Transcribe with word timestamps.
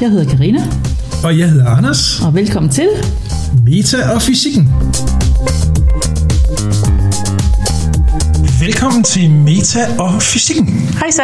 jeg 0.00 0.10
hedder 0.10 0.36
Karina 0.36 0.60
Og 1.24 1.38
jeg 1.38 1.50
hedder 1.50 1.66
Anders. 1.66 2.20
og 2.20 2.34
velkommen 2.34 2.72
til. 2.72 2.88
Meta 3.64 3.96
og 4.14 4.22
fysikken. 4.22 4.68
Velkommen 8.60 9.02
til 9.02 9.30
Meta 9.30 9.86
og 9.98 10.22
fysikken. 10.22 10.66
Hej 10.98 11.10
så. 11.10 11.22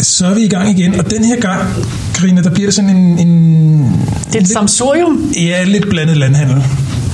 Så 0.00 0.26
er 0.26 0.34
vi 0.34 0.40
i 0.40 0.48
gang 0.48 0.78
igen, 0.78 0.94
og 0.94 1.10
den 1.10 1.24
her 1.24 1.40
gang, 1.40 1.68
Karina, 2.14 2.42
der 2.42 2.50
bliver 2.50 2.66
det 2.66 2.74
sådan 2.74 2.96
en... 2.96 3.18
en 3.18 3.78
Det 4.26 4.34
er 4.36 4.40
et 4.40 4.48
samsurium. 4.48 5.32
Ja, 5.36 5.64
lidt 5.64 5.88
blandet 5.88 6.16
landhandel. 6.16 6.62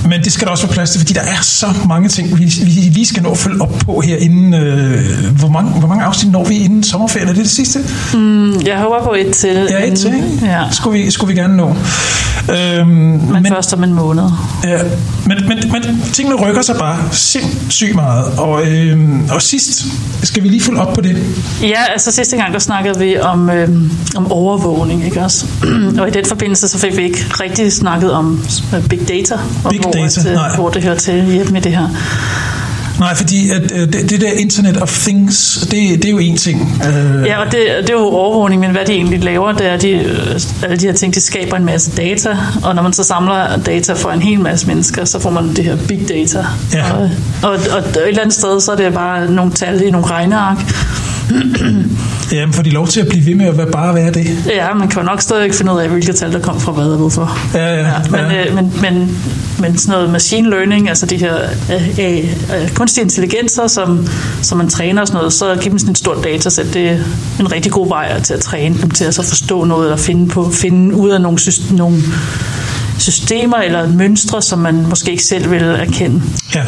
Men 0.08 0.24
det 0.24 0.32
skal 0.32 0.46
der 0.46 0.50
også 0.50 0.66
være 0.66 0.74
plads 0.74 0.90
til, 0.90 1.00
fordi 1.00 1.12
der 1.12 1.20
er 1.20 1.42
så 1.42 1.66
mange 1.88 2.08
ting, 2.08 2.38
vi, 2.38 2.44
vi 2.44 2.70
lige 2.70 3.06
skal 3.06 3.22
nå 3.22 3.30
at 3.30 3.38
følge 3.38 3.62
op 3.62 3.72
på 3.86 4.00
her 4.00 4.16
inden... 4.16 4.54
Øh, 4.54 5.36
hvor, 5.38 5.48
mange, 5.48 5.70
hvor 5.70 5.88
mange 5.88 6.04
afsnit 6.04 6.32
når 6.32 6.44
vi 6.44 6.54
inden 6.58 6.82
sommerferien? 6.82 7.28
Er 7.28 7.32
det 7.32 7.42
det 7.42 7.50
sidste? 7.50 7.78
Jeg 8.66 8.78
håber 8.78 9.04
på 9.04 9.14
et 9.14 9.34
til. 9.34 9.66
Ja, 9.70 9.86
et 9.86 9.98
til, 9.98 10.14
ikke? 10.14 10.28
Ja, 10.42 10.62
Skulle 10.70 10.98
vi, 10.98 11.10
skulle 11.10 11.34
vi 11.34 11.40
gerne 11.40 11.56
nå. 11.56 11.76
Øhm, 12.50 12.88
men, 12.88 13.32
men 13.32 13.46
først 13.46 13.72
om 13.72 13.84
en 13.84 13.94
måned. 13.94 14.24
Ja, 14.64 14.78
men, 15.26 15.38
men, 15.48 15.58
men 15.72 16.02
tingene 16.12 16.36
rykker 16.36 16.62
sig 16.62 16.76
bare 16.76 16.98
sindssygt 17.12 17.94
meget. 17.94 18.38
Og, 18.38 18.66
øhm, 18.66 19.28
og 19.30 19.42
sidst 19.42 19.86
skal 20.22 20.42
vi 20.42 20.48
lige 20.48 20.62
følge 20.62 20.80
op 20.80 20.94
på 20.94 21.00
det. 21.00 21.16
Ja, 21.62 21.82
altså 21.92 22.12
sidste 22.12 22.36
gang, 22.36 22.52
der 22.52 22.58
snakkede 22.58 22.98
vi 22.98 23.18
om, 23.18 23.50
øhm, 23.50 23.90
om 24.16 24.32
overvågning, 24.32 25.04
ikke 25.04 25.20
også? 25.20 25.46
og 26.00 26.08
i 26.08 26.10
den 26.10 26.24
forbindelse, 26.24 26.68
så 26.68 26.78
fik 26.78 26.96
vi 26.96 27.02
ikke 27.02 27.24
rigtig 27.40 27.72
snakket 27.72 28.12
om 28.12 28.44
øh, 28.74 28.88
big 28.88 29.08
data, 29.08 29.34
og 29.64 29.70
Big 29.70 29.80
data, 29.94 30.28
at, 30.28 30.34
nej. 30.34 30.54
hvor 30.56 30.70
det 30.70 30.82
hører 30.82 30.94
til 30.96 31.24
hjælp 31.24 31.50
med 31.50 31.60
det 31.60 31.72
her. 31.72 31.88
Nej, 33.00 33.14
fordi 33.14 33.50
at, 33.50 33.72
øh, 33.72 33.92
det, 33.92 34.10
det 34.10 34.20
der 34.20 34.30
Internet 34.32 34.82
of 34.82 34.98
Things, 34.98 35.58
det, 35.70 35.72
det 35.72 36.04
er 36.04 36.10
jo 36.10 36.18
en 36.18 36.36
ting. 36.36 36.82
Øh, 36.88 37.26
Ja, 37.26 37.38
og 37.38 37.46
det, 37.46 37.60
det 37.80 37.90
er 37.90 37.94
jo 37.94 37.98
overvågning, 38.06 38.60
men 38.60 38.70
hvad 38.70 38.84
de 38.86 38.92
egentlig 38.92 39.24
laver, 39.24 39.52
det 39.52 39.66
er, 39.66 39.72
at 39.74 39.82
de, 39.82 39.90
øh, 39.90 40.40
alle 40.62 40.76
de 40.76 40.86
her 40.86 40.92
ting, 40.92 41.14
de 41.14 41.20
skaber 41.20 41.56
en 41.56 41.64
masse 41.64 41.90
data, 41.90 42.36
og 42.62 42.74
når 42.74 42.82
man 42.82 42.92
så 42.92 43.04
samler 43.04 43.56
data 43.56 43.92
for 43.92 44.10
en 44.10 44.22
hel 44.22 44.40
masse 44.40 44.66
mennesker, 44.66 45.04
så 45.04 45.18
får 45.18 45.30
man 45.30 45.48
det 45.56 45.64
her 45.64 45.76
big 45.88 46.08
data. 46.08 46.44
Ja. 46.72 46.92
Og, 46.92 47.10
og, 47.42 47.50
og 47.50 47.78
et 47.78 48.08
eller 48.08 48.20
andet 48.22 48.34
sted, 48.34 48.60
så 48.60 48.72
er 48.72 48.76
det 48.76 48.94
bare 48.94 49.30
nogle 49.30 49.52
tal 49.52 49.82
i 49.82 49.90
nogle 49.90 50.06
regneark. 50.06 50.58
Jamen, 52.32 52.52
får 52.52 52.62
de 52.62 52.70
lov 52.70 52.88
til 52.88 53.00
at 53.00 53.08
blive 53.08 53.26
ved 53.26 53.34
med 53.34 53.46
at 53.46 53.58
være, 53.58 53.66
bare 53.66 53.94
være 53.94 54.12
det? 54.12 54.44
Ja, 54.46 54.74
man 54.74 54.88
kan 54.88 55.02
jo 55.02 55.06
nok 55.06 55.20
stadig 55.20 55.54
finde 55.54 55.72
ud 55.72 55.78
af, 55.78 55.88
hvilke 55.88 56.12
tal, 56.12 56.32
der 56.32 56.40
kom 56.40 56.60
fra 56.60 56.72
hvad 56.72 56.84
og 56.84 56.96
hvorfor. 56.96 57.38
Ja, 57.54 57.74
ja, 57.74 57.98
men, 58.10 58.20
ja. 58.20 58.46
øh, 58.46 58.54
men, 58.54 58.72
men, 58.82 59.18
men 59.58 59.78
sådan 59.78 59.92
noget 59.92 60.10
machine 60.10 60.50
learning, 60.50 60.88
altså 60.88 61.06
de 61.06 61.16
her 61.16 61.36
øh, 61.72 61.98
øh, 61.98 62.18
øh, 62.62 62.70
kunstige 62.74 63.04
intelligenser, 63.04 63.66
som, 63.66 64.06
som 64.42 64.58
man 64.58 64.68
træner 64.68 65.00
og 65.00 65.06
sådan 65.06 65.18
noget, 65.18 65.32
så 65.32 65.54
giver 65.54 65.70
dem 65.70 65.78
sådan 65.78 65.92
et 65.92 65.98
stort 65.98 66.24
datasæt. 66.24 66.74
Det 66.74 66.88
er 66.88 66.98
en 67.40 67.52
rigtig 67.52 67.72
god 67.72 67.88
vej 67.88 68.20
til 68.20 68.34
at 68.34 68.40
træne 68.40 68.78
dem 68.82 68.90
til 68.90 69.04
at 69.04 69.14
så 69.14 69.22
forstå 69.22 69.64
noget, 69.64 69.84
eller 69.84 69.96
finde, 69.96 70.28
på, 70.28 70.50
finde 70.50 70.94
ud 70.94 71.10
af 71.10 71.20
nogle, 71.20 71.38
nogle 71.70 72.02
systemer 72.98 73.56
eller 73.56 73.88
mønstre, 73.88 74.42
som 74.42 74.58
man 74.58 74.86
måske 74.88 75.10
ikke 75.10 75.24
selv 75.24 75.50
vil 75.50 75.62
erkende. 75.62 76.22
Ja. 76.54 76.64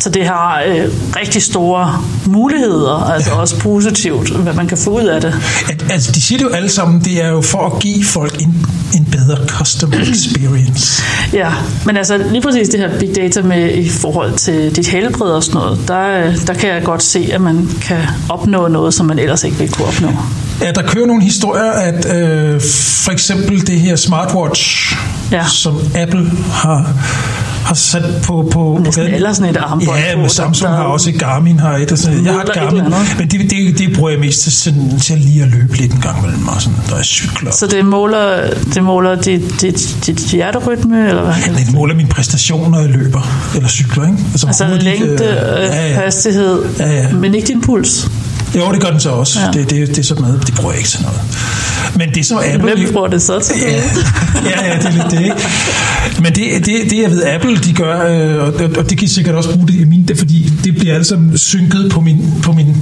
Så 0.00 0.10
det 0.10 0.26
har 0.26 0.62
øh, 0.66 0.84
rigtig 1.16 1.42
store 1.42 2.02
muligheder, 2.26 3.10
altså 3.12 3.30
også 3.30 3.58
positivt, 3.58 4.30
hvad 4.36 4.52
man 4.52 4.66
kan 4.66 4.78
få 4.78 4.90
ud 4.90 5.04
af 5.06 5.20
det. 5.20 5.34
At, 5.70 5.84
altså, 5.90 6.12
de 6.12 6.22
siger 6.22 6.38
det 6.38 6.44
jo 6.44 6.50
alle 6.50 6.68
sammen, 6.68 7.00
det 7.00 7.24
er 7.24 7.28
jo 7.28 7.40
for 7.40 7.66
at 7.66 7.78
give 7.82 8.04
folk 8.04 8.40
en, 8.42 8.66
en 8.94 9.04
bedre 9.04 9.46
customer 9.48 9.96
experience. 10.14 11.02
Ja, 11.32 11.52
men 11.86 11.96
altså 11.96 12.16
lige 12.30 12.42
præcis 12.42 12.68
det 12.68 12.80
her 12.80 12.98
big 12.98 13.16
data 13.16 13.42
med 13.42 13.74
i 13.74 13.88
forhold 13.88 14.36
til 14.36 14.76
dit 14.76 14.86
helbred 14.86 15.30
og 15.30 15.42
sådan 15.44 15.60
noget, 15.60 15.78
der, 15.88 16.26
øh, 16.26 16.46
der 16.46 16.54
kan 16.54 16.68
jeg 16.70 16.82
godt 16.84 17.02
se, 17.02 17.30
at 17.32 17.40
man 17.40 17.68
kan 17.82 17.98
opnå 18.28 18.68
noget, 18.68 18.94
som 18.94 19.06
man 19.06 19.18
ellers 19.18 19.44
ikke 19.44 19.56
ville 19.56 19.72
kunne 19.72 19.86
opnå. 19.86 20.08
Ja, 20.62 20.72
der 20.72 20.82
kører 20.82 21.06
nogle 21.06 21.22
historier, 21.22 21.70
at 21.70 22.14
øh, 22.16 22.60
for 23.04 23.10
eksempel 23.12 23.66
det 23.66 23.80
her 23.80 23.96
smartwatch, 23.96 24.96
Ja. 25.32 25.44
som 25.48 25.80
Apple 25.94 26.30
har, 26.52 26.92
har 27.70 27.74
sat 27.74 28.02
på... 28.24 28.48
på 28.52 28.80
Næsten 28.84 29.06
på 29.06 29.14
eller 29.14 29.32
sådan 29.32 29.50
et 29.50 29.56
armbånd 29.56 29.98
Ja, 29.98 30.16
men 30.16 30.28
Samsung 30.30 30.70
der- 30.70 30.76
har 30.76 30.84
også 30.84 31.10
et 31.10 31.18
Garmin 31.18 31.58
har 31.58 31.76
et. 31.76 31.92
Og 31.92 31.98
sådan. 31.98 32.24
Jeg 32.24 32.32
har 32.32 32.42
et 32.42 32.48
et 32.48 32.54
Garmin, 32.54 32.80
andet. 32.80 32.98
men 33.18 33.28
det, 33.28 33.50
det, 33.50 33.78
det 33.78 33.96
bruger 33.96 34.10
jeg 34.10 34.20
mest 34.20 34.40
til, 34.40 34.52
sådan, 34.52 34.98
til 35.00 35.12
at 35.14 35.20
lige 35.20 35.42
at 35.42 35.48
løbe 35.48 35.76
lidt 35.76 35.92
en 35.92 36.00
gang 36.00 36.18
imellem, 36.18 36.48
og 36.48 36.62
sådan, 36.62 36.78
der 36.90 36.96
er 36.96 37.02
cykler. 37.02 37.50
Så 37.52 37.66
det 37.66 37.84
måler, 37.84 38.50
det 38.74 38.84
måler 38.84 39.14
dit, 39.22 39.42
dit, 39.60 39.96
dit 40.06 40.18
hjerterytme, 40.18 41.08
eller 41.08 41.22
hvad? 41.22 41.34
Det 41.66 41.74
måler 41.74 41.94
min 41.94 42.06
præstation, 42.08 42.70
når 42.70 42.78
jeg 42.80 42.88
løber 42.90 43.50
eller 43.54 43.68
cykler, 43.68 44.04
ikke? 44.06 44.18
Altså 44.32 44.64
hurtigt, 44.66 44.82
længde, 44.84 45.12
øh, 45.24 45.28
ja, 45.30 45.88
ja. 45.88 45.94
hastighed, 45.94 46.62
Ja, 46.78 46.92
ja. 47.02 47.12
men 47.12 47.34
ikke 47.34 47.46
din 47.48 47.60
puls. 47.60 48.08
Jo, 48.56 48.72
det 48.72 48.80
gør 48.80 48.90
den 48.90 49.00
så 49.00 49.10
også. 49.10 49.40
Ja. 49.40 49.46
Det, 49.46 49.70
det, 49.70 49.88
det 49.88 49.98
er 49.98 50.02
så 50.02 50.14
noget, 50.14 50.46
det 50.46 50.54
bruger 50.54 50.72
jeg 50.72 50.78
ikke 50.78 50.90
til 50.90 51.02
noget. 51.02 51.20
Men 51.96 52.14
det 52.14 52.26
som 52.26 52.38
Apple... 52.38 52.74
Hvem 52.74 52.92
bruger 52.92 53.08
det 53.08 53.22
så 53.22 53.38
til? 53.38 53.56
Ja, 53.60 53.70
ja, 54.50 54.72
ja, 54.72 54.78
det 54.78 54.86
er 54.86 54.90
lidt 54.90 55.10
det, 55.10 55.20
ikke? 55.20 56.22
Men 56.22 56.32
det, 56.34 56.66
det, 56.66 56.90
det 56.90 57.02
jeg 57.02 57.10
ved, 57.10 57.24
Apple 57.24 57.56
de 57.56 57.72
gør, 57.72 58.06
øh, 58.06 58.42
og, 58.42 58.54
og 58.78 58.90
det 58.90 58.98
kan 58.98 59.04
I 59.04 59.08
sikkert 59.08 59.34
også 59.34 59.54
bruge 59.54 59.66
det 59.66 59.74
i 59.74 59.84
min, 59.84 60.08
det, 60.08 60.18
fordi 60.18 60.52
det 60.64 60.76
bliver 60.76 60.94
altså 60.94 61.18
synket 61.34 61.90
på 61.92 62.00
min, 62.00 62.34
på 62.42 62.52
min 62.52 62.76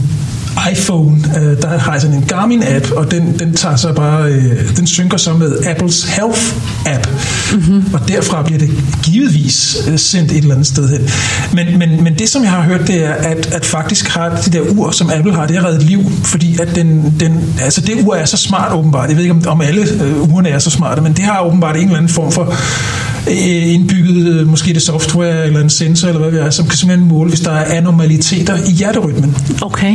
iPhone. 0.72 1.16
Øh, 1.36 1.62
der 1.62 1.78
har 1.78 1.92
jeg 1.92 2.00
sådan 2.00 2.16
en 2.16 2.24
Garmin-app, 2.32 2.92
og 2.96 3.10
den, 3.10 3.38
den 3.38 3.54
tager 3.54 3.76
så 3.76 3.92
bare, 3.92 4.32
øh, 4.32 4.76
den 4.76 4.86
synker 4.86 5.16
så 5.16 5.32
med 5.32 5.66
Apples 5.66 6.04
Health-app. 6.04 7.08
Mm-hmm. 7.52 7.84
Og 7.94 8.08
derfra 8.08 8.42
bliver 8.42 8.58
det 8.58 8.70
givetvis 9.02 9.76
øh, 9.88 9.98
sendt 9.98 10.32
et 10.32 10.38
eller 10.38 10.54
andet 10.54 10.66
sted 10.66 10.88
hen. 10.88 11.10
Men, 11.52 11.78
men, 11.78 12.04
men 12.04 12.18
det, 12.18 12.28
som 12.28 12.42
jeg 12.42 12.50
har 12.50 12.62
hørt, 12.62 12.86
det 12.86 13.04
er, 13.04 13.12
at, 13.12 13.46
at 13.52 13.66
faktisk 13.66 14.08
har 14.08 14.40
det 14.44 14.52
der 14.52 14.60
ur, 14.60 14.90
som 14.90 15.10
Apple 15.10 15.34
har, 15.34 15.46
det 15.46 15.56
har 15.56 15.68
reddet 15.68 15.82
liv, 15.82 16.10
fordi 16.24 16.58
at 16.60 16.74
den, 16.74 17.14
den, 17.20 17.54
altså 17.60 17.80
det 17.80 17.94
ur 18.04 18.14
er 18.14 18.24
så 18.24 18.36
smart 18.36 18.72
åbenbart. 18.72 19.08
Jeg 19.08 19.16
ved 19.16 19.24
ikke, 19.24 19.34
om, 19.34 19.42
om 19.46 19.60
alle 19.60 19.86
øh, 20.02 20.32
urene 20.32 20.48
er 20.48 20.58
så 20.58 20.70
smarte, 20.70 21.02
men 21.02 21.12
det 21.12 21.24
har 21.24 21.40
åbenbart 21.40 21.76
en 21.76 21.82
eller 21.82 21.96
anden 21.96 22.12
form 22.12 22.32
for 22.32 22.54
øh, 23.30 23.74
indbygget, 23.74 24.26
øh, 24.26 24.48
måske 24.48 24.74
det 24.74 24.82
software 24.82 25.46
eller 25.46 25.60
en 25.60 25.70
sensor, 25.70 26.08
eller 26.08 26.20
hvad 26.20 26.32
det 26.32 26.46
er, 26.46 26.50
som 26.50 26.66
kan 26.66 26.76
simpelthen 26.76 27.08
måle, 27.08 27.28
hvis 27.28 27.40
der 27.40 27.50
er 27.50 27.76
anormaliteter 27.76 28.56
i 28.68 28.70
hjerterytmen. 28.70 29.36
Okay. 29.62 29.94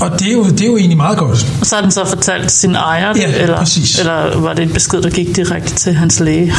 Og 0.00 0.20
det 0.20 0.28
er 0.28 0.32
jo, 0.32 0.44
det 0.44 0.60
er 0.60 0.66
jo 0.66 0.76
egentlig 0.76 0.96
meget 0.96 1.18
godt. 1.18 1.46
Og 1.60 1.66
så 1.66 1.74
har 1.74 1.82
den 1.82 1.90
så 1.90 2.04
fortalt 2.04 2.52
sin 2.52 2.74
ejer 2.74 3.12
det, 3.12 3.20
Ja, 3.20 3.42
eller, 3.42 3.58
præcis. 3.58 3.98
eller 3.98 4.38
var 4.38 4.54
det 4.54 4.62
en 4.62 4.72
besked, 4.72 5.02
der 5.02 5.10
gik 5.10 5.36
direkte 5.36 5.74
til 5.74 5.94
hans 5.94 6.20
læge? 6.20 6.54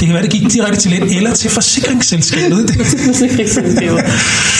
Det 0.00 0.06
kan 0.06 0.14
være, 0.14 0.22
det 0.22 0.30
gik 0.30 0.52
direkte 0.52 0.80
til 0.80 0.90
lægen 0.90 1.16
eller 1.16 1.34
til 1.34 1.50
forsikringsselskabet. 1.50 2.70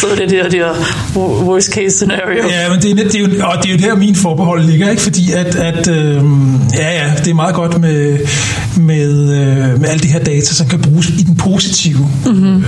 så 0.01 0.07
er 0.07 0.17
det 0.17 0.31
der, 0.31 0.49
der 0.49 0.75
worst 1.17 1.73
case 1.73 1.97
scenario. 1.97 2.49
Ja, 2.49 2.71
men 2.71 2.83
det 2.83 2.91
er, 2.91 2.95
det, 2.95 3.15
er 3.15 3.21
jo, 3.21 3.47
og 3.47 3.63
det 3.63 3.71
er 3.71 3.77
jo 3.77 3.89
der, 3.89 3.97
min 3.97 4.15
forbehold 4.15 4.65
ligger, 4.65 4.91
ikke? 4.91 5.03
Fordi 5.03 5.33
at, 5.33 5.57
at 5.57 5.89
øh, 5.89 6.25
ja, 6.75 7.05
ja, 7.05 7.13
det 7.25 7.31
er 7.31 7.35
meget 7.35 7.55
godt 7.55 7.81
med, 7.81 8.19
med, 8.77 9.11
øh, 9.11 9.81
med 9.81 9.89
alle 9.89 10.03
de 10.03 10.09
her 10.09 10.19
data, 10.19 10.55
som 10.55 10.69
kan 10.69 10.79
bruges 10.79 11.09
i 11.09 11.23
den 11.23 11.37
positive 11.37 12.09
mm-hmm. 12.27 12.65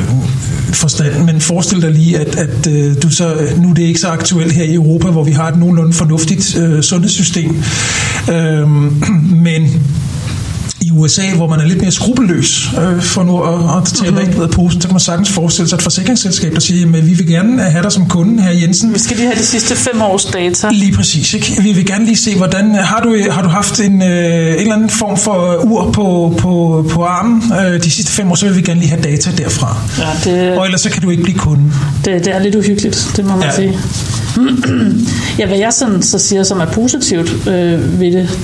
forstand. 0.73 1.25
Men 1.25 1.41
forestil 1.41 1.83
dig 1.83 1.91
lige, 1.91 2.19
at, 2.19 2.37
at 2.37 2.67
øh, 2.67 3.03
du 3.03 3.11
så, 3.11 3.37
nu 3.57 3.71
er 3.71 3.75
det 3.75 3.83
ikke 3.83 4.01
så 4.01 4.09
aktuelt 4.09 4.53
her 4.53 4.65
i 4.65 4.75
Europa, 4.75 5.09
hvor 5.11 5.25
vi 5.25 5.33
har 5.39 5.49
et 5.49 5.59
nogenlunde 5.59 5.93
fornuftigt 5.93 6.57
øh, 6.57 6.83
sundhedssystem. 6.83 7.63
Øh, 8.31 8.69
men 9.47 9.83
i 10.81 10.91
USA, 10.91 11.23
hvor 11.37 11.47
man 11.47 11.61
er 11.61 11.65
lidt 11.65 11.81
mere 11.81 11.91
skrupelløs, 11.91 12.69
øh, 12.81 13.03
for 13.03 13.23
nu 13.23 13.43
at, 13.43 13.77
at 13.77 13.85
tale 13.85 14.11
mm-hmm. 14.11 14.39
ud 14.39 14.43
af 14.43 14.51
posen, 14.51 14.81
så 14.81 14.89
kan 14.89 14.95
man 14.95 15.01
sagtens 15.01 15.31
forestille 15.31 15.69
sig 15.69 15.77
et 15.77 15.83
forsikringsselskab, 15.83 16.55
der 16.55 16.61
siger, 16.61 16.97
at 16.97 17.07
vi 17.07 17.15
vil 17.15 17.27
gerne 17.27 17.63
have 17.63 17.83
dig 17.83 17.93
som 17.93 18.09
kunde, 18.09 18.43
her 18.43 18.51
Jensen. 18.51 18.95
Vi 18.95 18.99
skal 18.99 19.17
lige 19.17 19.27
have 19.27 19.39
de 19.39 19.47
sidste 19.47 19.77
fem 19.77 20.03
års 20.03 20.25
data. 20.25 20.69
Lige 20.73 20.93
præcis. 20.93 21.35
Ikke? 21.35 21.63
Vi 21.63 21.73
vil 21.73 21.87
gerne 21.87 22.05
lige 22.05 22.17
se, 22.17 22.37
hvordan 22.37 22.75
har 22.75 23.01
du, 23.01 23.17
har 23.31 23.43
du 23.43 23.49
haft 23.49 23.81
en, 23.81 24.03
øh, 24.03 24.09
en 24.09 24.59
eller 24.59 24.75
anden 24.75 24.91
form 24.91 25.19
for 25.19 25.65
ur 25.65 25.91
på, 25.93 26.35
på, 26.39 26.85
på 26.91 27.05
armen 27.05 27.53
øh, 27.61 27.83
de 27.83 27.91
sidste 27.91 28.13
fem 28.13 28.31
år, 28.31 28.35
så 28.35 28.47
vil 28.47 28.57
vi 28.57 28.63
gerne 28.63 28.81
lige 28.81 28.91
have 28.91 29.03
data 29.03 29.31
derfra. 29.39 29.77
Ja, 29.99 30.31
det, 30.31 30.59
Og 30.59 30.65
ellers 30.65 30.81
så 30.81 30.91
kan 30.91 31.03
du 31.03 31.11
ikke 31.11 31.23
blive 31.23 31.39
kunde. 31.39 31.73
det, 32.05 32.25
det 32.25 32.35
er 32.35 32.39
lidt 32.39 32.55
uhyggeligt, 32.55 33.13
det 33.17 33.25
må 33.25 33.37
man. 33.37 33.43
Ja. 33.43 33.55
sige. 33.55 33.79
Ja, 35.39 35.47
hvad 35.47 35.59
jeg 35.59 35.73
sådan, 35.73 36.03
så 36.03 36.19
siger, 36.19 36.43
som 36.43 36.61
er 36.61 36.67
positivt 36.67 37.49
øh, 37.49 38.01
ved 38.01 38.13
det, 38.13 38.39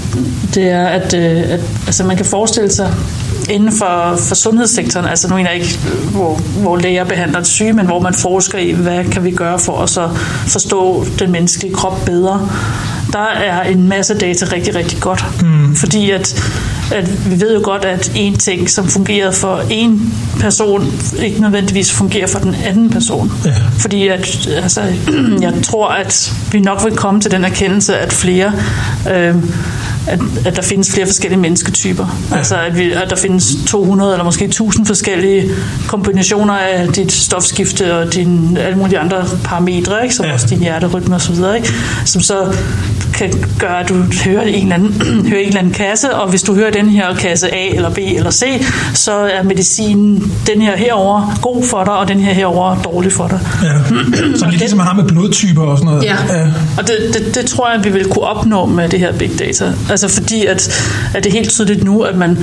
det 0.55 0.71
er, 0.71 0.87
at, 0.87 1.15
øh, 1.15 1.53
at 1.53 1.61
altså, 1.87 2.05
man 2.05 2.17
kan 2.17 2.27
forestille 2.27 2.71
sig 2.71 2.95
inden 3.51 3.73
for, 3.73 4.17
for 4.17 4.35
sundhedssektoren, 4.35 5.07
altså 5.07 5.29
nu 5.29 5.35
er 5.35 5.39
jeg 5.39 5.55
ikke, 5.55 5.79
hvor, 6.13 6.35
hvor 6.61 6.77
læger 6.77 7.05
behandler 7.05 7.39
et 7.39 7.47
syge, 7.47 7.73
men 7.73 7.87
hvor 7.87 8.01
man 8.01 8.15
forsker 8.15 8.59
i, 8.59 8.71
hvad 8.71 9.05
kan 9.05 9.25
vi 9.25 9.31
gøre 9.31 9.59
for 9.59 9.79
at 9.83 9.91
så 9.91 10.09
forstå 10.47 11.07
den 11.19 11.33
menneskelige 11.33 11.75
krop 11.75 12.05
bedre. 12.07 12.49
Der 13.13 13.27
er 13.27 13.63
en 13.63 13.89
masse 13.89 14.15
data 14.15 14.47
rigtig, 14.53 14.75
rigtig 14.75 15.01
godt. 15.01 15.25
Mm. 15.43 15.77
Fordi 15.77 16.11
at, 16.11 16.43
at 16.93 17.31
vi 17.31 17.41
ved 17.41 17.55
jo 17.55 17.61
godt, 17.63 17.85
at 17.85 18.13
en 18.15 18.39
ting, 18.39 18.71
som 18.71 18.89
fungerer 18.89 19.31
for 19.31 19.63
en 19.71 20.15
person, 20.41 20.93
ikke 21.23 21.41
nødvendigvis 21.41 21.93
fungerer 21.93 22.27
for 22.27 22.39
den 22.39 22.55
anden 22.55 22.91
person. 22.91 23.33
Ja. 23.45 23.51
Fordi 23.79 24.09
at, 24.09 24.49
altså, 24.49 24.81
jeg 25.41 25.53
tror, 25.63 25.89
at 25.89 26.35
vi 26.53 26.61
nok 26.61 26.85
vil 26.85 26.97
komme 26.97 27.21
til 27.21 27.31
den 27.31 27.45
erkendelse, 27.45 27.99
at 27.99 28.13
flere 28.13 28.53
øh, 29.11 29.35
at, 30.07 30.21
at 30.47 30.57
der 30.57 30.63
findes 30.63 30.93
flere 30.93 31.07
forskellige 31.07 31.41
mennesketyper. 31.41 32.07
Ja. 32.31 32.37
Altså 32.37 32.57
at, 32.57 32.79
vi, 32.79 32.93
at 32.93 33.11
der 33.11 33.17
findes 33.17 33.57
200 33.67 34.13
eller 34.13 34.25
måske 34.25 34.45
1000 34.45 34.87
forskellige 34.87 35.51
kombinationer 35.87 36.55
af 36.55 36.89
dit 36.89 37.13
stofskifte 37.13 37.97
og 37.97 38.15
din, 38.15 38.57
alle 38.57 38.79
mulige 38.79 38.99
andre 38.99 39.25
parametre, 39.45 40.03
ikke? 40.03 40.15
som 40.15 40.27
ja. 40.27 40.33
også 40.33 40.47
din 40.47 40.59
hjerterytme 40.59 41.15
osv., 41.15 41.35
ikke? 41.57 41.73
som 42.05 42.23
så 42.23 42.55
kan 43.15 43.45
gøre, 43.59 43.81
at 43.81 43.89
du 43.89 43.95
hører 44.25 44.43
en, 44.43 44.63
eller 44.63 44.75
anden, 44.75 44.93
hører 45.31 45.41
en 45.41 45.47
eller 45.47 45.59
anden 45.59 45.73
kasse, 45.73 46.15
og 46.15 46.31
hvis 46.31 46.43
du 46.43 46.55
hører 46.55 46.71
den 46.71 46.89
her 46.89 47.15
kasse 47.15 47.55
A 47.55 47.69
eller 47.69 47.91
B 47.91 47.99
eller 47.99 48.31
C, 48.31 48.45
så 48.95 49.13
er 49.13 49.43
medicinen 49.43 50.33
den 50.47 50.63
her 50.63 50.77
herover 50.77 51.39
god 51.43 51.65
for 51.65 51.85
dig, 51.85 51.93
og 51.93 52.09
den 52.09 52.21
her 52.21 52.33
herover 52.33 52.77
dårlig 52.83 53.13
for 53.13 53.29
dig. 53.29 53.41
Ja. 53.63 53.69
Så 54.39 54.47
det 54.47 54.55
er 54.55 54.59
ligesom 54.59 54.79
man 54.79 54.87
har 54.87 54.95
med 54.95 55.05
blodtyper 55.05 55.63
og 55.63 55.79
sådan 55.79 55.93
noget. 55.93 56.05
Ja, 56.05 56.17
ja. 56.31 56.47
og 56.79 56.89
det, 56.89 56.97
det, 57.15 57.35
det 57.35 57.47
tror 57.47 57.71
jeg, 57.71 57.85
vi 57.85 57.91
vil 57.91 58.05
kunne 58.05 58.25
opnå 58.25 58.67
med 58.67 58.89
det 58.89 59.01
her 59.01 59.13
big 59.13 59.31
data. 59.39 59.73
Altså 59.95 60.09
fordi, 60.09 60.47
at, 60.47 60.85
at 61.15 61.25
det 61.25 61.31
er 61.31 61.37
helt 61.37 61.51
tydeligt 61.51 61.85
nu, 61.85 62.03
at 62.03 62.17
man, 62.17 62.39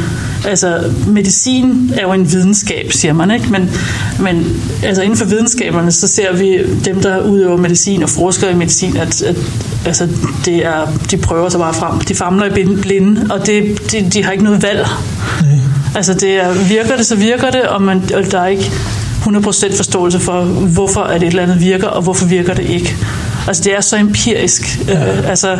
altså 0.45 0.92
medicin 1.07 1.94
er 1.98 2.01
jo 2.01 2.13
en 2.13 2.31
videnskab, 2.31 2.92
siger 2.92 3.13
man, 3.13 3.31
ikke? 3.31 3.48
Men, 3.50 3.69
men 4.19 4.62
altså 4.83 5.01
inden 5.01 5.18
for 5.18 5.25
videnskaberne, 5.25 5.92
så 5.92 6.07
ser 6.07 6.33
vi 6.33 6.57
dem, 6.86 7.01
der 7.01 7.21
udøver 7.21 7.57
medicin 7.57 8.03
og 8.03 8.09
forsker 8.09 8.50
i 8.50 8.53
medicin, 8.53 8.98
at, 8.98 9.21
at 9.21 9.36
altså, 9.86 10.07
det 10.45 10.65
er, 10.65 10.88
de 11.12 11.18
prøver 11.18 11.50
sig 11.50 11.59
bare 11.59 11.74
frem. 11.74 12.00
De 12.00 12.15
famler 12.15 12.45
i 12.45 12.75
blinde, 12.81 13.33
og 13.33 13.48
det, 13.48 13.92
de, 13.92 14.09
de 14.13 14.24
har 14.24 14.31
ikke 14.31 14.44
noget 14.44 14.63
valg. 14.63 14.88
Nej. 15.42 15.59
Altså 15.95 16.13
det 16.13 16.30
er, 16.30 16.53
virker 16.53 16.98
det, 16.98 17.06
så 17.06 17.15
virker 17.15 17.50
det, 17.50 17.62
og, 17.62 17.81
man, 17.81 18.03
og 18.15 18.31
der 18.31 18.39
er 18.39 18.48
ikke 18.48 18.71
100% 19.21 19.77
forståelse 19.77 20.19
for, 20.19 20.44
hvorfor 20.44 21.01
at 21.01 21.24
et 21.24 21.27
eller 21.27 21.44
andet 21.44 21.62
virker, 21.62 21.88
og 21.88 22.01
hvorfor 22.01 22.25
virker 22.25 22.53
det 22.53 22.69
ikke. 22.69 22.95
Altså 23.47 23.63
det 23.63 23.73
er 23.73 23.81
så 23.81 23.97
empirisk. 23.97 24.79
Ja. 24.88 25.17
Øh, 25.17 25.29
altså, 25.29 25.57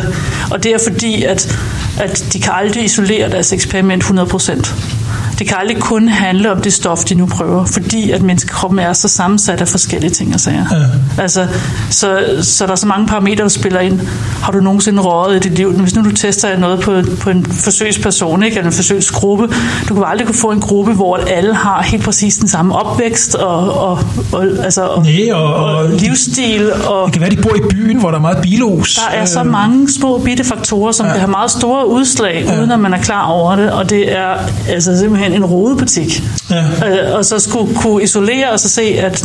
og 0.50 0.62
det 0.62 0.72
er 0.72 0.78
fordi, 0.88 1.24
at, 1.24 1.58
at 2.00 2.24
de 2.32 2.40
kan 2.40 2.52
aldrig 2.54 2.84
isolere 2.84 3.30
deres 3.30 3.52
eksperiment 3.52 4.04
100%. 4.04 5.01
Det 5.42 5.48
kan 5.48 5.58
aldrig 5.60 5.78
kun 5.78 6.08
handle 6.08 6.52
om 6.52 6.60
det 6.60 6.72
stof, 6.72 7.04
de 7.04 7.14
nu 7.14 7.26
prøver, 7.26 7.64
fordi 7.64 8.10
at 8.10 8.22
menneskekroppen 8.22 8.78
er 8.78 8.92
så 8.92 9.08
sammensat 9.08 9.60
af 9.60 9.68
forskellige 9.68 10.10
ting 10.10 10.34
og 10.34 10.40
sager. 10.40 10.64
Ja. 10.72 11.22
Altså, 11.22 11.46
så, 11.90 12.18
så 12.42 12.66
der 12.66 12.72
er 12.72 12.76
så 12.76 12.86
mange 12.86 13.06
parametre, 13.06 13.42
der 13.42 13.48
spiller 13.48 13.80
ind. 13.80 14.00
Har 14.42 14.52
du 14.52 14.60
nogensinde 14.60 15.02
røget 15.02 15.36
i 15.36 15.48
dit 15.48 15.58
liv? 15.58 15.72
Hvis 15.72 15.94
nu 15.94 16.04
du 16.04 16.12
tester 16.12 16.58
noget 16.58 16.80
på, 16.80 17.02
på 17.20 17.30
en 17.30 17.46
forsøgsperson, 17.46 18.42
ikke? 18.42 18.56
eller 18.56 18.66
en 18.66 18.72
forsøgsgruppe, 18.72 19.48
du 19.88 19.94
kan 19.94 20.04
aldrig 20.06 20.26
kunne 20.26 20.38
få 20.38 20.50
en 20.50 20.60
gruppe, 20.60 20.92
hvor 20.92 21.16
alle 21.16 21.54
har 21.54 21.82
helt 21.82 22.04
præcis 22.04 22.36
den 22.36 22.48
samme 22.48 22.74
opvækst 22.74 23.34
og, 23.34 23.74
og, 23.74 23.98
og, 24.32 24.46
altså, 24.64 24.82
og, 24.82 25.02
Nej, 25.02 25.32
og, 25.32 25.54
og, 25.54 25.88
livsstil. 25.88 26.72
Og, 26.72 27.06
det 27.06 27.12
kan 27.12 27.20
være, 27.20 27.30
de 27.30 27.42
bor 27.42 27.54
i 27.54 27.68
byen, 27.70 28.00
hvor 28.00 28.10
der 28.10 28.16
er 28.16 28.22
meget 28.22 28.38
bilos. 28.42 28.94
Der 28.94 29.16
er 29.16 29.24
så 29.24 29.40
øh. 29.40 29.46
mange 29.46 29.92
små 29.92 30.18
bitte 30.18 30.44
faktorer, 30.44 30.92
som 30.92 31.06
ja. 31.06 31.12
kan 31.12 31.20
have 31.20 31.30
meget 31.30 31.50
store 31.50 31.88
udslag, 31.88 32.44
ja. 32.46 32.58
uden 32.58 32.70
at 32.70 32.80
man 32.80 32.94
er 32.94 32.98
klar 32.98 33.26
over 33.26 33.56
det, 33.56 33.72
og 33.72 33.90
det 33.90 34.18
er 34.18 34.36
altså 34.68 34.98
simpelthen 34.98 35.31
simpelthen 35.32 35.42
en 35.42 35.44
rodebutik. 35.44 36.22
Ja. 36.50 37.08
Øh, 37.08 37.16
og 37.16 37.24
så 37.24 37.38
skulle 37.38 37.74
kunne 37.74 38.02
isolere 38.02 38.50
og 38.50 38.60
så 38.60 38.68
se, 38.68 38.82
at 38.82 39.24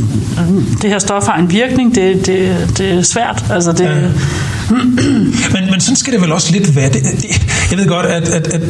det 0.82 0.90
her 0.90 1.00
stof 1.00 1.26
har 1.26 1.38
en 1.38 1.52
virkning, 1.52 1.96
det, 1.96 2.26
det, 2.26 2.68
det 2.78 2.92
er 2.92 3.02
svært. 3.02 3.46
Altså 3.50 3.72
det, 3.72 3.84
ja. 3.84 3.96
men, 5.54 5.72
men 5.72 5.82
sådan 5.82 5.96
skal 5.96 6.14
det 6.14 6.22
vel 6.22 6.32
også 6.32 6.52
lidt 6.52 6.76
være. 6.76 6.90
Det, 6.90 7.04
det, 7.04 7.42
jeg 7.72 7.80
ved 7.80 7.88
godt, 7.88 8.06
at, 8.06 8.30
at, 8.30 8.48
at 8.54 8.62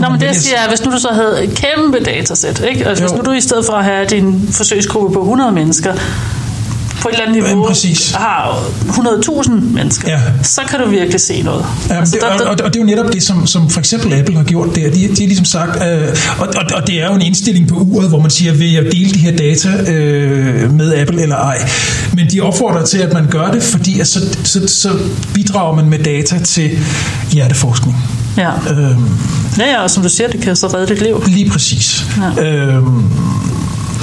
Nå, 0.00 0.08
men 0.08 0.20
det 0.20 0.36
siger 0.36 0.56
jeg, 0.60 0.68
hvis 0.68 0.84
nu 0.84 0.92
du 0.92 0.98
så 0.98 1.08
havde 1.08 1.44
et 1.44 1.54
kæmpe 1.54 1.98
datasæt, 2.04 2.62
ikke? 2.70 2.86
Altså, 2.86 3.04
hvis 3.04 3.12
nu 3.12 3.22
du 3.24 3.32
i 3.32 3.40
stedet 3.40 3.66
for 3.66 3.72
at 3.72 3.84
have 3.84 4.06
din 4.06 4.48
forsøgsgruppe 4.52 5.14
på 5.14 5.20
100 5.20 5.52
mennesker, 5.52 5.94
på 7.02 7.08
et 7.08 7.12
eller 7.12 7.26
andet 7.26 7.42
niveau 7.42 7.66
præcis. 7.66 8.10
har 8.10 8.62
100.000 8.88 9.50
mennesker, 9.50 10.10
ja. 10.10 10.20
så 10.42 10.60
kan 10.70 10.80
du 10.80 10.90
virkelig 10.90 11.20
se 11.20 11.42
noget. 11.42 11.64
Ja, 11.88 11.98
altså, 11.98 12.14
det, 12.14 12.22
der, 12.22 12.28
og, 12.28 12.50
og, 12.50 12.56
og 12.64 12.74
det 12.74 12.76
er 12.76 12.80
jo 12.80 12.86
netop 12.86 13.12
det, 13.12 13.22
som, 13.22 13.46
som 13.46 13.70
for 13.70 13.80
eksempel 13.80 14.14
Apple 14.14 14.36
har 14.36 14.44
gjort 14.44 14.76
der. 14.76 14.90
De, 14.90 14.90
de 14.90 15.06
har 15.08 15.14
ligesom 15.14 15.44
sagt, 15.44 15.84
øh, 15.88 16.08
og, 16.38 16.48
og, 16.56 16.64
og 16.74 16.86
det 16.86 17.02
er 17.02 17.06
jo 17.06 17.14
en 17.14 17.22
indstilling 17.22 17.68
på 17.68 17.74
uret, 17.74 18.08
hvor 18.08 18.20
man 18.20 18.30
siger, 18.30 18.52
vil 18.52 18.72
jeg 18.72 18.84
dele 18.84 19.10
de 19.10 19.18
her 19.18 19.36
data 19.36 19.92
øh, 19.92 20.72
med 20.72 20.94
Apple 20.94 21.22
eller 21.22 21.36
ej? 21.36 21.58
Men 22.14 22.26
de 22.32 22.40
opfordrer 22.40 22.84
til, 22.84 22.98
at 22.98 23.12
man 23.12 23.26
gør 23.30 23.50
det, 23.50 23.62
fordi 23.62 24.00
at 24.00 24.06
så, 24.06 24.20
så, 24.44 24.68
så 24.68 24.90
bidrager 25.34 25.74
man 25.74 25.88
med 25.88 25.98
data 25.98 26.38
til 26.38 26.78
hjerteforskning. 27.32 27.96
Ja. 28.36 28.50
Øhm, 28.70 29.08
ja, 29.58 29.70
ja, 29.70 29.82
og 29.82 29.90
som 29.90 30.02
du 30.02 30.08
siger, 30.08 30.28
det 30.28 30.40
kan 30.40 30.56
så 30.56 30.66
redde 30.66 30.94
dit 30.94 31.02
liv. 31.02 31.22
Lige 31.26 31.50
præcis. 31.50 32.04
Ja. 32.38 32.44
Øhm, 32.44 33.10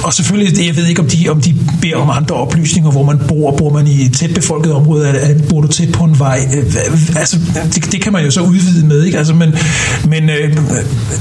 og 0.04 0.14
selvfølgelig, 0.14 0.66
jeg 0.66 0.76
ved 0.76 0.86
ikke, 0.86 1.00
om 1.02 1.08
de, 1.08 1.28
om 1.28 1.40
de 1.40 1.54
beder 1.82 1.96
om 1.96 2.10
andre 2.10 2.34
oplysninger, 2.34 2.90
hvor 2.90 3.02
man 3.02 3.18
bor. 3.28 3.56
Bor 3.56 3.72
man 3.72 3.86
i 3.86 4.04
et 4.04 4.12
tæt 4.12 4.34
befolket 4.34 4.72
område? 4.72 5.08
Er, 5.08 5.34
bor 5.48 5.60
du 5.60 5.68
tæt 5.68 5.92
på 5.92 6.04
en 6.04 6.18
vej? 6.18 6.40
Øh, 6.54 6.74
altså, 7.16 7.38
det, 7.74 7.92
det 7.92 8.02
kan 8.02 8.12
man 8.12 8.24
jo 8.24 8.30
så 8.30 8.40
udvide 8.40 8.86
med, 8.86 9.04
ikke? 9.04 9.18
Altså, 9.18 9.34
men 9.34 9.54
men 10.04 10.30
øh, 10.30 10.56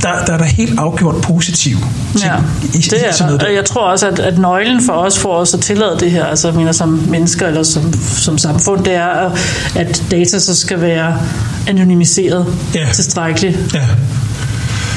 der, 0.02 0.26
der 0.26 0.34
er 0.34 0.38
der 0.38 0.46
helt 0.46 0.80
afgjort 0.80 1.16
positiv 1.22 1.78
ting 2.12 2.32
ja, 2.32 2.36
i, 2.74 2.78
det 2.78 3.08
er, 3.08 3.12
sådan 3.12 3.26
noget 3.26 3.42
der. 3.42 3.50
Jeg 3.50 3.66
tror 3.66 3.82
også, 3.82 4.08
at, 4.08 4.20
at 4.20 4.38
nøglen 4.38 4.82
for 4.82 4.94
os 4.94 5.20
for 5.20 5.30
os 5.30 5.54
at 5.54 5.60
tillade 5.60 5.98
det 6.00 6.12
her, 6.12 6.26
altså 6.26 6.52
mener, 6.52 6.72
som 6.72 6.90
mennesker 7.10 7.48
eller 7.48 7.64
som, 7.64 7.94
som 8.00 8.38
samfund, 8.38 8.84
det 8.84 8.94
er, 8.94 9.32
at 9.76 10.04
data 10.12 10.40
så 10.40 10.56
skal 10.56 10.82
være 10.82 11.20
anonymiseret 11.68 12.46
ja. 12.76 12.88
tilstrækkeligt. 12.94 13.58
Ja. 13.74 13.88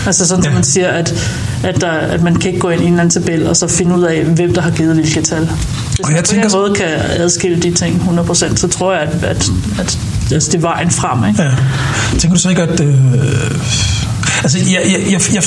Altså 0.07 0.27
sådan, 0.27 0.45
ja. 0.45 0.49
at 0.49 0.55
man 0.55 0.65
siger, 0.65 0.89
at 0.89 1.15
at, 1.63 1.81
der, 1.81 1.91
at 1.91 2.23
man 2.23 2.37
kan 2.37 2.51
ikke 2.51 2.61
gå 2.61 2.69
ind 2.69 2.81
i 2.81 2.85
en 2.85 2.93
eller 2.93 3.03
anden 3.03 3.23
tabel 3.23 3.47
og 3.47 3.57
så 3.57 3.69
finde 3.69 3.97
ud 3.97 4.03
af, 4.03 4.25
hvem 4.25 4.55
der 4.55 4.61
har 4.61 4.71
givet 4.71 4.95
hvilke 4.95 5.23
tal. 5.23 5.41
Hvis 5.41 6.01
og 6.01 6.11
jeg 6.11 6.15
man 6.15 6.25
på 6.25 6.27
tænker, 6.27 6.47
en 6.47 6.53
måde 6.53 6.75
kan 6.75 6.89
adskille 7.09 7.63
de 7.63 7.75
ting 7.75 8.03
100%, 8.19 8.57
så 8.57 8.69
tror 8.69 8.93
jeg, 8.93 9.03
at, 9.03 9.25
at, 9.25 9.51
at 9.79 9.99
altså, 10.33 10.51
det 10.51 10.55
er 10.55 10.61
vejen 10.61 10.91
frem. 10.91 11.29
Ikke? 11.29 11.43
Ja. 11.43 11.51
Tænker 12.19 12.35
du 12.35 12.41
så 12.41 12.49
ikke, 12.49 12.63
at... 12.63 12.81
Øh, 12.81 12.95
altså, 14.43 14.59
jeg, 14.59 14.83
jeg, 14.93 15.13
jeg, 15.13 15.21
jeg 15.35 15.43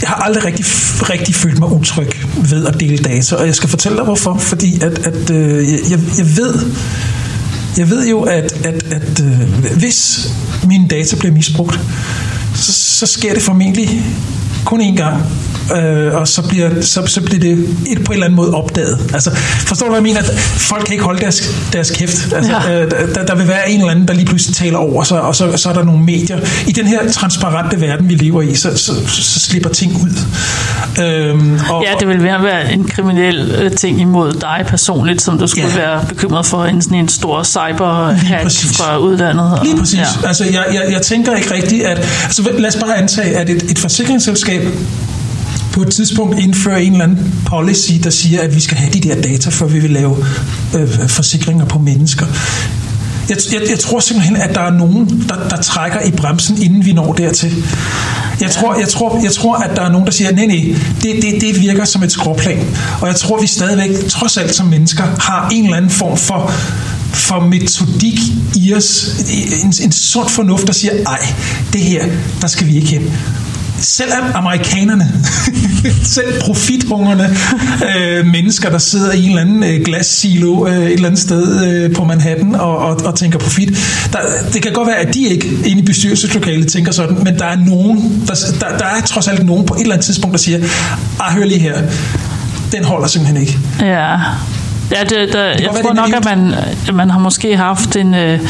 jeg 0.00 0.08
har 0.08 0.14
aldrig 0.14 0.44
rigtig, 0.44 0.64
rigtig 1.10 1.34
følt 1.34 1.58
mig 1.58 1.72
utryg 1.72 2.26
ved 2.50 2.66
at 2.66 2.80
dele 2.80 2.98
data, 2.98 3.36
og 3.36 3.46
jeg 3.46 3.54
skal 3.54 3.68
fortælle 3.68 3.96
dig 3.96 4.04
hvorfor, 4.04 4.36
fordi 4.38 4.80
at, 4.82 5.06
at 5.06 5.30
øh, 5.30 5.68
jeg, 5.90 6.00
jeg 6.18 6.36
ved, 6.36 6.70
jeg 7.76 7.90
ved 7.90 8.08
jo, 8.08 8.22
at, 8.22 8.66
at, 8.66 8.92
at 8.92 9.20
øh, 9.20 9.76
hvis 9.76 10.28
mine 10.64 10.88
data 10.88 11.16
bliver 11.16 11.32
misbrugt, 11.32 11.80
så, 12.54 12.72
så 12.72 13.06
sker 13.06 13.34
det 13.34 13.42
formentlig 13.42 14.02
kun 14.64 14.80
én 14.80 14.96
gang, 14.96 15.22
øh, 15.76 16.14
og 16.14 16.28
så 16.28 16.48
bliver, 16.48 16.70
så, 16.80 17.06
så 17.06 17.20
bliver 17.20 17.40
det 17.40 17.52
et, 17.86 18.04
på 18.04 18.12
en 18.12 18.12
eller 18.12 18.24
anden 18.24 18.36
måde 18.36 18.54
opdaget. 18.54 18.98
Altså, 19.14 19.30
forstår 19.66 19.86
du, 19.86 19.90
hvad 19.90 19.98
jeg 19.98 20.02
mener? 20.02 20.20
At 20.20 20.30
folk 20.40 20.84
kan 20.84 20.92
ikke 20.92 21.04
holde 21.04 21.20
deres, 21.20 21.54
deres 21.72 21.90
kæft. 21.90 22.32
Altså, 22.32 22.52
ja. 22.52 22.82
øh, 22.82 22.90
der, 23.14 23.26
der 23.26 23.34
vil 23.34 23.48
være 23.48 23.70
en 23.70 23.80
eller 23.80 23.90
anden, 23.90 24.08
der 24.08 24.14
lige 24.14 24.26
pludselig 24.26 24.56
taler 24.56 24.78
over 24.78 25.02
sig, 25.02 25.20
og 25.20 25.36
så, 25.36 25.56
så 25.56 25.68
er 25.68 25.72
der 25.72 25.84
nogle 25.84 26.04
medier. 26.04 26.40
I 26.66 26.72
den 26.72 26.86
her 26.86 27.12
transparente 27.12 27.80
verden, 27.80 28.08
vi 28.08 28.14
lever 28.14 28.42
i, 28.42 28.54
så, 28.54 28.78
så, 28.78 28.92
så 29.08 29.40
slipper 29.40 29.70
ting 29.70 29.92
ud. 30.02 30.10
Øhm, 31.02 31.58
og, 31.70 31.84
ja, 31.84 31.92
det 32.00 32.08
vil 32.08 32.22
være, 32.22 32.42
være 32.42 32.72
en 32.72 32.84
kriminel 32.84 33.50
øh, 33.50 33.70
ting 33.70 34.00
imod 34.00 34.32
dig 34.32 34.64
personligt, 34.66 35.22
som 35.22 35.38
du 35.38 35.46
skulle 35.46 35.68
ja. 35.68 35.76
være 35.76 36.04
bekymret 36.08 36.46
for, 36.46 36.64
en 36.64 36.82
sådan 36.82 36.98
en 36.98 37.08
stor 37.08 37.42
cyber-hack 37.42 38.50
fra 38.76 38.98
udlandet. 38.98 39.58
Lige 39.62 39.76
præcis. 39.76 39.98
Ja. 39.98 40.28
Altså, 40.28 40.44
jeg, 40.44 40.64
jeg, 40.72 40.92
jeg 40.92 41.02
tænker 41.02 41.34
ikke 41.36 41.54
rigtigt, 41.54 41.84
at... 41.84 41.98
Altså, 42.24 42.50
lad 42.58 42.68
os 42.68 42.76
bare 42.76 42.96
antage, 42.96 43.36
at 43.36 43.50
et, 43.50 43.62
et 43.70 43.78
forsikringsselskab 43.78 44.62
på 45.74 45.82
et 45.82 45.92
tidspunkt 45.92 46.38
indføre 46.38 46.84
en 46.84 46.92
eller 46.92 47.04
anden 47.04 47.42
policy, 47.46 47.92
der 48.04 48.10
siger, 48.10 48.40
at 48.42 48.54
vi 48.54 48.60
skal 48.60 48.76
have 48.76 48.92
de 48.92 49.00
der 49.00 49.20
data, 49.20 49.50
før 49.50 49.66
vi 49.66 49.78
vil 49.78 49.90
lave 49.90 50.16
øh, 50.74 51.08
forsikringer 51.08 51.64
på 51.64 51.78
mennesker. 51.78 52.26
Jeg, 53.28 53.36
jeg, 53.52 53.60
jeg 53.70 53.78
tror 53.78 54.00
simpelthen, 54.00 54.36
at 54.36 54.54
der 54.54 54.60
er 54.60 54.70
nogen, 54.70 55.24
der, 55.28 55.48
der 55.48 55.62
trækker 55.62 56.00
i 56.00 56.10
bremsen, 56.10 56.62
inden 56.62 56.84
vi 56.84 56.92
når 56.92 57.12
dertil. 57.12 57.64
Jeg 58.40 58.50
tror, 58.50 58.74
jeg, 58.74 58.88
tror, 58.88 59.20
jeg 59.22 59.32
tror, 59.32 59.56
at 59.56 59.76
der 59.76 59.82
er 59.82 59.92
nogen, 59.92 60.06
der 60.06 60.12
siger, 60.12 60.32
nej, 60.32 60.46
nej, 60.46 60.74
det, 61.02 61.22
det, 61.22 61.40
det 61.40 61.60
virker 61.60 61.84
som 61.84 62.02
et 62.02 62.12
skråplan. 62.12 62.66
Og 63.00 63.08
jeg 63.08 63.16
tror, 63.16 63.40
vi 63.40 63.46
stadigvæk, 63.46 64.08
trods 64.08 64.36
alt 64.36 64.54
som 64.54 64.66
mennesker, 64.66 65.04
har 65.20 65.48
en 65.52 65.64
eller 65.64 65.76
anden 65.76 65.90
form 65.90 66.16
for 66.16 66.52
for 67.12 67.40
metodik 67.40 68.18
i 68.54 68.74
os, 68.74 69.16
en, 69.62 69.72
en 69.82 69.92
sund 69.92 70.28
fornuft, 70.28 70.66
der 70.66 70.72
siger, 70.72 70.92
ej, 71.06 71.26
det 71.72 71.80
her, 71.80 72.06
der 72.40 72.46
skal 72.46 72.66
vi 72.66 72.76
ikke 72.76 72.88
hen 72.88 73.12
selv 73.84 74.12
amerikanerne, 74.34 75.12
selv 76.16 76.40
profithungerne 76.40 77.36
øh, 77.96 78.26
mennesker, 78.26 78.70
der 78.70 78.78
sidder 78.78 79.12
i 79.12 79.22
en 79.22 79.28
eller 79.28 79.40
anden 79.40 79.64
øh, 79.64 79.84
glassilo 79.84 80.66
øh, 80.66 80.76
et 80.76 80.92
eller 80.92 81.06
andet 81.06 81.20
sted 81.20 81.66
øh, 81.66 81.94
på 81.94 82.04
Manhattan 82.04 82.54
og, 82.54 82.78
og, 82.78 83.00
og 83.04 83.14
tænker 83.14 83.38
profit. 83.38 83.68
Der, 84.12 84.18
det 84.52 84.62
kan 84.62 84.72
godt 84.72 84.88
være, 84.88 84.96
at 84.96 85.14
de 85.14 85.28
ikke 85.28 85.48
inde 85.64 85.82
i 85.82 85.84
bestyrelseslokalet 85.84 86.68
tænker 86.68 86.92
sådan, 86.92 87.16
men 87.24 87.38
der 87.38 87.44
er 87.44 87.56
nogen, 87.56 88.22
der, 88.26 88.34
der, 88.60 88.78
der 88.78 88.86
er 88.86 89.00
trods 89.06 89.28
alt 89.28 89.46
nogen 89.46 89.66
på 89.66 89.74
et 89.74 89.80
eller 89.80 89.94
andet 89.94 90.04
tidspunkt, 90.04 90.32
der 90.32 90.38
siger, 90.38 90.58
ah, 91.20 91.32
hør 91.32 91.44
lige 91.44 91.60
her, 91.60 91.82
den 92.72 92.84
holder 92.84 93.06
simpelthen 93.06 93.40
ikke. 93.40 93.58
Ja. 93.80 94.16
Ja, 94.90 95.00
det, 95.02 95.32
der, 95.32 95.52
det 95.52 95.60
jeg 95.60 95.70
tror 95.82 95.92
nok, 95.92 96.08
at 96.16 96.24
man, 96.24 96.54
man 96.92 97.10
har 97.10 97.18
måske 97.18 97.56
haft 97.56 97.96
en, 97.96 98.14
øh, 98.14 98.40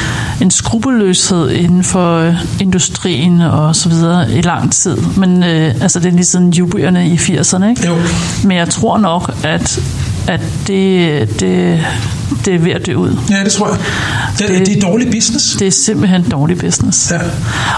en 0.40 0.50
skrupelløshed 0.50 1.50
inden 1.50 1.84
for 1.84 2.18
øh, 2.18 2.34
industrien 2.60 3.40
og 3.40 3.76
så 3.76 3.88
videre 3.88 4.32
i 4.32 4.40
lang 4.40 4.72
tid. 4.72 4.96
Men 5.16 5.42
øh, 5.44 5.74
altså, 5.80 6.00
det 6.00 6.06
er 6.06 6.12
lige 6.12 6.24
siden 6.24 6.50
jubierne 6.50 7.08
i 7.08 7.16
80'erne, 7.16 7.64
ikke? 7.64 7.86
Jo. 7.86 7.96
Men 8.44 8.56
jeg 8.56 8.68
tror 8.68 8.98
nok, 8.98 9.34
at, 9.44 9.80
at 10.28 10.40
det, 10.66 11.40
det, 11.40 11.84
det 12.44 12.54
er 12.54 12.58
ved 12.58 12.72
at 12.72 12.86
dø 12.86 12.94
ud. 12.94 13.18
Ja, 13.30 13.44
det 13.44 13.52
tror 13.52 13.68
jeg. 13.68 13.78
Det, 14.38 14.48
det, 14.48 14.66
det 14.66 14.76
er 14.76 14.80
dårlig 14.80 15.10
business. 15.10 15.56
Det 15.56 15.66
er 15.66 15.72
simpelthen 15.72 16.22
dårlig 16.30 16.58
business. 16.58 17.10
Ja. 17.10 17.18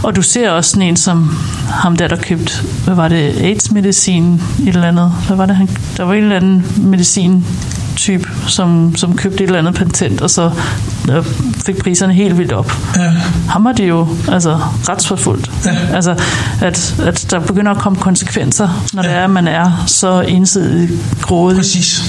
Og 0.03 0.17
du 0.17 0.23
ser 0.23 0.51
også 0.51 0.71
sådan 0.71 0.89
en 0.89 0.97
som 0.97 1.37
ham 1.71 1.97
der, 1.97 2.09
der 2.09 2.17
købte, 2.17 2.53
hvad 2.85 2.95
var 2.95 3.09
det, 3.09 3.35
AIDS-medicin, 3.41 4.35
et 4.63 4.69
eller 4.69 4.89
andet. 4.89 5.13
Hvad 5.27 5.37
var 5.37 5.47
det, 5.47 5.57
han, 5.57 5.69
der 5.97 6.05
var 6.05 6.15
en 6.15 6.23
eller 6.23 6.37
anden 6.37 6.67
medicin 6.77 7.45
type, 7.97 8.29
som, 8.49 8.97
som 8.97 9.17
købte 9.17 9.45
et 9.45 9.47
eller 9.47 9.59
andet 9.59 9.75
patent, 9.75 10.21
og 10.21 10.31
så 10.31 10.50
øh, 11.11 11.25
fik 11.67 11.76
priserne 11.76 12.12
helt 12.15 12.38
vildt 12.38 12.53
op. 12.53 12.73
Ja. 12.97 13.12
Ham 13.49 13.67
har 13.67 13.73
de 13.73 13.85
jo 13.85 14.09
altså, 14.29 14.61
retsforfulgt. 14.88 15.50
Ja. 15.65 15.76
Altså, 15.95 16.23
at, 16.61 16.95
at 17.07 17.26
der 17.31 17.41
begynder 17.41 17.73
at 17.73 17.79
komme 17.79 17.99
konsekvenser, 17.99 18.87
når 18.93 19.03
ja. 19.03 19.09
det 19.09 19.17
er, 19.17 19.25
at 19.25 19.31
man 19.31 19.49
er 19.49 19.85
så 19.87 20.21
ensidigt 20.21 20.93
grådig. 21.23 21.57
Præcis. 21.57 22.05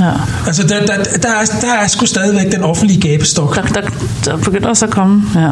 Ja. 0.00 0.10
Altså, 0.46 0.62
der, 0.62 0.86
der, 0.86 1.02
der, 1.22 1.28
er, 1.28 1.44
der 1.60 1.72
er 1.82 1.86
sgu 1.86 2.06
stadigvæk 2.06 2.52
den 2.52 2.62
offentlige 2.62 3.00
gabestok. 3.00 3.56
Der, 3.56 3.62
der, 3.62 3.88
der 4.24 4.36
begynder 4.36 4.68
også 4.68 4.84
at 4.84 4.90
komme, 4.90 5.22
ja. 5.34 5.50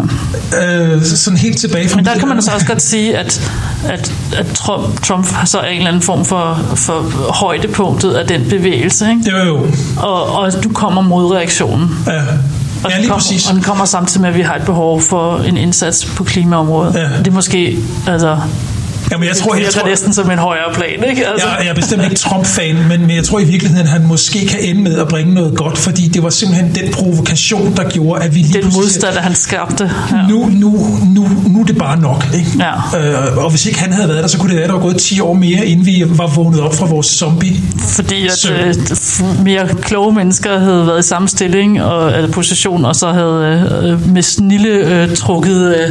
Øh, 0.67 1.03
sådan 1.05 1.39
helt 1.39 1.59
tilbage 1.59 1.89
fra 1.89 1.97
Men 1.97 2.05
der 2.05 2.19
kan 2.19 2.29
man 2.29 2.43
så 2.43 2.51
også 2.51 2.67
godt 2.67 2.83
sige, 2.83 3.19
at, 3.19 3.51
at, 3.89 4.13
at 4.37 4.47
Trump, 4.47 5.03
Trump 5.03 5.33
har 5.33 5.47
så 5.47 5.61
en 5.61 5.77
eller 5.77 5.89
anden 5.89 6.03
form 6.03 6.25
for, 6.25 6.61
for 6.75 7.01
højdepunktet 7.33 8.13
af 8.13 8.27
den 8.27 8.49
bevægelse, 8.51 9.11
ikke? 9.11 9.31
Jo, 9.31 9.37
jo. 9.37 9.67
Og, 9.97 10.33
og 10.33 10.65
du 10.65 10.69
kommer 10.69 11.03
mod 11.03 11.33
reaktionen. 11.33 11.99
Ja. 12.07 12.13
Og 12.85 12.91
Ja, 12.91 12.97
lige 12.97 13.09
kommer, 13.09 13.23
præcis. 13.23 13.49
Og 13.49 13.55
den 13.55 13.63
kommer 13.63 13.85
samtidig 13.85 14.21
med, 14.21 14.29
at 14.29 14.37
vi 14.37 14.43
har 14.43 14.55
et 14.55 14.63
behov 14.63 15.01
for 15.03 15.39
en 15.39 15.57
indsats 15.57 16.05
på 16.05 16.25
klimaområdet. 16.25 16.95
Ja. 16.95 17.09
Det 17.19 17.27
er 17.27 17.31
måske, 17.31 17.79
altså, 18.07 18.39
Jamen, 19.11 19.29
jeg 19.29 19.37
tror, 19.37 19.55
jeg 19.55 19.61
virker 19.61 19.73
tror, 19.73 19.89
næsten 19.89 20.13
som 20.15 20.31
en 20.31 20.39
højere 20.39 20.75
plan, 20.75 21.05
ikke? 21.11 21.27
Altså. 21.27 21.49
jeg, 21.49 21.59
jeg 21.61 21.71
er 21.71 21.75
bestemt 21.75 22.03
ikke 22.05 22.17
Trump-fan, 22.17 22.77
men, 22.89 23.01
men 23.01 23.17
jeg 23.17 23.25
tror 23.25 23.39
i 23.41 23.45
virkeligheden, 23.45 23.87
at 23.87 23.93
han 23.93 24.07
måske 24.07 24.47
kan 24.47 24.61
ende 24.63 24.83
med 24.83 24.99
at 24.99 25.09
bringe 25.09 25.35
noget 25.35 25.57
godt, 25.57 25.79
fordi 25.79 26.09
det 26.09 26.23
var 26.23 26.31
simpelthen 26.31 26.75
den 26.75 26.93
provokation, 26.93 27.77
der 27.77 27.91
gjorde, 27.91 28.25
at 28.25 28.35
vi 28.35 28.39
lige 28.39 28.63
den 28.63 28.73
modstand, 28.75 29.17
han 29.17 29.35
skabte. 29.35 29.91
Ja. 30.13 30.29
nu, 30.29 30.47
nu, 30.53 30.99
nu, 31.15 31.29
nu 31.49 31.61
er 31.61 31.65
det 31.65 31.79
bare 31.79 32.01
nok. 32.01 32.27
Ikke? 32.35 32.51
Ja. 32.59 32.99
Øh, 32.99 33.37
og 33.45 33.51
hvis 33.51 33.67
ikke 33.67 33.81
han 33.81 33.93
havde 33.93 34.09
været 34.09 34.23
der, 34.23 34.29
så 34.29 34.39
kunne 34.39 34.49
det 34.49 34.57
være, 34.57 34.65
at 34.65 34.71
der 34.71 34.77
var 34.77 34.83
gået 34.83 34.97
10 34.97 35.21
år 35.21 35.35
mere, 35.35 35.67
inden 35.67 35.87
vi 35.87 36.05
var 36.09 36.27
vågnet 36.27 36.61
op 36.61 36.75
fra 36.75 36.87
vores 36.87 37.07
zombie. 37.07 37.57
Fordi 37.79 38.27
at 38.27 38.33
Søvn. 38.33 38.59
øh, 38.59 39.45
mere 39.45 39.69
kloge 39.83 40.15
mennesker 40.15 40.59
havde 40.59 40.87
været 40.87 41.05
i 41.05 41.09
samme 41.09 41.29
stilling 41.29 41.83
og 41.83 42.17
eller 42.17 42.31
position, 42.31 42.85
og 42.85 42.97
så 42.97 43.13
havde 43.13 43.69
øh, 43.85 44.13
med 44.13 44.23
snille 44.23 44.69
øh, 44.69 45.17
trukket 45.17 45.77
øh, 45.77 45.91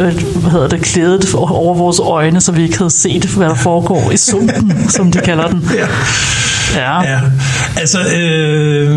øh, 0.00 0.22
hvad 0.40 0.50
hedder 0.50 0.68
det, 0.68 0.80
klædet 0.80 1.34
over 1.34 1.74
vores 1.74 1.98
øjne, 1.98 2.40
så 2.48 2.52
vi 2.52 2.62
ikke 2.62 2.78
havde 2.78 2.90
set, 2.90 3.24
hvad 3.24 3.48
der 3.48 3.54
foregår 3.54 4.10
i 4.10 4.16
sumpen, 4.16 4.88
som 4.88 5.12
de 5.12 5.18
kalder 5.18 5.48
den. 5.48 5.70
Ja. 5.74 5.86
Ja. 6.80 7.12
ja. 7.12 7.20
Altså, 7.76 7.98
øh, 7.98 8.90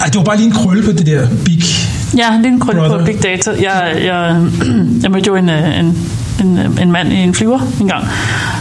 ej, 0.00 0.06
det 0.06 0.16
var 0.16 0.24
bare 0.24 0.36
lige 0.36 0.46
en 0.46 0.52
krølle 0.52 0.82
på 0.82 0.92
det 0.92 1.06
der 1.06 1.28
big. 1.44 1.62
Ja, 2.16 2.36
lige 2.36 2.48
en 2.52 2.60
krølle 2.60 2.80
på 2.80 2.88
Brother. 2.88 3.06
Big 3.06 3.22
Data. 3.22 3.50
Jeg, 3.50 3.96
jeg, 4.04 4.46
jeg 5.02 5.10
mødte 5.10 5.26
jo 5.26 5.36
en, 5.36 5.48
øh, 5.48 5.78
en, 5.78 5.98
en, 6.40 6.78
en 6.82 6.92
mand 6.92 7.12
i 7.12 7.16
en 7.16 7.34
flyver 7.34 7.60
en 7.80 7.88
gang, 7.88 8.04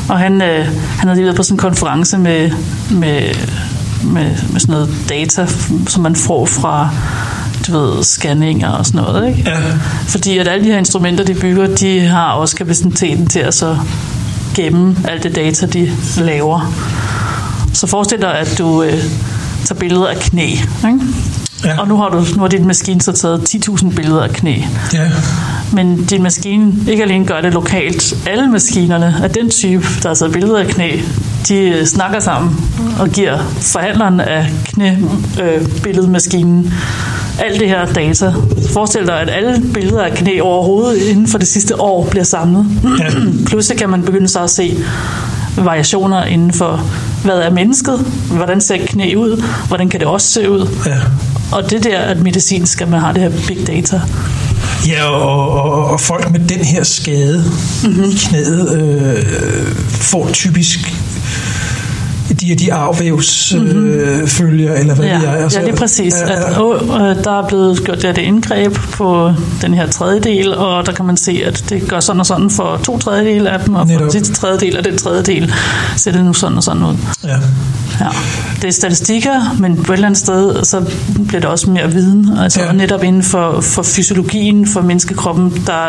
og 0.09 0.19
han, 0.19 0.41
øh, 0.41 0.65
han 0.97 1.07
havde 1.07 1.15
lige 1.15 1.25
været 1.25 1.37
på 1.37 1.43
sådan 1.43 1.55
en 1.55 1.59
konference 1.59 2.17
med, 2.17 2.51
med, 2.91 3.21
med, 4.03 4.31
med 4.51 4.59
sådan 4.59 4.73
noget 4.73 4.89
data, 5.09 5.47
som 5.87 6.03
man 6.03 6.15
får 6.15 6.45
fra 6.45 6.89
du 7.67 7.79
ved, 7.79 8.03
scanninger 8.03 8.69
og 8.69 8.85
sådan 8.85 9.01
noget. 9.01 9.27
Ikke? 9.27 9.49
Ja. 9.49 9.57
Fordi 10.07 10.37
at 10.37 10.47
alle 10.47 10.65
de 10.65 10.71
her 10.71 10.77
instrumenter, 10.77 11.23
de 11.23 11.33
bygger, 11.33 11.75
de 11.75 11.99
har 11.99 12.31
også 12.31 12.55
kapaciteten 12.55 13.27
til 13.27 13.39
at 13.39 13.53
så 13.53 13.77
gemme 14.55 14.95
alt 15.07 15.23
det 15.23 15.35
data, 15.35 15.65
de 15.65 15.91
laver. 16.17 16.73
Så 17.73 17.87
forestil 17.87 18.21
dig, 18.21 18.39
at 18.39 18.55
du 18.57 18.83
øh, 18.83 19.03
tager 19.65 19.79
billeder 19.79 20.07
af 20.07 20.17
knæ. 20.17 20.45
Ikke? 20.45 20.99
Ja. 21.65 21.79
Og 21.79 21.87
nu 21.87 21.97
har, 21.97 22.09
du, 22.09 22.25
nu 22.35 22.39
har 22.41 22.47
din 22.47 22.67
maskine 22.67 23.01
så 23.01 23.11
taget 23.11 23.55
10.000 23.69 23.95
billeder 23.95 24.23
af 24.23 24.29
knæ. 24.29 24.55
Ja. 24.93 25.11
Men 25.73 26.05
din 26.05 26.23
maskine 26.23 26.73
ikke 26.87 27.03
alene 27.03 27.25
gør 27.25 27.41
det 27.41 27.53
lokalt. 27.53 28.13
Alle 28.27 28.47
maskinerne 28.51 29.15
af 29.23 29.29
den 29.29 29.49
type, 29.49 29.85
der 30.03 30.07
har 30.09 30.15
taget 30.15 30.33
billeder 30.33 30.59
af 30.59 30.67
knæ, 30.67 30.97
de 31.47 31.55
øh, 31.55 31.85
snakker 31.85 32.19
sammen 32.19 32.55
og 32.99 33.09
giver 33.09 33.37
forhandleren 33.61 34.19
af 34.19 34.49
knæbilledmaskinen 34.65 36.73
alt 37.39 37.59
det 37.59 37.69
her 37.69 37.85
data. 37.85 38.33
Forestil 38.73 39.07
dig, 39.07 39.21
at 39.21 39.29
alle 39.29 39.63
billeder 39.73 40.03
af 40.03 40.11
knæ 40.11 40.39
overhovedet 40.39 41.01
inden 41.01 41.27
for 41.27 41.37
det 41.37 41.47
sidste 41.47 41.81
år 41.81 42.07
bliver 42.09 42.23
samlet. 42.23 42.65
Ja. 42.99 43.09
Pludselig 43.49 43.79
kan 43.79 43.89
man 43.89 44.03
begynde 44.03 44.27
så 44.27 44.43
at 44.43 44.49
se 44.49 44.77
variationer 45.57 46.23
inden 46.23 46.53
for, 46.53 46.81
hvad 47.23 47.35
er 47.35 47.49
mennesket, 47.49 47.99
hvordan 48.31 48.61
ser 48.61 48.77
knæ 48.77 49.15
ud, 49.15 49.43
hvordan 49.67 49.89
kan 49.89 49.99
det 49.99 50.07
også 50.07 50.27
se 50.27 50.49
ud. 50.49 50.67
Ja. 50.85 50.97
Og 51.51 51.69
det 51.69 51.83
der, 51.83 51.99
at 51.99 52.19
medicin 52.19 52.65
skal 52.65 52.87
man 52.87 52.99
have 52.99 53.13
det 53.13 53.21
her 53.21 53.31
big 53.47 53.67
data. 53.67 54.01
Ja, 54.87 55.09
og, 55.09 55.63
og, 55.63 55.85
og 55.85 55.99
folk 55.99 56.31
med 56.31 56.39
den 56.39 56.65
her 56.65 56.83
skade 56.83 57.51
mm-hmm. 57.83 58.03
i 58.03 58.13
knæet 58.13 58.81
øh, 58.81 59.75
får 59.87 60.29
typisk 60.33 60.79
de 62.43 62.47
her 62.47 62.55
de 62.55 62.73
arvvævsfølger, 62.73 64.21
øh, 64.21 64.27
følger, 64.27 64.73
eller 64.73 64.95
hvad 64.95 65.05
Ja, 65.05 65.17
ved 65.19 65.23
jeg. 65.27 65.49
ja, 65.53 65.61
det 65.61 65.69
er 65.69 65.75
præcis. 65.75 66.13
At, 66.15 66.29
øh, 66.29 67.23
der 67.23 67.39
er 67.43 67.47
blevet 67.47 67.83
gjort 67.85 68.01
det, 68.01 68.15
det 68.15 68.21
indgreb 68.21 68.73
på 68.91 69.31
den 69.61 69.73
her 69.73 69.87
tredjedel, 69.87 70.55
og 70.55 70.85
der 70.85 70.91
kan 70.91 71.05
man 71.05 71.17
se, 71.17 71.41
at 71.45 71.65
det 71.69 71.87
gør 71.87 71.99
sådan 71.99 72.19
og 72.19 72.25
sådan 72.25 72.49
for 72.49 72.79
to 72.83 72.97
tredjedel 72.99 73.47
af 73.47 73.59
dem, 73.59 73.75
og 73.75 73.79
for 73.81 73.85
Netop. 73.87 74.01
den 74.01 74.11
sidste 74.11 74.33
tredjedel 74.33 74.77
af 74.77 74.83
den 74.83 74.97
tredjedel 74.97 75.53
ser 75.95 76.11
det 76.11 76.25
nu 76.25 76.33
sådan 76.33 76.57
og 76.57 76.63
sådan 76.63 76.83
ud. 76.83 76.95
ja. 77.23 77.35
Ja. 77.99 78.07
Det 78.61 78.67
er 78.67 78.71
statistikker, 78.71 79.55
men 79.59 79.77
på 79.83 79.93
et 79.93 79.97
eller 79.97 80.07
andet 80.07 80.19
sted, 80.19 80.63
så 80.63 80.81
bliver 81.27 81.41
der 81.41 81.47
også 81.47 81.69
mere 81.69 81.91
viden. 81.91 82.29
Altså 82.41 82.61
Ja. 82.63 82.71
netop 82.71 83.03
inden 83.03 83.23
for, 83.23 83.61
for 83.61 83.83
fysiologien, 83.83 84.67
for 84.67 84.81
menneskekroppen, 84.81 85.49
der, 85.67 85.83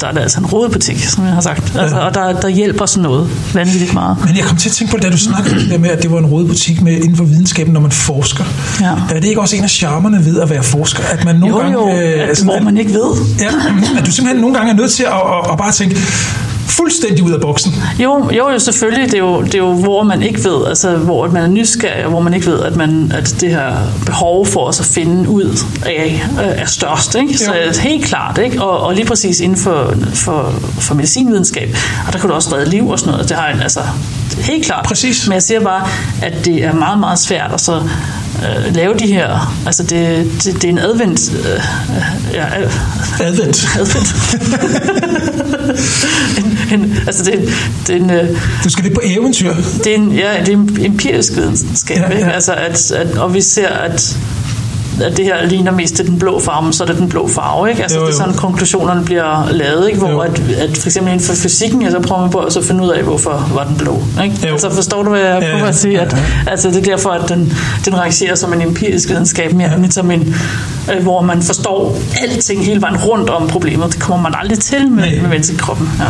der 0.00 0.06
er 0.06 0.12
det 0.12 0.20
altså 0.20 0.40
en 0.40 0.46
rådebutik, 0.46 1.04
som 1.04 1.24
jeg 1.24 1.32
har 1.32 1.40
sagt. 1.40 1.76
Altså, 1.78 1.96
Ja. 1.96 2.02
Og 2.06 2.14
der, 2.14 2.40
der 2.40 2.48
hjælper 2.48 2.86
sådan 2.86 3.02
noget 3.02 3.28
vanvittigt 3.54 3.94
meget. 3.94 4.16
Men 4.26 4.36
jeg 4.36 4.44
kom 4.44 4.56
til 4.56 4.68
at 4.68 4.72
tænke 4.72 4.90
på, 4.90 4.96
da 4.98 5.10
du 5.10 5.18
snakkede 5.18 5.60
det 5.60 5.70
der 5.70 5.78
med, 5.78 5.88
at 5.92 6.02
det 6.02 6.12
var 6.12 6.18
en 6.18 6.26
rød 6.26 6.46
butik 6.46 6.82
med, 6.82 6.92
inden 6.92 7.16
for 7.16 7.24
videnskaben, 7.24 7.72
når 7.72 7.80
man 7.80 7.90
forsker. 7.90 8.44
Ja. 8.80 9.14
Er 9.16 9.20
det 9.20 9.24
ikke 9.24 9.40
også 9.40 9.56
en 9.56 9.62
af 9.64 9.70
charmerne 9.70 10.24
ved 10.24 10.40
at 10.40 10.50
være 10.50 10.62
forsker? 10.62 11.02
At 11.12 11.24
man 11.24 11.36
nogle 11.36 11.54
Jo, 11.56 11.60
gange, 11.60 11.78
jo, 11.78 11.88
at, 12.30 12.38
sådan, 12.38 12.52
hvor 12.52 12.62
man 12.64 12.76
ikke 12.76 12.92
ved. 12.92 13.10
Ja, 13.38 13.46
at 13.98 14.06
du 14.06 14.10
simpelthen 14.12 14.40
nogle 14.40 14.56
gange 14.56 14.72
er 14.72 14.76
nødt 14.76 14.92
til 14.92 15.02
at, 15.02 15.12
at, 15.12 15.50
at 15.52 15.58
bare 15.58 15.72
tænke 15.72 15.96
fuldstændig 16.76 17.24
ud 17.24 17.32
af 17.32 17.40
boksen. 17.40 17.72
Jo, 17.98 18.30
jo, 18.30 18.50
jo 18.50 18.58
selvfølgelig. 18.58 19.06
Det 19.06 19.14
er 19.14 19.18
jo, 19.18 19.42
det 19.42 19.54
er 19.54 19.58
jo, 19.58 19.72
hvor 19.72 20.02
man 20.02 20.22
ikke 20.22 20.44
ved, 20.44 20.66
altså 20.66 20.96
hvor 20.96 21.26
man 21.30 21.42
er 21.42 21.46
nysgerrig, 21.46 22.04
og 22.04 22.10
hvor 22.10 22.20
man 22.20 22.34
ikke 22.34 22.46
ved, 22.46 22.60
at, 22.60 22.76
man, 22.76 23.12
at 23.14 23.34
det 23.40 23.50
her 23.50 23.72
behov 24.06 24.46
for 24.46 24.66
os 24.66 24.80
at 24.80 24.86
finde 24.86 25.28
ud 25.28 25.58
af 25.86 26.26
øh, 26.40 26.62
er 26.62 26.66
størst. 26.66 27.14
Ikke? 27.14 27.38
Så 27.38 27.54
Jo. 27.54 27.80
helt 27.80 28.04
klart. 28.04 28.38
Ikke? 28.38 28.62
Og, 28.62 28.80
og 28.80 28.94
lige 28.94 29.06
præcis 29.06 29.40
inden 29.40 29.58
for, 29.58 29.94
for, 30.14 30.54
for 30.80 30.94
medicinvidenskab, 30.94 31.76
og 32.06 32.12
der 32.12 32.18
kan 32.18 32.28
du 32.28 32.34
også 32.34 32.56
redde 32.56 32.70
liv 32.70 32.88
og 32.88 32.98
sådan 32.98 33.12
noget. 33.12 33.28
Det 33.28 33.36
har 33.36 33.48
en, 33.48 33.60
altså, 33.60 33.80
helt 34.38 34.64
klart. 34.66 34.84
Præcis. 34.84 35.26
Men 35.28 35.34
jeg 35.34 35.42
siger 35.42 35.60
bare, 35.60 35.86
at 36.22 36.44
det 36.44 36.64
er 36.64 36.72
meget, 36.72 36.98
meget 36.98 37.18
svært 37.18 37.52
at 37.52 37.60
så 37.60 37.82
øh, 38.38 38.74
lave 38.74 38.94
de 38.98 39.06
her, 39.06 39.54
altså 39.66 39.82
det, 39.82 40.30
det, 40.44 40.54
det 40.54 40.64
er 40.64 40.68
en 40.68 40.78
advent, 40.78 41.32
øh, 41.32 41.60
ja, 42.34 42.60
øh, 42.60 42.72
Advent. 43.20 43.68
advent. 43.78 44.14
en, 46.38 46.80
en, 46.80 46.96
altså 47.06 47.24
det, 47.24 47.48
det 47.86 47.96
er 47.96 48.00
en, 48.00 48.10
øh, 48.10 48.28
Du 48.64 48.70
skal 48.70 48.84
lidt 48.84 48.94
på 48.94 49.00
eventyr. 49.04 49.54
det 49.84 49.86
er 49.86 49.94
en, 49.96 50.12
ja, 50.12 50.30
det 50.40 50.48
er 50.48 50.56
en 50.56 50.76
empirisk 50.84 51.36
videnskab, 51.36 51.96
Ja, 51.96 52.02
ja, 52.08 52.18
ja. 52.18 52.26
ja. 52.26 52.30
Altså 52.30 52.52
at, 52.52 52.90
at, 52.92 53.18
og 53.18 53.34
vi 53.34 53.40
ser, 53.40 53.68
at, 53.68 54.16
at 55.00 55.16
det 55.16 55.24
her 55.24 55.46
ligner 55.46 55.72
mest 55.72 55.94
til 55.96 56.06
den 56.06 56.18
blå 56.18 56.40
farve, 56.40 56.62
men 56.64 56.72
så 56.72 56.82
er 56.84 56.86
det 56.86 56.96
den 56.98 57.08
blå 57.08 57.28
farve, 57.28 57.70
ikke? 57.70 57.82
Altså 57.82 57.98
Jo, 57.98 58.02
det 58.02 58.08
er 58.08 58.12
jo. 58.14 58.18
sådan, 58.18 58.34
konklusionerne 58.34 59.04
bliver 59.04 59.48
lavet, 59.52 59.88
ikke? 59.88 60.00
Jo. 60.00 60.12
Hvor 60.12 60.22
at, 60.22 60.40
at 60.58 60.76
for 60.76 60.88
eksempel 60.88 61.12
inden 61.12 61.26
for 61.26 61.34
fysikken, 61.34 61.82
ja, 61.82 61.90
så 61.90 62.00
prøver 62.00 62.20
man 62.20 62.30
på 62.30 62.38
at 62.38 62.52
så 62.52 62.62
finde 62.62 62.84
ud 62.84 62.88
af, 62.88 63.02
hvorfor 63.02 63.50
var 63.54 63.64
den 63.64 63.76
blå, 63.76 64.02
ikke? 64.24 64.36
Jo. 64.46 64.52
Altså 64.52 64.70
forstår 64.70 65.02
du, 65.02 65.10
hvad 65.10 65.20
jeg 65.20 65.38
prøver 65.42 65.58
ja. 65.58 65.68
at 65.68 65.74
sige? 65.76 66.00
At, 66.00 66.12
Ja, 66.12 66.50
altså 66.50 66.68
det 66.68 66.76
er 66.76 66.82
derfor, 66.82 67.10
at 67.10 67.28
den, 67.28 67.52
den 67.84 67.98
rangerer 67.98 68.34
som 68.34 68.52
en 68.52 68.62
empirisk 68.62 69.08
videnskab, 69.08 69.52
mere 69.52 69.74
end 69.76 69.90
som 69.90 70.10
en, 70.10 70.34
øh, 70.94 71.02
hvor 71.02 71.20
man 71.20 71.42
forstår 71.42 71.98
alting 72.22 72.64
hele 72.64 72.80
vejen 72.80 72.96
rundt 72.96 73.30
om 73.30 73.48
problemet. 73.48 73.92
Det 73.92 74.00
kommer 74.00 74.22
man 74.30 74.40
aldrig 74.40 74.58
til 74.58 74.90
med, 74.90 75.02
Nej. 75.04 75.18
med 75.20 75.28
menneskekroppen. 75.28 75.90
Ja. 75.98 76.04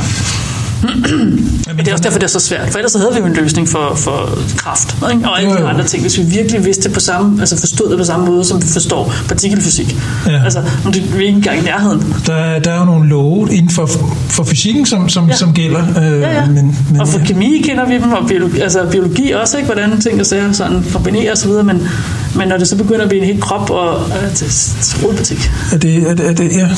Men 0.83 1.79
det 1.79 1.89
er 1.89 1.93
også 1.93 2.05
derfor, 2.05 2.19
det 2.19 2.27
er 2.27 2.31
så 2.31 2.41
svært. 2.41 2.69
For 2.71 2.79
ellers 2.79 2.95
havde 2.95 3.13
vi 3.15 3.19
jo 3.19 3.27
en 3.27 3.33
løsning 3.33 3.69
for, 3.69 3.95
for 3.95 4.39
kraft 4.57 4.97
ikke? 5.13 5.29
og 5.29 5.41
alle 5.41 5.51
de 5.51 5.59
andre 5.59 5.85
ting. 5.85 6.03
Hvis 6.03 6.19
vi 6.19 6.23
virkelig 6.23 6.65
vidste 6.65 6.91
på 6.91 7.01
samme, 7.01 7.41
altså 7.41 7.59
forstod 7.61 7.91
det 7.91 7.99
på 7.99 8.05
samme 8.05 8.27
måde, 8.27 8.45
som 8.45 8.63
vi 8.63 8.67
forstår 8.69 9.15
partikelfysik. 9.29 9.97
Ja. 10.27 10.45
Altså, 10.45 10.63
men 10.85 10.93
det, 10.93 11.03
er 11.15 11.19
ikke 11.19 11.29
engang 11.29 11.59
i 11.59 11.63
nærheden. 11.63 12.15
Der, 12.27 12.59
der 12.59 12.71
er 12.71 12.79
jo 12.79 12.85
nogle 12.85 13.09
love 13.09 13.55
inden 13.55 13.71
for, 13.71 13.87
for 14.29 14.45
fysikken, 14.45 14.87
som, 14.87 15.09
som, 15.09 15.29
ja. 15.29 15.37
Som 15.37 15.55
gælder. 15.55 15.83
Øh, 16.03 16.23
Ja, 16.23 16.35
ja. 16.35 16.47
Men, 16.47 16.55
men, 16.91 17.01
og 17.01 17.09
for 17.09 17.19
ja. 17.19 17.25
kemi 17.25 17.63
kender 17.65 17.87
vi 17.87 17.95
dem, 17.95 18.13
og 18.13 18.29
biologi, 18.29 18.61
altså 18.61 18.87
biologi 18.91 19.31
også, 19.31 19.57
ikke? 19.57 19.67
hvordan 19.67 20.01
ting 20.01 20.21
og 20.21 20.27
sager 20.27 20.53
sådan 20.53 20.85
kombinerer 20.93 21.33
osv., 21.33 21.51
men, 21.51 21.89
men 22.37 22.49
når 22.49 22.57
det 22.57 22.69
så 22.69 22.77
begynder 22.77 23.03
at 23.03 23.09
blive 23.09 23.23
en 23.23 23.27
hel 23.27 23.41
krop, 23.41 23.71
og 23.71 24.01
øh, 24.01 24.31
det 24.31 24.97
rodbutik. 25.05 25.51
Er 25.73 25.79
det, 25.79 26.11
er 26.11 26.15
det, 26.15 26.27
er 26.29 26.33
det, 26.33 26.53
ja. 26.57 26.69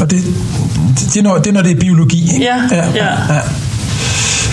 Og 0.00 0.10
det, 0.10 0.18
det, 1.14 1.16
er 1.16 1.22
når, 1.22 1.38
det 1.38 1.46
er, 1.46 1.52
når 1.52 1.62
det 1.62 1.70
er 1.70 1.80
biologi. 1.80 2.22
ikke? 2.34 2.44
Ja, 2.44 2.56
ja. 2.70 2.76
ja. 2.94 3.06
ja. 3.34 3.34
Ja, 3.34 3.40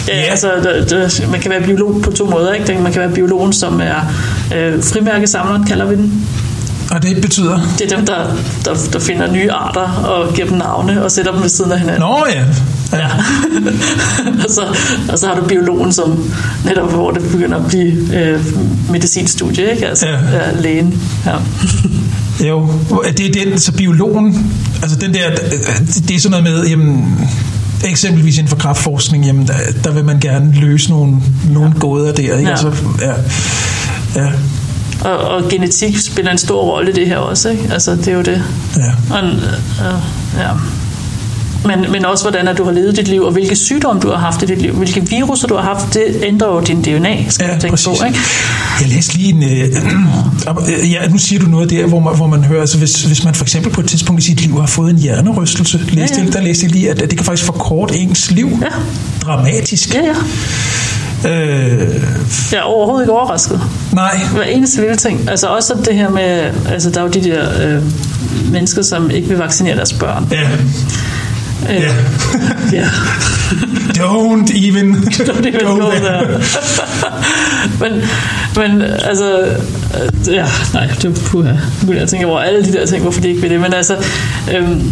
Ja. 0.08 0.14
altså, 0.22 0.48
det, 0.64 0.90
det, 0.90 1.28
man 1.32 1.40
kan 1.40 1.52
være 1.52 1.62
biolog 1.62 2.02
på 2.04 2.12
to 2.12 2.26
måder. 2.26 2.54
Ikke? 2.54 2.80
Man 2.82 2.92
kan 2.94 3.02
være 3.02 3.12
biologen, 3.12 3.54
som 3.54 3.82
er 3.82 4.14
øh, 4.56 4.84
frimærkesamleren, 4.84 5.64
kalder 5.66 5.86
vi 5.86 5.96
den. 5.96 6.28
Og 6.92 7.04
det 7.04 7.22
betyder? 7.22 7.60
Det 7.80 7.92
er 7.92 7.96
dem, 7.98 8.06
der, 8.06 8.36
der, 8.66 8.76
der 8.94 9.00
finder 9.00 9.32
nye 9.32 9.52
arter 9.52 9.82
og 10.04 10.34
giver 10.34 10.48
dem 10.48 10.58
navne 10.58 11.04
og 11.04 11.12
sætter 11.12 11.32
dem 11.32 11.42
ved 11.42 11.50
siden 11.50 11.72
af 11.72 11.80
hinanden. 11.80 12.02
Nå 12.02 12.26
ja. 12.34 12.44
ja. 12.98 13.04
ja. 13.04 13.08
og, 14.46 14.50
så, 14.50 14.62
og 15.12 15.20
så 15.20 15.28
har 15.28 15.36
du 15.36 15.42
biologen, 15.48 15.94
som 15.94 16.32
netop 16.66 16.92
hvor 16.94 17.12
det 17.12 17.22
begynder 17.32 17.58
at 17.58 17.68
blive 17.68 18.16
øh, 18.20 18.40
medicinstudie, 18.92 19.72
ikke? 19.72 19.88
Altså 19.88 20.08
Ja. 20.08 20.14
ja. 20.14 20.52
lægen. 20.62 21.02
Ja. 21.26 21.32
Jo, 22.48 22.70
det 23.18 23.20
er 23.20 23.46
den, 23.46 23.60
så 23.60 23.72
biologen, 23.72 24.52
altså 24.82 24.98
den 24.98 25.14
der, 25.14 25.30
det 26.08 26.16
er 26.16 26.20
sådan 26.20 26.44
noget 26.44 26.44
med, 26.44 26.68
jamen, 26.68 27.18
eksempelvis 27.86 28.38
inden 28.38 28.50
for 28.50 28.56
kraftforskning, 28.56 29.26
jamen, 29.26 29.48
der, 29.48 29.54
der 29.84 29.92
vil 29.92 30.06
man 30.06 30.20
gerne 30.20 30.54
løse 30.56 30.90
nogle, 30.90 31.18
nogle 31.50 31.74
gåder 31.80 32.14
der, 32.14 32.22
ikke? 32.38 32.38
Ja. 32.38 32.50
Altså, 32.50 32.72
ja. 33.02 33.14
Ja, 34.16 34.32
Og, 35.10 35.18
og 35.18 35.50
genetik 35.50 35.98
spiller 35.98 36.32
en 36.32 36.38
stor 36.38 36.62
rolle 36.62 36.92
i 36.92 36.94
det 36.94 37.08
her 37.08 37.18
også, 37.18 37.50
ikke? 37.50 37.70
Altså, 37.74 37.92
det 37.96 38.08
er 38.08 38.14
jo 38.14 38.22
det. 38.22 38.44
ja. 38.78 39.16
Og, 39.16 39.26
øh, 39.28 40.00
ja. 40.38 40.50
Men, 41.66 41.92
men 41.92 42.06
også 42.06 42.24
hvordan 42.24 42.48
at 42.48 42.58
du 42.58 42.64
har 42.64 42.72
levet 42.72 42.98
dit 42.98 43.08
liv, 43.08 43.22
og 43.24 43.32
hvilke 43.32 43.56
sygdomme 43.56 44.02
du 44.02 44.10
har 44.10 44.18
haft 44.18 44.44
i 44.44 44.46
dit 44.46 44.62
liv, 44.62 44.74
hvilke 44.74 45.10
viruser 45.10 45.48
du 45.48 45.56
har 45.56 45.62
haft, 45.64 45.94
det 45.94 46.04
ændrer 46.24 46.48
jo 46.48 46.60
din 46.60 46.82
DNA, 46.82 47.16
skal 47.30 47.46
Ja, 47.50 47.56
du 47.56 47.60
tænke 47.62 47.70
præcis. 47.70 48.00
på. 48.00 48.06
Ikke? 48.06 48.20
Jeg 48.82 48.88
læste 48.90 49.14
lige 49.18 49.30
en... 49.30 49.44
Øh, 49.44 50.92
ja, 50.92 51.08
nu 51.08 51.18
siger 51.18 51.40
du 51.40 51.48
noget 51.50 51.70
der, 51.70 51.86
hvor 51.86 52.00
man, 52.00 52.16
hvor 52.16 52.28
man 52.28 52.44
hører, 52.44 52.62
altså 52.62 52.78
hvis, 52.78 53.04
hvis 53.04 53.24
man 53.24 53.36
for 53.36 53.44
eksempel 53.46 53.72
på 53.72 53.82
et 53.82 53.88
tidspunkt 53.88 54.22
i 54.22 54.26
sit 54.26 54.42
liv 54.42 54.60
har 54.60 54.68
fået 54.68 54.90
en 54.90 54.98
hjernerystelse, 54.98 55.78
læste, 55.90 56.18
Ja, 56.20 56.26
ja. 56.26 56.32
Der 56.32 56.42
læste 56.42 56.66
jeg 56.66 56.72
lige, 56.72 56.90
at, 56.92 57.02
at 57.02 57.10
det 57.10 57.18
kan 57.18 57.26
faktisk 57.26 57.46
forkorte 57.46 57.96
ens 57.98 58.32
liv 58.32 58.50
Ja. 58.62 58.68
dramatisk. 59.26 59.94
Ja, 59.94 60.00
ja. 60.02 60.14
Øh, 61.30 62.02
Jeg 62.52 62.58
er 62.58 62.62
overhovedet 62.62 63.04
ikke 63.06 63.14
overrasket. 63.14 63.62
nej, 63.94 64.20
Hver 64.34 64.44
eneste 64.44 64.82
lille 64.82 64.96
ting. 64.96 65.30
Altså 65.30 65.48
også 65.48 65.74
det 65.86 65.96
her 65.96 66.10
med, 66.10 66.52
altså 66.70 66.90
der 66.90 67.00
er 67.00 67.04
jo 67.04 67.10
de 67.10 67.24
der 67.24 67.76
øh, 67.76 67.84
mennesker, 68.52 68.82
som 68.82 69.12
ikke 69.12 69.28
vil 69.28 69.38
vaccinere 69.38 69.76
deres 69.76 69.94
børn. 69.94 70.28
ja. 70.32 70.48
Øh, 71.70 71.76
Ja. 71.76 71.94
ja. 72.74 72.86
Don't 74.02 74.52
even 74.68 74.96
Don't 74.96 75.46
even 75.48 75.66
go 75.66 75.76
go 75.76 75.92
there. 75.92 76.42
men, 77.82 78.02
men 78.56 78.82
altså, 78.82 79.40
øh, 79.42 80.34
ja, 80.34 80.46
nej, 80.74 80.88
det 81.02 81.06
er 81.06 81.22
puha. 81.26 81.54
Nu 81.84 81.94
jeg 81.94 82.08
tænke 82.10 82.26
over 82.28 82.40
alle 82.40 82.66
de 82.66 82.74
der 82.74 82.86
ting, 82.86 83.02
hvorfor 83.02 83.22
de 83.22 83.30
ikke 83.30 83.42
vil 83.42 83.50
det. 83.50 83.60
Men 83.60 83.74
altså, 83.74 83.96
øhm, 84.56 84.92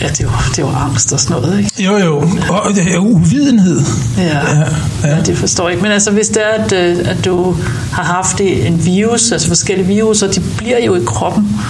ja, 0.00 0.08
det 0.08 0.20
jo, 0.20 0.28
det 0.50 0.58
jo 0.58 0.68
angst 0.68 1.12
og 1.12 1.20
sådan 1.20 1.42
noget, 1.42 1.58
ikke? 1.58 1.84
Jo, 1.84 1.96
jo. 1.98 2.16
Og 2.48 2.74
det 2.74 2.94
er 2.94 2.98
uvidenhed. 2.98 3.80
Ja, 4.18 4.38
Ja, 4.38 4.64
ja, 5.04 5.16
det 5.26 5.38
forstår 5.38 5.64
jeg 5.64 5.72
ikke. 5.72 5.82
Men 5.82 5.92
altså, 5.92 6.10
hvis 6.10 6.28
det 6.28 6.42
er, 6.42 6.64
at, 6.64 6.72
øh, 6.72 6.98
at 7.10 7.24
du 7.24 7.56
har 7.92 8.02
haft 8.04 8.40
en 8.40 8.84
virus, 8.84 9.32
altså 9.32 9.48
forskellige 9.48 9.86
viruser, 9.86 10.26
de 10.32 10.40
bliver 10.56 10.84
jo 10.84 10.94
i 10.94 11.00
kroppen. 11.06 11.60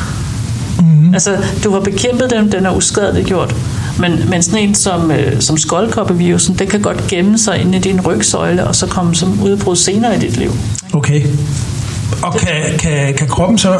Mm. 0.78 1.14
Altså, 1.14 1.36
du 1.64 1.72
har 1.72 1.80
bekæmpet 1.80 2.30
dem, 2.30 2.50
den 2.50 2.66
er 2.66 2.70
uskadeligt 2.70 3.26
gjort. 3.26 3.54
Men, 4.00 4.30
men 4.30 4.42
sådan 4.42 4.68
en 4.68 4.74
som, 4.74 5.10
øh, 5.10 5.40
som 5.40 5.58
skoldkoppevirusen, 5.58 6.58
den 6.58 6.66
kan 6.66 6.80
godt 6.80 7.06
gemme 7.08 7.38
sig 7.38 7.60
inde 7.60 7.78
i 7.78 7.80
din 7.80 8.00
rygsøjle, 8.00 8.66
og 8.66 8.74
så 8.76 8.86
komme 8.86 9.14
som 9.14 9.42
udbrud 9.42 9.76
senere 9.76 10.16
i 10.16 10.18
dit 10.18 10.36
liv. 10.36 10.52
Okay. 10.92 11.22
Og 12.22 12.34
kan, 12.34 12.78
kan, 12.78 13.14
kan 13.14 13.28
kroppen 13.28 13.58
så 13.58 13.78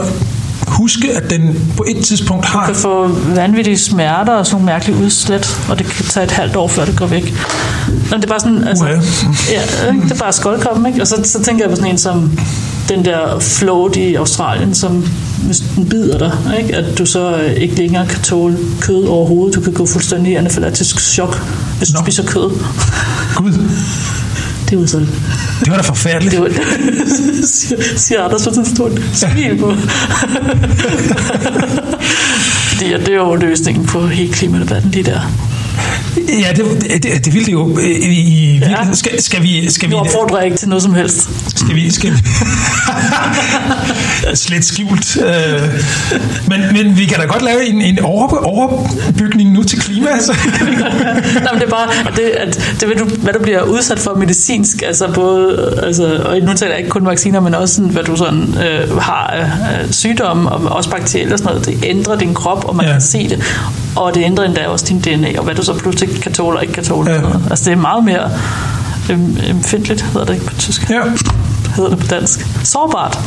huske, 0.67 1.13
at 1.17 1.31
den 1.31 1.73
på 1.77 1.85
et 1.89 2.05
tidspunkt 2.05 2.47
Du 2.47 2.49
har... 2.49 2.67
kan 2.67 2.75
få 2.75 3.09
vanvittige 3.35 3.79
smerter 3.79 4.33
og 4.33 4.47
sådan 4.47 4.55
nogle 4.55 4.67
mærkelige 4.67 5.05
udslæt, 5.05 5.61
og 5.69 5.79
det 5.79 5.87
kan 5.87 6.05
tage 6.05 6.25
et 6.25 6.31
halvt 6.31 6.57
år, 6.57 6.69
før 6.69 6.85
det 6.85 6.99
går 6.99 7.07
væk. 7.07 7.35
Nå, 8.11 8.17
det 8.17 8.25
er 8.25 8.29
bare 8.29 8.41
sådan, 8.41 8.69
altså, 8.69 8.85
Uha. 8.85 8.95
ja, 9.53 9.93
det 10.03 10.13
er 10.13 10.19
bare 10.19 10.33
skoldkoppen, 10.33 10.87
ikke? 10.87 11.01
Og 11.01 11.07
så, 11.07 11.21
så 11.25 11.43
tænker 11.43 11.65
jeg 11.65 11.71
på 11.71 11.77
sådan 11.77 11.91
en 11.91 11.99
som 11.99 12.39
den 12.89 13.05
der 13.05 13.39
float 13.39 13.97
i 13.97 14.15
Australien, 14.15 14.75
som 14.75 15.07
hvis 15.47 15.63
den 15.77 15.89
bider 15.89 16.19
dig, 16.19 16.33
ikke? 16.59 16.77
at 16.77 16.99
du 16.99 17.07
så 17.07 17.37
øh, 17.37 17.53
ikke 17.53 17.75
længere 17.75 18.07
kan 18.07 18.21
tåle 18.23 18.59
kød 18.81 19.05
overhovedet. 19.05 19.55
Du 19.55 19.61
kan 19.61 19.73
gå 19.73 19.87
fuldstændig 19.87 20.39
anafylaktisk 20.39 21.01
chok, 21.01 21.41
hvis 21.79 21.89
du 21.89 21.95
Nå. 21.99 22.05
spiser 22.05 22.27
kød. 22.27 22.51
Gud, 23.37 23.53
Det 24.71 24.77
er 24.77 24.81
jo 24.81 24.87
sådan. 24.87 25.07
det 25.61 25.71
var 25.71 25.77
da 25.77 25.83
forfærdeligt. 25.83 26.33
Det 26.33 26.41
var, 26.41 26.49
siger, 27.99 28.23
Anders 28.23 28.47
med 28.47 28.55
sådan 28.55 28.75
stort 28.77 28.93
smil 29.13 29.59
på. 29.59 29.75
Fordi 32.71 32.93
at 32.93 33.01
det 33.01 33.09
er 33.09 33.15
jo 33.17 33.35
løsningen 33.35 33.87
på 33.87 34.07
hele 34.07 34.33
klimadebatten, 34.33 34.91
lige 34.91 35.05
der. 35.05 35.21
Ja, 36.29 36.53
det, 36.57 37.03
det, 37.03 37.25
det 37.25 37.35
ville 37.35 37.47
det 37.47 37.53
jo. 37.53 37.79
I, 37.79 38.63
Ja. 38.63 38.77
skal, 38.93 39.23
skal 39.23 39.43
vi... 39.43 39.71
Skal 39.71 39.89
vi 39.89 39.95
Nu 39.95 40.01
opfordrer 40.01 40.41
ikke 40.41 40.57
til 40.57 40.69
noget 40.69 40.83
som 40.83 40.95
helst. 40.95 41.29
skal 41.59 41.75
vi, 41.77 41.91
skal 41.91 42.11
vi 42.13 42.17
slet 44.35 44.65
skjult. 44.65 45.17
Øh, 45.17 45.63
men, 46.49 46.61
men 46.73 46.99
vi 46.99 47.05
kan 47.07 47.19
da 47.19 47.25
godt 47.27 47.43
lave 47.43 47.67
en, 47.67 47.83
en 47.83 47.99
over, 47.99 48.29
overbygning 48.47 49.51
nu 49.53 49.63
til 49.63 49.81
klima. 49.81 50.11
Altså. 50.11 50.33
Nej, 50.63 51.53
men 51.53 51.61
det 51.61 51.63
er 51.63 51.71
bare, 51.71 51.89
det, 52.17 52.23
at 52.23 52.77
det, 52.81 52.89
hvad, 52.89 52.97
du, 52.97 53.05
hvad 53.05 53.33
du 53.33 53.39
bliver 53.43 53.63
udsat 53.63 53.99
for 53.99 54.15
medicinsk, 54.15 54.83
altså 54.83 55.09
både, 55.15 55.81
altså, 55.83 56.23
og 56.25 56.39
nu 56.39 56.55
taler 56.55 56.73
jeg 56.73 56.79
ikke 56.79 56.91
kun 56.91 57.07
vacciner, 57.07 57.41
men 57.41 57.55
også 57.55 57.75
sådan, 57.75 57.91
hvad 57.91 58.05
du 58.05 58.17
sådan, 58.17 58.55
øh, 58.65 58.97
har 58.99 59.35
øh, 59.37 59.93
sygdomme, 59.93 60.51
og 60.51 60.77
også 60.77 60.91
bakterier 60.91 61.33
og 61.33 61.39
sådan 61.39 61.53
noget, 61.53 61.67
det 61.67 61.85
ændrer 61.85 62.17
din 62.19 62.35
krop, 62.35 62.65
og 62.65 62.77
man 62.77 62.87
ja. 62.87 62.93
kan 62.93 63.01
se 63.01 63.29
det, 63.29 63.43
og 63.97 64.15
det 64.15 64.25
ændrer 64.25 64.45
endda 64.45 64.67
også 64.67 64.87
din 64.89 65.01
DNA, 65.01 65.39
og 65.39 65.45
hvad 65.45 65.55
du 65.55 65.65
så 65.65 65.75
pludselig 65.75 66.23
kan 66.23 66.33
tåle 66.33 66.59
og 66.59 66.63
ikke 66.63 66.75
kan 66.75 66.85
tåle. 66.85 67.11
Ja. 67.11 67.17
Ja. 67.17 67.23
Altså 67.51 67.65
det 67.65 67.77
er 67.77 67.81
meget 67.81 68.05
mere 68.05 68.31
empfindeligt, 69.49 70.03
hedder 70.03 70.27
det 70.27 70.35
ikke 70.35 70.47
på 70.47 70.55
tysk. 70.59 70.91
Ja. 70.91 71.03
Hedder 71.77 71.91
det 71.91 71.99
på 71.99 72.07
dansk. 72.07 72.47
Sårbart. 72.65 73.19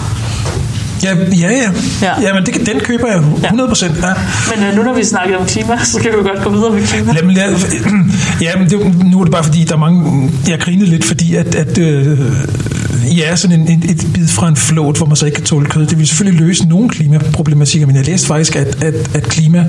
Ja, 1.04 1.16
ja, 1.42 1.52
ja. 1.52 1.72
Ja. 2.02 2.22
ja 2.22 2.34
men 2.34 2.46
det, 2.46 2.66
den 2.66 2.80
køber 2.80 3.08
jeg 3.08 3.18
100 3.44 3.70
procent. 3.70 3.98
Ja. 3.98 4.14
Men 4.56 4.66
øh, 4.66 4.76
nu 4.76 4.84
når 4.84 4.94
vi 4.94 5.04
snakker 5.04 5.38
om 5.38 5.46
klima, 5.46 5.78
så 5.94 6.00
kan 6.00 6.12
vi 6.12 6.18
jo 6.18 6.24
godt 6.24 6.44
gå 6.44 6.50
videre 6.50 6.72
med 6.72 6.88
klima. 6.88 7.14
Mig, 7.24 7.36
lad, 7.36 7.56
ja, 8.46 8.58
men 8.58 8.70
det, 8.70 9.06
nu 9.06 9.20
er 9.20 9.24
det 9.24 9.32
bare 9.32 9.44
fordi, 9.44 9.64
der 9.64 9.74
er 9.74 9.80
mange... 9.80 10.32
Jeg 10.48 10.60
grinede 10.60 10.90
lidt, 10.90 11.06
fordi 11.06 11.36
at, 11.36 11.56
at 11.56 11.78
øh, 11.78 12.20
ja, 13.18 13.36
sådan 13.36 13.62
en, 13.62 13.68
en, 13.68 13.84
et 13.90 14.08
bid 14.14 14.28
fra 14.28 14.48
en 14.48 14.56
float, 14.56 14.98
hvor 14.98 15.06
man 15.06 15.16
så 15.16 15.26
ikke 15.26 15.36
kan 15.36 15.46
tåle 15.46 15.66
kød, 15.66 15.86
det 15.86 15.98
vil 15.98 16.08
selvfølgelig 16.08 16.42
løse 16.42 16.68
nogle 16.68 16.90
klimaproblematikker, 16.90 17.88
men 17.88 17.96
jeg 17.96 18.06
læste 18.06 18.28
faktisk, 18.28 18.56
at, 18.56 18.84
at, 18.84 19.16
at 19.16 19.24
klima... 19.24 19.66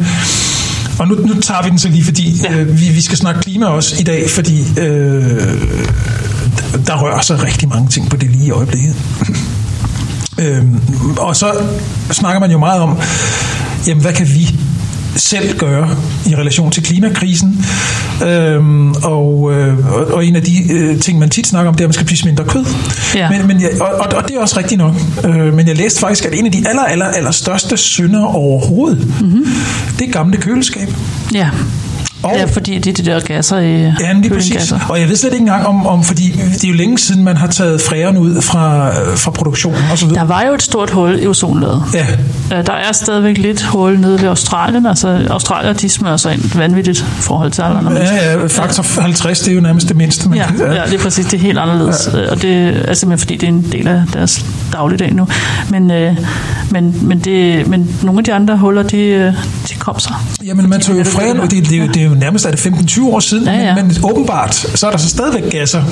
Og 0.99 1.09
nu, 1.09 1.15
nu 1.15 1.41
tager 1.41 1.63
vi 1.63 1.71
den 1.71 1.79
så 1.79 1.89
lige, 1.89 2.05
fordi 2.05 2.41
ja. 2.43 2.55
Øh, 2.55 2.81
vi, 2.81 2.89
vi 2.89 3.01
skal 3.01 3.19
snakke 3.19 3.41
klima 3.41 3.67
også 3.67 3.97
i 4.01 4.03
dag, 4.03 4.31
fordi 4.31 4.61
øh, 4.81 5.63
der 6.87 7.03
rører 7.03 7.21
sig 7.21 7.43
rigtig 7.43 7.69
mange 7.69 7.89
ting 7.89 8.11
på 8.11 8.17
det 8.17 8.31
lige 8.31 8.47
i 8.47 8.51
øjeblikket. 8.51 8.97
Øhm, 10.39 10.81
og 11.19 11.37
så 11.37 11.53
snakker 12.11 12.41
man 12.41 12.51
jo 12.51 12.59
meget 12.59 12.81
om, 12.81 12.99
jamen 13.87 14.03
hvad 14.03 14.13
kan 14.13 14.27
vi 14.27 14.57
selv 15.17 15.59
gøre 15.59 15.91
i 16.27 16.35
relation 16.35 16.71
til 16.71 16.83
klimakrisen. 16.83 17.67
Øhm, 18.27 18.93
og, 18.93 19.53
øh, 19.53 19.87
og, 20.13 20.25
en 20.27 20.37
af 20.37 20.43
de 20.43 20.73
øh, 20.73 21.01
ting, 21.01 21.19
man 21.19 21.31
tit 21.31 21.47
snakker 21.47 21.69
om, 21.69 21.75
det 21.75 21.81
er, 21.81 21.85
at 21.85 21.89
man 21.89 21.93
skal 21.93 22.07
spise 22.07 22.25
mindre 22.27 22.45
kød. 22.45 22.65
Ja. 23.15 23.31
Men, 23.31 23.47
men 23.47 23.61
jeg, 23.61 23.71
og, 23.81 24.17
og, 24.17 24.29
det 24.29 24.37
er 24.37 24.41
også 24.41 24.59
rigtigt 24.59 24.79
nok. 24.79 24.95
Øh, 25.25 25.55
men 25.55 25.69
jeg 25.69 25.77
læste 25.77 26.01
faktisk, 26.01 26.25
at 26.25 26.35
en 26.35 26.47
af 26.47 26.53
de 26.53 26.69
aller, 26.69 26.83
aller, 26.83 27.07
aller 27.07 27.31
største 27.31 27.77
synder 27.77 28.25
overhovedet, 28.25 29.21
mm-hmm. 29.21 29.47
det 29.99 30.09
er 30.09 30.13
gamle 30.13 30.37
køleskab. 30.37 30.89
Ja. 31.35 31.51
Og- 32.23 32.33
ja, 32.37 32.45
fordi 32.45 32.79
det 32.79 32.87
er 32.99 33.03
de 33.05 33.11
der 33.11 33.21
gasser 33.21 33.59
i 33.59 33.81
Ja, 34.01 34.13
men 34.13 34.23
lige 34.23 34.35
præcis. 34.35 34.73
Og 34.89 35.01
jeg 35.01 35.09
ved 35.09 35.17
slet 35.17 35.33
ikke 35.33 35.43
engang 35.43 35.67
om, 35.67 35.87
om, 35.87 36.05
fordi 36.05 36.33
det 36.55 36.65
er 36.65 36.69
jo 36.69 36.75
længe 36.75 36.99
siden, 36.99 37.25
man 37.25 37.37
har 37.37 37.47
taget 37.47 37.81
fræren 37.81 38.17
ud 38.17 38.43
fra, 38.43 38.89
øh, 38.89 39.19
fra 39.19 39.31
produktionen 39.31 39.81
og 39.93 39.99
så 39.99 40.07
videre. 40.07 40.21
Der 40.21 40.27
var 40.27 40.43
jo 40.43 40.55
et 40.55 40.63
stort 40.63 40.91
hul 40.91 41.19
i 41.23 41.27
ozonlaget. 41.27 41.83
Ja, 41.95 42.07
Øh, 42.13 42.19
Der 42.51 42.73
er 42.73 42.93
stadigvæk 42.93 43.39
lidt 43.39 43.63
hul 43.63 44.01
nede 44.01 44.21
ved 44.21 44.29
Australien. 44.29 44.87
Altså, 44.87 45.27
Australier, 45.31 45.73
de 45.73 45.89
smører 45.89 46.17
sig 46.17 46.35
ind 46.35 46.59
vanvittigt 46.59 46.99
i 47.01 47.23
forhold 47.23 47.51
til 47.51 47.63
alle 47.63 47.79
andre 47.79 47.91
mennesker. 47.93 48.17
ja, 48.23 48.41
ja, 48.41 48.47
faktor 48.47 49.01
50, 49.03 49.41
det 49.41 49.51
er 49.51 49.55
jo 49.55 49.61
nærmest 49.61 49.89
det 49.89 49.97
mindste. 49.97 50.29
Man 50.29 50.39
Ja, 50.39 50.47
kan, 50.47 50.59
ja, 50.73 50.83
det 50.85 50.95
er 50.95 50.99
præcis. 50.99 51.27
Det 51.27 51.35
er 51.35 51.39
helt 51.41 51.59
anderledes. 51.59 52.11
Ja. 52.15 52.31
Og 52.31 52.43
det 52.43 52.53
er 52.89 52.95
simpelthen 52.95 53.19
fordi, 53.19 53.37
det 53.37 53.43
er 53.43 53.49
en 53.49 53.67
del 53.73 53.89
af 53.89 54.03
deres 54.13 54.45
dagligdag 54.73 55.15
nu. 55.15 55.27
Men, 55.71 55.91
øh, 55.91 56.17
men, 56.71 57.09
men, 57.09 57.19
det, 57.21 57.67
men 57.67 57.97
nogle 58.03 58.19
af 58.21 58.25
de 58.25 58.33
andre 58.35 58.57
huller, 58.57 58.83
de, 58.83 58.99
øh, 58.99 59.33
de 59.69 59.75
kom 59.79 59.99
så. 59.99 60.13
Jamen, 60.45 60.69
man 60.71 60.81
tog 60.81 60.95
jo 60.99 61.03
der- 61.03 61.41
og 61.41 61.51
det, 61.51 61.71
det, 61.71 61.79
er 61.83 61.87
det 61.93 62.03
er 62.03 62.07
jo 62.07 62.15
nærmest 62.15 62.47
er 62.47 62.51
det 62.51 62.67
15-20 62.67 63.05
år 63.05 63.21
siden, 63.21 63.45
Ja, 63.45 63.53
ja. 63.53 63.75
Men, 63.75 63.87
men 63.87 63.97
åbenbart, 64.03 64.55
så 64.55 64.87
er 64.87 64.91
der 64.91 64.99
så 64.99 65.09
stadigvæk 65.09 65.51
gasser, 65.53 65.83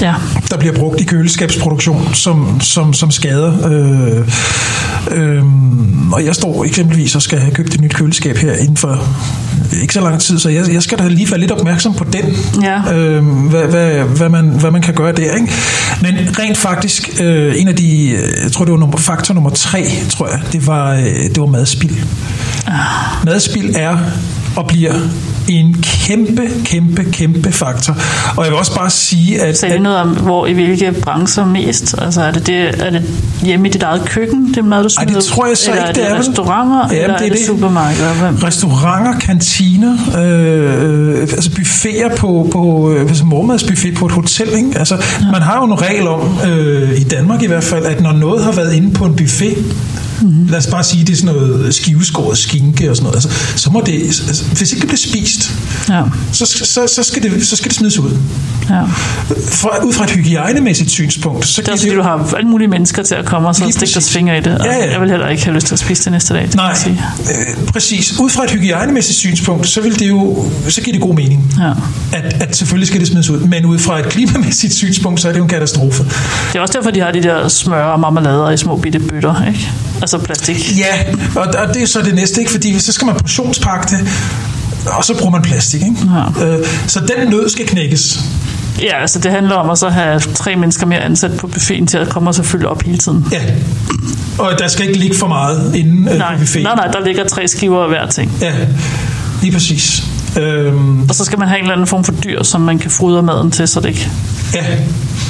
Ja, 0.00 0.14
der 0.50 0.56
bliver 0.56 0.74
brugt 0.74 1.00
i 1.00 1.04
køleskabsproduktion, 1.04 2.14
som, 2.14 2.60
som, 2.60 2.92
som 2.92 3.10
skader. 3.10 3.68
Øh, 3.68 4.28
øh, 5.18 5.42
og 6.12 6.24
jeg 6.24 6.34
står 6.34 6.64
eksempelvis 6.64 7.14
og 7.14 7.22
skal 7.22 7.38
have 7.38 7.54
købt 7.54 7.74
et 7.74 7.80
nyt 7.80 7.94
køleskab 7.94 8.36
her 8.36 8.52
inden 8.54 8.76
for 8.76 9.02
ikke 9.82 9.94
så 9.94 10.00
lang 10.00 10.20
tid, 10.20 10.38
så 10.38 10.48
jeg, 10.48 10.72
jeg 10.72 10.82
skal 10.82 10.98
da 10.98 11.08
lige 11.08 11.30
være 11.30 11.40
lidt 11.40 11.50
opmærksom 11.50 11.94
på 11.94 12.04
den, 12.12 12.36
Ja. 12.62 12.94
øh, 12.94 13.24
hvad, 13.26 13.66
hvad, 13.66 13.90
hvad, 14.04 14.28
man, 14.28 14.48
hvad 14.48 14.70
man 14.70 14.82
kan 14.82 14.94
gøre 14.94 15.12
der. 15.12 15.34
Ikke? 15.34 15.52
Men 16.02 16.14
rent 16.38 16.56
faktisk, 16.56 17.20
øh, 17.20 17.60
en 17.60 17.68
af 17.68 17.76
de, 17.76 18.18
jeg 18.42 18.52
tror 18.52 18.64
det 18.64 18.72
var 18.72 18.78
nummer, 18.78 18.96
faktor 18.96 19.34
nummer 19.34 19.50
tre, 19.50 19.86
tror 20.10 20.28
jeg, 20.28 20.40
det 20.52 20.66
var, 20.66 20.92
øh, 20.94 21.04
det 21.04 21.38
var 21.38 21.46
madspild. 21.46 21.96
Madspild 23.24 23.74
er 23.76 23.98
og 24.56 24.66
bliver 24.66 24.92
en 25.48 25.76
kæmpe, 25.82 26.42
kæmpe, 26.64 27.04
kæmpe 27.12 27.52
faktor. 27.52 27.96
Og 28.36 28.44
jeg 28.44 28.52
vil 28.52 28.58
også 28.58 28.74
bare 28.74 28.90
sige, 28.90 29.42
at... 29.42 29.58
sagde 29.58 29.74
det 29.74 29.82
noget 29.82 29.98
om, 29.98 30.08
hvor 30.08 30.46
i 30.46 30.52
hvilke 30.52 30.92
brancher 31.02 31.44
mest? 31.44 31.94
Altså, 32.02 32.22
er 32.22 32.30
det, 32.30 32.46
det, 32.46 32.84
er 32.86 32.90
det 32.90 33.02
hjemme 33.42 33.68
i 33.68 33.70
dit 33.70 33.82
eget 33.82 34.04
køkken, 34.04 34.54
det 34.54 34.64
mad, 34.64 34.82
du 34.82 34.88
Ej, 34.98 35.04
smider 35.04 35.20
det 35.20 35.28
tror 35.28 35.46
jeg 35.46 35.56
så 35.56 35.70
eller 35.70 35.88
ikke, 35.88 36.00
det 36.00 36.10
er 36.10 36.18
restauranter, 36.18 36.88
Jamen, 36.88 37.02
eller 37.02 37.16
det 37.16 37.26
er 37.26 37.26
er 37.26 37.30
det, 37.30 37.38
det. 37.38 37.46
supermarkeder? 37.46 38.12
Hvad? 38.12 38.42
Restauranter, 38.42 39.18
kantiner, 39.18 39.96
øh, 40.18 41.14
øh, 41.14 41.20
altså 41.20 41.50
buffeter 41.50 42.16
på, 42.16 42.48
på 42.52 42.92
øh, 42.92 43.00
altså 43.00 43.24
mormadsbuffet 43.24 43.94
på 43.94 44.06
et 44.06 44.12
hotel. 44.12 44.48
Ikke? 44.56 44.78
Altså, 44.78 44.94
ja. 44.94 45.30
Man 45.32 45.42
har 45.42 45.56
jo 45.58 45.64
en 45.64 45.82
regel 45.82 46.08
om, 46.08 46.20
øh, 46.46 47.00
i 47.00 47.04
Danmark 47.04 47.42
i 47.42 47.46
hvert 47.46 47.64
fald, 47.64 47.84
at 47.86 48.00
når 48.00 48.12
noget 48.12 48.44
har 48.44 48.52
været 48.52 48.74
inde 48.74 48.90
på 48.94 49.04
en 49.04 49.16
buffet, 49.16 49.56
mm-hmm. 50.20 50.46
lad 50.46 50.58
os 50.58 50.66
bare 50.66 50.84
sige, 50.84 51.04
det 51.04 51.12
er 51.12 51.16
sådan 51.16 51.34
noget 51.34 51.74
skiveskåret 51.74 52.38
skinke 52.38 52.90
og 52.90 52.96
sådan 52.96 53.04
noget, 53.10 53.24
altså, 53.24 53.56
så 53.56 53.70
må 53.70 53.82
det, 53.86 54.02
altså, 54.02 54.44
hvis 54.44 54.72
ikke 54.72 54.80
det 54.80 54.88
bliver 54.88 54.98
spist, 54.98 55.52
Ja. 55.88 56.02
så, 56.32 56.46
så, 56.46 56.86
så, 56.94 57.02
skal 57.02 57.22
det, 57.22 57.46
så 57.46 57.56
skal 57.56 57.68
det 57.68 57.76
smides 57.76 57.98
ud. 57.98 58.10
ja. 58.70 58.82
Fra, 59.50 59.84
ud 59.84 59.92
fra 59.92 60.04
et 60.04 60.10
hygiejnemæssigt 60.10 60.90
synspunkt, 60.90 61.46
så 61.46 61.60
Det 61.62 61.68
er 61.68 61.72
også 61.72 61.84
fordi, 61.84 61.96
du 61.96 62.02
har 62.02 62.34
alle 62.36 62.48
mulige 62.50 62.68
mennesker 62.68 63.02
til 63.02 63.14
at 63.14 63.24
komme 63.24 63.48
og 63.48 63.54
så 63.54 63.66
stikke 63.70 63.92
deres 63.92 64.10
fingre 64.10 64.38
i 64.38 64.40
det. 64.40 64.58
Og 64.58 64.66
Ja, 64.66 64.76
ja. 64.76 64.90
Jeg 64.92 65.00
vil 65.00 65.10
heller 65.10 65.28
ikke 65.28 65.44
have 65.44 65.54
lyst 65.54 65.66
til 65.66 65.74
at 65.74 65.78
spise 65.78 66.04
det 66.04 66.12
næste 66.12 66.34
dag. 66.34 66.42
det 66.42 66.54
Nej, 66.54 66.74
sige. 66.74 67.00
øh, 67.20 67.66
præcis. 67.72 68.18
Ud 68.20 68.30
fra 68.30 68.44
et 68.44 68.50
hygiejnemæssigt 68.50 69.18
synspunkt, 69.18 69.68
så 69.68 69.80
vil 69.80 69.98
det 69.98 70.08
jo, 70.08 70.44
så 70.68 70.80
giver 70.80 70.92
det 70.94 71.02
god 71.02 71.14
mening. 71.14 71.54
Ja. 71.60 71.70
At, 72.18 72.42
at 72.42 72.56
selvfølgelig 72.56 72.88
skal 72.88 73.00
det 73.00 73.08
smides 73.08 73.30
ud. 73.30 73.40
Men 73.40 73.64
ud 73.64 73.78
fra 73.78 73.98
et 73.98 74.04
klimamæssigt 74.08 74.74
synspunkt, 74.74 75.20
så 75.20 75.28
er 75.28 75.32
det 75.32 75.38
jo 75.38 75.42
en 75.44 75.48
katastrofe. 75.50 76.02
Det 76.52 76.56
er 76.58 76.60
også 76.60 76.72
derfor, 76.78 76.90
de 76.90 77.00
har 77.00 77.10
de 77.10 77.22
der 77.22 77.48
smør 77.48 77.82
og 77.84 78.00
marmelader 78.00 78.50
i 78.50 78.56
små 78.56 78.76
bitte 78.76 78.98
bøtter, 78.98 79.46
ikke? 79.48 79.70
Altså 80.02 80.13
plastik. 80.18 80.78
Ja, 80.78 80.94
og, 81.36 81.46
og 81.68 81.74
det 81.74 81.82
er 81.82 81.86
så 81.86 82.02
det 82.02 82.14
næste, 82.14 82.40
ikke? 82.40 82.52
fordi 82.52 82.78
så 82.78 82.92
skal 82.92 83.06
man 83.06 83.14
portionspakke 83.14 83.96
det, 83.96 84.08
og 84.98 85.04
så 85.04 85.14
bruger 85.18 85.30
man 85.30 85.42
plastik. 85.42 85.82
Ikke? 85.82 85.96
Ja. 86.40 86.46
Øh, 86.46 86.66
så 86.86 87.00
den 87.00 87.28
nød 87.30 87.48
skal 87.48 87.66
knækkes. 87.66 88.20
Ja, 88.82 89.00
altså 89.00 89.18
det 89.18 89.30
handler 89.32 89.54
om 89.54 89.70
at 89.70 89.78
så 89.78 89.88
have 89.88 90.20
tre 90.20 90.56
mennesker 90.56 90.86
mere 90.86 91.00
ansat 91.00 91.36
på 91.36 91.46
buffeten 91.46 91.86
til 91.86 91.98
at 91.98 92.08
komme 92.08 92.30
og 92.30 92.34
så 92.34 92.42
fylde 92.42 92.68
op 92.68 92.82
hele 92.82 92.98
tiden. 92.98 93.26
Ja. 93.32 93.40
Og 94.38 94.52
der 94.58 94.68
skal 94.68 94.88
ikke 94.88 95.00
ligge 95.00 95.16
for 95.16 95.26
meget 95.28 95.74
inden 95.74 96.08
øh, 96.08 96.18
Nej, 96.18 96.32
på 96.34 96.38
buffeten. 96.38 96.62
nej, 96.62 96.74
nej, 96.74 96.86
der 96.86 97.04
ligger 97.04 97.28
tre 97.28 97.48
skiver 97.48 97.82
af 97.82 97.88
hver 97.88 98.06
ting. 98.06 98.32
Ja, 98.40 98.52
lige 99.42 99.52
præcis. 99.52 100.04
Øhm, 100.40 101.02
Og 101.08 101.14
så 101.14 101.24
skal 101.24 101.38
man 101.38 101.48
have 101.48 101.58
en 101.58 101.64
eller 101.64 101.72
anden 101.72 101.86
form 101.86 102.04
for 102.04 102.12
dyr, 102.12 102.42
som 102.42 102.60
man 102.60 102.78
kan 102.78 102.90
fodre 102.90 103.22
maden 103.22 103.50
til, 103.50 103.68
så 103.68 103.80
det 103.80 103.88
ikke... 103.88 104.10
ja, 104.54 104.64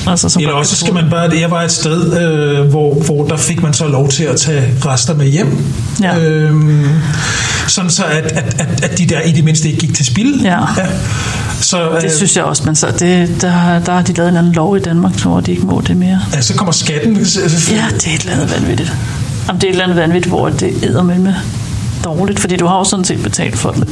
Altså, 0.06 0.28
som 0.28 0.42
Eller 0.42 0.54
også 0.54 0.76
skal 0.76 0.94
man 0.94 1.04
bare, 1.10 1.30
jeg 1.40 1.50
var 1.50 1.62
et 1.62 1.72
sted, 1.72 2.20
øh, 2.22 2.68
hvor, 2.70 2.94
hvor 2.94 3.26
der 3.26 3.36
fik 3.36 3.62
man 3.62 3.72
så 3.74 3.88
lov 3.88 4.08
til 4.08 4.24
at 4.24 4.36
tage 4.36 4.74
rester 4.86 5.14
med 5.14 5.26
hjem. 5.26 5.64
Ja. 6.02 6.18
Øhm, 6.18 6.86
sådan 7.68 7.90
så, 7.90 8.04
at, 8.04 8.24
at, 8.24 8.56
at, 8.60 8.84
at 8.84 8.98
de 8.98 9.06
der 9.06 9.20
i 9.20 9.32
det 9.32 9.44
mindste 9.44 9.68
ikke 9.68 9.80
gik 9.80 9.94
til 9.94 10.06
spil. 10.06 10.40
Ja. 10.44 10.58
ja. 10.60 10.86
Så, 11.60 11.90
øh, 11.90 12.02
Det 12.02 12.12
synes 12.12 12.36
jeg 12.36 12.44
også, 12.44 12.62
men 12.66 12.74
så 12.74 12.86
det, 12.98 13.28
der, 13.40 13.78
der 13.78 13.92
har 13.92 14.02
de 14.02 14.12
lavet 14.12 14.28
en 14.30 14.36
anden 14.36 14.52
lov 14.52 14.76
i 14.76 14.80
Danmark, 14.80 15.20
hvor 15.22 15.40
de 15.40 15.50
ikke 15.50 15.66
må 15.66 15.82
det 15.86 15.96
mere. 15.96 16.20
ja, 16.34 16.40
så 16.40 16.54
kommer 16.54 16.72
skatten. 16.72 17.16
Altså, 17.16 17.40
Ja, 17.72 17.84
det 17.94 18.06
er 18.06 18.14
et 18.14 18.20
eller 18.20 18.32
andet 18.32 18.50
vanvittigt. 18.60 18.92
Jamen, 19.48 19.60
det 19.60 19.66
er 19.66 19.70
et 19.70 19.72
eller 19.72 19.84
andet 19.84 19.96
vanvittigt, 19.96 20.26
hvor 20.34 20.48
det 20.48 20.74
æder 20.82 21.02
med 21.02 21.18
med 21.18 21.34
dårligt, 22.04 22.40
fordi 22.40 22.56
du 22.56 22.66
har 22.66 22.78
jo 22.78 22.84
sådan 22.84 23.04
set 23.04 23.22
betalt 23.22 23.58
for 23.58 23.70
det. 23.70 23.88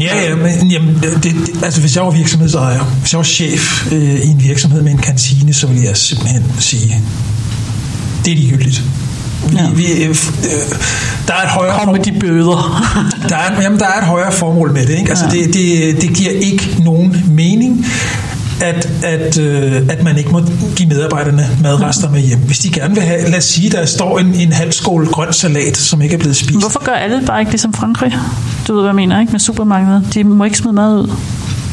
Ja, 0.00 0.28
ja, 0.28 0.34
men 0.36 0.70
jamen, 0.70 0.94
det, 1.02 1.22
det, 1.22 1.64
altså 1.64 1.80
hvis 1.80 1.96
jeg 1.96 2.04
var 2.04 2.10
virksomhedsejer, 2.10 2.80
hvis 3.00 3.12
jeg 3.12 3.18
var 3.18 3.24
chef 3.24 3.92
øh, 3.92 4.14
i 4.20 4.26
en 4.28 4.42
virksomhed 4.42 4.82
med 4.82 4.92
en 4.92 4.98
kantine, 4.98 5.54
så 5.54 5.66
ville 5.66 5.84
jeg 5.84 5.96
simpelthen 5.96 6.42
sige, 6.58 7.00
det 8.24 8.32
er 8.32 8.36
ligegyldigt. 8.36 8.82
Vi, 9.50 9.56
Ja. 9.56 9.68
vi, 9.74 9.92
øh, 9.92 10.08
øh, 10.10 10.14
der 11.28 11.34
er 11.34 11.42
et 11.42 11.48
højere 11.48 11.78
Kom 11.84 11.92
med 11.94 12.02
de 12.04 12.12
bøder. 12.20 12.84
Der 13.28 13.36
er, 13.36 13.62
jamen, 13.62 13.78
der 13.78 13.86
er 13.86 13.98
et 14.00 14.06
højere 14.06 14.32
formål 14.32 14.72
med 14.72 14.86
det. 14.86 14.98
Ikke? 14.98 15.10
Altså, 15.10 15.24
Ja. 15.24 15.30
det, 15.30 15.54
det, 15.54 15.96
det 16.02 16.16
giver 16.16 16.30
ikke 16.30 16.76
nogen 16.84 17.22
mening, 17.30 17.86
at, 18.60 19.04
at, 19.04 19.38
øh, 19.38 19.88
at 19.88 20.02
man 20.02 20.18
ikke 20.18 20.30
må 20.30 20.40
give 20.76 20.88
medarbejderne 20.88 21.46
madrester 21.62 22.10
med 22.10 22.20
hjem. 22.20 22.38
Hvis 22.38 22.58
de 22.58 22.70
gerne 22.70 22.94
vil 22.94 23.02
have, 23.02 23.30
lad 23.30 23.38
os 23.38 23.44
sige, 23.44 23.70
der 23.70 23.84
står 23.84 24.18
en, 24.18 24.34
en 24.34 24.52
halv 24.52 24.72
skål 24.72 25.06
grøn 25.06 25.32
salat, 25.32 25.76
som 25.76 26.02
ikke 26.02 26.14
er 26.14 26.18
blevet 26.18 26.36
spist. 26.36 26.60
Hvorfor 26.60 26.84
gør 26.84 26.92
alle 26.92 27.22
bare 27.26 27.40
ikke 27.40 27.52
ligesom 27.52 27.72
Frankrig? 27.72 28.16
Du 28.68 28.72
ved, 28.72 28.80
hvad 28.80 28.88
jeg 28.88 28.94
mener, 28.94 29.20
ikke? 29.20 29.32
Med 29.32 29.40
supermarkedet. 29.40 30.14
De 30.14 30.24
må 30.24 30.44
ikke 30.44 30.58
smide 30.58 30.74
mad 30.74 30.94
ud. 30.98 31.10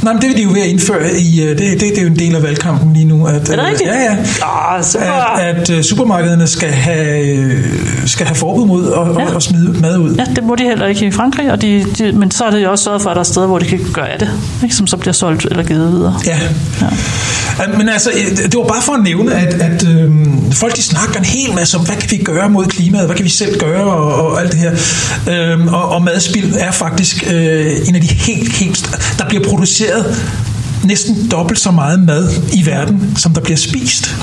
Nej, 0.04 0.14
men 0.14 0.22
det 0.22 0.30
vil 0.30 0.38
de 0.38 0.44
jo 0.44 0.50
ved 0.50 0.62
at 0.62 0.68
indføre 0.68 1.12
i, 1.20 1.44
øh, 1.44 1.50
det, 1.50 1.60
det, 1.60 1.80
det 1.82 1.98
er 1.98 2.02
jo 2.02 2.08
en 2.08 2.20
del 2.20 2.36
af 2.36 2.44
valgkampen 2.44 2.94
lige 2.94 3.06
nu. 3.06 3.26
At, 3.28 3.36
Er 3.36 3.40
det 3.40 3.54
øh, 3.54 3.64
rigtigt? 3.66 3.90
Ja, 3.90 4.04
ja. 4.04 4.18
Ah, 4.42 4.84
super. 4.84 5.06
At, 5.06 5.56
at 5.56 5.70
øh, 5.70 5.84
supermarkederne 5.84 6.48
skal 6.48 6.70
have, 6.72 7.64
skal 8.06 8.26
have 8.26 8.36
forbud 8.36 8.66
mod 8.68 8.88
at, 8.94 9.28
Ja. 9.30 9.36
at 9.36 9.44
smide 9.44 9.76
mad 9.82 9.98
ud. 9.98 10.16
Ja, 10.16 10.24
det 10.36 10.44
må 10.44 10.56
de 10.56 10.64
heller 10.64 10.86
ikke 10.88 11.06
i 11.06 11.12
Frankrig, 11.12 11.52
og 11.52 11.62
de, 11.62 11.86
de, 11.98 12.12
men 12.12 12.32
så 12.32 12.44
er 12.44 12.52
det 12.52 12.64
jo 12.64 12.72
også 12.72 12.84
sørget 12.84 13.02
for, 13.02 13.10
at 13.10 13.16
der 13.16 13.20
er 13.20 13.24
steder, 13.24 13.48
hvor 13.48 13.60
de 13.60 13.66
kan 13.66 13.80
gøre 13.94 14.10
af 14.10 14.20
det, 14.20 14.30
ikke? 14.64 14.76
som 14.76 14.88
så 14.88 14.98
bliver 14.98 15.14
solgt 15.14 15.46
eller 15.46 15.64
givet 15.64 15.92
videre. 15.92 16.20
Ja. 16.26 16.40
Ja. 16.82 16.88
Men 17.78 17.90
altså, 17.90 18.12
det 18.44 18.56
var 18.56 18.64
bare 18.68 18.82
for 18.82 18.94
at 18.94 19.04
nævne, 19.04 19.34
at, 19.36 19.54
at 19.54 19.88
øh, 19.88 20.12
folk 20.52 20.76
de 20.76 20.82
snakker 20.84 21.20
en 21.20 21.26
hel 21.26 21.54
masse 21.56 21.78
om, 21.78 21.86
hvad 21.86 21.96
kan 21.96 22.12
vi 22.12 22.18
gøre 22.18 22.50
mod 22.50 22.66
klimaet, 22.66 23.06
hvad 23.06 23.16
kan 23.16 23.26
vi 23.26 23.30
selv 23.30 23.60
gøre, 23.60 23.84
og, 23.84 24.26
og 24.32 24.42
alt 24.42 24.52
det 24.52 24.60
her. 24.60 24.72
Øh, 25.30 25.74
og, 25.74 25.90
og 25.90 26.02
madspild 26.02 26.54
er 26.60 26.72
faktisk 26.72 27.24
øh, 27.34 27.72
en 27.88 27.96
af 27.96 28.02
de 28.02 28.08
helt, 28.08 28.54
helt... 28.54 28.90
Der 29.20 29.26
bliver 29.30 29.44
produceret 29.44 29.93
næsten 30.84 31.28
dobbelt 31.32 31.60
så 31.60 31.72
meget 31.72 32.00
mad 32.00 32.30
i 32.54 32.66
verden, 32.66 33.14
som 33.18 33.34
der 33.34 33.42
bliver 33.42 33.58
spist. 33.58 34.16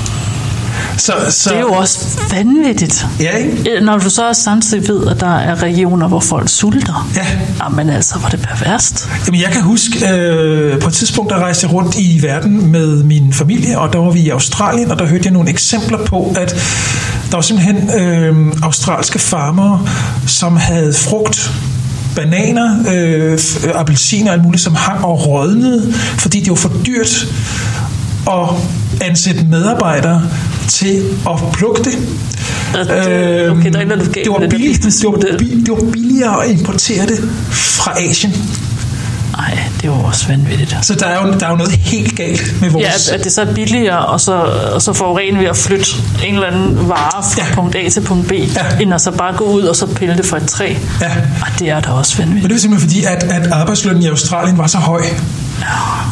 Så, 0.97 1.13
så, 1.29 1.49
Det 1.49 1.55
er 1.57 1.61
jo 1.61 1.71
også 1.71 2.19
vanvittigt. 2.31 3.05
Ja, 3.19 3.35
ikke? 3.37 3.71
Øh, 3.71 3.83
Når 3.83 3.97
du 3.97 4.09
så 4.09 4.27
også 4.27 4.41
samtidig 4.43 4.87
ved, 4.87 5.07
at 5.07 5.19
der 5.19 5.35
er 5.35 5.63
regioner, 5.63 6.07
hvor 6.07 6.19
folk 6.19 6.49
sulter. 6.49 7.09
Ja. 7.15 7.25
Jamen 7.63 7.89
altså, 7.89 8.15
hvor 8.15 8.29
det 8.29 8.39
perverst. 8.41 9.09
Jamen, 9.27 9.41
jeg 9.41 9.49
kan 9.51 9.61
huske, 9.61 10.09
øh, 10.09 10.79
på 10.79 10.87
et 10.87 10.93
tidspunkt, 10.93 11.31
der 11.31 11.39
rejste 11.39 11.67
jeg 11.67 11.73
rundt 11.73 11.95
i 11.95 12.19
verden 12.21 12.71
med 12.71 13.03
min 13.03 13.33
familie, 13.33 13.79
og 13.79 13.93
der 13.93 13.99
var 13.99 14.09
vi 14.11 14.19
i 14.19 14.29
Australien, 14.29 14.91
og 14.91 14.99
der 14.99 15.05
hørte 15.05 15.25
jeg 15.25 15.33
nogle 15.33 15.49
eksempler 15.49 16.05
på, 16.05 16.33
at 16.37 16.55
der 17.31 17.37
var 17.37 17.41
simpelthen 17.41 17.89
øh, 17.99 18.53
australske 18.63 19.19
farmere, 19.19 19.87
som 20.27 20.57
havde 20.57 20.93
frugt, 20.93 21.51
bananer, 22.15 22.79
øh, 22.93 23.31
øh, 23.33 23.39
appelsiner 23.75 24.31
og 24.31 24.33
alt 24.33 24.43
muligt, 24.43 24.63
som 24.63 24.75
hang 24.75 25.05
og 25.05 25.27
rådnede, 25.27 25.93
fordi 26.17 26.39
det 26.39 26.49
var 26.49 26.55
for 26.55 26.71
dyrt 26.85 27.27
at 28.27 28.49
ansætte 29.01 29.43
medarbejdere 29.45 30.23
til 30.67 31.03
at 31.29 31.35
plukke 31.53 31.83
det. 31.83 31.93
Det- 32.73 32.89
okay, 33.51 33.71
der 33.71 33.77
er 33.79 33.81
et 33.81 33.81
eller 33.81 33.95
andet 33.95 34.13
galt 34.13 34.25
det, 34.25 34.31
var 34.33 34.47
billigt, 34.49 34.83
det, 34.83 35.03
var, 35.05 35.11
det 35.65 35.69
var 35.69 35.91
billigere 35.91 36.45
at 36.45 36.51
importere 36.51 37.05
det 37.05 37.29
fra 37.51 37.91
Asien. 38.09 38.33
Nej, 39.37 39.59
det 39.81 39.85
jo 39.87 39.93
også 39.93 40.27
vanvittigt. 40.27 40.77
Så 40.81 40.95
der 40.95 41.05
er 41.05 41.27
jo, 41.27 41.33
der 41.39 41.45
er 41.45 41.49
jo 41.49 41.55
noget 41.55 41.71
helt 41.71 42.15
galt 42.15 42.61
med 42.61 42.69
vores... 42.69 42.83
Ja, 42.85 43.13
at, 43.13 43.19
at 43.19 43.23
det 43.23 43.31
så 43.33 43.41
er 43.41 43.53
billigere, 43.53 44.05
og 44.05 44.21
så, 44.21 44.33
og 44.73 44.81
så 44.81 44.93
forurene 44.93 45.39
ved 45.39 45.45
at 45.45 45.57
flytte 45.57 45.85
en 46.25 46.33
eller 46.33 46.47
anden 46.47 46.89
vare 46.89 47.23
fra 47.23 47.41
Ja. 47.49 47.55
punkt 47.55 47.75
A 47.75 47.89
til 47.89 48.01
punkt 48.01 48.27
B, 48.27 48.31
Ja. 48.31 48.45
end 48.81 48.93
at 48.93 49.01
så 49.01 49.11
bare 49.11 49.35
gå 49.37 49.43
ud 49.43 49.61
og 49.63 49.75
så 49.75 49.85
pille 49.87 50.17
det 50.17 50.25
fra 50.25 50.37
et 50.37 50.47
træ. 50.47 50.73
Ja. 51.01 51.11
Og 51.41 51.59
det 51.59 51.69
er 51.69 51.79
da 51.79 51.89
også 51.89 52.15
Men 52.17 52.27
vanvittigt. 52.27 52.49
det 52.49 52.55
er 52.57 52.61
simpelthen 52.61 52.89
fordi, 52.89 53.03
at, 53.03 53.23
at 53.43 53.51
arbejdslønnen 53.51 54.03
i 54.03 54.07
Australien 54.07 54.57
var 54.57 54.67
så 54.67 54.77
høj. 54.77 55.01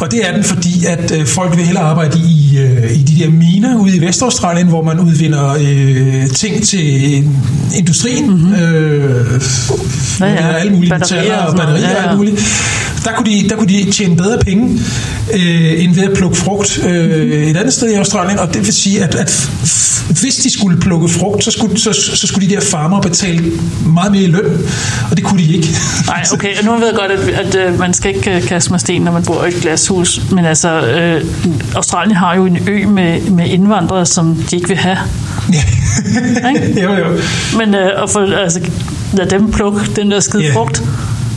Og 0.00 0.10
det 0.10 0.28
er 0.28 0.32
den, 0.34 0.44
fordi 0.44 0.84
at 0.86 1.12
øh, 1.18 1.26
folk 1.26 1.56
vil 1.56 1.64
hellere 1.64 1.84
arbejde 1.84 2.18
i, 2.18 2.58
øh, 2.58 2.92
i 2.92 3.02
de 3.02 3.24
der 3.24 3.30
miner 3.30 3.76
ude 3.76 3.96
i 3.96 4.00
Vestaustralien, 4.00 4.66
hvor 4.66 4.82
man 4.82 5.00
udvinder 5.00 5.54
øh, 5.60 6.30
ting 6.30 6.62
til 6.62 7.24
øh, 7.24 7.78
industrien. 7.78 8.30
Mm-hmm. 8.30 8.54
Øh, 8.54 9.40
Ja, 10.20 10.26
ja. 10.26 10.52
Alle 10.52 10.72
mulige 10.72 10.90
Batterier 10.90 11.22
metaller 11.22 11.44
og 11.46 11.56
batterier 11.56 11.88
og 11.88 11.94
Ja, 11.94 12.02
ja. 12.02 12.08
alt 12.08 12.16
muligt. 12.16 12.36
Der 13.04 13.10
kunne, 13.16 13.30
de, 13.30 13.48
der 13.48 13.56
kunne 13.56 13.68
de 13.68 13.90
tjene 13.92 14.16
bedre 14.16 14.38
penge, 14.38 14.80
øh, 15.32 15.84
end 15.84 15.94
ved 15.94 16.02
at 16.02 16.12
plukke 16.16 16.36
frugt 16.36 16.80
øh, 16.86 17.50
et 17.50 17.56
andet 17.56 17.72
sted 17.72 17.90
i 17.90 17.94
Australien. 17.94 18.38
Og 18.38 18.54
det 18.54 18.66
vil 18.66 18.74
sige, 18.74 19.04
at, 19.04 19.14
at 19.14 19.50
hvis 20.20 20.36
de 20.36 20.50
skulle 20.52 20.80
plukke 20.80 21.08
frugt, 21.08 21.44
så 21.44 21.50
skulle, 21.50 21.80
så, 21.80 21.92
så 21.92 22.26
skulle 22.26 22.48
de 22.48 22.54
der 22.54 22.60
farmere 22.60 23.00
betale 23.02 23.52
meget 23.86 24.12
mere 24.12 24.22
i 24.22 24.26
løn. 24.26 24.44
Og 25.10 25.16
det 25.16 25.24
kunne 25.24 25.42
de 25.42 25.54
ikke. 25.54 25.68
Nej, 26.06 26.24
okay, 26.32 26.58
og 26.58 26.64
nu 26.64 26.76
ved 26.76 26.86
jeg 26.86 26.94
godt, 26.96 27.10
at, 27.12 27.46
at, 27.46 27.54
at 27.54 27.78
man 27.78 27.94
skal 27.94 28.16
ikke 28.16 28.36
øh, 28.36 28.42
kaste 28.42 28.70
med 28.70 28.78
sten, 28.78 29.02
når 29.02 29.12
man 29.12 29.22
bor 29.22 29.39
i 29.44 29.48
et 29.48 29.54
glashus, 29.62 30.20
men 30.30 30.44
altså, 30.44 30.80
øh, 30.80 31.24
Australien 31.74 32.16
har 32.16 32.34
jo 32.36 32.44
en 32.46 32.68
ø 32.68 32.86
med, 32.86 33.20
med 33.20 33.46
indvandrere, 33.46 34.06
som 34.06 34.34
de 34.50 34.56
ikke 34.56 34.68
vil 34.68 34.76
have. 34.76 34.98
Ikke? 36.48 36.80
jo, 36.84 36.92
jo. 36.94 37.04
Men 37.58 37.74
øh, 37.74 38.02
at 38.02 38.10
få, 38.10 38.20
altså, 38.32 38.60
lad 39.12 39.26
dem 39.26 39.52
plukke 39.52 39.80
den 39.96 40.10
der 40.10 40.20
skide 40.20 40.42
Ja. 40.42 40.46
yeah. 40.48 40.54
frugt. 40.56 40.82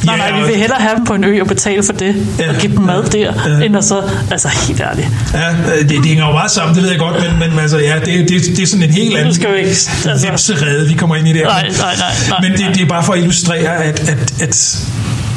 Nej, 0.05 0.15
Ja, 0.15 0.21
nej, 0.21 0.37
vi 0.37 0.41
og- 0.43 0.47
vil 0.49 0.57
hellere 0.57 0.79
have 0.81 0.95
dem 0.95 1.05
på 1.05 1.13
en 1.13 1.23
ø 1.23 1.41
og 1.41 1.47
betale 1.47 1.83
for 1.83 1.93
det, 1.93 2.15
Ja. 2.39 2.49
og 2.49 2.55
give 2.55 2.71
dem 2.75 2.81
mad 2.81 3.03
der, 3.03 3.19
Ja. 3.59 3.65
end 3.65 3.77
at 3.77 3.83
så, 3.85 4.01
altså 4.31 4.47
helt 4.67 4.81
ærligt. 4.81 5.07
Ja, 5.33 5.49
øh, 5.49 5.81
det, 5.81 5.89
det 5.89 6.05
hænger 6.05 6.25
jo 6.25 6.31
meget 6.31 6.51
sammen, 6.51 6.75
det 6.75 6.83
ved 6.83 6.89
jeg 6.89 6.99
godt, 6.99 7.15
men, 7.39 7.49
men 7.49 7.59
altså, 7.59 7.77
ja, 7.79 7.95
det, 8.05 8.29
det, 8.29 8.41
det 8.57 8.59
er 8.59 8.67
sådan 8.67 8.83
en 8.83 8.89
helt 8.93 9.17
anden 9.17 9.33
skal 9.33 9.49
ikke- 9.57 9.69
altså- 9.69 10.27
vipserede, 10.31 10.87
vi 10.87 10.93
kommer 10.93 11.15
ind 11.15 11.27
i 11.27 11.33
der. 11.33 11.43
Nej, 11.45 11.61
nej, 11.61 11.95
nej, 11.97 12.11
nej, 12.29 12.49
men 12.49 12.51
det, 12.51 12.75
det 12.75 12.81
er 12.81 12.85
bare 12.87 13.03
for 13.03 13.13
at 13.13 13.19
illustrere, 13.19 13.83
at, 13.83 13.99
at, 14.09 14.33
at 14.41 14.79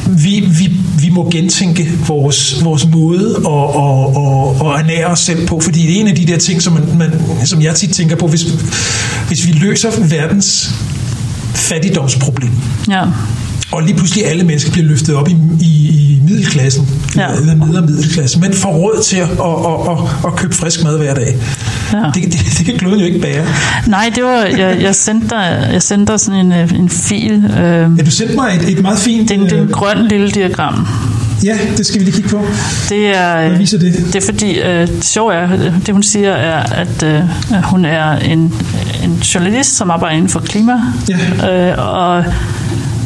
vi, 0.09 0.41
vi, 0.41 0.73
vi 0.99 1.11
må 1.11 1.31
gentænke 1.31 1.89
vores, 2.07 2.65
vores 2.65 2.87
måde 2.87 3.37
at, 3.37 3.53
at, 3.83 4.07
at, 4.23 4.67
at 4.67 4.81
ernære 4.81 5.07
os 5.07 5.21
selv 5.21 5.47
på, 5.47 5.61
fordi 5.61 5.83
det 5.83 5.97
er 5.97 6.01
en 6.01 6.09
af 6.09 6.15
de 6.15 6.27
der 6.27 6.39
ting, 6.39 6.63
som, 6.63 6.73
man, 6.73 6.99
man, 6.99 7.11
som 7.47 7.63
jeg 7.63 7.75
tit 7.75 7.91
tænker 7.91 8.17
på, 8.17 8.27
hvis, 8.27 8.43
hvis 9.29 9.47
vi 9.47 9.53
løser 9.53 9.91
verdens 10.09 10.75
fattigdomsproblem, 11.55 12.53
Ja 12.89 13.05
og 13.73 13.83
lige 13.83 13.97
pludselig 13.97 14.27
alle 14.27 14.45
mennesker 14.45 14.73
bliver 14.73 14.87
løftet 14.87 15.15
op 15.15 15.29
i, 15.29 15.37
i, 15.61 15.89
i 15.89 16.21
middelklassen, 16.29 16.89
ja. 17.17 17.33
eller 17.33 17.55
nede 17.55 17.83
middelklassen, 17.83 18.41
men 18.41 18.53
får 18.53 18.73
råd 18.73 19.03
til 19.03 19.17
at, 19.17 19.29
at, 19.31 19.93
at, 19.93 20.27
at 20.27 20.37
købe 20.37 20.55
frisk 20.55 20.85
mad 20.85 20.99
hver 20.99 21.15
dag. 21.15 21.37
Ja. 21.93 21.99
Det, 22.15 22.33
det, 22.33 22.41
det 22.59 22.67
kan 22.67 22.79
kloden 22.79 23.01
jo 23.01 23.07
ikke 23.07 23.21
bære. 23.21 23.47
Nej, 23.87 24.13
det 24.15 24.25
var, 24.25 24.45
jeg, 24.45 24.79
jeg, 24.81 24.95
sendte 24.95 25.29
dig, 25.29 25.69
jeg 25.73 25.83
sendte 25.83 26.13
dig 26.13 26.21
sådan 26.21 26.53
en, 26.53 26.53
en 26.53 26.89
fil. 26.89 27.45
Øh, 27.45 27.99
ja, 27.99 28.03
du 28.05 28.11
sendte 28.11 28.35
mig 28.35 28.59
et, 28.61 28.69
et 28.69 28.83
meget 28.83 28.99
fint... 28.99 29.29
Det 29.29 29.37
er 29.37 29.57
en, 29.57 29.63
en 29.63 29.69
grøn 29.69 30.09
lille 30.09 30.31
diagram. 30.31 30.87
Ja, 31.45 31.59
det 31.77 31.87
skal 31.87 32.01
vi 32.01 32.05
lige 32.05 32.15
kigge 32.15 32.29
på. 32.29 32.47
Det 32.89 33.17
er, 33.17 33.49
Hvad 33.49 33.59
viser 33.59 33.79
det? 33.79 33.95
Det 34.07 34.17
er 34.17 34.27
fordi, 34.27 34.59
øh, 34.59 34.89
det 34.89 35.05
sjove 35.05 35.35
er, 35.35 35.49
det 35.87 35.95
hun 35.95 36.03
siger 36.03 36.33
er, 36.33 36.63
at 36.63 37.03
øh, 37.03 37.23
hun 37.65 37.85
er 37.85 38.17
en, 38.17 38.55
en 39.05 39.17
journalist, 39.35 39.77
som 39.77 39.91
arbejder 39.91 40.17
inden 40.17 40.29
for 40.29 40.41
klima. 40.41 40.73
Ja. 41.09 41.71
Øh, 41.71 41.95
og 41.95 42.25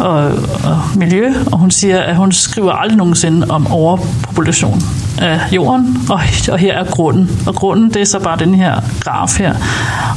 og, 0.01 0.25
og 0.65 0.81
miljø, 0.97 1.33
og 1.53 1.59
hun 1.59 1.71
siger, 1.71 2.01
at 2.01 2.17
hun 2.17 2.33
skriver 2.33 2.73
aldrig 2.73 2.99
nogensinde 2.99 3.47
om 3.51 3.67
overpopulation 3.67 4.83
af 5.19 5.41
jorden, 5.53 5.99
og, 6.11 6.21
og 6.53 6.59
her 6.59 6.75
er 6.75 6.85
grunden. 6.85 7.31
Og 7.47 7.55
grunden, 7.55 7.89
det 7.89 8.01
er 8.01 8.05
så 8.05 8.19
bare 8.19 8.39
den 8.39 8.55
her 8.55 8.81
graf 9.01 9.39
her. 9.39 9.55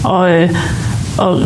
Og, 0.03 0.31
øh, 0.31 0.49
og 1.17 1.41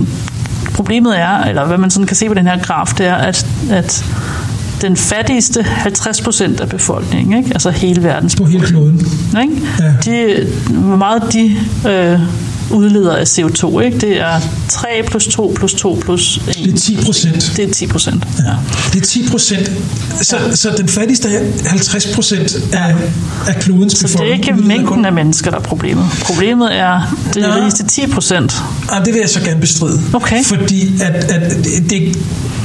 problemet 0.73 1.19
er, 1.19 1.43
eller 1.43 1.65
hvad 1.65 1.78
man 1.78 1.89
sådan 1.89 2.08
kan 2.08 2.15
se 2.15 2.28
på 2.28 2.34
den 2.34 2.47
her 2.47 2.60
graf, 2.60 2.88
det 2.97 3.06
er, 3.06 3.15
at, 3.15 3.47
at 3.71 4.06
den 4.82 4.97
fattigste 4.97 5.63
50 5.63 6.21
procent 6.21 6.60
af 6.60 6.69
befolkningen, 6.69 7.38
ikke? 7.38 7.50
altså 7.54 7.69
hele 7.69 8.04
verdens 8.04 8.36
På 8.36 8.45
hele 8.45 8.65
kloden. 8.65 9.08
Ikke? 9.41 9.67
Ja. 9.80 9.93
De, 10.06 10.47
hvor 10.69 10.95
meget 10.95 11.23
de 11.34 11.58
øh, 11.89 12.19
udleder 12.71 13.15
af 13.15 13.23
CO2. 13.23 13.80
Ikke? 13.80 13.97
Det 13.97 14.19
er 14.19 14.39
3 14.69 14.88
plus 15.08 15.27
2 15.27 15.53
plus 15.56 15.73
2 15.73 15.99
plus 16.01 16.38
1. 16.38 16.56
Det 16.56 16.73
er 16.73 16.77
10 16.77 16.97
procent. 17.06 17.53
Det 17.58 17.69
er 17.69 17.73
10 17.73 17.88
procent. 17.88 18.23
Ja. 18.39 18.53
Det 18.93 19.01
er 19.01 19.06
10 19.06 19.30
procent. 19.30 19.71
Så, 20.21 20.38
ja. 20.38 20.56
så 20.56 20.73
den 20.77 20.88
fattigste 20.88 21.30
50 21.65 22.15
procent 22.15 22.56
af, 22.73 22.95
af 23.47 23.56
klodens 23.56 23.95
befolkning. 23.95 24.10
Så 24.10 24.17
det 24.17 24.30
er 24.30 24.34
ikke 24.34 24.67
mængden 24.67 25.06
af 25.06 25.13
mennesker, 25.13 25.51
der 25.51 25.58
er 25.58 25.62
problemet. 25.62 26.06
Problemet 26.23 26.75
er 26.75 27.17
det 27.34 27.41
ja. 27.41 27.56
rigeste 27.56 27.84
10 27.86 28.08
procent. 28.08 28.62
Ja, 28.91 28.99
det 29.06 29.13
vil 29.13 29.19
jeg 29.19 29.30
så 29.30 29.41
gerne 29.41 29.62
bestride. 29.62 30.01
Okay. 30.13 30.43
Fordi 30.43 31.01
at, 31.01 31.32
at 31.32 31.65
det, 31.65 32.17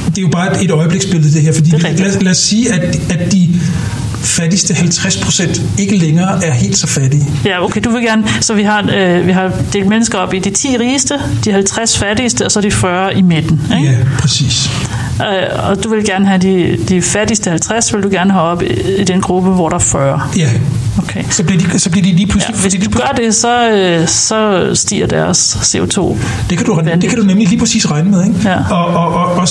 det 0.05 0.17
er 0.17 0.21
jo 0.21 0.27
bare 0.27 0.55
et, 0.57 0.63
et 0.63 0.71
øjebliksbillede 0.71 1.33
det 1.33 1.41
her. 1.41 1.53
Fordi 1.53 1.69
det 1.69 1.99
lad, 1.99 2.19
lad 2.21 2.31
os 2.31 2.37
sige, 2.37 2.73
at, 2.73 2.99
at 3.09 3.31
de 3.31 3.49
fattigste 4.17 4.73
50 4.73 5.17
procent 5.17 5.61
ikke 5.79 5.97
længere 5.97 6.45
er 6.45 6.51
helt 6.51 6.77
så 6.77 6.87
fattige. 6.87 7.25
Ja, 7.45 7.63
okay, 7.63 7.81
du 7.81 7.89
vil 7.89 8.01
gerne, 8.01 8.23
så 8.41 8.53
vi 8.53 8.63
har, 8.63 8.89
øh, 8.95 9.27
vi 9.27 9.31
har 9.31 9.51
delt 9.73 9.87
mennesker 9.87 10.17
op 10.17 10.33
i 10.33 10.39
de 10.39 10.49
10 10.49 10.77
rigeste, 10.77 11.19
de 11.45 11.51
50 11.51 11.97
fattigste, 11.97 12.45
og 12.45 12.51
så 12.51 12.61
de 12.61 12.71
40 12.71 13.17
i 13.17 13.21
midten. 13.21 13.61
Ikke? 13.77 13.91
Ja, 13.91 13.97
præcis. 14.19 14.69
Øh, 15.21 15.69
og 15.69 15.83
du 15.83 15.89
vil 15.89 16.05
gerne 16.05 16.27
have 16.27 16.37
de, 16.37 16.77
de 16.89 17.01
fattigste 17.01 17.49
50, 17.49 17.93
vil 17.93 18.03
du 18.03 18.09
gerne 18.11 18.31
have 18.31 18.43
op 18.43 18.61
i, 18.61 18.65
i 18.97 19.03
den 19.03 19.21
gruppe, 19.21 19.49
hvor 19.49 19.69
der 19.69 19.75
er 19.75 19.79
40. 19.79 20.21
Ja. 20.37 20.49
Okay. 20.97 21.23
Så 21.29 21.43
bliver 21.43 21.61
de, 21.61 21.79
så 21.79 21.89
bliver 21.89 22.03
de 22.03 22.11
lige 22.11 22.27
pludselig... 22.27 22.55
Ja, 22.55 22.61
hvis 22.61 22.73
du 22.73 22.99
gør 22.99 23.13
det, 23.17 23.35
så, 23.35 23.69
øh, 23.71 24.07
så 24.07 24.69
stiger 24.73 25.07
deres 25.07 25.55
CO2. 25.55 26.17
Det 26.49 26.57
kan, 26.57 26.65
du, 26.65 26.81
det 27.01 27.09
kan 27.09 27.17
du 27.17 27.25
nemlig 27.25 27.47
lige 27.47 27.59
præcis 27.59 27.91
regne 27.91 28.11
med, 28.11 28.25
ikke? 28.27 28.49
Ja. 28.49 28.57
Og, 28.71 28.85
og, 28.85 29.13
og, 29.13 29.25
og 29.25 29.47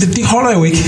det, 0.00 0.16
det 0.16 0.26
holder 0.26 0.52
jo 0.52 0.64
ikke. 0.64 0.78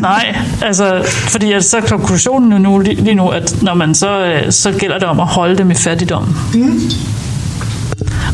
Nej, 0.00 0.36
altså, 0.62 1.02
fordi 1.28 1.52
at 1.52 1.64
så 1.64 1.80
konklusionen 1.80 2.62
nu, 2.62 2.78
lige, 2.78 3.14
nu, 3.14 3.28
at 3.28 3.62
når 3.62 3.74
man 3.74 3.94
så, 3.94 4.24
øh, 4.24 4.52
så 4.52 4.72
gælder 4.72 4.98
det 4.98 5.08
om 5.08 5.20
at 5.20 5.26
holde 5.26 5.58
dem 5.58 5.70
i 5.70 5.74
fattigdom. 5.74 6.36
Mm. 6.54 6.80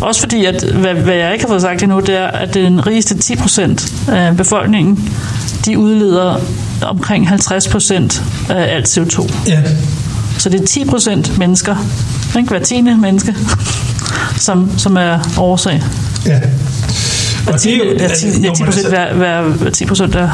Også 0.00 0.20
fordi, 0.20 0.44
at 0.44 0.62
hvad, 0.62 0.94
hvad 0.94 1.14
jeg 1.14 1.32
ikke 1.32 1.44
har 1.44 1.48
fået 1.48 1.62
sagt 1.62 1.82
endnu, 1.82 2.00
det 2.00 2.16
er, 2.16 2.26
at 2.26 2.54
den 2.54 2.86
rigeste 2.86 3.18
10 3.18 3.36
procent 3.36 3.92
af 4.08 4.36
befolkningen, 4.36 5.12
de 5.64 5.78
udleder 5.78 6.36
omkring 6.82 7.28
50 7.28 7.68
procent 7.68 8.22
af 8.48 8.74
alt 8.74 8.98
CO2. 8.98 9.32
Ja. 9.46 9.62
Så 10.38 10.48
det 10.48 10.60
er 10.60 10.66
10 10.66 10.84
procent 10.84 11.38
mennesker, 11.38 11.76
ikke? 12.36 12.48
hver 12.48 12.58
tiende 12.58 12.96
menneske, 12.96 13.34
som, 14.36 14.78
som 14.78 14.96
er 14.96 15.18
årsag. 15.38 15.82
Ja. 16.26 16.40
Og, 17.46 17.52
og 17.52 17.62
det 17.62 17.72
er 17.72 17.76
jo... 17.76 17.84
Ja, 17.98 18.08
10, 18.08 18.26
ja, 18.42 18.54
10 18.54 18.64
procent 18.64 18.88
hver, 18.88 19.14
hver 19.52 19.70
10 19.70 19.86
procent 19.86 20.14
af 20.14 20.28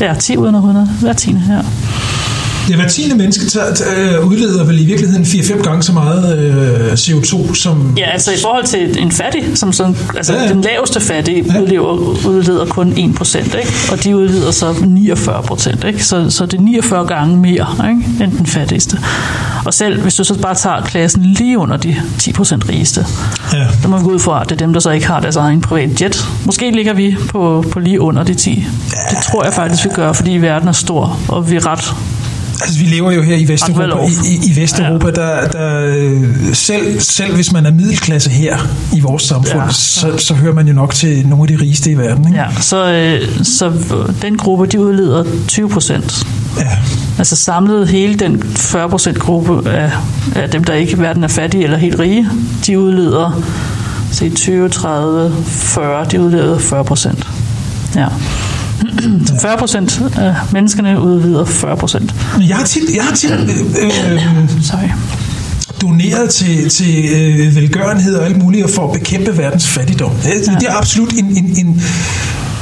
Ja, 0.00 0.14
10 0.14 0.36
ud 0.36 0.46
af 0.46 0.52
100. 0.52 0.86
Hver 1.00 1.12
tiende 1.12 1.40
her. 1.40 1.62
Ja, 2.70 2.76
hver 2.76 2.88
tiende 2.88 3.16
menneske 3.16 3.46
tager, 3.46 3.74
tager, 3.74 4.18
udleder 4.18 4.64
vel 4.64 4.80
i 4.80 4.84
virkeligheden 4.84 5.24
4-5 5.24 5.62
gange 5.62 5.82
så 5.82 5.92
meget 5.92 6.38
øh, 6.38 6.92
CO2 6.92 7.54
som... 7.54 7.94
Ja, 7.98 8.10
altså 8.10 8.32
i 8.32 8.36
forhold 8.42 8.64
til 8.64 8.98
en 8.98 9.12
fattig, 9.12 9.44
som 9.54 9.72
sådan, 9.72 9.96
altså 10.16 10.32
ja, 10.32 10.42
ja. 10.42 10.48
den 10.48 10.60
laveste 10.60 11.00
fattige 11.00 11.44
ja. 11.54 11.60
udleder, 11.60 11.80
udleder 12.28 12.64
kun 12.64 12.92
1%, 12.92 12.98
ikke? 13.58 13.72
og 13.92 14.04
de 14.04 14.16
udleder 14.16 14.50
så 14.50 14.70
49%, 14.70 15.86
ikke? 15.86 16.04
Så, 16.04 16.30
så 16.30 16.46
det 16.46 16.58
er 16.58 16.62
49 16.62 17.06
gange 17.06 17.36
mere 17.36 17.66
ikke? 17.90 18.24
end 18.24 18.32
den 18.38 18.46
fattigste. 18.46 18.98
Og 19.64 19.74
selv 19.74 20.02
hvis 20.02 20.14
du 20.14 20.24
så 20.24 20.38
bare 20.38 20.54
tager 20.54 20.82
klassen 20.82 21.22
lige 21.22 21.58
under 21.58 21.76
de 21.76 21.96
10% 22.22 22.68
rigeste, 22.68 23.06
ja. 23.52 23.66
så 23.82 23.88
må 23.88 23.98
vi 23.98 24.04
gå 24.04 24.10
ud 24.10 24.18
fra, 24.18 24.42
at 24.42 24.48
det 24.48 24.54
er 24.54 24.66
dem, 24.66 24.72
der 24.72 24.80
så 24.80 24.90
ikke 24.90 25.06
har 25.06 25.20
deres 25.20 25.36
egen 25.36 25.60
privat 25.60 26.02
jet. 26.02 26.24
Måske 26.46 26.70
ligger 26.70 26.92
vi 26.92 27.16
på, 27.28 27.64
på 27.72 27.80
lige 27.80 28.00
under 28.00 28.22
de 28.22 28.34
10. 28.34 28.50
Ja. 28.50 29.16
Det 29.16 29.24
tror 29.24 29.44
jeg 29.44 29.54
faktisk, 29.54 29.84
vi 29.84 29.90
gør, 29.94 30.12
fordi 30.12 30.30
verden 30.30 30.68
er 30.68 30.72
stor, 30.72 31.18
og 31.28 31.50
vi 31.50 31.56
er 31.56 31.66
ret 31.66 31.94
Altså, 32.62 32.78
vi 32.78 32.84
lever 32.84 33.12
jo 33.12 33.22
her 33.22 33.36
i 33.36 33.48
Vesteuropa, 33.48 34.06
i, 34.24 34.50
i, 34.50 34.60
Vesteuropa 34.60 35.06
ja. 35.06 35.12
der, 35.12 35.48
der 35.48 36.54
selv, 36.54 37.00
selv 37.00 37.34
hvis 37.34 37.52
man 37.52 37.66
er 37.66 37.70
middelklasse 37.70 38.30
her 38.30 38.58
i 38.92 39.00
vores 39.00 39.22
samfund, 39.22 39.62
ja. 39.62 39.72
så, 39.72 40.18
så 40.18 40.34
hører 40.34 40.54
man 40.54 40.68
jo 40.68 40.72
nok 40.72 40.94
til 40.94 41.26
nogle 41.28 41.42
af 41.42 41.48
de 41.48 41.62
rigeste 41.64 41.90
i 41.90 41.98
verden. 41.98 42.26
Ikke? 42.26 42.38
Ja, 42.38 42.46
så, 42.60 42.92
øh, 42.92 43.44
så 43.44 43.72
den 44.22 44.36
gruppe, 44.36 44.66
de 44.66 44.80
udleder 44.80 45.24
20 45.48 45.68
procent. 45.68 46.26
Ja. 46.56 46.78
Altså 47.18 47.36
samlet 47.36 47.88
hele 47.88 48.14
den 48.14 48.42
40 48.56 48.88
procent 48.88 49.18
gruppe 49.18 49.70
af, 49.70 49.92
af 50.34 50.50
dem, 50.50 50.64
der 50.64 50.74
ikke 50.74 50.92
i 50.92 50.98
verden 50.98 51.24
er 51.24 51.28
fattige 51.28 51.64
eller 51.64 51.76
helt 51.76 51.98
rige, 51.98 52.28
de 52.66 52.78
udleder 52.78 53.42
se 54.12 54.30
20, 54.30 54.68
30, 54.68 55.32
40, 55.44 56.04
de 56.04 56.20
udleder 56.20 56.58
40 56.58 56.84
procent. 56.84 57.26
Ja. 57.96 58.06
40 59.40 59.58
procent 59.58 60.02
af 60.16 60.34
menneskerne 60.52 61.00
udvider 61.00 61.44
40 61.44 61.76
procent. 61.76 62.14
Jeg 62.48 62.56
har 62.56 62.64
tit, 62.64 62.94
jeg 62.94 63.04
har 63.04 63.14
tit 63.14 63.30
øh, 63.30 63.84
øh, 63.84 64.22
Sorry. 64.62 64.88
doneret 65.80 66.30
til, 66.30 66.68
til 66.68 67.04
øh, 67.04 67.56
velgørenhed 67.56 68.16
og 68.16 68.26
alt 68.26 68.38
muligt 68.42 68.70
for 68.74 68.86
at 68.86 69.00
bekæmpe 69.00 69.38
verdens 69.38 69.68
fattigdom. 69.68 70.12
Det, 70.22 70.24
ja. 70.24 70.54
det 70.60 70.68
er 70.68 70.76
absolut 70.76 71.12
en, 71.12 71.24
en, 71.24 71.66
en 71.66 71.82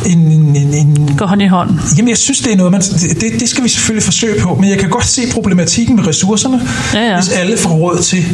en, 0.06 0.18
en, 0.18 0.74
en... 0.74 1.14
Går 1.16 1.26
hånd 1.26 1.42
i 1.42 1.46
hånd. 1.46 1.70
Jamen, 1.96 2.08
jeg 2.08 2.16
synes, 2.16 2.40
det 2.40 2.52
er 2.52 2.56
noget, 2.56 2.72
man, 2.72 2.80
det, 2.80 3.40
det 3.40 3.48
skal 3.48 3.64
vi 3.64 3.68
selvfølgelig 3.68 4.04
forsøge 4.04 4.40
på, 4.40 4.54
men 4.54 4.70
jeg 4.70 4.78
kan 4.78 4.88
godt 4.88 5.06
se 5.06 5.22
problematikken 5.32 5.96
med 5.96 6.06
ressourcerne, 6.06 6.60
ja, 6.94 7.00
ja. 7.00 7.20
hvis 7.20 7.28
alle 7.28 7.56
får 7.58 7.70
råd 7.70 8.02
til... 8.02 8.24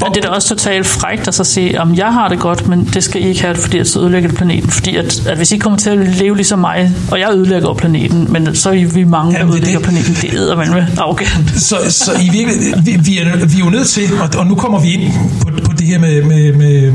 Men 0.00 0.12
det 0.14 0.24
er 0.24 0.28
da 0.28 0.28
også 0.28 0.48
totalt 0.48 0.86
frægt 0.86 1.28
at 1.28 1.34
så 1.34 1.44
sige, 1.44 1.80
om 1.80 1.94
jeg 1.94 2.12
har 2.12 2.28
det 2.28 2.38
godt, 2.38 2.68
men 2.68 2.88
det 2.94 3.04
skal 3.04 3.22
I 3.22 3.28
ikke 3.28 3.42
have, 3.42 3.56
fordi 3.56 3.76
jeg 3.76 3.86
så 3.86 4.00
ødelægger 4.00 4.32
planeten. 4.32 4.70
Fordi 4.70 4.96
at, 4.96 5.26
at 5.26 5.36
hvis 5.36 5.52
I 5.52 5.56
kommer 5.56 5.78
til 5.78 5.90
at 5.90 5.98
leve 5.98 6.36
ligesom 6.36 6.58
mig, 6.58 6.92
og 7.10 7.20
jeg 7.20 7.30
ødelægger 7.34 7.74
planeten, 7.74 8.26
men 8.30 8.54
så 8.54 8.70
er 8.70 8.86
vi 8.86 9.04
mange, 9.04 9.34
der 9.34 9.46
ødelægger 9.50 9.78
det. 9.78 9.88
planeten, 9.88 10.16
det 10.22 10.34
er 10.34 10.56
med 10.56 10.86
arrogant. 10.98 11.62
Så, 11.62 11.76
så 11.88 12.12
i 12.22 12.28
virkelig, 12.32 12.74
vi, 12.84 12.96
vi, 13.04 13.18
er, 13.18 13.46
vi 13.46 13.54
er 13.54 13.64
jo 13.64 13.70
nødt 13.70 13.88
til, 13.88 14.02
og, 14.20 14.28
og 14.38 14.46
nu 14.46 14.54
kommer 14.54 14.80
vi 14.80 14.92
ind 14.92 15.12
på, 15.40 15.48
på 15.64 15.72
det 15.78 15.86
her 15.86 15.98
med, 15.98 16.22
med, 16.22 16.52
med, 16.52 16.92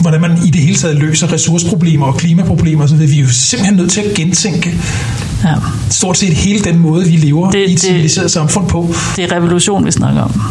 hvordan 0.00 0.20
man 0.20 0.38
i 0.46 0.50
det 0.50 0.60
hele 0.60 0.76
taget 0.76 0.96
løser 0.96 1.32
ressourceproblemer 1.32 2.06
og 2.06 2.16
klimaproblemer, 2.16 2.86
så 2.86 2.96
vil 2.96 3.10
vi 3.10 3.20
jo 3.20 3.28
simpelthen 3.46 3.76
nødt 3.76 3.90
til 3.90 4.00
at 4.00 4.14
gentænke 4.14 4.80
ja. 5.44 5.54
stort 5.90 6.18
set 6.18 6.32
hele 6.32 6.64
den 6.64 6.78
måde, 6.78 7.06
vi 7.06 7.16
lever 7.16 7.50
det, 7.50 7.68
i 7.68 7.72
et 7.72 7.80
civiliseret 7.80 8.30
samfund 8.30 8.68
på. 8.68 8.94
Det 9.16 9.24
er 9.24 9.36
revolution, 9.36 9.86
vi 9.86 9.90
snakker 9.90 10.22
om. 10.22 10.42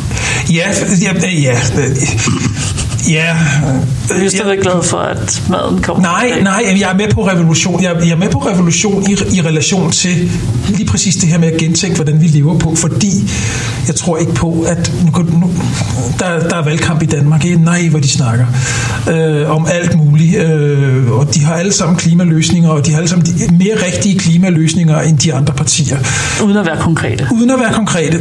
Ja, 0.49 0.69
ja, 1.01 1.29
ja. 1.29 1.57
Ja. 3.09 3.37
Jeg 4.09 4.25
er 4.25 4.29
stadig 4.29 4.59
glad 4.61 4.83
for, 4.83 4.97
at 4.97 5.41
maden 5.49 5.81
kommer. 5.81 6.03
Nej, 6.03 6.41
nej, 6.41 6.77
jeg 6.79 6.91
er 6.91 6.97
med 6.97 7.07
på 7.09 7.27
revolution. 7.27 7.83
Jeg 7.83 8.09
er 8.11 8.15
med 8.15 8.29
på 8.29 8.39
revolution 8.39 9.03
i, 9.09 9.13
i 9.37 9.41
relation 9.41 9.91
til 9.91 10.31
lige 10.67 10.85
præcis 10.85 11.15
det 11.15 11.29
her 11.29 11.37
med 11.37 11.51
at 11.51 11.59
gentænke, 11.59 11.95
hvordan 11.95 12.21
vi 12.21 12.27
lever 12.27 12.59
på, 12.59 12.75
fordi 12.75 13.31
jeg 13.87 13.95
tror 13.95 14.17
ikke 14.17 14.33
på, 14.33 14.65
at 14.67 14.91
nu, 15.05 15.21
nu, 15.39 15.51
der, 16.19 16.39
der 16.49 16.55
er 16.55 16.63
valgkamp 16.63 17.03
i 17.03 17.05
Danmark. 17.05 17.43
Nej, 17.59 17.87
hvor 17.87 17.99
de 17.99 18.07
snakker 18.09 18.45
øh, 19.11 19.51
om 19.55 19.67
alt 19.71 19.95
muligt. 19.95 20.37
Øh, 20.37 21.11
og 21.11 21.35
de 21.35 21.43
har 21.43 21.55
alle 21.55 21.71
sammen 21.73 21.97
klimaløsninger, 21.97 22.69
og 22.69 22.85
de 22.85 22.91
har 22.91 22.97
alle 22.97 23.09
sammen 23.09 23.25
de, 23.25 23.57
mere 23.57 23.75
rigtige 23.85 24.19
klimaløsninger 24.19 24.99
end 24.99 25.17
de 25.17 25.33
andre 25.33 25.53
partier. 25.53 25.97
Uden 26.43 26.57
at 26.57 26.65
være 26.65 26.77
konkrete. 26.77 27.27
Uden 27.31 27.49
at 27.49 27.59
være 27.59 27.73
konkrete. 27.73 28.19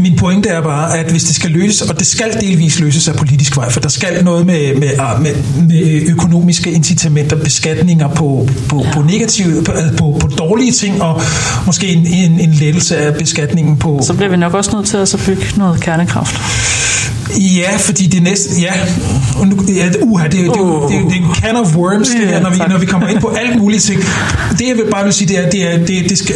Min 0.00 0.16
pointe 0.16 0.48
er 0.48 0.62
bare, 0.62 0.98
at 0.98 1.10
hvis 1.10 1.24
det 1.24 1.34
skal 1.34 1.50
løses, 1.50 1.82
og 1.82 1.98
det 1.98 2.06
skal 2.06 2.40
delvis 2.40 2.80
løses 2.80 3.08
af 3.08 3.14
politisk 3.14 3.56
vej, 3.56 3.70
for 3.70 3.80
der 3.80 3.88
skal 3.88 4.24
noget 4.24 4.46
med, 4.46 4.74
med, 4.74 4.90
ah, 4.98 5.22
med, 5.22 5.34
med 5.68 6.02
økonomiske 6.08 6.70
incitamenter, 6.72 7.36
beskatninger 7.36 8.08
på, 8.08 8.48
på, 8.68 8.86
på 8.92 9.02
negative, 9.02 9.64
på, 9.64 9.72
på, 9.98 10.16
på 10.20 10.26
dårlige 10.26 10.72
ting, 10.72 11.02
og 11.02 11.22
måske 11.66 11.86
en, 11.88 12.06
en, 12.06 12.40
en 12.40 12.50
lettelse 12.50 12.96
af 12.96 13.14
beskatningen 13.14 13.76
på... 13.76 14.00
Så 14.02 14.14
bliver 14.14 14.30
vi 14.30 14.36
nok 14.36 14.54
også 14.54 14.76
nødt 14.76 14.86
til 14.86 14.96
at 14.96 15.08
så 15.08 15.18
bygge 15.26 15.44
noget 15.56 15.80
kernekraft. 15.80 16.40
Ja, 17.38 17.76
fordi 17.76 18.06
det 18.06 18.22
næste, 18.22 18.60
ja, 18.60 18.74
ja, 19.68 19.90
uha, 20.02 20.24
det, 20.24 20.32
det, 20.32 20.40
det, 20.40 20.50
det, 20.50 20.90
det, 20.90 21.10
det 21.10 21.16
er 21.16 21.28
en 21.28 21.34
can 21.34 21.56
of 21.56 21.76
worms, 21.76 22.08
det 22.08 22.28
her, 22.28 22.40
når 22.40 22.50
vi, 22.50 22.58
når 22.68 22.78
vi 22.78 22.86
kommer 22.86 23.08
ind 23.08 23.20
på 23.20 23.28
alt 23.28 23.58
muligt 23.58 23.82
ting. 23.82 24.00
Det 24.58 24.68
jeg 24.68 24.76
vil 24.76 24.84
bare 24.90 25.04
vil 25.04 25.12
sige, 25.12 25.28
det 25.28 25.38
er, 25.38 25.50
det, 25.50 25.74
er, 25.74 25.86
det, 25.86 26.10
det 26.10 26.18
skal, 26.18 26.34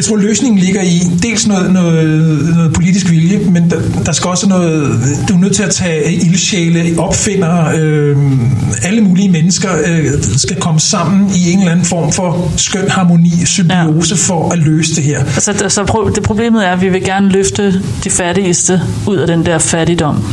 jeg 0.00 0.04
tror, 0.04 0.16
løsningen 0.16 0.58
ligger 0.58 0.82
i 0.82 1.00
dels 1.22 1.46
noget, 1.46 1.72
noget, 1.72 2.54
noget 2.54 2.72
politisk 2.72 3.10
vilje, 3.10 3.38
men 3.38 3.70
der, 3.70 3.80
der 4.06 4.12
skal 4.12 4.28
også 4.28 4.48
noget... 4.48 5.00
Du 5.28 5.34
er 5.34 5.38
nødt 5.38 5.56
til 5.56 5.62
at 5.62 5.70
tage 5.70 6.12
ildsjæle, 6.12 6.98
opfinder, 6.98 7.66
øh, 7.78 8.16
alle 8.82 9.00
mulige 9.00 9.30
mennesker 9.30 9.68
øh, 9.86 10.04
skal 10.36 10.56
komme 10.56 10.80
sammen 10.80 11.30
i 11.36 11.52
en 11.52 11.58
eller 11.58 11.72
anden 11.72 11.86
form 11.86 12.12
for 12.12 12.52
skøn 12.56 12.88
harmoni, 12.90 13.44
symbiose 13.44 14.14
ja. 14.14 14.34
for 14.34 14.52
at 14.52 14.58
løse 14.58 14.96
det 14.96 15.04
her. 15.04 15.18
Altså, 15.18 15.52
det, 15.52 15.72
så 15.72 16.10
det 16.14 16.22
problemet 16.22 16.66
er, 16.66 16.72
at 16.72 16.80
vi 16.80 16.88
vil 16.88 17.04
gerne 17.04 17.28
løfte 17.28 17.82
de 18.04 18.10
fattigste 18.10 18.80
ud 19.06 19.16
af 19.16 19.26
den 19.26 19.46
der 19.46 19.58
fattigdom. 19.58 20.24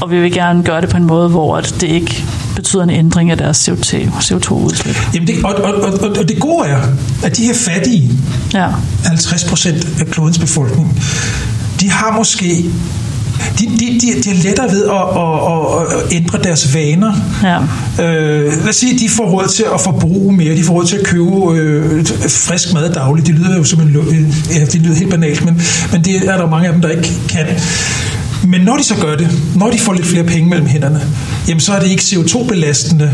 Og 0.00 0.10
vi 0.10 0.20
vil 0.20 0.32
gerne 0.32 0.62
gøre 0.62 0.80
det 0.80 0.88
på 0.88 0.96
en 0.96 1.04
måde, 1.04 1.28
hvor 1.28 1.60
det 1.60 1.82
ikke 1.82 2.24
betyder 2.60 2.82
en 2.82 2.90
ændring 2.90 3.30
af 3.30 3.38
deres 3.38 3.68
CO2-udslip. 3.68 4.96
Jamen 5.14 5.28
det, 5.28 5.44
og, 5.44 5.54
og, 5.54 5.74
og, 5.74 6.16
og 6.18 6.28
det 6.28 6.40
gode 6.40 6.68
er, 6.68 6.80
at 7.24 7.36
de 7.36 7.44
her 7.46 7.54
fattige, 7.54 8.10
ja. 8.54 8.68
50 9.04 9.44
procent 9.44 9.88
af 10.00 10.06
klodens 10.06 10.38
befolkning, 10.38 11.02
de 11.80 11.90
har 11.90 12.16
måske 12.16 12.64
de, 13.58 13.66
de, 13.66 14.00
de, 14.00 14.22
de 14.22 14.30
er 14.30 14.42
lettere 14.42 14.70
ved 14.70 14.84
at, 14.84 14.96
at, 14.96 15.32
at, 15.52 15.98
at 15.98 16.16
ændre 16.16 16.38
deres 16.38 16.74
vaner. 16.74 17.12
Ja. 17.42 17.58
Øh, 18.04 18.46
lad 18.46 18.68
os 18.68 18.76
sige, 18.76 18.98
de 18.98 19.08
får 19.08 19.30
råd 19.30 19.48
til 19.48 19.64
at 19.74 19.80
forbruge 19.80 20.36
mere, 20.36 20.56
de 20.56 20.64
får 20.64 20.74
råd 20.74 20.84
til 20.84 20.96
at 20.96 21.04
købe 21.04 21.30
øh, 21.54 22.06
frisk 22.28 22.72
mad 22.72 22.92
dagligt. 22.92 23.26
Det 23.26 23.34
lyder 23.34 23.56
jo 23.56 23.64
som 23.64 23.80
en, 23.80 24.34
ja, 24.54 24.64
det 24.64 24.82
lyder 24.82 24.94
helt 24.94 25.10
banalt, 25.10 25.44
men, 25.44 25.62
men 25.92 26.04
det 26.04 26.16
er 26.16 26.36
der 26.36 26.46
mange 26.46 26.66
af 26.66 26.72
dem, 26.72 26.82
der 26.82 26.88
ikke 26.88 27.12
kan. 27.28 27.46
Men 28.44 28.60
når 28.60 28.76
de 28.76 28.84
så 28.84 28.94
gør 28.94 29.16
det, 29.16 29.28
når 29.56 29.70
de 29.70 29.78
får 29.78 29.92
lidt 29.92 30.06
flere 30.06 30.24
penge 30.24 30.48
mellem 30.48 30.66
hænderne, 30.66 31.00
jamen 31.48 31.60
så 31.60 31.72
er 31.72 31.80
det 31.80 31.88
ikke 31.88 32.02
CO2-belastende 32.02 33.10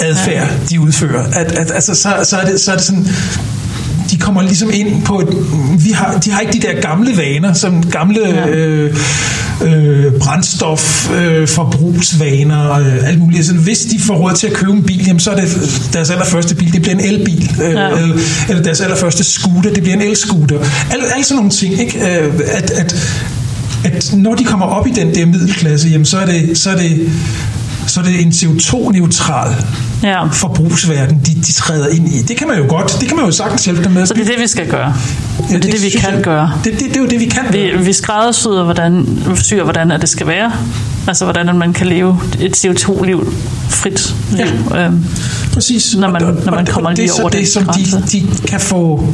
adfærd, 0.00 0.48
de 0.70 0.80
udfører. 0.80 1.24
At, 1.32 1.52
at, 1.52 1.70
altså, 1.70 1.94
så, 1.94 2.14
så, 2.24 2.36
er 2.36 2.44
det, 2.44 2.60
så 2.60 2.72
er 2.72 2.76
det 2.76 2.84
sådan, 2.84 3.06
de 4.10 4.16
kommer 4.18 4.42
ligesom 4.42 4.70
ind 4.72 5.02
på 5.02 5.20
et, 5.20 5.28
vi 5.84 5.90
har, 5.90 6.18
de 6.18 6.30
har 6.30 6.40
ikke 6.40 6.52
de 6.52 6.60
der 6.60 6.80
gamle 6.80 7.16
vaner, 7.16 7.52
som 7.52 7.90
gamle 7.90 8.20
ja. 8.28 8.48
øh, 8.48 8.96
øh, 9.64 10.12
brændstof, 10.12 11.10
øh, 11.10 11.48
forbrugsvaner, 11.48 12.72
øh, 12.72 13.08
alt 13.08 13.18
muligt. 13.18 13.38
Altså, 13.38 13.54
hvis 13.54 13.78
de 13.78 14.00
får 14.00 14.14
råd 14.14 14.34
til 14.34 14.46
at 14.46 14.52
købe 14.52 14.72
en 14.72 14.82
bil, 14.82 15.06
jamen, 15.06 15.20
så 15.20 15.30
er 15.30 15.36
det 15.36 15.48
deres 15.92 16.10
allerførste 16.10 16.54
bil, 16.54 16.72
det 16.72 16.82
bliver 16.82 16.94
en 16.94 17.04
elbil. 17.04 17.50
Øh, 17.62 17.72
ja. 17.72 17.88
eller, 17.88 18.16
eller 18.48 18.62
deres 18.62 18.80
allerførste 18.80 19.24
scooter, 19.24 19.72
det 19.72 19.82
bliver 19.82 19.96
en 19.96 20.02
elscooter. 20.02 20.58
Alle 20.90 21.04
al 21.16 21.24
sådan 21.24 21.36
nogle 21.36 21.50
ting, 21.50 21.80
ikke? 21.80 22.18
Øh, 22.18 22.40
at, 22.52 22.70
at, 22.70 22.96
at 23.84 24.14
når 24.16 24.34
de 24.34 24.44
kommer 24.44 24.66
op 24.66 24.86
i 24.86 24.90
den 24.90 25.14
der 25.14 25.26
middelklasse, 25.26 25.88
jamen, 25.88 26.04
så 26.04 26.18
er 26.18 26.26
det, 26.26 26.58
så 26.58 26.70
er 26.70 26.76
det, 26.76 27.10
så 27.86 28.00
er 28.00 28.04
det 28.04 28.20
en 28.20 28.30
CO2-neutral 28.30 29.54
ja. 30.02 30.24
forbrugsverden, 30.24 31.20
de, 31.26 31.34
de 31.34 31.52
træder 31.52 31.88
ind 31.88 32.08
i. 32.08 32.22
Det 32.22 32.36
kan 32.36 32.48
man 32.48 32.58
jo 32.58 32.64
godt, 32.68 32.96
det 33.00 33.08
kan 33.08 33.16
man 33.16 33.26
jo 33.26 33.32
sagtens 33.32 33.64
hjælpe 33.64 33.84
dem 33.84 33.92
med. 33.92 34.06
Så 34.06 34.14
det 34.14 34.22
er 34.22 34.26
det, 34.26 34.40
vi 34.40 34.46
skal 34.46 34.68
gøre. 34.68 34.94
Ja, 35.50 35.54
det, 35.54 35.62
det 35.62 35.68
er 35.68 35.72
det, 35.72 35.82
vi 35.82 35.90
kan 35.90 36.14
jeg, 36.14 36.22
gøre. 36.22 36.52
Det, 36.64 36.72
det, 36.72 36.80
det 36.80 36.96
er 36.96 37.00
jo 37.00 37.06
det, 37.06 37.20
vi 37.20 37.24
kan 37.24 37.42
vi, 37.52 37.84
vi 37.84 37.92
skræddersyder, 37.92 38.64
hvordan, 38.64 39.06
syr, 39.36 39.64
hvordan 39.64 39.90
det 39.90 40.08
skal 40.08 40.26
være. 40.26 40.52
Altså, 41.06 41.24
hvordan 41.24 41.56
man 41.56 41.72
kan 41.72 41.86
leve 41.86 42.20
et 42.40 42.64
CO2-liv 42.64 43.32
frit 43.68 44.14
liv. 44.32 44.46
Ja. 44.70 44.86
Øhm, 44.86 45.04
Præcis. 45.52 45.96
Når 45.96 46.10
man, 46.10 46.22
når 46.22 46.52
man 46.52 46.66
kommer 46.66 46.90
lige 46.90 47.10
over 47.20 47.28
det, 47.28 47.40
det, 47.40 47.48
som 47.48 47.64
de, 47.64 48.02
de 48.12 48.26
kan 48.46 48.60
få 48.60 49.04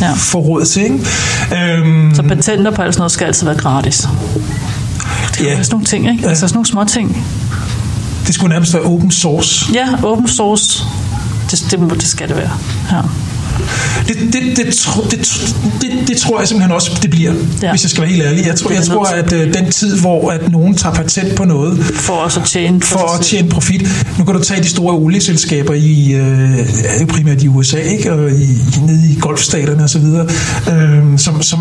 ja. 0.00 0.12
få 0.16 0.38
råd 0.38 0.64
til. 0.64 0.82
Ikke? 0.82 0.98
Øhm, 1.56 2.14
så 2.14 2.22
patenter 2.22 2.70
på 2.70 2.82
alt 2.82 2.94
sådan 2.94 3.00
noget 3.00 3.12
skal 3.12 3.26
altid 3.26 3.46
være 3.46 3.56
gratis. 3.56 4.08
Det 5.38 5.46
er 5.46 5.56
ja. 5.56 5.62
sådan 5.62 5.74
nogle 5.74 5.86
ting, 5.86 6.10
ikke? 6.10 6.28
Altså 6.28 6.48
sådan 6.48 6.56
nogle 6.56 6.66
små 6.66 6.84
ting. 6.84 7.26
Det 8.26 8.34
skulle 8.34 8.52
nærmest 8.52 8.74
være 8.74 8.82
open 8.82 9.10
source. 9.10 9.72
Ja, 9.72 9.88
open 10.02 10.28
source. 10.28 10.84
Det, 11.50 11.66
det, 11.70 11.90
det 11.90 12.02
skal 12.06 12.28
det 12.28 12.36
være. 12.36 12.50
Ja. 12.92 13.00
Det, 14.08 14.16
det, 14.32 14.42
det, 14.56 14.66
det, 15.10 15.18
det, 15.80 16.08
det 16.08 16.16
tror 16.16 16.38
jeg 16.38 16.48
simpelthen 16.48 16.72
også, 16.72 16.90
det 17.02 17.10
bliver, 17.10 17.32
ja. 17.62 17.70
hvis 17.70 17.82
jeg 17.82 17.90
skal 17.90 18.02
være 18.02 18.10
helt 18.10 18.22
ærlig. 18.22 18.46
Jeg 18.46 18.56
tror, 18.56 18.70
jeg 18.70 18.82
tror 18.82 19.04
at 19.04 19.32
uh, 19.32 19.38
den 19.38 19.70
tid, 19.70 20.00
hvor 20.00 20.30
at 20.30 20.52
nogen 20.52 20.74
tager 20.76 20.94
patent 20.94 21.34
på 21.34 21.44
noget, 21.44 21.84
for 21.94 22.12
også 22.12 22.40
at 22.40 22.46
tjene, 22.46 22.80
for 22.82 23.18
at 23.18 23.20
tjene 23.20 23.48
profit. 23.48 23.88
Nu 24.18 24.24
kan 24.24 24.34
du 24.34 24.42
tage 24.42 24.62
de 24.62 24.68
store 24.68 24.94
olieselskaber 24.94 25.74
i, 25.74 26.14
uh, 26.20 27.06
primært 27.08 27.42
i 27.42 27.48
USA, 27.48 27.78
ikke? 27.78 28.12
og 28.12 28.30
i, 28.30 28.58
nede 28.86 29.12
i 29.12 29.18
golfstaterne 29.20 29.84
osv., 29.84 30.04
uh, 30.04 31.18
som, 31.18 31.42
som 31.42 31.60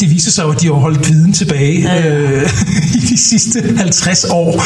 det 0.00 0.10
viser 0.10 0.30
sig 0.30 0.44
at 0.44 0.60
de 0.60 0.66
har 0.66 0.74
holdt 0.74 1.08
viden 1.08 1.32
tilbage 1.32 1.80
ja, 1.80 2.08
ja. 2.08 2.42
Uh, 2.42 2.42
i 2.96 2.98
de 3.10 3.18
sidste 3.18 3.62
50 3.76 4.24
år. 4.24 4.64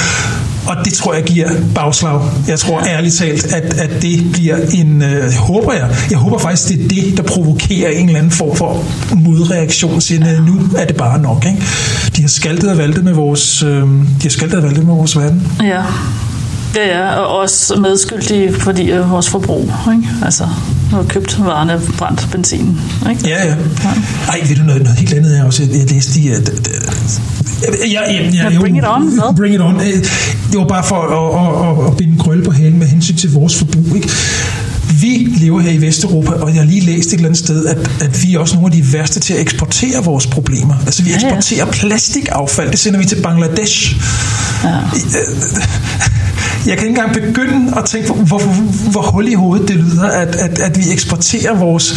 Og 0.67 0.77
det 0.85 0.93
tror 0.93 1.15
jeg 1.15 1.25
giver 1.25 1.49
bagslag. 1.75 2.21
Jeg 2.49 2.59
tror 2.59 2.87
ja. 2.87 2.97
ærligt 2.97 3.15
talt, 3.15 3.45
at, 3.53 3.75
at 3.75 4.03
det 4.03 4.33
bliver 4.33 4.57
en, 4.75 5.03
uh, 5.03 5.33
håber 5.33 5.73
jeg, 5.73 5.97
jeg 6.11 6.19
håber 6.19 6.39
faktisk, 6.39 6.69
det 6.69 6.78
er 6.85 6.89
det, 6.89 7.17
der 7.17 7.23
provokerer 7.23 7.91
en 7.91 8.07
eller 8.07 8.19
anden 8.19 8.33
form 8.33 8.57
for 8.57 8.85
modreaktion, 9.15 10.01
siger, 10.01 10.41
nu 10.41 10.61
er 10.77 10.85
det 10.85 10.97
bare 10.97 11.19
nok. 11.23 11.45
Ikke? 11.47 11.63
De 12.17 12.21
har 12.21 12.29
skaltet 12.29 12.71
og 12.71 12.79
valgte 12.79 13.03
med 13.03 13.13
vores, 13.13 13.63
øh, 13.63 13.83
de 13.83 14.23
har 14.23 14.31
skaltet 14.31 14.57
og 14.57 14.63
valgte 14.63 14.81
med 14.81 14.95
vores 14.95 15.17
verden. 15.17 15.53
Ja. 15.61 15.83
Ja, 16.77 16.99
ja, 16.99 17.15
og 17.15 17.39
også 17.39 17.77
medskyldige, 17.81 18.53
fordi 18.53 18.91
af 18.91 19.11
vores 19.11 19.29
forbrug. 19.29 19.71
Ikke? 19.93 20.09
Altså, 20.25 20.49
når 20.91 20.99
har 20.99 21.09
købt 21.09 21.45
varerne, 21.45 21.81
brændt 21.99 22.29
benzin. 22.33 22.81
Ikke? 23.11 23.29
Ja, 23.29 23.47
ja. 23.47 23.55
Ej, 24.29 24.41
ved 24.49 24.57
du 24.57 24.63
noget, 24.63 24.83
noget 24.83 24.99
helt 24.99 25.15
andet? 25.15 25.37
Jeg, 25.37 25.45
også, 25.45 25.63
jeg 25.63 25.91
læste 25.91 26.21
i, 26.21 26.29
at 26.29 26.51
Ja, 27.63 27.67
ja, 27.87 28.13
ja, 28.13 28.51
ja, 28.51 28.61
bring 28.61 28.79
it 28.79 28.85
on. 28.87 29.03
Hvad? 29.09 29.37
Bring 29.37 29.55
it 29.55 29.61
on. 29.61 29.77
Øh, 29.81 30.05
det 30.51 30.59
var 30.59 30.65
bare 30.65 30.85
for 30.85 30.97
at, 30.97 31.31
at, 31.43 31.85
at, 31.87 31.91
at 31.91 31.97
binde 31.97 32.19
krølle 32.19 32.45
på 32.45 32.51
halen 32.51 32.79
med 32.79 32.87
hensyn 32.87 33.17
til 33.17 33.33
vores 33.33 33.59
forbrug. 33.59 33.97
Ikke? 33.97 34.09
Vi 34.93 35.29
lever 35.37 35.61
her 35.61 35.71
i 35.71 35.81
Vesteuropa, 35.81 36.31
og 36.31 36.49
jeg 36.49 36.57
har 36.57 36.65
lige 36.65 36.81
læst 36.81 37.09
et 37.09 37.15
eller 37.15 37.29
andet 37.29 37.39
sted, 37.39 37.67
at, 37.67 37.91
at 38.01 38.23
vi 38.23 38.35
er 38.35 38.39
også 38.39 38.55
nogle 38.55 38.67
af 38.67 38.73
de 38.73 38.93
værste 38.93 39.21
til 39.21 39.35
at 39.35 39.41
eksportere 39.41 40.05
vores 40.05 40.27
problemer. 40.27 40.75
Altså 40.87 41.03
vi 41.03 41.15
eksporterer 41.15 41.59
ja, 41.59 41.65
ja. 41.65 41.71
plastikaffald, 41.73 42.71
det 42.71 42.79
sender 42.79 42.99
vi 42.99 43.05
til 43.05 43.23
Bangladesh. 43.23 43.97
Ja. 44.65 44.69
Jeg 46.67 46.79
kan 46.79 46.89
ikke 46.89 47.01
engang 47.01 47.15
begynde 47.15 47.79
at 47.79 47.85
tænke 47.85 48.09
på, 48.09 48.15
hvor, 48.15 48.41
hvor 48.91 49.03
hul 49.03 49.29
i 49.29 49.35
hovedet 49.35 49.69
det 49.69 49.77
lyder, 49.77 50.07
at, 50.07 50.37
at, 50.37 50.59
at 50.59 50.79
vi 50.79 50.93
eksporterer 50.93 51.55
vores, 51.55 51.95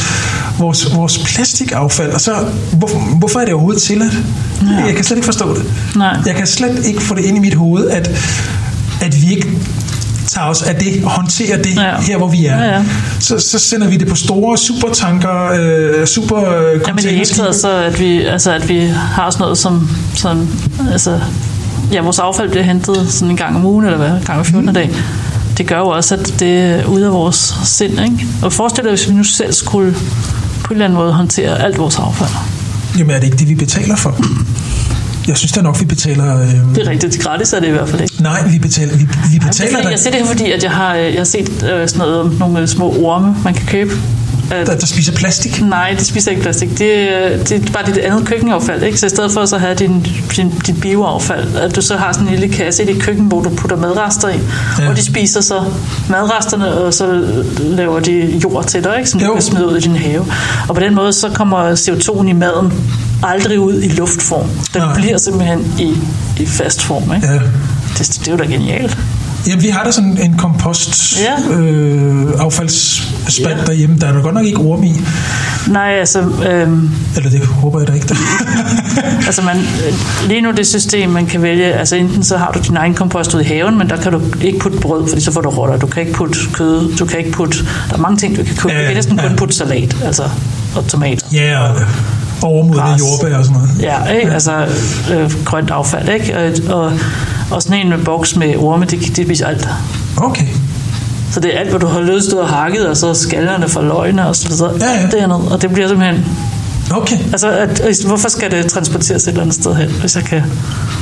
vores, 0.60 0.96
vores 0.96 1.18
plastikaffald. 1.18 2.12
Og 2.12 2.22
så, 2.22 2.36
hvor, 2.72 2.88
hvorfor 3.18 3.40
er 3.40 3.46
det 3.46 3.54
overhovedet 3.54 3.82
tilladt? 3.82 4.14
Ja. 4.62 4.86
Jeg 4.86 4.96
kan 4.96 5.04
slet 5.04 5.18
ikke 5.18 5.26
forstå 5.26 5.56
det. 5.56 5.64
Nej. 5.96 6.18
Jeg 6.26 6.36
kan 6.36 6.48
slet 6.48 6.86
ikke 6.86 7.02
få 7.02 7.16
det 7.16 7.26
ind 7.26 7.38
i 7.38 7.40
mit 7.40 7.54
hoved, 7.54 7.90
at, 7.90 8.12
at 9.02 9.22
vi 9.22 9.32
ikke 9.32 9.48
tager 10.34 10.48
os 10.48 10.62
af 10.62 10.76
det, 10.76 11.04
håndterer 11.04 11.62
det 11.62 11.76
ja. 11.76 12.02
her, 12.02 12.18
hvor 12.18 12.28
vi 12.28 12.46
er. 12.46 12.58
Ja, 12.58 12.76
ja. 12.76 12.84
Så, 13.20 13.40
så 13.40 13.60
sender 13.60 13.88
vi 13.88 13.98
det 13.98 14.08
på 14.08 14.16
store 14.16 14.58
supertanker, 14.58 15.52
øh, 15.60 16.08
super 16.08 16.38
øh, 16.38 16.82
ja, 16.88 16.94
men 16.94 17.04
det 17.04 17.22
er 17.22 17.26
taget 17.26 17.56
så, 17.56 17.72
at 17.72 18.00
vi, 18.00 18.22
altså, 18.22 18.52
at 18.52 18.70
vi 18.70 18.88
har 18.88 19.30
sådan 19.30 19.44
noget 19.44 19.58
som, 19.58 19.90
som 20.16 20.50
altså, 20.92 21.20
ja, 21.92 22.02
vores 22.02 22.20
affald 22.20 22.50
bliver 22.50 22.64
hentet 22.64 23.08
sådan 23.10 23.30
en 23.32 23.38
gang 23.38 23.56
om 23.56 23.66
ugen, 23.66 23.86
eller 23.86 23.98
hvad, 23.98 24.10
en 24.10 24.24
gang 24.26 24.40
om 24.40 24.46
14. 24.46 24.66
Mm. 24.66 24.74
dag. 24.74 24.90
Det 25.58 25.68
gør 25.68 25.78
jo 25.78 25.88
også, 25.88 26.16
at 26.16 26.36
det 26.40 26.58
er 26.58 26.86
ude 26.86 27.06
af 27.06 27.12
vores 27.12 27.56
sind, 27.66 28.00
ikke? 28.00 28.28
Og 28.44 28.54
forestil 28.54 28.84
dig, 28.84 28.92
hvis 28.92 29.10
vi 29.10 29.14
nu 29.14 29.24
selv 29.24 29.54
skulle 29.54 29.94
på 30.64 30.68
en 30.68 30.72
eller 30.72 30.86
anden 30.86 30.98
måde 30.98 31.14
håndtere 31.14 31.62
alt 31.62 31.78
vores 31.78 32.00
affald. 32.00 32.30
Jamen 32.98 33.12
er 33.12 33.20
det 33.20 33.26
ikke 33.26 33.38
det, 33.38 33.50
vi 33.50 33.56
betaler 33.56 33.96
for? 33.96 34.26
Jeg 35.32 35.38
synes 35.38 35.52
da 35.52 35.62
nok, 35.62 35.80
vi 35.80 35.86
betaler... 35.86 36.42
Øh... 36.42 36.76
Det 36.76 36.88
er 36.88 36.90
rigtigt. 36.90 37.20
Gratis 37.24 37.54
er 37.54 37.60
det 37.60 37.68
i 37.68 37.72
hvert 37.72 37.90
fald 37.90 38.02
ikke. 38.02 38.24
Nej, 38.24 38.48
vi 38.52 38.60
betaler... 38.60 38.98
Vi, 38.98 39.08
vi 39.32 39.40
betaler 39.40 39.72
ja, 39.72 39.78
det 39.78 39.86
er, 39.86 39.90
jeg 39.90 40.00
ser 40.00 40.12
det 40.12 40.20
her, 40.20 40.26
fordi 40.26 40.52
at 40.52 40.64
jeg 40.64 40.72
har, 40.72 40.96
jeg 40.96 41.20
har 41.20 41.24
set 41.24 41.50
øh, 41.50 41.88
sådan 41.88 41.98
noget 41.98 42.20
om 42.20 42.36
nogle 42.40 42.68
små 42.68 42.96
orme, 43.06 43.36
man 43.44 43.54
kan 43.54 43.66
købe. 43.66 43.92
Der, 44.50 44.66
der 44.66 44.86
spiser 44.86 45.14
plastik? 45.14 45.62
Nej, 45.62 45.96
de 46.00 46.06
spiser 46.06 46.32
ikke 46.32 46.44
plastik. 46.44 46.70
Det, 46.70 46.80
det 47.50 47.52
er 47.52 47.72
bare 47.74 47.86
dit 47.86 47.98
andet 47.98 48.28
køkkenaffald. 48.28 48.84
Ikke? 48.84 48.98
Så 48.98 49.06
i 49.06 49.10
stedet 49.10 49.32
for 49.32 49.46
så 49.46 49.56
at 49.56 49.62
have 49.62 49.76
din, 49.76 50.08
din, 50.36 50.54
dit 50.68 50.82
bioaffald, 50.82 51.56
at 51.56 51.76
du 51.76 51.82
så 51.82 51.98
har 51.98 52.12
sådan 52.14 52.28
en 52.28 52.34
lille 52.34 52.56
kasse 52.56 52.84
i 52.84 52.86
dit 52.94 53.02
køkken, 53.02 53.26
hvor 53.26 53.42
du 53.42 53.50
putter 53.50 53.78
madrester 53.78 54.30
i, 54.30 54.40
ja. 54.80 54.90
og 54.90 54.96
de 54.96 55.04
spiser 55.06 55.42
så 55.42 55.64
madresterne, 56.10 56.74
og 56.74 56.94
så 56.94 57.34
laver 57.60 58.00
de 58.00 58.40
jord 58.44 58.66
til 58.66 58.84
dig, 58.84 58.96
ikke? 58.98 59.10
som 59.10 59.20
jo. 59.20 59.28
du 59.28 59.34
kan 59.34 59.42
smide 59.42 59.68
ud 59.68 59.78
i 59.78 59.80
din 59.80 59.96
have. 59.96 60.26
Og 60.70 60.76
på 60.76 60.82
den 60.82 60.96
måde 60.96 61.14
så 61.14 61.30
kommer 61.30 61.72
CO2'en 61.76 62.28
i 62.28 62.34
maden 62.34 62.74
aldrig 63.24 63.60
ud 63.60 63.82
i 63.82 63.88
luftform. 63.88 64.50
Den 64.74 64.82
Nej. 64.82 64.96
bliver 64.96 65.18
simpelthen 65.18 65.74
i, 65.80 65.98
i 66.42 66.46
fast 66.46 66.82
form. 66.82 67.16
Ikke? 67.16 67.28
Ja. 67.28 67.34
Det, 67.98 68.20
det 68.20 68.28
er 68.28 68.32
jo 68.32 68.38
da 68.38 68.44
genialt. 68.44 68.98
Jamen, 69.48 69.64
vi 69.64 69.68
har 69.68 69.84
da 69.84 69.92
sådan 69.92 70.18
en 70.22 70.38
kompost 70.38 71.20
ja. 71.20 71.54
øh, 71.54 72.32
affaldsspand 72.40 73.60
ja. 73.60 73.66
derhjemme. 73.66 73.98
Der 73.98 74.08
er 74.08 74.12
der 74.14 74.22
godt 74.22 74.36
nok 74.36 74.46
ikke 74.46 74.58
orm 74.58 74.84
i. 74.84 74.94
Nej, 75.68 75.92
altså... 75.92 76.20
Øhm, 76.20 76.90
Eller 77.16 77.30
det 77.30 77.46
håber 77.46 77.80
jeg 77.80 77.88
da 77.88 77.94
ikke. 77.94 78.16
altså, 79.28 79.42
man, 79.42 79.58
lige 80.28 80.42
nu 80.42 80.52
det 80.52 80.68
system, 80.68 81.10
man 81.10 81.26
kan 81.26 81.42
vælge... 81.42 81.74
Altså, 81.74 81.96
enten 81.96 82.24
så 82.24 82.38
har 82.38 82.52
du 82.52 82.60
din 82.68 82.78
egen 82.78 82.94
kompost 82.94 83.34
ude 83.34 83.44
i 83.44 83.48
haven, 83.48 83.78
men 83.78 83.90
der 83.90 83.98
kan 83.98 84.12
du 84.12 84.22
ikke 84.42 84.60
putte 84.60 84.78
brød, 84.78 85.08
fordi 85.08 85.22
så 85.22 85.32
får 85.32 85.42
du 85.42 85.50
rotter. 85.50 85.78
Du 85.78 85.88
kan 85.88 86.02
ikke 86.02 86.14
putte 86.14 86.40
kød, 86.54 86.96
du 86.98 87.06
kan 87.06 87.20
ikke 87.20 87.32
putte... 87.32 87.58
Der 87.90 87.96
er 87.96 87.98
mange 87.98 88.18
ting, 88.18 88.38
du 88.38 88.44
kan 88.44 88.56
putte. 88.56 88.76
Ja, 88.76 88.82
du 88.82 88.88
kan 88.88 88.96
næsten 88.96 89.20
ja. 89.20 89.28
kun 89.28 89.36
putte 89.36 89.56
salat, 89.56 89.98
altså, 90.06 90.24
og 90.76 90.88
tomater. 90.88 91.28
Ja, 91.34 91.68
og, 92.42 92.50
overmodne 92.50 92.82
jordbær 93.00 93.38
og 93.38 93.46
sådan 93.46 93.62
noget. 93.62 93.70
Ja, 93.82 94.06
ikke? 94.06 94.28
Ja. 94.28 94.34
altså 94.34 94.52
øh, 95.14 95.32
grønt 95.46 95.72
affald, 95.72 96.10
ikke? 96.10 96.38
Og, 96.70 96.76
og 96.86 96.94
Og 97.52 97.62
sådan 97.64 97.80
en 97.80 97.90
med 97.90 97.98
boks 98.06 98.36
med 98.36 98.56
orme, 98.58 98.86
det, 98.86 99.00
det 99.18 99.26
spiser 99.26 99.48
alt. 99.48 99.68
Okay. 100.18 100.46
Så 101.32 101.40
det 101.40 101.56
er 101.56 101.60
alt, 101.60 101.70
hvad 101.70 101.80
du 101.80 101.88
har 101.88 102.00
løst 102.02 102.34
og 102.34 102.50
hakket, 102.50 102.88
og 102.88 102.98
så 102.98 103.14
skallerne 103.14 103.68
for 103.70 103.82
løgne 103.82 104.28
og 104.28 104.36
så 104.36 104.48
videre. 104.50 104.72
Ja, 104.80 104.86
ja. 104.94 104.98
Alt 105.00 105.12
dernede, 105.12 105.40
og 105.52 105.62
det 105.62 105.72
bliver 105.72 105.88
simpelthen... 105.88 106.26
Okay. 106.92 107.18
Altså, 107.32 107.50
at, 107.52 107.82
hvorfor 108.08 108.30
skal 108.30 108.52
det 108.52 108.66
transporteres 108.72 109.24
et 109.24 109.28
eller 109.28 109.42
andet 109.42 109.56
sted 109.56 109.76
hen, 109.76 109.90
hvis 109.90 110.16
jeg 110.16 110.24
kan... 110.24 110.42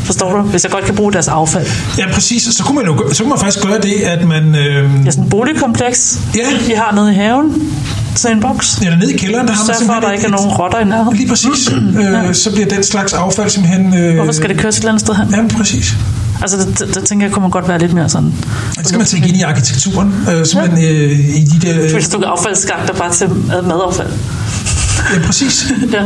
Forstår 0.05 0.31
du? 0.37 0.41
Hvis 0.41 0.63
jeg 0.63 0.71
godt 0.71 0.85
kan 0.85 0.95
bruge 0.95 1.13
deres 1.13 1.27
affald. 1.27 1.67
Ja, 1.97 2.05
præcis. 2.13 2.43
Så 2.43 2.63
kunne 2.63 2.75
man, 2.75 2.85
jo, 2.85 3.13
så 3.13 3.23
kunne 3.23 3.29
man 3.29 3.39
faktisk 3.39 3.65
gøre 3.65 3.81
det, 3.81 3.93
at 4.05 4.27
man... 4.27 4.55
Øh, 4.55 5.05
Ja, 5.05 5.11
sådan 5.11 5.23
en 5.23 5.29
boligkompleks, 5.29 6.19
Ja. 6.35 6.41
de 6.67 6.75
har 6.75 6.95
nede 6.95 7.11
i 7.11 7.15
haven, 7.15 7.71
sådan 8.19 8.37
en 8.37 8.41
boks. 8.43 8.79
ja, 8.83 8.95
nede 8.95 9.13
i 9.13 9.17
kælderen, 9.17 9.47
der 9.47 9.53
har 9.53 9.65
man 9.67 9.75
for, 9.85 9.93
at 9.93 10.03
der 10.03 10.11
ikke 10.11 10.25
er 10.25 10.29
nogen 10.31 10.49
rotter 10.49 10.79
i 10.79 10.85
nærheden. 10.85 11.17
Lige 11.17 11.29
præcis. 11.29 11.71
øh, 12.27 12.33
så 12.35 12.51
bliver 12.53 12.67
den 12.67 12.83
slags 12.83 13.13
affald 13.13 13.49
simpelthen... 13.49 13.97
Øh, 13.99 14.15
Hvorfor 14.15 14.31
skal 14.31 14.49
det 14.49 14.57
køres 14.57 14.75
et 14.75 14.79
eller 14.79 14.91
andet 14.91 15.01
sted 15.01 15.15
hen? 15.15 15.27
Jamen, 15.35 15.49
præcis. 15.49 15.93
Altså, 16.41 16.57
det, 16.57 16.79
det, 16.79 16.95
det 16.95 17.03
tænker 17.05 17.25
jeg, 17.25 17.33
kunne 17.33 17.41
man 17.41 17.51
godt 17.51 17.67
være 17.67 17.79
lidt 17.79 17.93
mere 17.93 18.09
sådan... 18.09 18.33
Det 18.77 18.87
skal 18.87 18.97
man 18.97 19.07
tænke 19.07 19.27
ind 19.27 19.37
i 19.37 19.41
arkitekturen. 19.41 20.15
Øh, 20.31 20.45
simpelthen 20.45 20.83
øh, 20.95 21.19
i 21.19 21.43
de 21.43 21.67
der... 21.67 21.93
Hvis 21.93 22.09
du 22.09 22.21
affaldsskakter 22.25 22.93
bare 22.93 23.13
til 23.13 23.29
mad- 23.29 23.61
madaffald. 23.61 24.09
Ja, 25.15 25.19
præcis. 25.25 25.65
Ja. 25.93 26.03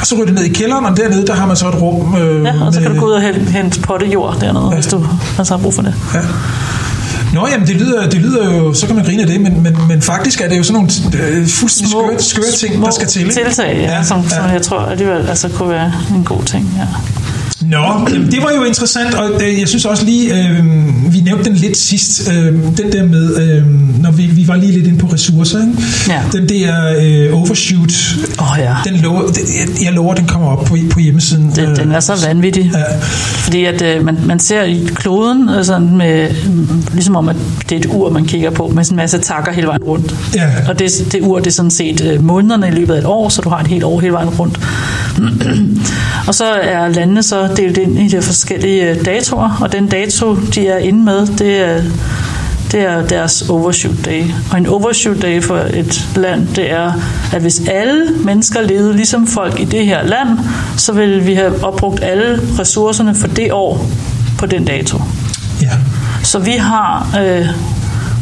Og 0.00 0.06
så 0.06 0.14
ryger 0.14 0.24
det 0.26 0.34
ned 0.34 0.42
i 0.44 0.48
kælderen, 0.52 0.84
og 0.84 0.96
dernede, 0.96 1.26
der 1.26 1.34
har 1.34 1.46
man 1.46 1.56
så 1.56 1.68
et 1.68 1.82
rum... 1.82 2.16
Øh, 2.16 2.44
ja, 2.44 2.52
og 2.66 2.74
så 2.74 2.80
kan 2.80 2.88
med- 2.90 2.94
du 2.96 3.00
gå 3.00 3.06
ud 3.10 3.12
og 3.12 3.22
hente, 3.22 3.40
hente 3.40 3.80
potte 3.80 4.06
jord 4.06 4.36
dernede, 4.40 4.66
ja. 4.68 4.74
hvis 4.74 4.86
du 4.86 5.06
altså 5.38 5.54
har 5.56 5.62
brug 5.62 5.74
for 5.74 5.82
det. 5.82 5.94
Ja. 6.14 6.20
Nå, 7.34 7.48
jamen, 7.52 7.66
det 7.66 7.76
lyder, 7.76 8.10
det 8.10 8.20
lyder 8.20 8.54
jo, 8.54 8.74
så 8.74 8.86
kan 8.86 8.96
man 8.96 9.04
grine 9.04 9.22
af 9.22 9.28
det, 9.28 9.40
men, 9.40 9.62
men, 9.62 9.76
men 9.88 10.02
faktisk 10.02 10.40
er 10.40 10.48
det 10.48 10.58
jo 10.58 10.62
sådan 10.62 10.74
nogle 10.74 10.90
øh, 11.24 11.46
fuldstændig 11.46 11.90
skøre, 11.90 12.20
skøre 12.20 12.52
ting, 12.58 12.84
der 12.84 12.90
skal 12.90 13.08
til. 13.08 13.22
ikke? 13.22 13.34
tiltag, 13.34 13.76
ja, 13.76 13.96
ja, 13.96 14.04
som, 14.04 14.20
ja. 14.20 14.28
som 14.28 14.44
jeg 14.44 14.62
tror 14.62 14.78
alligevel 14.78 15.28
altså, 15.28 15.48
kunne 15.48 15.68
være 15.68 15.92
en 16.14 16.24
god 16.24 16.42
ting. 16.42 16.72
Ja. 16.78 16.86
Nå, 17.70 18.08
jamen, 18.12 18.30
det 18.30 18.42
var 18.42 18.52
jo 18.56 18.64
interessant, 18.64 19.14
og 19.14 19.30
øh, 19.42 19.60
jeg 19.60 19.68
synes 19.68 19.84
også 19.84 20.04
lige, 20.04 20.34
øh, 20.38 20.64
vi 21.12 21.20
nævnte 21.20 21.44
den 21.44 21.54
lidt 21.54 21.76
sidst, 21.76 22.30
øh, 22.32 22.52
den 22.76 22.92
der 22.92 23.04
med, 23.04 23.36
øh, 23.36 23.62
når 24.02 24.10
vi, 24.10 24.26
vi 24.26 24.48
var 24.48 24.56
lige 24.56 24.72
lidt 24.72 24.86
inde 24.86 24.98
på 24.98 25.06
ressourcer, 25.06 25.60
ikke? 25.60 25.72
Ja. 26.08 26.22
den 26.32 26.48
der 26.48 26.94
øh, 27.00 27.40
overshoot, 27.40 28.16
Åh 28.40 28.58
ja. 28.58 28.74
den 28.84 28.94
det, 28.94 29.84
jeg, 29.84 29.92
lover, 29.92 30.14
den 30.14 30.26
kommer 30.26 30.48
op 30.48 30.64
på, 30.64 30.76
på 30.90 31.00
hjemmesiden. 31.00 31.52
Den, 31.56 31.70
øh, 31.70 31.76
den 31.76 31.92
er 31.92 32.00
så 32.00 32.26
vanvittig. 32.26 32.70
Ja. 32.74 32.82
Fordi 33.44 33.64
at 33.64 33.82
øh, 33.82 34.04
man, 34.04 34.18
man 34.26 34.38
ser 34.38 34.62
i 34.62 34.88
kloden, 34.94 35.48
altså 35.48 35.78
med, 35.78 36.30
ligesom 36.92 37.16
om, 37.16 37.28
at 37.28 37.36
det 37.68 37.72
er 37.72 37.80
et 37.80 37.86
ur, 37.86 38.10
man 38.10 38.24
kigger 38.24 38.50
på, 38.50 38.68
med 38.74 38.84
sådan 38.84 38.94
en 38.94 39.02
masse 39.02 39.18
takker 39.18 39.52
hele 39.52 39.66
vejen 39.66 39.82
rundt. 39.82 40.14
Ja. 40.34 40.50
Og 40.68 40.78
det, 40.78 40.90
det 41.12 41.20
ur, 41.22 41.38
det 41.38 41.46
er 41.46 41.50
sådan 41.50 41.70
set 41.70 42.00
øh, 42.04 42.24
månederne 42.24 42.68
i 42.68 42.70
løbet 42.70 42.94
af 42.94 42.98
et 42.98 43.06
år, 43.06 43.28
så 43.28 43.42
du 43.42 43.48
har 43.48 43.60
et 43.60 43.66
helt 43.66 43.84
år 43.84 44.00
hele 44.00 44.12
vejen 44.12 44.28
rundt. 44.28 44.60
og 46.28 46.34
så 46.34 46.44
er 46.44 46.88
landene 46.88 47.22
så 47.22 47.53
delt 47.56 47.76
ind 47.78 47.98
i 47.98 48.08
de 48.08 48.22
forskellige 48.22 48.90
øh, 48.90 49.04
datoer, 49.04 49.58
og 49.60 49.72
den 49.72 49.86
dato, 49.86 50.36
de 50.54 50.68
er 50.68 50.78
inde 50.78 51.04
med, 51.04 51.26
det 51.26 51.60
er, 51.60 51.82
det 52.72 52.80
er 52.80 53.06
deres 53.06 53.42
overshoot 53.42 54.04
day. 54.04 54.22
Og 54.50 54.58
en 54.58 54.66
overshoot 54.66 55.22
day 55.22 55.42
for 55.42 55.56
et 55.56 56.08
land, 56.16 56.46
det 56.56 56.70
er, 56.70 56.92
at 57.32 57.40
hvis 57.42 57.68
alle 57.68 58.06
mennesker 58.24 58.60
levede 58.60 58.96
ligesom 58.96 59.26
folk 59.26 59.60
i 59.60 59.64
det 59.64 59.86
her 59.86 60.02
land, 60.02 60.28
så 60.76 60.92
ville 60.92 61.22
vi 61.22 61.34
have 61.34 61.64
opbrugt 61.64 62.04
alle 62.04 62.40
ressourcerne 62.58 63.14
for 63.14 63.26
det 63.26 63.52
år 63.52 63.86
på 64.38 64.46
den 64.46 64.64
dato. 64.64 64.98
ja. 65.62 65.70
Så 66.22 66.38
vi 66.38 66.52
har 66.52 67.18
øh, 67.22 67.46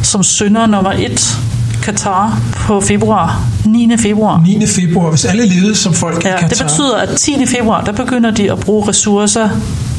som 0.03 0.23
synder 0.23 0.65
nummer 0.65 0.91
et 0.91 1.37
Katar 1.83 2.39
på 2.55 2.81
februar, 2.81 3.41
9. 3.65 3.97
februar. 3.97 4.41
9. 4.41 4.67
februar, 4.67 5.09
hvis 5.09 5.25
alle 5.25 5.45
levede 5.45 5.75
som 5.75 5.93
folk 5.93 6.25
i 6.25 6.27
Ja, 6.27 6.33
Katar. 6.39 6.47
det 6.47 6.57
betyder, 6.67 6.97
at 6.97 7.09
10. 7.17 7.45
februar, 7.45 7.81
der 7.83 7.91
begynder 7.91 8.31
de 8.31 8.51
at 8.51 8.59
bruge 8.59 8.87
ressourcer 8.89 9.49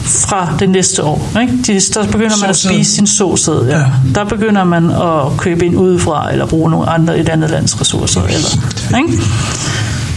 fra 0.04 0.48
det 0.58 0.70
næste 0.70 1.02
år. 1.02 1.28
Ikke? 1.42 1.52
De, 1.66 1.80
der 1.94 2.06
begynder 2.06 2.36
man 2.40 2.50
at 2.50 2.56
Såsæd. 2.56 2.70
spise 2.70 2.92
sin 2.94 3.06
såsæd. 3.06 3.66
Ja. 3.68 3.78
Ja. 3.78 3.84
Der 4.14 4.24
begynder 4.24 4.64
man 4.64 4.90
at 4.90 5.36
købe 5.38 5.66
ind 5.66 5.76
udefra, 5.76 6.32
eller 6.32 6.46
bruge 6.46 6.70
nogle 6.70 6.88
andre 6.90 7.18
et 7.18 7.28
andet 7.28 7.50
lands 7.50 7.80
ressourcer. 7.80 8.22
Eller, 8.22 8.98
ikke? 8.98 9.22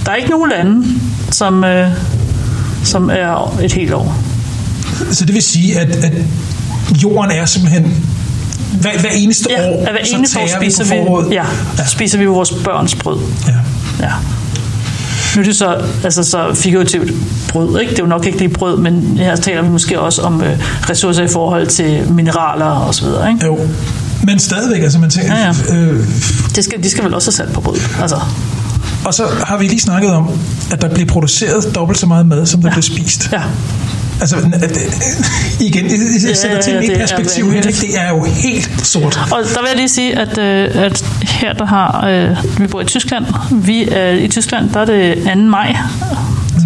Der 0.06 0.12
er 0.12 0.16
ikke 0.16 0.30
nogen 0.30 0.50
lande, 0.50 0.88
som, 1.32 1.64
øh, 1.64 1.90
som 2.84 3.10
er 3.14 3.58
et 3.64 3.74
helt 3.74 3.94
år. 3.94 4.16
Så 5.12 5.26
det 5.26 5.34
vil 5.36 5.44
sige, 5.44 5.80
at, 5.80 5.90
at 5.96 6.14
jorden 7.04 7.32
er 7.32 7.46
simpelthen 7.46 7.94
hver, 8.82 9.00
hver 9.00 9.10
eneste 9.10 9.50
Ja, 9.50 9.70
år, 9.70 9.82
hver 9.92 10.06
så 10.06 10.16
eneste 10.18 10.40
år 10.40 10.46
tager 10.48 10.60
spiser 10.60 10.84
vi 10.84 11.08
på 11.08 11.26
vi, 11.30 11.36
ja, 11.36 11.44
spiser 11.88 12.18
vi 12.18 12.26
vores 12.26 12.52
børns 12.64 12.96
brød. 12.96 13.18
ja. 13.48 13.54
Ja. 14.06 14.12
Nu 15.36 15.42
er 15.42 15.46
det 15.46 15.56
så, 15.56 15.78
altså 16.04 16.24
så 16.24 16.54
figurativt 16.56 17.12
brød, 17.50 17.80
ikke? 17.80 17.92
Det 17.92 18.00
er 18.00 18.04
jo 18.04 18.10
nok 18.10 18.26
ikke 18.26 18.38
lige 18.38 18.50
brød, 18.50 18.78
men 18.78 19.18
her 19.18 19.36
taler 19.36 19.62
vi 19.62 19.70
måske 19.70 20.00
også 20.00 20.22
om 20.22 20.42
øh, 20.44 20.60
ressourcer 20.90 21.24
i 21.24 21.28
forhold 21.28 21.68
til 21.68 22.12
mineraler 22.12 22.66
og 22.66 22.96
så 22.96 23.06
videre, 23.06 23.30
ikke? 23.32 23.46
Jo. 23.46 23.60
Men 24.24 24.40
stadigvæk, 24.40 24.82
altså 24.84 25.00
man 25.00 25.10
tænker, 25.10 25.36
Ja, 25.36 25.54
ja. 25.70 25.76
Øh, 25.76 26.06
Det 26.56 26.64
skal, 26.64 26.84
de 26.84 26.90
skal 26.90 27.04
vel 27.04 27.14
også 27.14 27.28
have 27.32 27.36
salt 27.48 27.54
på 27.54 27.62
brød, 27.62 27.80
altså. 28.02 28.20
og 29.06 29.14
så 29.14 29.24
har 29.44 29.58
vi 29.58 29.68
lige 29.68 29.80
snakket 29.80 30.12
om, 30.12 30.30
at 30.72 30.82
der 30.82 30.90
bliver 30.90 31.08
produceret 31.08 31.76
dobbelt 31.76 32.00
så 32.00 32.06
meget 32.06 32.26
mad, 32.26 32.46
som 32.46 32.62
der 32.62 32.68
ja. 32.68 32.74
bliver 32.74 32.82
spist. 32.82 33.30
Ja. 33.32 33.42
Altså, 34.22 34.36
at, 34.54 34.78
igen, 35.60 35.86
jeg, 35.86 36.38
sætter 36.38 36.56
Ja, 36.56 36.62
tingene 36.62 36.86
i 36.86 36.90
er 36.90 36.98
perspektiv 36.98 37.52
her, 37.52 37.62
det 37.62 37.98
er 37.98 38.10
jo 38.10 38.24
helt 38.24 38.88
sort. 38.88 39.20
Og 39.32 39.40
der 39.54 39.62
vil 39.62 39.68
jeg 39.68 39.76
lige 39.76 39.90
sige, 39.90 40.20
at, 40.20 40.38
øh, 40.38 40.84
at 40.84 41.06
her 41.24 41.54
der 41.54 41.66
har, 41.66 42.08
øh, 42.08 42.60
vi 42.60 42.68
bor 42.68 42.82
i 42.82 42.86
Tyskland, 42.86 43.26
vi 43.52 43.90
er 43.92 44.10
i 44.10 44.28
Tyskland, 44.28 44.70
der 44.70 44.80
er 44.80 44.86
det 44.86 45.24
2. 45.34 45.36
maj. 45.36 45.76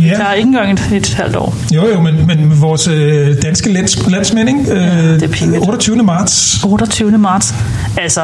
Ja. 0.02 0.08
Der 0.08 0.24
er 0.24 0.34
ikke 0.34 0.48
engang 0.48 0.74
et, 0.74 0.90
et 0.94 1.14
halvt 1.14 1.36
år. 1.36 1.56
Jo, 1.74 1.88
jo, 1.88 2.02
men, 2.02 2.28
men 2.28 2.62
vores 2.62 2.88
øh, 2.88 3.42
danske 3.42 3.72
lands, 3.74 4.08
landsmænd, 4.08 4.50
ikke? 4.50 4.72
Øh, 4.72 4.80
det 4.80 5.24
er 5.24 5.28
pinligt. 5.28 5.62
28. 5.62 6.04
marts. 6.04 6.64
28. 6.64 7.18
marts. 7.18 7.54
Altså, 7.98 8.22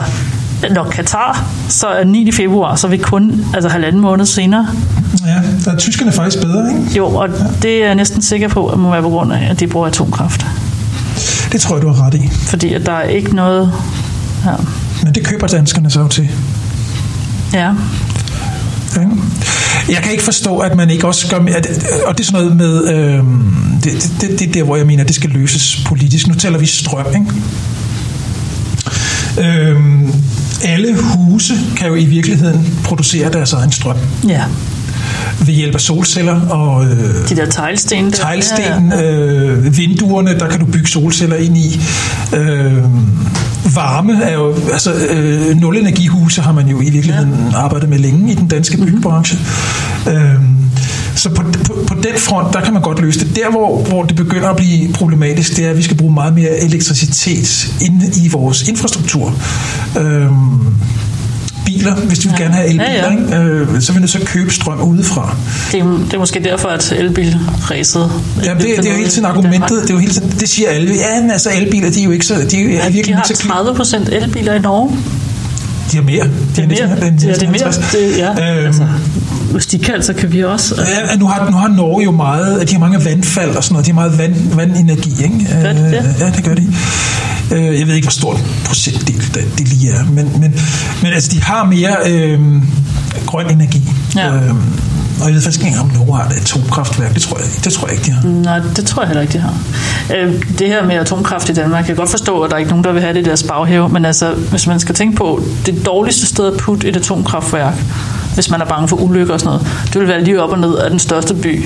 når 0.72 0.84
Katar 0.84 1.46
så 1.70 1.88
er 1.88 2.04
9. 2.04 2.32
februar, 2.32 2.76
så 2.76 2.88
er 2.88 2.92
vi 2.92 2.98
kun 2.98 3.46
altså 3.54 3.70
halvanden 3.70 4.02
måned 4.02 4.26
senere. 4.26 4.68
Ja, 5.26 5.36
der 5.66 5.72
er 5.72 5.78
tyskerne 5.78 6.12
faktisk 6.12 6.44
bedre, 6.44 6.70
ikke? 6.70 6.98
Jo, 6.98 7.08
og 7.08 7.30
det 7.62 7.82
er 7.82 7.86
jeg 7.86 7.96
næsten 7.96 8.22
sikker 8.22 8.48
på, 8.48 8.68
at 8.68 8.80
må 8.80 8.92
være 8.92 9.02
på 9.02 9.10
grund 9.10 9.34
af, 9.34 9.48
at 9.50 9.60
de 9.60 9.68
bruger 9.68 9.88
atomkraft. 9.88 10.46
Det 11.52 11.62
tror 11.62 11.76
jeg, 11.76 11.82
du 11.84 11.92
har 11.92 12.06
ret 12.06 12.14
i. 12.14 12.30
Fordi 12.32 12.74
at 12.74 12.86
der 12.86 12.92
er 12.92 13.04
ikke 13.04 13.36
noget... 13.36 13.74
Ja. 14.46 14.52
Men 15.04 15.16
det 15.16 15.26
køber 15.26 15.48
danskerne 15.48 15.90
så 15.90 16.08
til. 16.08 16.30
ja. 17.54 17.72
Ikke? 19.00 19.12
Jeg 19.90 19.98
kan 20.04 20.12
ikke 20.12 20.24
forstå, 20.24 20.58
at 20.58 20.76
man 20.76 20.90
ikke 20.90 21.08
også 21.08 21.28
gør... 21.30 21.38
At, 21.38 21.86
og 22.06 22.18
det 22.18 22.24
er 22.24 22.26
sådan 22.32 22.46
noget 22.46 22.56
med... 22.58 22.88
Øh, 22.88 23.24
det, 23.84 24.12
det, 24.22 24.40
det 24.40 24.50
er 24.50 24.52
der, 24.52 24.64
hvor 24.64 24.76
jeg 24.76 24.86
mener, 24.88 25.04
at 25.04 25.08
det 25.08 25.16
skal 25.16 25.30
løses 25.30 25.82
politisk. 25.86 26.28
Nu 26.28 26.34
taler 26.34 26.58
vi 26.58 26.66
strøm, 26.66 27.06
ikke? 27.16 27.26
Øh, 29.50 29.76
alle 30.64 30.96
huse 31.02 31.54
kan 31.78 31.88
jo 31.88 31.96
i 31.96 32.06
virkeligheden 32.06 32.74
producere 32.84 33.32
deres 33.34 33.54
egen 33.54 33.72
strøm 33.72 33.96
Ja. 34.28 34.44
ved 35.40 35.54
hjælp 35.54 35.76
af 35.76 35.82
solceller 35.82 36.42
og 36.50 36.86
øh, 36.86 37.30
De 37.30 37.36
der 37.36 37.46
teglsten 37.46 38.06
der. 38.06 38.12
teglsten, 38.12 38.94
øh, 39.04 39.78
vinduerne, 39.78 40.40
der 40.40 40.48
kan 40.50 40.60
du 40.60 40.66
bygge 40.66 40.88
solceller 40.88 41.36
ind 41.36 41.58
i. 41.58 41.82
Øh, 42.36 42.84
varme 43.76 44.24
er 44.24 44.34
jo, 44.34 44.56
altså 44.74 44.94
øh, 45.10 45.56
nulenergihuse 45.62 46.42
har 46.42 46.52
man 46.52 46.68
jo 46.68 46.82
i 46.82 46.90
virkeligheden 46.90 47.36
ja. 47.52 47.58
arbejdet 47.58 47.90
med 47.90 48.00
længe 48.00 48.32
i 48.32 48.36
den 48.36 48.48
danske 48.48 48.78
byggebranche. 48.78 49.40
Øh, 50.10 50.34
så 51.18 51.30
på, 51.30 51.44
på, 51.66 51.78
på 51.88 51.94
den 51.94 52.18
front, 52.18 52.54
der 52.54 52.62
kan 52.62 52.74
man 52.74 52.82
godt 52.82 53.02
løse 53.02 53.20
det. 53.20 53.36
Der, 53.36 53.50
hvor, 53.52 53.78
hvor 53.84 54.04
det 54.04 54.16
begynder 54.16 54.50
at 54.50 54.56
blive 54.56 54.94
problematisk, 54.94 55.58
det 55.58 55.66
er, 55.66 55.70
at 55.70 55.78
vi 55.78 55.84
skal 55.84 55.98
bruge 55.98 56.14
meget 56.14 56.34
mere 56.34 56.60
elektricitet 56.60 57.68
inde 57.82 58.12
i 58.26 58.30
vores 58.30 58.68
infrastruktur. 58.68 59.34
Øh, 60.00 60.26
biler, 61.66 61.96
hvis 61.96 62.20
du 62.20 62.30
vil 62.30 62.38
gerne 62.38 62.54
have 62.54 62.66
elbiler, 62.68 62.92
Ja, 62.92 63.12
ja. 63.12 63.12
Ikke? 63.12 63.36
Øh, 63.36 63.82
så 63.82 63.94
vi 63.94 64.00
nødt 64.00 64.12
til 64.12 64.20
at 64.20 64.26
købe 64.28 64.52
strøm 64.54 64.82
udefra. 64.82 65.36
Det, 65.72 65.80
er, 65.80 65.84
det 66.06 66.14
er 66.14 66.18
måske 66.20 66.44
derfor, 66.44 66.70
at 66.70 66.92
elbilræset... 66.98 68.12
Ja, 68.44 68.54
det, 68.54 68.62
det 68.62 68.86
er 68.86 68.92
jo 68.92 68.98
hele 68.98 69.10
tiden 69.10 69.26
argumentet. 69.26 69.82
Det, 69.82 69.90
er 69.90 69.94
jo 69.94 70.00
hele 70.00 70.14
tiden, 70.14 70.30
det 70.40 70.50
siger 70.50 70.70
alle. 70.70 70.96
Ja, 70.96 71.22
men 71.22 71.32
altså 71.32 71.50
elbiler, 71.56 71.90
de 71.92 72.00
er 72.00 72.04
jo 72.04 72.12
ikke 72.12 72.26
så... 72.26 72.36
De 72.52 72.58
er, 72.60 72.64
jo- 72.64 72.70
Ja, 72.70 72.84
virkelig 72.90 73.06
de 73.08 73.14
har 73.14 73.24
ikke 73.30 73.38
så 73.44 73.48
30 73.48 73.76
procent 73.76 74.10
elbiler 74.10 74.54
i 74.54 74.60
Norge. 74.60 74.98
De 75.92 75.98
har 75.98 76.04
mere. 76.04 76.24
De 76.24 76.30
Det 76.56 76.64
er 76.64 76.68
mere. 76.68 76.90
næsten- 77.12 77.30
Ja, 77.30 77.34
det 77.34 77.44
er 77.44 77.52
mere. 77.52 77.64
50. 77.64 77.92
Det, 77.92 78.18
ja, 78.18 78.30
Øhm, 78.58 78.66
altså, 78.66 78.88
hvis 79.52 79.66
de 79.66 79.80
kan, 79.80 80.04
så 80.04 80.14
kan 80.14 80.32
vi 80.34 80.44
også. 80.44 80.76
Ja, 81.12 81.16
nu 81.16 81.28
har, 81.28 81.50
nu 81.52 81.58
har 81.58 81.68
Norge 81.68 82.04
jo 82.04 82.12
meget, 82.12 82.70
de 82.70 82.74
har 82.74 82.80
mange 82.80 83.06
vandfald 83.06 83.56
og 83.56 83.64
sådan 83.64 83.74
noget, 83.74 83.86
de 83.86 83.92
har 83.92 83.96
meget 83.96 84.18
vand, 84.18 84.36
vandenergi, 84.56 85.24
ikke? 85.24 85.48
Gør 85.62 85.74
de 85.74 85.80
det? 85.80 85.98
Øh, 85.98 86.04
Ja, 86.20 86.26
det 86.30 86.44
gør 86.44 86.56
de. 86.56 86.68
Øh, 87.52 87.80
Jeg 87.80 87.88
ved 87.88 87.96
ikke, 87.96 88.06
hvor 88.06 88.12
stor 88.12 88.34
en 88.36 88.42
procentdel 88.66 89.24
det, 89.34 89.44
det 89.58 89.68
lige 89.68 89.92
er, 89.92 90.04
men, 90.04 90.32
men, 90.40 90.56
men 91.04 91.14
altså, 91.14 91.30
de 91.34 91.42
har 91.44 91.64
mere 91.66 91.96
øh, 92.10 92.40
grøn 93.26 93.52
energi. 93.52 93.82
Ja. 94.16 94.34
Øh, 94.36 94.56
og 95.22 95.26
jeg 95.26 95.34
ved 95.36 95.42
faktisk 95.42 95.66
ikke 95.66 95.80
om 95.80 95.92
Norge 95.96 96.18
har 96.18 96.26
et 96.30 96.34
atomkraftværk. 96.34 97.14
Det 97.14 97.22
tror 97.22 97.38
jeg, 97.38 97.46
det 97.64 97.74
tror 97.74 97.88
jeg 97.88 97.94
ikke, 97.98 98.06
de 98.06 98.12
har. 98.12 98.28
Nej, 98.28 98.60
det 98.76 98.86
tror 98.86 99.02
jeg 99.02 99.08
heller 99.08 99.22
ikke, 99.22 99.34
de 99.34 99.40
har. 99.40 99.54
Øh, 100.16 100.34
det 100.60 100.68
her 100.68 100.86
med 100.86 100.96
atomkraft 100.96 101.50
i 101.50 101.54
Danmark, 101.54 101.78
jeg 101.80 101.86
kan 101.86 101.96
godt 101.96 102.10
forstå, 102.10 102.42
at 102.42 102.50
der 102.50 102.56
er 102.56 102.60
ikke 102.60 102.70
nogen, 102.72 102.84
der 102.84 102.92
vil 102.92 103.02
have 103.02 103.14
det 103.14 103.20
i 103.20 103.24
deres 103.24 103.44
baghave, 103.44 103.90
men 103.90 104.06
altså, 104.06 104.34
hvis 104.34 104.68
man 104.68 104.80
skal 104.80 104.96
tænke 104.96 105.18
på, 105.18 105.44
det 105.66 105.86
dårligste 105.86 106.26
sted 106.26 106.46
at 106.48 106.54
putte 106.58 106.88
et 106.88 106.96
atomkraftværk, 106.96 107.74
hvis 108.38 108.50
man 108.50 108.62
er 108.62 108.66
bange 108.66 108.88
for 108.88 108.96
ulykker 108.96 109.34
og 109.34 109.40
sådan 109.40 109.54
noget, 109.54 109.68
det 109.94 110.02
vil 110.02 110.08
være 110.08 110.24
lige 110.24 110.42
op 110.42 110.50
og 110.50 110.60
ned 110.60 110.78
af 110.78 110.90
den 110.90 111.00
største 111.00 111.34
by. 111.34 111.66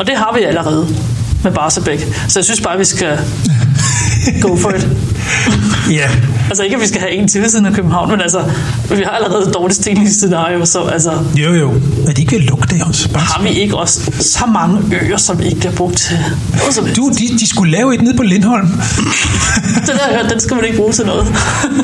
Og 0.00 0.06
det 0.06 0.16
har 0.16 0.34
vi 0.36 0.42
allerede 0.42 0.86
med 1.44 1.52
Barsebæk. 1.52 1.98
Så 2.28 2.38
jeg 2.38 2.44
synes 2.44 2.60
bare, 2.60 2.78
vi 2.78 2.84
skal 2.84 3.18
go 4.40 4.56
for 4.56 4.70
it. 4.70 4.88
Ja, 5.90 6.10
Altså 6.48 6.62
ikke, 6.62 6.76
at 6.76 6.82
vi 6.82 6.86
skal 6.86 7.00
have 7.00 7.12
en 7.12 7.28
til 7.28 7.42
ved 7.42 7.48
siden 7.48 7.66
af 7.66 7.72
København, 7.72 8.10
men 8.10 8.20
altså, 8.20 8.42
vi 8.90 9.02
har 9.02 9.10
allerede 9.10 9.48
et 9.48 9.54
dårligt 9.54 10.10
scenario, 10.10 10.64
så 10.64 10.80
altså, 10.80 11.12
jo 11.36 11.52
jo. 11.54 11.72
Er 12.06 12.12
de 12.12 12.20
ikke 12.20 12.32
ved 12.32 12.40
at 12.40 12.44
lukke 12.44 12.66
det 12.70 12.82
også? 12.82 13.12
Bare 13.12 13.22
har 13.22 13.42
vi 13.42 13.48
ikke 13.48 13.76
også 13.76 14.12
så 14.20 14.46
mange 14.46 14.78
øer, 15.02 15.16
som 15.16 15.42
ikke 15.42 15.56
bliver 15.56 15.72
brugt 15.72 15.96
til? 15.96 16.18
Du, 16.96 17.10
de, 17.18 17.38
de 17.38 17.48
skulle 17.48 17.72
lave 17.72 17.94
et 17.94 18.02
nede 18.02 18.16
på 18.16 18.22
Lindholm. 18.22 18.66
Den 19.86 19.96
der, 19.96 20.22
hørt, 20.22 20.30
den 20.30 20.40
skal 20.40 20.56
man 20.56 20.64
ikke 20.64 20.76
bruge 20.76 20.92
til 20.92 21.06
noget. 21.06 21.26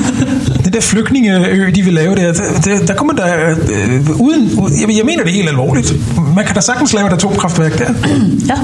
Den 0.65 0.73
der 0.73 0.81
flygtningeø, 0.81 1.71
de 1.75 1.83
vil 1.83 1.95
lave 1.95 2.15
der, 2.17 2.33
der, 2.65 2.87
der, 2.87 2.95
kommer 2.95 3.15
der 3.15 3.51
øh, 3.51 4.21
uden... 4.21 4.51
Jeg, 4.81 4.97
jeg 4.97 5.05
mener 5.05 5.25
det 5.25 5.33
helt 5.33 5.49
alvorligt. 5.49 5.95
Man 6.37 6.47
kan 6.47 6.55
da 6.55 6.61
sagtens 6.61 6.93
lave 6.93 7.07
et 7.07 7.13
atomkraftværk 7.13 7.79
der. 7.79 7.95
ja. 8.51 8.59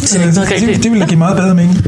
Det 0.00 0.62
i. 0.62 0.66
det, 0.66 0.82
det 0.82 0.92
vil 0.92 1.00
da 1.00 1.06
give 1.06 1.18
meget 1.18 1.36
bedre 1.36 1.54
mening. 1.54 1.86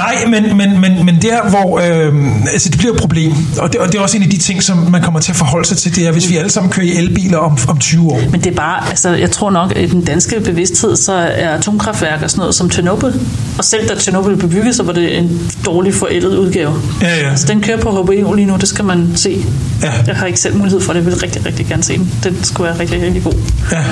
Nej, 0.00 0.24
men, 0.26 0.56
men, 0.56 0.80
men, 0.80 1.04
men 1.04 1.22
der, 1.22 1.48
hvor 1.50 1.78
øh, 1.78 2.12
altså 2.52 2.68
det 2.68 2.78
bliver 2.78 2.92
et 2.94 3.00
problem, 3.00 3.32
og 3.58 3.72
det, 3.72 3.80
og 3.80 3.88
det 3.88 3.98
er 3.98 4.02
også 4.02 4.16
en 4.16 4.22
af 4.22 4.30
de 4.30 4.38
ting, 4.38 4.62
som 4.62 4.76
man 4.76 5.02
kommer 5.02 5.20
til 5.20 5.32
at 5.32 5.36
forholde 5.36 5.68
sig 5.68 5.78
til, 5.78 5.96
det 5.96 6.06
er, 6.06 6.12
hvis 6.12 6.30
vi 6.30 6.36
alle 6.36 6.50
sammen 6.50 6.72
kører 6.72 6.86
i 6.86 6.96
elbiler 6.96 7.38
om, 7.38 7.58
om 7.68 7.78
20 7.78 8.12
år. 8.12 8.20
Men 8.30 8.40
det 8.40 8.46
er 8.46 8.56
bare, 8.56 8.88
altså 8.88 9.10
jeg 9.10 9.30
tror 9.30 9.50
nok, 9.50 9.72
at 9.76 9.82
i 9.82 9.86
den 9.86 10.04
danske 10.04 10.40
bevidsthed, 10.40 10.96
så 10.96 11.12
er 11.12 11.48
atomkraftværk 11.48 12.22
og 12.22 12.30
sådan 12.30 12.40
noget 12.40 12.54
som 12.54 12.70
Chernobyl. 12.70 13.12
Og 13.58 13.64
selv 13.64 13.88
da 13.88 13.94
Chernobyl 14.00 14.36
blev 14.36 14.50
bygget, 14.50 14.76
så 14.76 14.82
var 14.82 14.92
det 14.92 15.18
en 15.18 15.52
dårlig 15.66 15.94
forældet 15.94 16.36
udgave. 16.36 16.74
Ja, 17.02 17.16
ja. 17.16 17.36
Så 17.36 17.46
den 17.46 17.60
kører 17.60 17.80
på 17.80 17.90
HBO 17.90 18.32
lige 18.32 18.46
nu, 18.46 18.56
det 18.56 18.68
skal 18.68 18.84
man 18.84 19.12
se. 19.16 19.44
Ja. 19.82 19.92
Jeg 20.06 20.16
har 20.16 20.26
ikke 20.26 20.40
selv 20.40 20.56
mulighed 20.56 20.80
for 20.80 20.92
det, 20.92 21.00
jeg 21.00 21.06
vil 21.06 21.16
rigtig, 21.16 21.46
rigtig 21.46 21.66
gerne 21.66 21.82
se 21.82 21.98
den. 21.98 22.12
Den 22.24 22.44
skulle 22.44 22.70
være 22.70 22.78
rigtig, 22.80 23.02
rigtig 23.02 23.22
god. 23.24 23.34
Ja. 23.72 23.84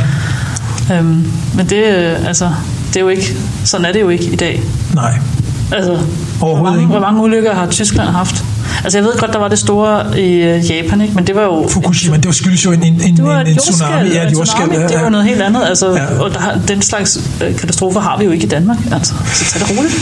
Øhm, 0.98 1.32
men 1.54 1.66
det, 1.66 1.84
øh, 1.84 2.26
altså, 2.26 2.50
det 2.88 2.96
er 2.96 3.00
jo 3.00 3.08
ikke, 3.08 3.36
sådan 3.64 3.86
er 3.86 3.92
det 3.92 4.00
jo 4.00 4.08
ikke 4.08 4.24
i 4.24 4.36
dag. 4.36 4.62
Nej. 4.94 5.18
Altså, 5.72 5.98
hvor 6.38 6.48
Overhovedet 6.48 6.62
mange, 6.64 6.80
ikke. 6.80 6.90
hvor 6.90 7.00
mange 7.00 7.22
ulykker 7.22 7.54
har 7.54 7.66
Tyskland 7.66 8.08
haft? 8.08 8.44
Altså, 8.84 8.98
jeg 8.98 9.04
ved 9.04 9.18
godt, 9.18 9.32
der 9.32 9.38
var 9.38 9.48
det 9.48 9.58
store 9.58 10.20
i 10.20 10.32
øh, 10.34 10.70
Japan, 10.70 11.00
ikke? 11.00 11.14
men 11.14 11.26
det 11.26 11.34
var 11.34 11.42
jo... 11.42 11.68
Fukushima, 11.70 12.16
det 12.16 12.26
var 12.26 12.32
skyldes 12.32 12.64
jo 12.64 12.72
en, 12.72 12.82
en, 12.82 13.00
en, 13.06 13.16
Det 13.16 13.24
var 13.24 13.40
en, 13.40 13.46
et 13.46 13.52
en 13.52 13.58
tsunami. 13.58 14.08
Ja, 14.08 14.22
et 14.22 14.28
en 14.28 14.34
jordskælv. 14.34 14.68
tsunami, 14.68 14.82
Ja, 14.82 14.96
det 14.96 15.02
var 15.04 15.08
noget 15.08 15.26
helt 15.26 15.42
andet. 15.42 15.62
Altså, 15.66 15.90
Ja. 15.90 16.20
Og 16.20 16.30
der, 16.30 16.40
den 16.68 16.82
slags 16.82 17.20
øh, 17.44 17.56
katastrofer 17.56 18.00
har 18.00 18.18
vi 18.18 18.24
jo 18.24 18.30
ikke 18.30 18.44
i 18.44 18.48
Danmark. 18.48 18.78
Altså, 18.92 19.14
så 19.34 19.44
tag 19.44 19.60
det 19.68 19.78
roligt. 19.78 19.94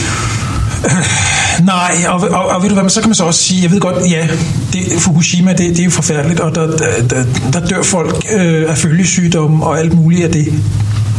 Nej, 1.63 1.91
og, 2.07 2.19
og, 2.21 2.45
og 2.45 2.61
ved 2.61 2.69
du 2.69 2.75
hvad, 2.75 2.83
men 2.83 2.89
så 2.89 3.01
kan 3.01 3.09
man 3.09 3.15
så 3.15 3.23
også 3.23 3.43
sige, 3.43 3.63
jeg 3.63 3.71
ved 3.71 3.79
godt, 3.79 4.11
ja, 4.11 4.27
det, 4.73 4.81
Fukushima, 4.99 5.51
det, 5.51 5.59
det 5.59 5.79
er 5.79 5.83
jo 5.83 5.89
forfærdeligt, 5.91 6.39
og 6.39 6.55
der, 6.55 6.67
der, 6.67 6.77
der, 7.09 7.23
der 7.53 7.67
dør 7.67 7.83
folk 7.83 8.25
øh, 8.37 8.69
af 8.71 8.77
følgesygdomme 8.77 9.65
og 9.65 9.79
alt 9.79 9.93
muligt 9.93 10.23
af 10.25 10.31
det. 10.31 10.53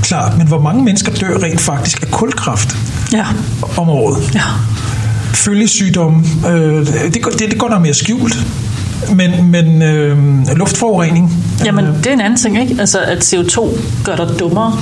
Klart, 0.02 0.38
men 0.38 0.46
hvor 0.46 0.60
mange 0.60 0.84
mennesker 0.84 1.12
dør 1.12 1.38
rent 1.42 1.60
faktisk 1.60 2.02
af 2.02 2.10
kulkraft 2.10 2.76
Ja, 3.12 3.26
om 3.76 3.88
året? 3.88 4.34
ja. 4.34 4.40
Følgesygdomme, 5.34 6.24
øh, 6.48 6.86
det, 7.14 7.22
går- 7.22 7.30
det, 7.30 7.50
det 7.50 7.58
går 7.58 7.68
der 7.68 7.78
mere 7.78 7.94
skjult. 7.94 8.38
Men, 9.14 9.50
men 9.50 9.82
øh, 9.82 10.18
luftforurening, 10.56 11.44
Jamen, 11.64 11.84
det 11.84 12.06
er 12.06 12.12
en 12.12 12.20
anden 12.20 12.36
ting, 12.38 12.60
ikke? 12.60 12.76
Altså, 12.80 12.98
at 13.00 13.34
CO2 13.34 13.68
gør 14.04 14.16
dig 14.16 14.26
dummere. 14.38 14.78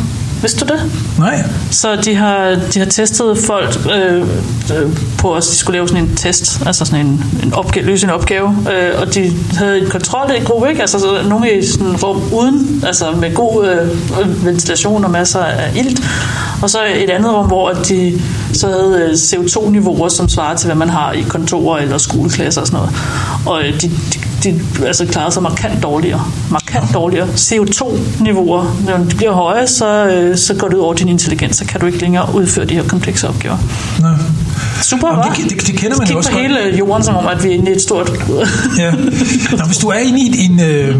Vidste 0.47 0.65
du 0.65 0.73
det? 0.73 0.93
nej. 1.19 1.45
Så 1.71 1.97
de 1.97 2.15
har, 2.15 2.59
de 2.75 2.79
har 2.79 2.87
testet 2.87 3.39
folk 3.39 3.79
øh, 3.95 4.21
øh, 4.21 4.97
på 5.19 5.35
os, 5.35 5.49
de 5.49 5.57
skulle 5.57 5.77
lave 5.77 5.89
sådan 5.89 6.05
en 6.05 6.17
test, 6.17 6.67
altså 6.67 6.85
sådan 6.85 7.07
en, 7.07 7.25
en 7.43 7.55
opgave, 7.55 7.87
løse 7.87 8.07
en 8.07 8.13
opgave, 8.13 8.49
øh, 8.49 9.01
og 9.01 9.15
de 9.15 9.33
havde 9.53 9.79
en 9.79 9.91
kontrolgruppe, 9.91 10.69
ikke? 10.69 10.81
Altså 10.81 10.99
så 10.99 11.23
nogle 11.29 11.59
i 11.59 11.67
sådan 11.67 11.97
rum 11.97 12.23
uden, 12.33 12.85
altså 12.87 13.11
med 13.11 13.35
god 13.35 13.67
øh, 13.69 14.45
ventilation 14.45 15.05
og 15.05 15.11
masser 15.11 15.41
af 15.41 15.77
ilt, 15.77 16.03
og 16.63 16.71
så 16.71 16.79
et 16.97 17.11
andet 17.11 17.35
rum, 17.35 17.47
hvor 17.47 17.71
de 17.71 18.23
så 18.53 18.69
havde 18.69 19.03
øh, 19.03 19.11
CO2-niveauer, 19.11 20.09
som 20.09 20.29
svarer 20.29 20.57
til, 20.57 20.67
hvad 20.67 20.77
man 20.77 20.89
har 20.89 21.13
i 21.13 21.23
kontorer 21.23 21.79
eller 21.79 21.99
skoleklasser 21.99 22.61
og 22.61 22.67
sådan 22.67 22.81
noget. 22.81 22.95
Og 23.47 23.65
øh, 23.65 23.81
de, 23.81 23.89
de, 23.89 24.19
de 24.45 24.61
altså 24.87 25.07
klarede 25.07 25.32
sig 25.32 25.43
markant 25.43 25.82
dårligere. 25.82 26.24
Markant 26.51 26.95
dårligere. 26.95 27.28
CO2-niveauer, 27.28 28.84
når 28.87 28.97
de 28.99 29.16
bliver 29.16 29.32
høje, 29.32 29.66
så, 29.66 30.07
øh, 30.07 30.37
så 30.37 30.55
går 30.55 30.68
det 30.68 30.76
ud 30.76 30.80
over 30.80 30.95
din 30.95 31.09
intelligens, 31.09 31.57
så 31.57 31.64
kan 31.64 31.80
du 31.80 31.87
ikke 31.87 31.99
længere 31.99 32.34
udføre 32.34 32.64
de 32.64 32.74
her 32.74 32.82
komplekse 32.82 33.28
opgaver. 33.28 33.57
Nå. 34.01 34.09
Super, 34.82 35.09
hva'? 35.09 35.43
det, 35.43 35.51
det, 35.51 35.66
det 35.66 35.78
kender 35.78 35.97
man 35.99 36.09
jo 36.09 36.16
også 36.16 36.30
på 36.30 36.39
hele 36.39 36.76
jorden, 36.78 37.05
som 37.05 37.16
om, 37.16 37.26
at 37.26 37.45
vi 37.45 37.49
er 37.49 37.55
inde 37.55 37.70
i 37.70 37.74
et 37.74 37.82
stort... 37.82 38.12
Ja. 38.78 38.91
Nå, 39.51 39.64
hvis 39.66 39.78
du 39.78 39.89
er 39.89 39.99
inde 39.99 40.20
i 40.20 40.45
en... 40.45 40.61
Øh, 40.61 40.97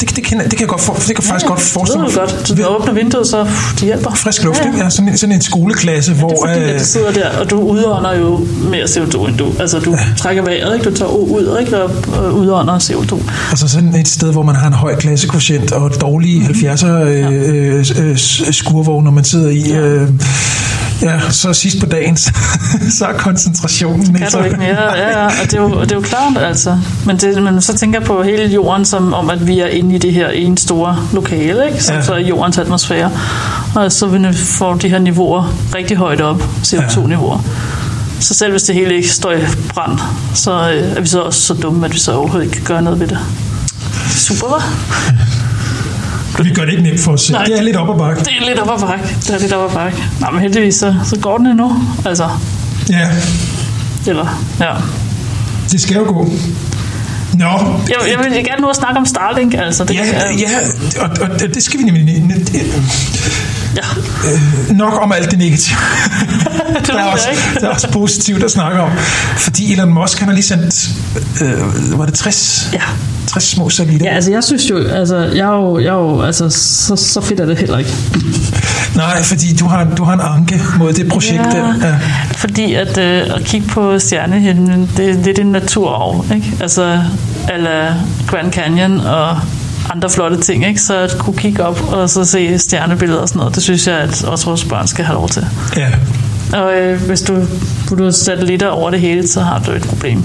det, 0.00 0.16
det, 0.16 0.24
kender, 0.24 0.42
det 0.42 0.50
kan 0.52 0.60
jeg, 0.60 0.68
godt 0.68 0.80
for, 0.80 0.92
det 0.92 1.02
kan 1.06 1.14
jeg 1.18 1.24
faktisk 1.24 1.46
godt 1.46 1.58
det 1.60 1.66
forestille 1.68 2.02
mig. 2.02 2.12
du 2.14 2.18
godt. 2.18 2.48
Så 2.48 2.54
du 2.54 2.64
åbner 2.66 2.92
vinduet, 2.92 3.26
så 3.26 3.44
pff, 3.44 3.80
de 3.80 3.84
hjælper. 3.84 4.14
Frisk 4.14 4.44
luft, 4.44 4.60
Ja, 4.60 4.70
ja. 4.76 4.84
Ja, 4.84 4.90
sådan, 4.90 5.08
en, 5.08 5.18
sådan 5.18 5.34
en 5.34 5.42
skoleklasse, 5.42 6.12
hvor... 6.14 6.28
Det 6.28 6.36
er 6.36 6.54
fordi, 6.54 6.64
øh, 6.64 6.74
at 6.74 6.80
du 6.80 6.84
sidder 6.84 7.12
der, 7.12 7.28
og 7.40 7.50
du 7.50 7.60
udånder 7.60 8.12
jo 8.18 8.46
mere 8.70 8.84
CO2 8.84 9.28
end 9.28 9.38
du. 9.38 9.46
Altså, 9.58 9.78
du 9.78 9.96
trækker 10.18 10.42
vejret, 10.42 10.74
ikke? 10.74 10.90
Du 10.90 10.96
tager 10.96 11.10
ud, 11.10 11.58
ikke? 11.60 11.82
Og 11.82 11.90
og 12.18 12.34
udånder 12.34 12.78
CO2. 12.78 13.30
Altså 13.50 13.68
sådan 13.68 13.94
et 13.94 14.08
sted, 14.08 14.32
hvor 14.32 14.42
man 14.42 14.54
har 14.54 14.66
en 14.66 14.72
høj 14.72 14.96
klassekvotient 14.96 15.72
og 15.72 16.00
dårlige 16.00 16.42
70'er 16.42 16.86
øh, 16.86 17.32
øh, 17.68 17.86
øh, 17.98 18.16
skurvogne, 18.52 19.04
når 19.04 19.10
man 19.10 19.24
sidder 19.24 19.50
i. 19.50 19.72
Øh, 19.72 20.08
ja, 21.02 21.20
så 21.30 21.52
sidst 21.52 21.80
på 21.80 21.86
dagen, 21.86 22.16
så, 22.16 22.32
så 22.98 23.06
er 23.06 23.12
koncentrationen 23.12 24.14
Kan 24.14 24.30
du 24.32 24.42
ikke 24.42 24.56
mere? 24.56 24.96
Ja, 24.96 25.20
ja. 25.20 25.24
Og 25.26 25.44
det 25.44 25.54
er 25.54 25.60
jo, 25.62 25.80
det 25.80 25.92
er 25.92 25.96
jo 25.96 26.00
klart, 26.00 26.38
altså. 26.38 26.78
Men, 27.06 27.16
det, 27.16 27.42
men 27.42 27.62
så 27.62 27.76
tænker 27.76 27.98
jeg 27.98 28.06
på 28.06 28.22
hele 28.22 28.46
jorden, 28.46 28.84
som 28.84 29.14
om, 29.14 29.30
at 29.30 29.46
vi 29.46 29.60
er 29.60 29.66
inde 29.66 29.94
i 29.94 29.98
det 29.98 30.12
her 30.12 30.28
ene 30.28 30.58
store 30.58 30.98
lokale, 31.12 31.66
ikke? 31.66 31.84
som 31.84 31.94
Ja. 31.94 31.98
ja. 32.00 32.06
så 32.06 32.14
er 32.14 32.18
jordens 32.18 32.58
atmosfære. 32.58 33.10
Og 33.74 33.92
så 33.92 34.06
vil 34.06 34.28
vi 34.28 34.34
få 34.34 34.76
de 34.76 34.88
her 34.88 34.98
niveauer 34.98 35.54
rigtig 35.74 35.96
højt 35.96 36.20
op, 36.20 36.42
CO2-niveauer. 36.62 37.38
Så 38.20 38.34
selv 38.34 38.50
hvis 38.50 38.62
det 38.62 38.74
hele 38.74 38.94
ikke 38.94 39.08
står 39.08 39.32
i 39.32 39.40
brand, 39.68 39.98
så 40.34 40.52
øh, 40.52 40.96
er 40.96 41.00
vi 41.00 41.06
så 41.06 41.20
også 41.20 41.40
så 41.40 41.54
dumme, 41.54 41.86
at 41.86 41.94
vi 41.94 41.98
så 41.98 42.12
overhovedet 42.12 42.46
ikke 42.46 42.56
kan 42.56 42.64
gøre 42.64 42.82
noget 42.82 43.00
ved 43.00 43.06
det. 43.06 43.18
Super, 44.10 44.46
hva'? 44.46 44.62
Vi 46.38 46.50
gør 46.50 46.64
det 46.64 46.70
ikke 46.70 46.82
nemt 46.82 47.00
for 47.00 47.12
os 47.12 47.20
selv. 47.20 47.36
Nej. 47.36 47.44
Det 47.44 47.58
er 47.58 47.62
lidt 47.62 47.76
op 47.76 47.88
ad 47.94 47.98
bakke. 47.98 48.20
Det 48.20 48.32
er 48.40 48.46
lidt 48.46 48.58
op 48.58 48.82
ad 48.82 48.86
bakke. 48.88 49.04
Det 49.26 49.30
er 49.30 49.38
lidt 49.38 49.52
op 49.52 49.70
ad 49.70 49.74
bakke. 49.74 50.04
Nej, 50.20 50.30
men 50.30 50.40
heldigvis, 50.40 50.74
så, 50.74 50.94
så 51.04 51.16
går 51.18 51.38
den 51.38 51.46
endnu. 51.46 51.82
Altså, 52.04 52.28
Ja, 52.90 53.08
eller, 54.06 54.42
ja. 54.60 54.74
det 55.70 55.80
skal 55.80 55.96
jo 55.96 56.02
gå. 56.02 56.32
Nå, 57.34 57.46
Jeg, 57.88 57.96
jeg 58.10 58.18
vil 58.18 58.44
gerne 58.44 58.60
nu 58.60 58.68
at 58.68 58.76
snakke 58.76 58.98
om 58.98 59.06
Starlink, 59.06 59.54
altså. 59.54 59.84
Det, 59.84 59.94
ja, 59.94 60.04
ja 60.38 61.02
og, 61.02 61.10
og 61.20 61.40
det 61.40 61.62
skal 61.62 61.80
vi 61.80 61.84
nemlig 61.84 62.22
ja. 63.76 63.82
øh, 64.32 64.76
nok 64.76 65.02
om 65.02 65.12
alt 65.12 65.30
det 65.30 65.38
negative. 65.38 65.76
Det 66.78 66.86
der, 66.86 66.94
er 66.98 67.04
også, 67.04 67.28
der 67.60 67.66
er 67.68 67.70
også 67.70 67.90
positivt 67.90 68.44
at 68.44 68.50
snakke 68.50 68.80
om. 68.80 68.90
Fordi 69.36 69.72
Elon 69.72 69.94
Musk, 69.94 70.18
han 70.18 70.28
har 70.28 70.34
lige 70.34 70.44
sendt, 70.44 70.90
øh, 71.40 71.98
var 71.98 72.06
det 72.06 72.14
60? 72.14 72.70
Ja. 72.72 72.80
60 73.32 73.44
små 73.44 73.68
satellitter. 73.70 74.06
Ja, 74.06 74.14
altså 74.14 74.30
jeg 74.30 74.44
synes 74.44 74.70
jo, 74.70 74.78
altså 74.78 75.16
jeg 75.16 75.48
er 75.48 75.56
jo, 75.56 75.78
jeg 75.78 75.88
er 75.88 75.92
jo 75.98 76.22
altså 76.22 76.50
så, 76.50 76.96
så 76.96 77.20
fedt 77.20 77.40
er 77.40 77.46
det 77.46 77.58
heller 77.58 77.78
ikke. 77.78 77.90
Nej, 78.96 79.22
fordi 79.22 79.56
du 79.60 79.66
har, 79.66 79.84
du 79.84 80.04
har 80.04 80.12
en 80.14 80.20
anke 80.20 80.60
mod 80.78 80.92
det 80.92 81.08
projekt 81.08 81.42
der. 81.52 81.74
Ja. 81.82 81.98
Fordi 82.36 82.74
at, 82.74 82.98
øh, 82.98 83.22
at 83.36 83.44
kigge 83.44 83.68
på 83.68 83.98
stjernehimlen, 83.98 84.90
det 84.96 85.10
er 85.10 85.14
lidt 85.14 85.38
en 85.38 85.46
naturarv, 85.46 86.24
ikke? 86.34 86.52
Altså, 86.60 87.00
eller 87.54 87.94
Grand 88.26 88.52
Canyon 88.52 89.00
og 89.00 89.36
andre 89.90 90.10
flotte 90.10 90.40
ting, 90.40 90.66
ikke? 90.66 90.80
Så 90.80 90.98
at 90.98 91.16
kunne 91.18 91.36
kigge 91.36 91.64
op 91.64 91.92
og 91.92 92.10
så 92.10 92.24
se 92.24 92.58
stjernebilleder 92.58 93.20
og 93.20 93.28
sådan 93.28 93.38
noget, 93.38 93.54
det 93.54 93.62
synes 93.62 93.86
jeg, 93.86 93.98
at 93.98 94.24
også 94.24 94.46
vores 94.46 94.64
børn 94.64 94.86
skal 94.86 95.04
have 95.04 95.14
lov 95.14 95.28
til. 95.28 95.46
ja. 95.76 95.88
Og 96.52 96.74
øh, 96.74 97.02
hvis 97.02 97.22
du 97.22 97.44
putter 97.88 98.10
satellitter 98.10 98.68
over 98.68 98.90
det 98.90 99.00
hele, 99.00 99.28
så 99.28 99.40
har 99.40 99.58
du 99.58 99.70
et 99.72 99.82
problem. 99.82 100.24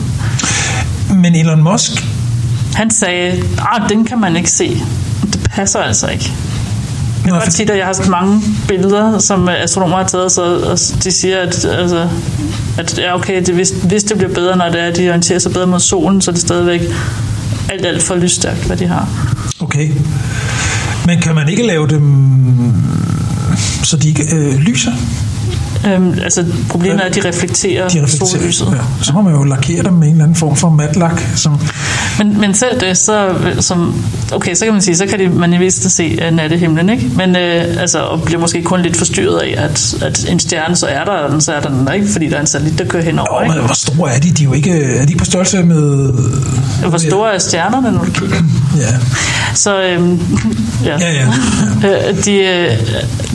Men 1.16 1.36
Elon 1.36 1.64
Musk, 1.64 2.05
Han 2.78 2.91
sagde, 2.91 3.43
ah, 3.59 3.89
den 3.89 4.05
kan 4.05 4.19
man 4.19 4.36
ikke 4.36 4.51
se. 4.51 4.82
Det 5.21 5.47
passer 5.51 5.80
altså 5.80 6.07
ikke. 6.07 6.32
Jeg 7.23 7.32
kan 7.34 7.41
godt 7.41 7.53
sige, 7.53 7.71
at 7.71 7.78
jeg 7.78 7.86
har 7.86 7.93
sådan 7.93 8.11
mange 8.11 8.41
billeder, 8.67 9.19
som 9.19 9.49
astronomer 9.49 9.97
har 9.97 10.03
taget, 10.03 10.32
så, 10.32 10.41
og 10.43 10.78
de 11.03 11.11
siger, 11.11 11.38
at, 11.38 11.65
altså, 11.65 12.09
at 12.78 12.99
ja, 12.99 13.15
okay, 13.15 13.45
det, 13.45 13.55
hvis, 13.55 13.69
hvis 13.84 14.03
det 14.03 14.17
bliver 14.17 14.34
bedre, 14.34 14.57
når 14.57 14.69
det 14.69 14.82
er, 14.82 14.86
at 14.86 14.97
de 14.97 15.09
orienterer 15.09 15.39
sig 15.39 15.53
bedre 15.53 15.67
mod 15.67 15.80
solen, 15.80 16.21
så 16.21 16.32
er 16.32 16.34
det 16.34 16.41
stadigvæk 16.41 16.82
alt, 17.69 17.86
alt 17.86 18.03
for 18.03 18.15
lysstærkt, 18.15 18.65
hvad 18.65 18.78
de 18.78 18.88
har. 18.88 19.07
okay. 19.59 19.91
Men 21.05 21.21
kan 21.21 21.36
man 21.36 21.49
ikke 21.49 21.67
lave 21.67 21.88
dem, 21.88 22.03
så 23.84 23.97
de 23.97 24.07
ikke 24.07 24.36
øh, 24.36 24.55
lyser? 24.55 24.91
Øhm, 25.86 26.13
altså, 26.23 26.45
problemet 26.69 26.99
er, 27.01 27.05
at 27.05 27.15
de 27.15 27.28
reflekterer, 27.28 27.89
De 27.89 28.03
reflekterer. 28.03 28.30
sollyset. 28.30 28.67
Ja. 28.71 29.03
Så 29.05 29.13
må 29.13 29.21
man 29.21 29.34
jo 29.34 29.43
lakere 29.43 29.84
dem 29.84 29.93
med 29.93 30.07
en 30.07 30.13
eller 30.13 30.23
anden 30.23 30.36
form 30.36 30.55
for 30.55 30.69
matlak. 30.69 31.21
Som, 31.36 31.59
Men, 32.17 32.39
men 32.39 32.53
selv 32.53 32.80
det, 32.80 32.97
så, 32.97 33.30
som, 33.59 34.03
okay, 34.34 34.55
så 34.55 34.65
kan 34.65 34.73
man 34.73 34.82
sige, 34.82 34.97
så 34.97 35.05
kan 35.05 35.19
de, 35.19 35.30
man 35.30 35.53
i 35.53 35.57
vist 35.57 35.91
se 35.91 36.19
uh, 36.28 36.36
nattehimlen, 36.36 36.89
ikke? 36.89 37.11
Men 37.15 37.36
øh, 37.36 37.65
altså, 37.80 37.99
og 37.99 38.21
bliver 38.21 38.39
måske 38.39 38.63
kun 38.63 38.82
lidt 38.82 38.97
forstyrret 38.97 39.39
af, 39.39 39.55
at, 39.57 39.95
at 40.01 40.25
en 40.30 40.39
stjerne, 40.39 40.75
så 40.75 40.86
er 40.88 41.03
der, 41.03 41.11
og 41.11 41.32
den, 41.32 41.41
så 41.41 41.53
er 41.53 41.59
der 41.59 41.69
den, 41.69 41.89
ikke? 41.95 42.07
Fordi 42.11 42.30
der 42.30 42.36
er 42.36 42.41
en 42.41 42.47
satellit, 42.47 42.80
der 42.80 42.86
kører 42.86 43.03
henover, 43.03 43.34
åh, 43.36 43.43
ikke? 43.43 43.55
men 43.55 43.65
hvor 43.65 43.75
store 43.75 44.11
er 44.15 44.19
de? 44.19 44.32
De 44.32 44.43
er 44.43 44.47
jo 44.47 44.53
ikke, 44.53 44.71
er 44.84 45.05
de 45.05 45.15
på 45.15 45.25
størrelse 45.25 45.63
med... 45.63 46.13
Hvor 46.89 46.97
store 46.97 47.34
er 47.34 47.39
stjernerne, 47.39 47.91
når 47.91 48.03
du 48.03 48.11
kigger? 48.11 48.38
Ja, 48.78 48.93
Så, 49.53 49.82
øhm, 49.84 50.19
ja. 50.86 50.97
ja, 50.99 51.11
ja. 51.13 51.28
Øh, 52.09 52.25
de, 52.25 52.36
øh, 52.36 52.71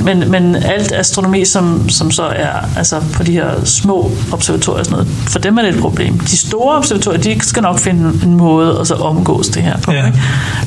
men, 0.05 0.30
men 0.30 0.57
alt 0.57 0.93
astronomi, 0.93 1.45
som, 1.45 1.88
som 1.88 2.11
så 2.11 2.22
er 2.37 2.68
altså 2.76 3.01
på 3.12 3.22
de 3.22 3.33
her 3.33 3.64
små 3.64 4.11
observatorier 4.33 4.78
og 4.78 4.85
sådan 4.85 4.99
noget, 4.99 5.09
for 5.28 5.39
dem 5.39 5.59
er 5.59 5.62
det 5.62 5.74
et 5.74 5.80
problem. 5.80 6.18
De 6.18 6.37
store 6.37 6.76
observatorier, 6.76 7.20
de 7.20 7.41
skal 7.41 7.62
nok 7.62 7.78
finde 7.78 8.12
en 8.24 8.35
måde 8.35 8.78
at 8.80 8.87
så 8.87 8.95
omgås 8.95 9.49
det 9.49 9.62
her 9.62 9.78
på. 9.78 9.93
Ja. 9.93 10.07
Ikke? 10.07 10.18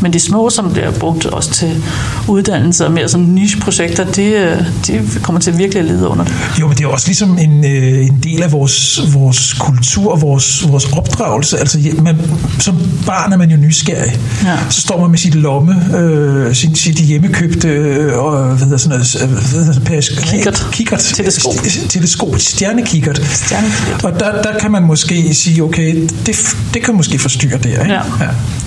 Men 0.01 0.13
de 0.13 0.19
små, 0.19 0.49
som 0.49 0.71
bliver 0.73 0.91
brugt 0.91 1.25
også 1.25 1.51
til 1.51 1.83
uddannelse 2.27 2.85
og 2.85 2.91
mere 2.91 3.09
sådan 3.09 3.25
niche-projekter, 3.25 4.05
de, 4.11 4.23
øh, 4.23 4.57
de 4.87 5.01
kommer 5.23 5.41
til 5.41 5.57
virkelig 5.57 5.79
at 5.79 5.85
lide 5.85 6.07
under 6.07 6.23
det. 6.23 6.33
Jo, 6.59 6.67
men 6.67 6.77
det 6.77 6.83
er 6.83 6.87
også 6.87 7.07
ligesom 7.07 7.37
en, 7.37 7.65
øh, 7.65 8.05
en 8.07 8.19
del 8.23 8.43
af 8.43 8.51
vores, 8.51 9.01
vores 9.13 9.53
kultur 9.53 10.11
og 10.11 10.21
vores, 10.21 10.71
vores 10.71 10.85
opdragelse. 10.93 11.57
Altså, 11.57 11.79
man, 12.01 12.21
som 12.59 12.77
barn 13.05 13.33
er 13.33 13.37
man 13.37 13.51
jo 13.51 13.57
nysgerrig. 13.57 14.19
Ja. 14.43 14.57
Så 14.69 14.81
står 14.81 15.01
man 15.01 15.09
med 15.09 15.17
sit 15.19 15.35
lomme, 15.35 15.97
øh, 15.97 16.55
sin, 16.55 16.75
sit 16.75 16.95
hjemmekøbte 16.95 17.67
øh, 17.67 18.17
og, 18.17 18.47
hvad 18.47 18.57
hedder 18.57 18.77
sådan 18.77 18.97
noget, 18.97 19.23
øh, 19.23 19.29
hvad 19.29 19.65
hedder 19.65 20.01
Kikkert. 20.31 20.67
kikkert. 20.71 20.99
Teleskop. 20.99 21.53
Teleskop. 21.89 22.35
Stjernekikkert. 22.39 23.21
Stjernekikkert. 23.31 24.03
Og 24.03 24.19
der, 24.19 24.41
der 24.41 24.59
kan 24.59 24.71
man 24.71 24.83
måske 24.83 25.33
sige, 25.35 25.63
okay, 25.63 26.07
det, 26.25 26.35
det 26.73 26.83
kan 26.83 26.95
måske 26.95 27.19
forstyrre 27.19 27.57
det, 27.57 27.65
ikke? 27.65 27.83
Ja. 27.93 28.01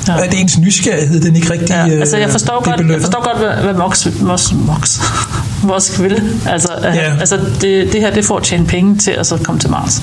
Ja. 0.09 0.23
At 0.25 0.35
ens 0.35 0.59
nysgerrighed, 0.59 1.21
den 1.21 1.37
ikke 1.37 1.51
rigtig 1.53 1.69
Ja, 1.71 1.89
altså 1.91 2.17
jeg 2.17 2.27
øh, 2.27 2.33
forstår 2.33 2.55
godt, 2.55 2.67
jeg 2.67 2.77
belønnet. 2.77 3.03
forstår 3.03 3.25
godt 3.33 3.39
hvad, 3.39 3.65
hvad 3.65 3.75
Mox, 3.75 4.07
Mox, 4.21 4.53
Mox 5.63 6.01
vil. 6.01 6.23
Altså, 6.47 6.69
Ja. 6.83 6.95
ja. 6.95 7.17
altså 7.21 7.37
det, 7.61 7.93
det 7.93 8.01
her, 8.01 8.11
det 8.15 8.25
får 8.25 8.41
tjene 8.41 8.67
penge 8.67 8.97
til 8.99 9.11
at 9.11 9.27
så 9.27 9.37
komme 9.37 9.61
til 9.61 9.71
Mars. 9.71 10.03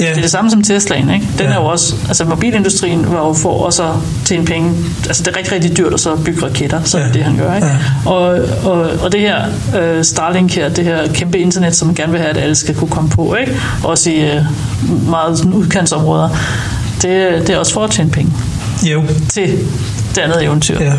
Ja. 0.00 0.04
Det 0.04 0.16
er 0.16 0.20
det 0.20 0.30
samme 0.30 0.50
som 0.50 0.62
Teslaen, 0.62 1.10
ikke? 1.10 1.26
Den 1.38 1.46
Ja. 1.46 1.52
er 1.52 1.54
jo 1.60 1.64
også, 1.66 1.94
altså 2.08 2.24
mobilindustrien 2.24 3.12
var 3.12 3.26
jo 3.26 3.32
for 3.32 3.64
også 3.64 3.82
at 3.82 3.94
tjene 4.24 4.44
penge. 4.44 4.72
Altså 5.06 5.22
det 5.22 5.32
er 5.32 5.36
rigtig, 5.38 5.52
rigtig 5.52 5.76
dyrt 5.76 5.94
at 5.94 6.00
så 6.00 6.16
bygge 6.16 6.46
raketter, 6.46 6.80
så 6.84 6.98
ja. 6.98 7.04
Er 7.04 7.12
det 7.12 7.22
han 7.24 7.36
gør, 7.36 7.54
ikke? 7.54 7.66
Ja. 7.66 7.76
Og, 8.10 8.38
og, 8.64 8.90
og 9.02 9.12
det 9.12 9.20
her 9.20 9.44
øh, 9.80 10.04
Starlink 10.04 10.52
her, 10.54 10.68
det 10.68 10.84
her 10.84 11.12
kæmpe 11.12 11.38
internet, 11.38 11.76
som 11.76 11.86
man 11.88 11.94
gerne 11.94 12.12
vil 12.12 12.20
have, 12.20 12.30
at 12.30 12.36
alle 12.36 12.54
skal 12.54 12.74
kunne 12.74 12.90
komme 12.90 13.10
på, 13.10 13.34
ikke? 13.40 13.60
Også 13.84 14.10
i 14.10 14.30
øh, 14.36 14.42
meget 15.08 15.38
sådan 15.38 15.52
udkantsområder. 15.52 16.28
Det, 17.02 17.46
det 17.46 17.50
er 17.50 17.58
også 17.58 17.72
for 17.72 17.84
at 17.84 17.90
tjene 17.90 18.10
penge 18.10 18.32
Jo, 18.82 19.02
til 19.28 19.58
det 20.14 20.18
andet 20.20 20.44
eventyr. 20.44 20.80
ja. 20.80 20.92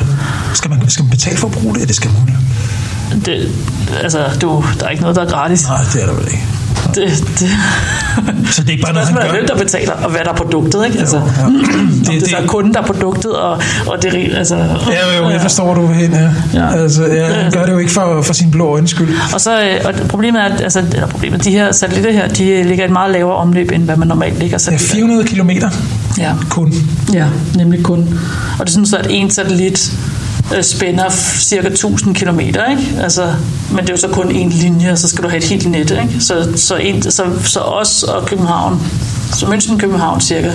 Skal 0.54 0.70
man, 0.70 0.90
skal 0.90 1.04
man 1.04 1.10
betale 1.10 1.38
for 1.38 1.48
at 1.48 1.54
bruge 1.54 1.76
det? 1.76 1.88
Det 1.88 1.96
skal 1.96 2.12
man. 2.12 2.36
Det, 3.26 3.52
altså, 4.04 4.20
du, 4.42 4.64
der 4.80 4.86
er 4.86 4.90
ikke 4.90 5.02
noget, 5.02 5.16
der 5.16 5.22
er 5.26 5.30
gratis. 5.30 5.68
Nej, 5.68 5.82
det 5.94 6.02
er 6.02 6.06
der 6.06 6.14
vel 6.14 6.26
ikke. 6.28 6.44
Det, 7.02 7.24
det, 7.40 7.50
Så 8.52 8.62
det 8.62 8.68
er 8.70 8.72
ikke 8.72 8.84
bare 8.84 8.94
noget, 8.94 9.08
han 9.10 9.18
gør. 9.22 9.32
hvem 9.32 9.48
der 9.48 9.56
betaler, 9.58 9.92
og 9.94 10.12
hvad 10.12 10.22
der 10.24 10.32
er 10.32 10.36
produktet, 10.36 10.86
ikke? 10.86 11.00
Altså, 11.00 11.18
ja. 11.18 11.22
det, 11.46 12.06
Det- 12.08 12.22
det, 12.22 12.34
er 12.34 12.48
kunden, 12.48 12.74
der 12.74 12.80
er 12.82 12.86
produktet, 12.86 13.32
og, 13.36 13.62
og 13.88 14.04
det 14.04 14.14
er 14.34 14.38
altså... 14.38 14.56
Ja, 14.56 15.18
jo, 15.24 15.30
jeg 15.30 15.42
forstår, 15.42 15.74
du 15.76 15.88
hen. 15.88 16.12
Ja. 16.12 16.30
Ja. 16.54 16.82
Altså, 16.82 17.06
ja, 17.06 17.28
han 17.34 17.52
gør 17.52 17.66
det 17.66 17.72
jo 17.74 17.78
ikke 17.78 17.92
for, 17.92 18.22
for 18.22 18.34
sin 18.34 18.52
blå 18.52 18.66
øjens 18.74 18.90
skyld. 18.90 19.10
Og 19.34 19.42
så 19.42 19.62
øh, 19.62 19.76
og 19.86 19.94
problemet 20.10 20.42
er, 20.42 20.46
at 20.46 20.62
altså, 20.62 20.80
eller 20.94 21.08
problemet, 21.08 21.44
de 21.44 21.52
her 21.52 21.72
satellitter 21.72 22.12
her, 22.12 22.28
de 22.28 22.64
ligger 22.64 22.84
i 22.84 22.88
et 22.88 22.94
meget 22.94 23.12
lavere 23.12 23.36
omløb, 23.36 23.72
end 23.72 23.84
hvad 23.84 23.96
man 23.96 24.08
normalt 24.08 24.40
ligger 24.40 24.54
Ja, 24.54 24.58
satellitter. 24.58 24.96
400 24.96 25.28
kilometer 25.30 25.70
Ja, 26.18 26.32
kun. 26.50 26.74
ja, 27.14 27.26
nemlig 27.56 27.84
kun. 27.84 28.20
Og 28.60 28.66
det 28.66 28.68
er 28.70 28.72
sådan 28.74 28.86
så, 28.86 28.98
at 28.98 29.08
en 29.10 29.32
satellit 29.32 29.92
øh, 30.56 30.64
spænder 30.64 31.10
cirka 31.40 31.68
1000 31.68 32.16
km, 32.16 32.40
ikke? 32.40 33.02
Altså, 33.02 33.34
men 33.72 33.80
det 33.80 33.90
er 33.90 33.94
jo 33.94 33.98
så 33.98 34.08
kun 34.08 34.32
en 34.32 34.50
linje, 34.50 34.92
og 34.92 34.98
så 34.98 35.08
skal 35.08 35.24
du 35.24 35.30
have 35.30 35.38
et 35.38 35.44
helt 35.44 35.70
net, 35.70 35.92
ikke? 35.92 36.16
Så, 36.20 36.48
så, 36.56 36.76
en, 36.76 37.02
så, 37.02 37.24
så 37.44 37.60
os 37.60 38.04
og 38.04 38.26
København, 38.26 38.82
så 39.34 39.46
München 39.46 39.78
København 39.78 40.22
cirka, 40.22 40.52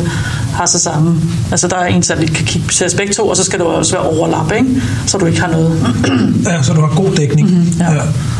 har 0.54 0.66
så 0.66 0.78
samme. 0.78 1.20
Altså, 1.50 1.68
der 1.68 1.76
er 1.76 1.86
en 1.86 2.02
satellit, 2.02 2.34
kan 2.36 2.46
kigge 2.46 2.68
til 2.68 2.86
os 2.86 2.94
begge 2.94 3.12
to, 3.12 3.28
og 3.28 3.36
så 3.36 3.44
skal 3.44 3.58
du 3.58 3.64
også 3.64 3.92
være 3.92 4.02
overlap, 4.02 4.52
ikke? 4.52 4.82
Så 5.06 5.18
du 5.18 5.26
ikke 5.26 5.40
har 5.40 5.50
noget. 5.50 5.86
Ja, 6.50 6.62
så 6.62 6.72
du 6.72 6.80
har 6.80 6.94
god 6.96 7.12
dækning. 7.12 7.50
Mm-hmm. 7.50 7.80
Ja. 7.80 7.86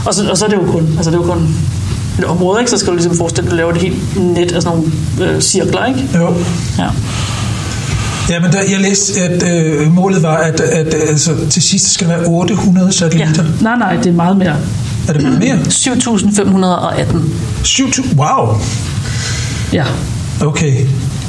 Og, 0.07 0.15
så, 0.15 0.31
og 0.31 0.39
så 0.39 0.45
er 0.45 0.49
det 0.49 0.57
jo 0.57 0.73
kun, 0.73 0.89
altså 0.97 1.11
det 1.11 1.17
er 1.17 1.21
jo 1.21 1.33
kun 1.33 1.49
et 2.19 2.25
område, 2.25 2.61
ikke? 2.61 2.71
Så 2.71 2.79
skal 2.79 2.91
du 2.91 2.97
ligesom 2.97 3.17
forestille 3.17 3.51
dig, 3.51 3.53
at 3.53 3.53
du 3.53 3.57
laver 3.57 3.73
et 3.73 3.83
helt 3.83 4.37
net 4.37 4.53
af 4.53 4.63
sådan 4.63 4.79
nogle 4.79 5.33
øh, 5.33 5.41
cirkler, 5.41 5.85
ikke? 5.85 6.09
Jo. 6.15 6.35
Ja. 6.79 6.89
Ja, 8.31 8.41
men 8.41 8.53
der, 8.53 8.59
jeg 8.71 8.81
læste, 8.81 9.21
at 9.21 9.43
øh, 9.43 9.93
målet 9.93 10.23
var, 10.23 10.37
at, 10.37 10.61
at 10.61 10.95
altså, 10.95 11.31
til 11.51 11.63
sidst 11.63 11.93
skal 11.95 12.09
der 12.09 12.17
være 12.17 12.27
800 12.27 12.87
ja. 12.87 12.93
satellitter. 12.93 13.45
Nej, 13.61 13.77
nej, 13.79 13.97
det 13.97 14.07
er 14.07 14.13
meget 14.13 14.37
mere. 14.37 14.57
Er 15.09 15.13
det 15.13 15.23
meget 15.23 15.39
mere? 15.39 15.55
7.518. 15.55 17.17
7.000? 17.65 18.17
Wow. 18.17 18.57
Ja. 19.73 19.85
Okay. 20.41 20.87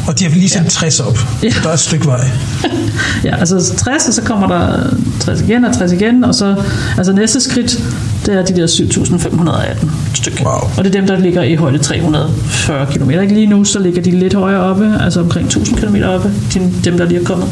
Og 0.07 0.19
de 0.19 0.23
har 0.23 0.31
lige 0.31 0.49
sendt 0.49 0.71
60 0.71 0.99
op. 0.99 1.17
Ja. 1.43 1.49
Der 1.63 1.69
er 1.69 1.73
et 1.73 1.79
stykke 1.79 2.05
vej. 2.05 2.27
ja, 3.25 3.35
altså 3.35 3.75
60, 3.77 4.07
og 4.07 4.13
så 4.13 4.21
kommer 4.21 4.47
der 4.47 4.95
60 5.19 5.41
igen 5.41 5.65
og 5.65 5.73
60 5.73 5.91
igen, 5.91 6.23
og 6.23 6.35
så 6.35 6.55
altså 6.97 7.13
næste 7.13 7.41
skridt, 7.41 7.83
det 8.25 8.33
er 8.33 8.45
de 8.45 8.55
der 8.55 8.67
7.518 8.67 9.87
stykker. 10.13 10.45
Wow. 10.45 10.69
Og 10.77 10.83
det 10.83 10.95
er 10.95 10.99
dem, 10.99 11.07
der 11.07 11.19
ligger 11.19 11.43
i 11.43 11.55
højde 11.55 11.77
340 11.77 12.85
km. 12.85 13.09
Ikke 13.09 13.33
lige 13.33 13.47
nu, 13.47 13.63
så 13.63 13.79
ligger 13.79 14.01
de 14.01 14.11
lidt 14.11 14.33
højere 14.33 14.59
oppe, 14.59 14.97
altså 15.01 15.19
omkring 15.19 15.45
1000 15.45 15.77
km 15.77 15.95
oppe, 16.03 16.31
de, 16.53 16.73
dem 16.83 16.97
der 16.97 17.05
lige 17.05 17.19
er 17.19 17.25
kommet. 17.25 17.47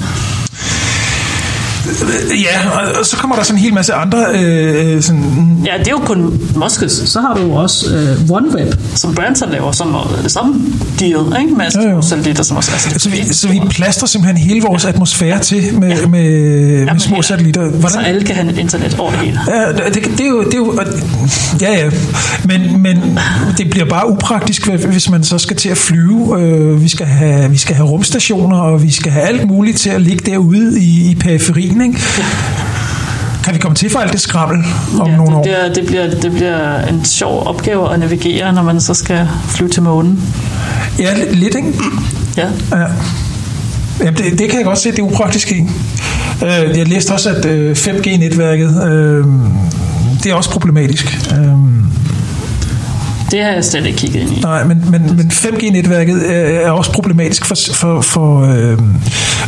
Ja, 2.43 2.69
og, 2.69 2.99
og 2.99 3.05
så 3.05 3.17
kommer 3.17 3.36
der 3.36 3.43
sådan 3.43 3.57
en 3.57 3.63
hel 3.63 3.73
masse 3.73 3.93
andre 3.93 4.25
øh, 4.34 5.01
sådan, 5.01 5.57
Ja, 5.65 5.71
det 5.79 5.88
er 5.88 5.91
jo 5.91 5.97
kun 5.97 6.41
Moskes. 6.55 6.91
Så 6.91 7.21
har 7.21 7.34
du 7.34 7.41
jo 7.41 7.51
også 7.51 7.95
øh, 7.95 8.32
OneWeb, 8.32 8.73
som 8.95 9.15
Branson 9.15 9.51
laver, 9.51 9.71
som 9.71 9.93
er 9.93 10.19
det 10.23 10.32
samme 10.32 10.61
deal, 10.99 11.41
ikke? 11.41 11.55
Med 11.55 11.65
Jo, 11.75 11.89
jo. 11.89 12.01
satellitter, 12.01 12.43
som 12.43 12.57
også 12.57 12.71
altså, 12.71 12.99
Så 12.99 13.09
vi, 13.09 13.34
så 13.34 13.47
vi 13.47 13.61
plaster 13.69 14.07
simpelthen 14.07 14.38
hele 14.38 14.61
vores 14.61 14.86
atmosfære 14.86 15.39
til 15.39 15.79
med, 15.79 15.89
ja. 15.89 16.07
med, 16.07 16.86
med 16.86 16.99
små 16.99 17.15
ja. 17.15 17.21
satellitter. 17.21 17.71
Så 17.71 17.77
Hvordan, 17.77 18.05
alle 18.05 18.23
kan 18.23 18.36
have 18.36 18.51
et 18.51 18.57
internet 18.57 18.99
over 18.99 19.11
det 19.11 19.19
hele. 19.19 19.39
Ja, 19.47 19.71
det, 19.71 19.95
det, 20.17 20.21
er 20.21 20.29
jo, 20.29 20.43
det 20.43 20.53
er 20.53 20.57
jo, 20.57 20.79
ja, 21.61 21.73
ja. 21.73 21.89
Men, 22.45 22.82
men 22.82 23.19
det 23.57 23.69
bliver 23.69 23.86
bare 23.86 24.09
upraktisk, 24.09 24.67
hvis 24.67 25.09
man 25.09 25.23
så 25.23 25.38
skal 25.38 25.55
til 25.57 25.69
at 25.69 25.77
flyve. 25.77 26.41
Øh, 26.41 26.82
vi, 26.82 26.88
skal 26.88 27.05
have, 27.05 27.51
vi 27.51 27.57
skal 27.57 27.75
have 27.75 27.88
rumstationer, 27.88 28.57
og 28.57 28.84
vi 28.84 28.91
skal 28.91 29.11
have 29.11 29.25
alt 29.25 29.47
muligt 29.47 29.77
til 29.77 29.89
at 29.89 30.01
ligge 30.01 30.32
derude 30.32 30.82
i, 30.82 31.11
i 31.11 31.15
periferien. 31.15 31.70
Ikke? 31.72 32.01
Kan 33.43 33.53
vi 33.53 33.59
komme 33.59 33.76
til 33.76 33.89
for 33.89 33.99
alt 33.99 34.11
det 34.11 34.22
skrammel 34.22 34.65
om 34.99 35.07
ja, 35.09 35.15
nogle 35.15 35.32
det, 35.32 35.38
år? 35.38 35.43
bliver, 35.43 35.74
det, 35.74 35.86
bliver, 35.88 36.09
det 36.09 36.32
bliver 36.32 36.80
en 36.88 37.05
sjov 37.05 37.47
opgave 37.47 37.93
at 37.93 37.99
navigere, 37.99 38.53
når 38.53 38.61
man 38.63 38.82
så 38.82 38.93
skal 38.93 39.28
flyve 39.49 39.69
til 39.69 39.82
månen. 39.84 40.34
Ja, 40.99 41.13
li- 41.13 41.36
lidt, 41.36 41.55
ikke? 41.55 41.74
Ja. 42.38 42.47
Ja. 42.72 42.86
Jamen, 43.99 44.13
det, 44.13 44.39
det 44.39 44.49
kan 44.49 44.57
jeg 44.57 44.65
godt 44.65 44.80
se, 44.80 44.91
det 44.91 44.99
er 44.99 45.03
upraktisk 45.03 45.51
i. 45.51 45.59
Øh, 46.43 46.78
jeg 46.78 46.88
læste 46.88 47.11
også, 47.11 47.30
at 47.30 47.45
øh, 47.45 47.72
5G-netværket, 47.76 48.84
øh, 48.88 49.26
det 50.24 50.32
er 50.32 50.36
også 50.36 50.49
problematisk. 50.49 51.19
Øh, 53.34 53.38
Det 53.38 53.45
har 53.45 53.51
jeg 53.51 53.65
slet 53.65 53.86
ikke 53.86 53.97
kigget 53.97 54.21
ind 54.21 54.38
i. 54.38 54.41
Nej, 54.41 54.63
men, 54.63 54.91
men, 54.91 55.15
men 55.17 55.32
5G-netværket 55.32 56.32
er, 56.32 56.59
er 56.59 56.71
også 56.71 56.91
problematisk 56.91 57.45
for, 57.45 57.55
for, 57.73 58.01
for 58.01 58.41
øh, 58.41 58.77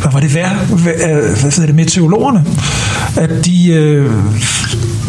hvad 0.00 0.12
var 0.12 0.20
det 0.20 0.34
værd, 0.34 0.66
hvad, 0.66 0.92
øh, 0.92 1.22
hvad 1.40 1.52
hedder 1.52 1.66
det, 1.66 1.74
meteorologerne, 1.74 2.44
at 3.16 3.30
de... 3.44 3.72
Øh, 3.72 4.10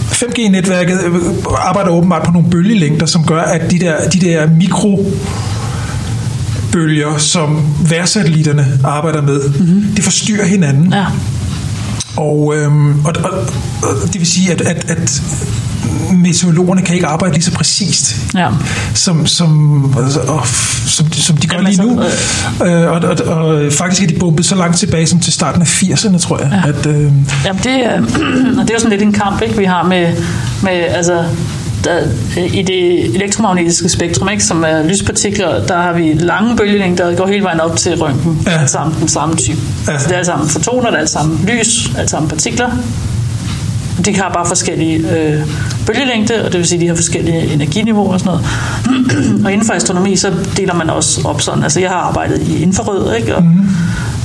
5G-netværket 0.06 1.00
øh, 1.06 1.16
arbejder 1.58 1.90
åbenbart 1.90 2.24
på 2.26 2.32
nogle 2.32 2.50
bølgelængder, 2.50 3.06
som 3.06 3.26
gør, 3.26 3.42
at 3.42 3.72
de 3.72 3.80
der, 3.80 4.10
de 4.10 4.20
der 4.20 4.50
mikro 4.50 5.06
bølger, 6.72 7.18
som 7.18 7.76
værsatellitterne 7.90 8.68
arbejder 8.84 9.22
med, 9.22 9.42
mm-hmm. 9.50 9.84
det 9.96 10.04
forstyrrer 10.04 10.46
hinanden. 10.46 10.94
Ja. 10.94 11.06
Og, 12.18 12.54
øhm, 12.56 13.06
og, 13.06 13.14
og, 13.24 13.32
og 13.84 14.14
det 14.14 14.20
vil 14.20 14.28
sige, 14.28 14.52
at, 14.52 14.62
at, 14.62 14.92
at 14.92 15.22
meteorologerne 16.14 16.82
kan 16.82 16.96
ikke 16.96 17.08
arbejde 17.08 17.34
lige 17.34 17.44
så 17.44 17.52
præcist, 17.52 18.16
Ja. 18.36 18.48
som, 18.94 19.26
som, 19.28 19.94
altså, 20.04 20.20
og, 20.20 20.48
som, 20.88 21.12
som 21.12 21.38
de 21.38 21.48
gør 21.48 21.58
Jamen, 21.58 21.72
lige 21.72 21.82
nu. 21.84 22.02
altså, 22.02 22.66
Øh, 22.66 22.92
og, 22.92 23.02
og, 23.28 23.38
og 23.38 23.72
faktisk 23.74 24.04
er 24.04 24.08
de 24.08 24.16
bumpet 24.20 24.46
så 24.46 24.56
langt 24.56 24.78
tilbage 24.78 25.08
som 25.08 25.20
til 25.20 25.34
starten 25.34 25.62
af 25.62 25.66
80'erne, 25.84 26.18
tror 26.20 26.40
jeg. 26.40 26.62
Ja. 26.66 26.70
At, 26.70 26.86
øh, 26.86 27.12
Jamen 27.46 27.62
det, 27.64 27.84
og 28.60 28.64
det 28.64 28.70
er 28.70 28.74
jo 28.74 28.80
sådan 28.80 28.90
lidt 28.90 29.02
en 29.02 29.14
kamp, 29.14 29.42
ikke, 29.42 29.58
vi 29.58 29.64
har 29.66 29.84
med, 29.84 30.14
med 30.64 30.72
altså, 30.72 31.24
der, 31.84 32.00
i 32.54 32.62
det 32.62 33.06
elektromagnetiske 33.16 33.90
spektrum, 33.90 34.30
ikke, 34.30 34.44
som 34.44 34.64
er 34.64 34.84
lyspartikler, 34.84 35.66
der 35.68 35.82
har 35.82 35.94
vi 35.94 36.14
lange 36.14 36.56
bølgelængder, 36.58 37.06
der 37.10 37.16
går 37.16 37.28
hele 37.28 37.44
vejen 37.44 37.60
op 37.60 37.78
til 37.78 37.96
røntgen. 37.98 38.42
Ja. 38.46 38.52
Alt 38.60 38.70
sammen 38.70 39.00
den 39.00 39.08
samme 39.08 39.36
type. 39.36 39.58
Ja. 39.88 40.00
Så 40.00 40.06
det 40.08 40.14
er 40.14 40.18
alt 40.18 40.26
sammen 40.26 40.50
fotoner, 40.50 40.86
det 40.90 40.96
er 40.96 41.00
alt 41.00 41.10
sammen 41.10 41.46
lys, 41.48 41.92
alt 41.98 42.10
sammen 42.10 42.30
partikler. 42.30 42.70
De 44.06 44.16
har 44.16 44.30
bare 44.34 44.46
forskellige 44.46 44.98
øh, 44.98 45.42
bølgelængde, 45.86 46.46
og 46.46 46.52
det 46.52 46.58
vil 46.60 46.68
sige, 46.68 46.78
at 46.78 46.82
de 46.82 46.88
har 46.88 46.96
forskellige 46.96 47.54
energiniveauer 47.54 48.14
og 48.14 48.20
sådan 48.20 48.32
noget. 48.32 48.46
og 49.46 49.52
inden 49.52 49.68
for 49.68 49.74
astronomi, 49.74 50.16
så 50.16 50.32
deler 50.58 50.74
man 50.74 50.90
også 50.90 51.22
op 51.26 51.42
sådan. 51.42 51.64
Altså, 51.64 51.80
jeg 51.80 51.90
har 51.90 51.98
arbejdet 51.98 52.42
i 52.48 52.62
infrarød, 52.64 53.16
ikke? 53.16 53.36
Og, 53.36 53.44
mm. 53.44 53.70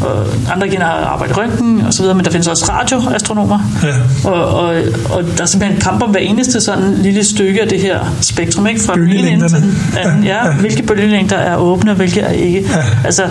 og 0.00 0.26
andre 0.54 0.66
igen 0.66 0.80
har 0.80 0.90
arbejdet 0.92 1.36
i 1.36 1.40
røntgen 1.40 1.80
og 1.86 1.94
så 1.94 2.02
videre, 2.02 2.16
men 2.16 2.24
der 2.24 2.30
findes 2.30 2.48
også 2.48 2.64
radioastronomer. 2.72 3.58
Ja. 3.82 4.28
Og, 4.30 4.44
og, 4.60 4.74
og 5.10 5.24
der 5.36 5.42
er 5.42 5.46
simpelthen 5.46 5.76
en 5.76 5.82
kamp 5.82 6.02
om 6.02 6.10
hver 6.10 6.20
eneste 6.20 6.60
sådan 6.60 6.94
lille 6.94 7.24
stykke 7.24 7.62
af 7.62 7.68
det 7.68 7.80
her 7.80 7.98
spektrum, 8.20 8.66
ikke? 8.66 8.80
Fra 8.80 8.94
den 8.94 9.08
ene 9.12 9.48
til 9.48 9.56
den 9.56 9.76
anden. 9.96 10.24
Ja, 10.24 10.34
Ja, 10.34 10.46
ja. 10.46 10.52
hvilke 10.54 10.82
bølgelængder 10.82 11.36
er 11.36 11.56
åbne, 11.56 11.90
og 11.90 11.96
hvilke 11.96 12.20
er 12.20 12.30
ikke. 12.32 12.64
Ja. 12.74 12.82
Altså, 13.04 13.22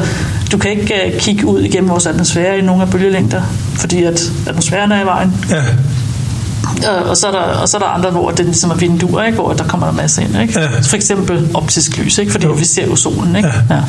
du 0.51 0.57
kan 0.57 0.71
ikke 0.71 0.93
uh, 1.13 1.19
kigge 1.19 1.45
ud 1.45 1.61
igennem 1.61 1.89
vores 1.89 2.05
atmosfære 2.05 2.57
i 2.59 2.61
nogle 2.61 2.81
af 2.81 2.89
bølgelængder, 2.89 3.41
fordi 3.75 4.03
at 4.03 4.31
atmosfæren 4.47 4.91
er 4.91 5.01
i 5.01 5.05
vejen. 5.05 5.33
ja. 5.49 5.55
Og, 6.89 7.09
og, 7.09 7.17
så 7.17 7.27
er 7.27 7.31
der, 7.31 7.39
og 7.39 7.69
så 7.69 7.77
er 7.77 7.81
der 7.81 7.87
andre, 7.87 8.09
hvor 8.09 8.31
det 8.31 8.45
ligesom 8.45 8.71
er 8.71 8.75
vinduer, 8.75 9.23
ikke? 9.23 9.35
hvor 9.35 9.53
der 9.53 9.63
kommer 9.63 9.87
der 9.87 9.93
masser 9.93 10.21
ind. 10.21 10.41
Ikke? 10.41 10.59
Ja. 10.59 10.67
For 10.83 10.95
eksempel 10.95 11.49
optisk 11.53 11.97
lys, 11.97 12.17
ikke? 12.17 12.31
fordi 12.31 12.45
Jo. 12.45 12.51
vi 12.51 12.65
ser 12.65 12.85
jo 12.85 12.95
solen. 12.95 13.35
Ikke? 13.35 13.49
Ja, 13.69 13.75
ja. 13.75 13.81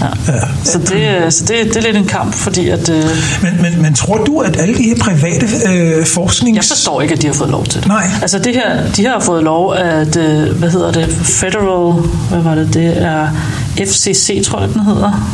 Ja. 0.00 0.32
Ja. 0.32 0.40
Så, 0.64 0.78
det, 0.78 1.34
så 1.34 1.44
det, 1.44 1.64
det 1.64 1.76
er 1.76 1.80
lidt 1.82 1.96
en 1.96 2.04
kamp, 2.06 2.34
fordi 2.34 2.68
at, 2.68 2.88
øh, 2.88 3.04
Men, 3.42 3.62
men, 3.62 3.82
men 3.82 3.94
tror 3.94 4.24
du, 4.24 4.38
at 4.38 4.56
alle 4.60 4.74
de 4.74 4.82
her 4.82 4.96
private 5.00 5.46
øh, 5.72 6.06
forsknings... 6.06 6.56
jeg 6.56 6.64
forstår 6.76 7.00
ikke, 7.02 7.14
at 7.14 7.22
de 7.22 7.26
har 7.26 7.34
fået 7.34 7.50
lov 7.50 7.64
til 7.64 7.80
det. 7.80 7.88
Nej. 7.88 8.06
Altså 8.22 8.38
det 8.38 8.54
her, 8.54 8.90
de 8.96 9.06
har 9.06 9.20
fået 9.20 9.42
lov 9.44 9.74
at, 9.74 10.16
øh, 10.16 10.56
hvad 10.58 10.70
hedder 10.70 10.92
det, 10.92 11.08
Federal, 11.22 12.02
hvad 12.30 12.40
var 12.40 12.54
det, 12.54 12.74
det 12.74 13.02
er 13.02 13.28
FCC, 13.78 14.44
tror 14.46 14.60
jeg, 14.60 14.68
den 14.74 14.80
hedder. 14.80 15.30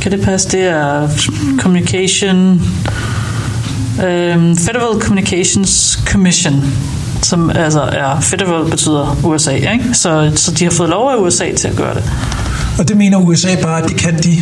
Kan 0.00 0.12
det 0.12 0.20
passe? 0.20 0.48
Det 0.48 0.60
er 0.60 1.08
Communication, 1.60 2.62
øhm, 4.06 4.56
Federal 4.56 5.00
Communications 5.00 5.98
Commission, 6.06 6.64
som 7.22 7.50
altså 7.50 7.80
er, 7.80 8.20
Federal 8.20 8.70
betyder 8.70 9.16
USA, 9.24 9.52
ikke? 9.52 9.84
Så, 9.92 10.32
så 10.36 10.50
de 10.50 10.64
har 10.64 10.70
fået 10.70 10.88
lov 10.88 11.10
af 11.10 11.16
USA 11.16 11.54
til 11.56 11.68
at 11.68 11.76
gøre 11.76 11.94
det. 11.94 12.04
Og 12.78 12.88
det 12.88 12.96
mener 12.96 13.18
USA 13.18 13.48
bare, 13.62 13.82
at 13.82 13.88
det 13.88 13.96
kan 13.96 14.18
de. 14.18 14.38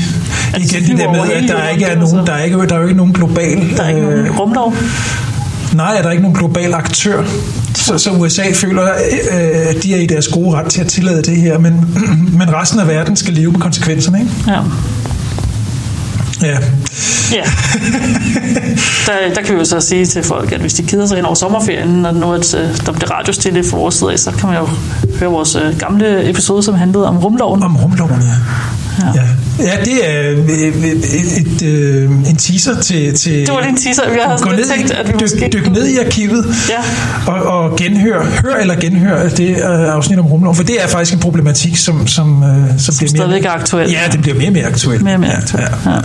Altså, 0.54 0.76
Igen 0.76 0.88
de 0.88 0.90
det 0.90 0.98
der 0.98 1.12
med, 1.12 1.32
at 1.32 1.48
der 1.48 1.68
ikke 1.68 1.84
er 1.84 1.98
nogen, 1.98 2.26
der 2.26 2.32
er 2.32 2.44
ikke, 2.44 2.66
der 2.66 2.74
er 2.74 2.78
jo 2.78 2.82
ikke 2.82 2.96
nogen 2.96 3.12
global... 3.12 3.76
Der 3.76 3.82
er 3.82 3.88
ikke 3.88 4.00
nogen 4.00 4.30
rumlov. 4.30 4.74
Nej, 5.74 5.96
er 5.96 6.02
der 6.02 6.10
ikke 6.10 6.22
nogen 6.22 6.36
global 6.36 6.74
aktør. 6.74 7.24
Så, 7.74 7.98
så 7.98 8.10
USA 8.10 8.42
føler, 8.54 8.82
øh, 8.82 9.76
at 9.76 9.82
de 9.82 9.94
er 9.94 9.98
i 10.00 10.06
deres 10.06 10.28
gode 10.28 10.56
ret 10.56 10.66
til 10.66 10.80
at 10.80 10.86
tillade 10.86 11.22
det 11.22 11.36
her, 11.36 11.58
men, 11.58 11.94
men 12.38 12.54
resten 12.54 12.80
af 12.80 12.88
verden 12.88 13.16
skal 13.16 13.34
leve 13.34 13.52
med 13.52 13.60
konsekvenserne, 13.60 14.20
ikke? 14.20 14.32
Ja. 14.48 14.60
Ja. 16.42 16.58
Ja. 17.32 17.44
Der, 19.06 19.34
der 19.34 19.42
kan 19.42 19.54
vi 19.54 19.58
jo 19.58 19.64
så 19.64 19.80
sige 19.80 20.06
til 20.06 20.22
folk, 20.22 20.52
at 20.52 20.60
hvis 20.60 20.74
de 20.74 20.82
keder 20.82 21.06
sig 21.06 21.18
ind 21.18 21.26
over 21.26 21.34
sommerferien, 21.34 21.88
når 21.88 22.12
nu 22.12 22.32
at, 22.32 22.54
øh, 22.54 22.86
der 22.86 22.92
bliver 22.92 23.10
radiostille 23.10 23.64
fra 23.64 23.76
vores 23.76 23.94
side 23.94 24.12
af, 24.12 24.18
så 24.18 24.30
kan 24.30 24.48
man 24.48 24.58
jo 24.58 24.68
høre 25.18 25.30
vores 25.30 25.54
øh, 25.54 25.78
gamle 25.78 26.30
episode, 26.30 26.62
som 26.62 26.74
handlede 26.74 27.08
om 27.08 27.18
rumloven. 27.18 27.62
Om 27.62 27.76
rumloven, 27.76 28.20
ja. 28.20 28.34
Ja. 28.98 29.04
Ja, 29.14 29.26
ja 29.64 29.84
det 29.84 30.10
er 30.10 30.30
øh, 30.30 30.48
et, 30.48 31.62
et, 31.62 31.62
øh, 31.62 32.10
en 32.10 32.36
teaser 32.36 32.80
til... 32.82 33.14
til 33.14 33.32
Det 33.46 33.54
var 33.54 33.60
en 33.60 33.76
teaser. 33.76 34.02
Jeg 34.02 34.24
havde 34.26 34.38
Gå 34.42 34.50
ned, 34.50 34.64
tænkt, 34.76 34.90
at 34.90 35.06
vi 35.08 35.12
dyk, 35.12 35.20
måske... 35.20 35.50
dyk 35.52 35.70
ned 35.70 35.86
i 35.86 35.98
arkivet 35.98 36.46
Ja. 36.68 37.32
og, 37.32 37.42
og 37.62 37.76
genhør, 37.76 38.24
hør 38.24 38.54
eller 38.54 38.74
genhør 38.80 39.28
det 39.28 39.50
øh, 39.50 39.94
afsnit 39.94 40.18
om 40.18 40.26
rumloven, 40.26 40.56
for 40.56 40.64
det 40.64 40.82
er 40.82 40.86
faktisk 40.88 41.14
en 41.14 41.20
problematik, 41.20 41.76
som, 41.76 42.06
som, 42.06 42.42
øh, 42.42 42.78
som, 42.78 42.94
bliver 42.98 43.08
stadigvæk 43.08 43.42
mere, 43.42 43.52
er 43.52 43.58
aktuel. 43.58 43.90
Ja, 43.90 44.00
det 44.12 44.22
bliver 44.22 44.36
mere 44.36 44.48
og 44.48 44.52
mere 44.52 44.66
aktuelt. 44.66 45.02
Mere 45.02 45.14
og 45.14 45.20
mere 45.20 45.30
Ja, 45.30 45.36
aktuelt. 45.36 45.68
Ja, 45.86 45.90
Ja. 45.90 46.00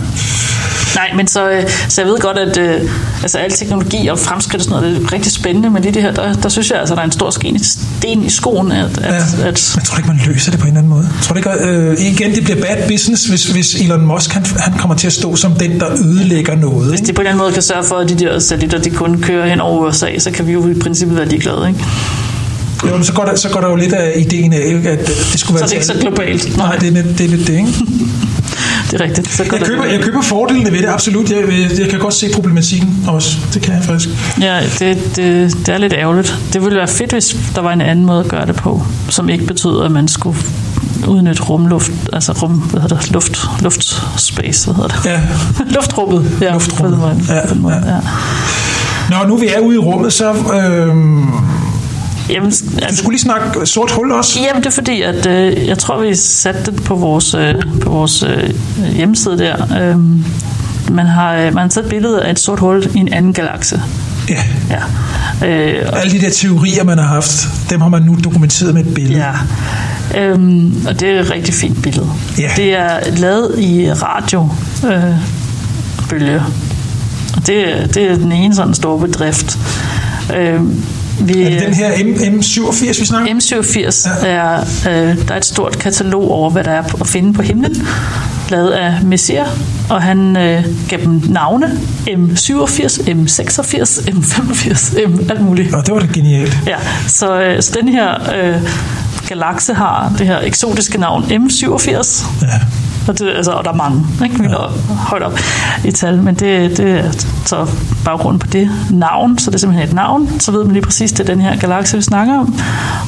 Nej, 0.96 1.10
men 1.16 1.26
så, 1.26 1.50
øh, 1.50 1.62
så 1.88 2.00
jeg 2.02 2.10
ved 2.10 2.18
godt, 2.18 2.38
at 2.38 2.56
øh, 2.58 2.80
altså, 3.22 3.38
al 3.38 3.50
teknologi 3.50 4.06
og 4.08 4.18
fremskridt 4.18 4.60
og 4.60 4.64
sådan 4.64 4.82
noget, 4.82 4.96
det 5.00 5.06
er 5.06 5.12
rigtig 5.12 5.32
spændende, 5.32 5.70
men 5.70 5.82
lige 5.82 5.94
det 5.94 6.02
her, 6.02 6.12
der, 6.12 6.32
der 6.32 6.48
synes 6.48 6.70
jeg, 6.70 6.78
altså, 6.80 6.94
der 6.94 7.00
er 7.00 7.04
en 7.04 7.12
stor 7.12 7.30
sten, 7.30 8.24
i 8.24 8.30
skoen, 8.30 8.72
at, 8.72 8.98
Ja. 9.00 9.14
at, 9.16 9.22
at 9.44 9.72
Men 9.76 9.84
tror 9.84 9.96
ikke, 9.98 10.08
man 10.08 10.20
løser 10.26 10.50
det 10.50 10.60
på 10.60 10.66
en 10.66 10.72
eller 10.76 10.78
anden 10.78 10.92
måde? 10.92 11.08
Tror 11.22 11.34
du 11.34 11.38
ikke, 11.38 11.50
øh, 11.68 12.00
igen, 12.00 12.34
det 12.34 12.44
bliver 12.44 12.60
bad 12.78 12.88
business, 12.88 13.24
hvis, 13.26 13.46
hvis 13.46 13.74
Elon 13.74 14.06
Musk 14.06 14.30
han, 14.32 14.44
han 14.58 14.72
kommer 14.78 14.96
til 14.96 15.06
at 15.06 15.12
stå 15.12 15.36
som 15.36 15.52
den, 15.52 15.80
der 15.80 15.86
ødelægger 16.04 16.56
noget. 16.56 16.88
hvis 16.90 17.00
de 17.00 17.12
på 17.12 17.20
en 17.20 17.26
eller 17.26 17.30
anden 17.30 17.44
måde 17.44 17.52
kan 17.52 17.62
sørge 17.62 17.84
for, 17.84 17.94
at 17.96 18.08
de 18.08 18.14
der 18.14 18.38
satellitter, 18.38 18.78
de 18.78 18.90
kun 18.90 19.20
kører 19.22 19.48
hen 19.48 19.60
over 19.60 19.88
USA, 19.88 20.18
så 20.18 20.30
kan 20.30 20.46
vi 20.46 20.52
jo 20.52 20.68
i 20.68 20.74
princippet 20.74 21.16
være 21.18 21.28
ligeglade, 21.28 21.68
ikke? 21.68 21.84
Jo, 22.86 22.94
men 22.96 23.04
så 23.04 23.12
går, 23.12 23.24
der, 23.24 23.36
så 23.36 23.48
går 23.48 23.60
der 23.60 23.68
jo 23.68 23.74
lidt 23.76 23.92
af 23.92 24.12
ideen 24.16 24.52
af, 24.52 24.60
ikke, 24.66 24.90
at 24.90 25.06
det 25.32 25.40
skulle 25.40 25.60
være 25.60 25.68
Så 25.68 25.74
det 25.74 25.76
er 25.76 25.76
ikke 25.76 25.86
så 25.86 25.94
globalt. 26.00 26.56
Nej, 26.56 26.76
det 26.76 26.88
er, 26.88 26.92
lidt- 27.02 27.18
det 27.18 27.24
er 27.24 27.28
lidt 27.28 27.46
det, 27.46 27.52
ikke? 27.56 27.68
Det 28.90 29.00
er 29.00 29.04
rigtigt. 29.04 29.32
Så 29.32 29.42
Jeg 29.52 29.60
køber, 29.60 29.84
jeg 29.84 30.00
køber 30.00 30.22
fordelene 30.22 30.72
ved 30.72 30.78
det, 30.78 30.88
absolut. 30.88 31.30
Jeg, 31.30 31.38
jeg, 31.48 31.78
jeg 31.80 31.88
kan 31.88 31.98
godt 31.98 32.14
se 32.14 32.26
problematikken 32.34 33.04
også. 33.08 33.36
Det 33.54 33.62
kan 33.62 33.74
jeg 33.74 33.84
faktisk. 33.84 34.08
Ja, 34.40 34.60
det, 34.78 34.98
det, 35.16 35.56
det 35.66 35.68
er 35.74 35.78
lidt 35.78 35.92
ærgerligt. 35.92 36.34
Det 36.52 36.62
ville 36.62 36.78
være 36.78 36.88
fedt, 36.88 37.12
hvis 37.12 37.36
der 37.54 37.60
var 37.60 37.72
en 37.72 37.80
anden 37.80 38.06
måde 38.06 38.20
at 38.20 38.28
gøre 38.28 38.46
det 38.46 38.54
på, 38.56 38.82
som 39.08 39.28
ikke 39.28 39.44
betyder, 39.46 39.82
at 39.82 39.90
man 39.90 40.08
skulle 40.08 40.38
udnytte 41.08 41.42
rumluft, 41.42 41.92
altså 42.12 42.32
rum, 42.32 42.50
hvad 42.52 42.80
hedder 42.80 42.96
det, 42.98 43.10
luft, 43.10 43.46
luftspace, 43.60 44.64
hvad 44.64 44.74
hedder 44.74 44.88
det? 44.88 45.06
Ja. 45.06 45.20
Luftrummet. 45.76 46.30
Ja, 46.40 46.52
Luftrummet. 46.52 46.98
På 47.00 47.08
den 47.08 47.16
måde. 47.26 47.36
Ja, 47.38 47.46
På 47.48 47.54
den 47.54 47.62
måde, 47.62 47.74
ja. 47.74 47.94
ja. 47.94 48.00
Når 49.10 49.26
nu 49.26 49.36
vi 49.36 49.46
er 49.48 49.58
ude 49.60 49.74
i 49.76 49.78
rummet, 49.78 50.12
så... 50.12 50.30
Øh, 50.32 50.94
Jamen, 52.30 52.50
du 52.50 52.56
altså, 52.82 52.96
skulle 52.96 53.12
lige 53.14 53.20
snakke 53.22 53.66
sort 53.66 53.90
hul 53.90 54.12
også. 54.12 54.40
Jamen, 54.40 54.62
det 54.62 54.66
er 54.66 54.74
fordi, 54.74 55.02
at 55.02 55.26
øh, 55.26 55.66
jeg 55.66 55.78
tror, 55.78 56.00
vi 56.00 56.14
satte 56.14 56.70
det 56.72 56.84
på 56.84 56.94
vores, 56.94 57.34
øh, 57.34 57.54
på 57.82 57.90
vores 57.90 58.22
øh, 58.22 58.50
hjemmeside 58.96 59.38
der. 59.38 59.56
Øh, 59.82 59.98
man 60.94 61.06
har, 61.06 61.34
øh, 61.34 61.44
man 61.44 61.56
har 61.58 61.68
taget 61.68 61.84
et 61.84 61.90
billede 61.90 62.22
af 62.22 62.30
et 62.30 62.38
sort 62.38 62.58
hul 62.60 62.86
i 62.94 62.98
en 62.98 63.12
anden 63.12 63.32
galakse. 63.32 63.82
Ja. 64.28 64.42
Ja. 64.70 65.46
Øh, 65.48 65.88
og- 65.92 66.00
Alle 66.00 66.12
de 66.12 66.24
der 66.24 66.30
teorier, 66.30 66.84
man 66.84 66.98
har 66.98 67.06
haft, 67.06 67.48
dem 67.70 67.80
har 67.80 67.88
man 67.88 68.02
nu 68.02 68.18
dokumenteret 68.24 68.74
med 68.74 68.86
et 68.86 68.94
billede. 68.94 69.18
Ja. 69.18 69.30
Øhm, 70.14 70.86
og 70.88 71.00
det 71.00 71.08
er 71.08 71.20
et 71.20 71.30
rigtig 71.30 71.54
fint 71.54 71.82
billede. 71.82 72.08
Ja. 72.38 72.48
Det 72.56 72.74
er 72.74 73.16
lavet 73.16 73.58
i 73.58 73.92
radio 73.92 74.48
øh. 74.86 76.42
Og 77.36 77.46
det, 77.46 77.90
det 77.94 78.10
er 78.10 78.14
den 78.16 78.32
ene 78.32 78.54
sådan 78.54 78.74
store 78.74 78.98
bedrift. 78.98 79.58
Øhm, 80.36 80.82
vi, 81.20 81.42
Er 81.42 81.50
det 81.50 81.60
den 81.62 81.74
her 81.74 82.04
M, 82.04 82.38
M87, 82.38 82.86
vi 83.00 83.06
snakker 83.06 83.30
om? 83.32 83.38
M87 83.38 84.26
er, 84.26 84.60
øh, 84.60 85.28
der 85.28 85.34
er 85.34 85.36
et 85.36 85.44
stort 85.44 85.78
katalog 85.78 86.30
over, 86.30 86.50
hvad 86.50 86.64
der 86.64 86.70
er 86.70 86.82
at 87.00 87.06
finde 87.06 87.32
på 87.32 87.42
himlen, 87.42 87.86
lavet 88.48 88.70
af 88.70 88.94
Messier, 89.04 89.44
og 89.90 90.02
han 90.02 90.36
øh, 90.36 90.64
gav 90.88 90.98
dem 91.04 91.22
navne, 91.28 91.66
M87, 92.06 93.00
M86, 93.08 94.08
M85, 94.08 95.06
M, 95.08 95.30
alt 95.30 95.40
muligt. 95.40 95.74
Og 95.74 95.86
det 95.86 95.94
var 95.94 96.00
da 96.00 96.06
genialt. 96.14 96.58
Ja, 96.66 96.76
så, 97.06 97.40
øh, 97.40 97.62
så 97.62 97.72
den 97.80 97.88
her 97.88 98.10
øh, 98.36 98.60
galakse 99.28 99.74
har 99.74 100.12
det 100.18 100.26
her 100.26 100.40
eksotiske 100.40 100.98
navn 100.98 101.22
M87. 101.22 102.26
Ja. 102.42 102.48
Og, 103.08 103.18
det, 103.18 103.32
altså, 103.36 103.50
og 103.50 103.64
der 103.64 103.70
er 103.70 103.74
mange, 103.74 104.06
ikke? 104.24 104.40
Vi 104.40 104.46
når 104.46 104.72
højt 104.96 105.22
op 105.22 105.38
i 105.84 105.92
tal, 105.92 106.22
men 106.22 106.34
det, 106.34 106.76
det 106.76 106.90
er 106.90 107.12
så 107.44 107.66
baggrunden 108.04 108.38
på 108.38 108.46
det 108.46 108.70
navn, 108.90 109.38
så 109.38 109.50
det 109.50 109.54
er 109.54 109.58
simpelthen 109.58 109.88
et 109.88 109.94
navn, 109.94 110.40
så 110.40 110.52
ved 110.52 110.64
man 110.64 110.72
lige 110.72 110.82
præcis, 110.82 111.12
det 111.12 111.20
er 111.20 111.34
den 111.34 111.40
her 111.40 111.56
galakse, 111.56 111.96
vi 111.96 112.02
snakker 112.02 112.38
om. 112.38 112.58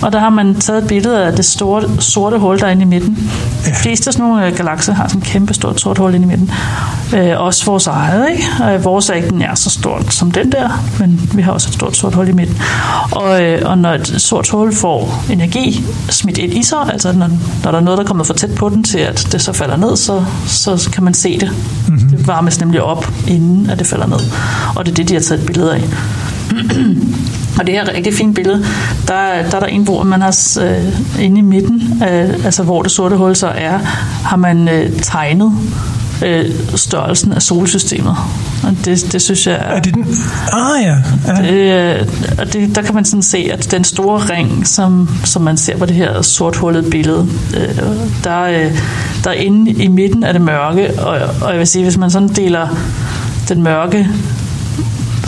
Og 0.03 0.12
der 0.12 0.19
har 0.19 0.31
man 0.31 0.55
taget 0.55 0.83
et 0.83 0.89
billede 0.89 1.25
af 1.25 1.33
det 1.33 1.45
store, 1.45 1.83
sorte 2.01 2.39
hul, 2.39 2.59
der 2.59 2.66
er 2.66 2.71
inde 2.71 2.83
i 2.83 2.85
midten. 2.85 3.31
Ja. 3.64 3.71
De 3.71 3.75
fleste 3.75 4.09
af 4.09 4.12
sådan 4.12 4.27
nogle 4.27 4.47
øh, 4.47 4.57
galakser 4.57 4.93
har 4.93 5.09
sådan 5.09 5.23
et 5.23 5.27
kæmpe 5.27 5.55
stort 5.55 5.81
sort 5.81 5.99
hul 5.99 6.14
inde 6.14 6.25
i 6.25 6.29
midten. 6.29 6.51
Øh, 7.14 7.40
også 7.40 7.64
vores 7.66 7.86
eget, 7.86 8.26
ikke? 8.30 8.44
Og 8.61 8.84
vores 8.84 9.11
er 9.11 9.14
ikke 9.14 9.36
nær 9.38 9.54
så 9.54 9.70
stort 9.70 10.14
som 10.14 10.30
den 10.30 10.52
der, 10.52 10.84
men 11.00 11.30
vi 11.34 11.42
har 11.42 11.52
også 11.52 11.68
et 11.68 11.74
stort 11.74 11.96
sort 11.96 12.14
hul 12.14 12.28
i 12.28 12.32
midten. 12.32 12.56
Og, 13.12 13.42
øh, 13.44 13.62
og 13.70 13.78
når 13.78 13.92
et 13.94 14.06
sort 14.18 14.48
hul 14.50 14.74
får 14.74 15.24
energi 15.30 15.84
smidt 16.11 16.38
ind 16.38 16.52
i 16.52 16.62
sig, 16.62 16.78
altså 16.92 17.12
når, 17.12 17.28
når 17.64 17.70
der 17.70 17.78
er 17.78 17.82
noget, 17.82 17.98
der 17.98 18.04
er 18.04 18.09
kommet 18.09 18.26
for 18.26 18.34
tæt 18.34 18.54
på 18.54 18.68
den 18.68 18.84
til, 18.84 18.98
at 18.98 19.28
det 19.32 19.42
så 19.42 19.52
falder 19.52 19.76
ned, 19.76 19.96
så, 19.96 20.24
så 20.46 20.88
kan 20.92 21.02
man 21.04 21.14
se 21.14 21.38
det. 21.40 21.50
Mm-hmm. 21.88 22.09
Det 22.11 22.26
varmes 22.26 22.61
nemlig 22.61 22.82
op, 22.82 23.11
inden 23.28 23.70
at 23.70 23.78
det 23.78 23.86
falder 23.86 24.06
ned. 24.06 24.18
Og 24.76 24.84
det 24.86 24.90
er 24.92 24.94
det, 24.96 25.09
de 25.09 25.14
har 25.14 25.20
taget 25.20 25.40
et 25.40 25.46
billede 25.46 25.74
af. 25.74 25.82
Og 27.59 27.66
det 27.66 27.74
her 27.74 27.80
er 27.80 27.88
et 27.90 27.94
rigtig 27.96 28.14
fint 28.14 28.34
billede. 28.34 28.64
Der, 29.09 29.14
er- 29.14 29.50
der 29.50 29.56
er 29.56 29.61
der 29.61 29.66
en, 29.66 29.82
hvor 29.82 30.02
man 30.02 30.20
har 30.20 30.59
øh, 30.62 31.24
inde 31.24 31.38
i 31.38 31.42
midten, 31.42 32.02
øh, 32.11 32.44
altså 32.44 32.62
hvor 32.62 32.82
det 32.82 32.90
sorte 32.90 33.16
hul 33.16 33.36
så 33.36 33.46
er, 33.48 33.78
har 34.24 34.36
man 34.36 34.68
øh, 34.68 34.92
tegnet 35.02 35.52
øh, 36.25 36.51
størrelsen 36.75 37.33
af 37.33 37.43
solsystemet. 37.43 38.16
Og 38.62 38.77
det, 38.85 39.12
det 39.12 39.23
synes 39.23 39.47
jeg 39.47 39.55
er... 39.55 39.81
Det 39.81 39.95
den? 39.95 40.07
Ah 40.53 40.83
ja. 40.83 40.97
ja. 41.27 41.97
Øh, 41.97 42.07
og 42.39 42.53
det, 42.53 42.77
der 42.77 42.83
kan 42.83 42.95
man 42.95 43.05
sådan 43.05 43.23
se, 43.23 43.51
at 43.53 43.71
den 43.71 43.85
store 43.85 44.19
ring, 44.19 44.66
som, 44.66 45.09
som 45.25 45.43
man 45.43 45.57
ser 45.57 45.77
på 45.77 45.87
det 45.87 45.97
her 45.97 46.23
sorthullet 46.23 46.91
billede, 46.91 47.29
øh, 47.57 47.79
der, 48.25 48.43
øh, 48.43 48.79
der 49.25 49.31
er 49.31 49.35
inde 49.35 49.71
i 49.71 49.89
midten 49.89 50.25
af 50.25 50.33
det 50.33 50.43
mørke, 50.43 51.01
og, 51.01 51.19
og 51.43 51.51
jeg 51.51 51.59
vil 51.59 51.66
sige, 51.66 51.83
hvis 51.83 51.99
man 51.99 52.11
sådan 52.11 52.29
deler 52.29 52.69
den 53.49 53.62
mørke 53.62 54.09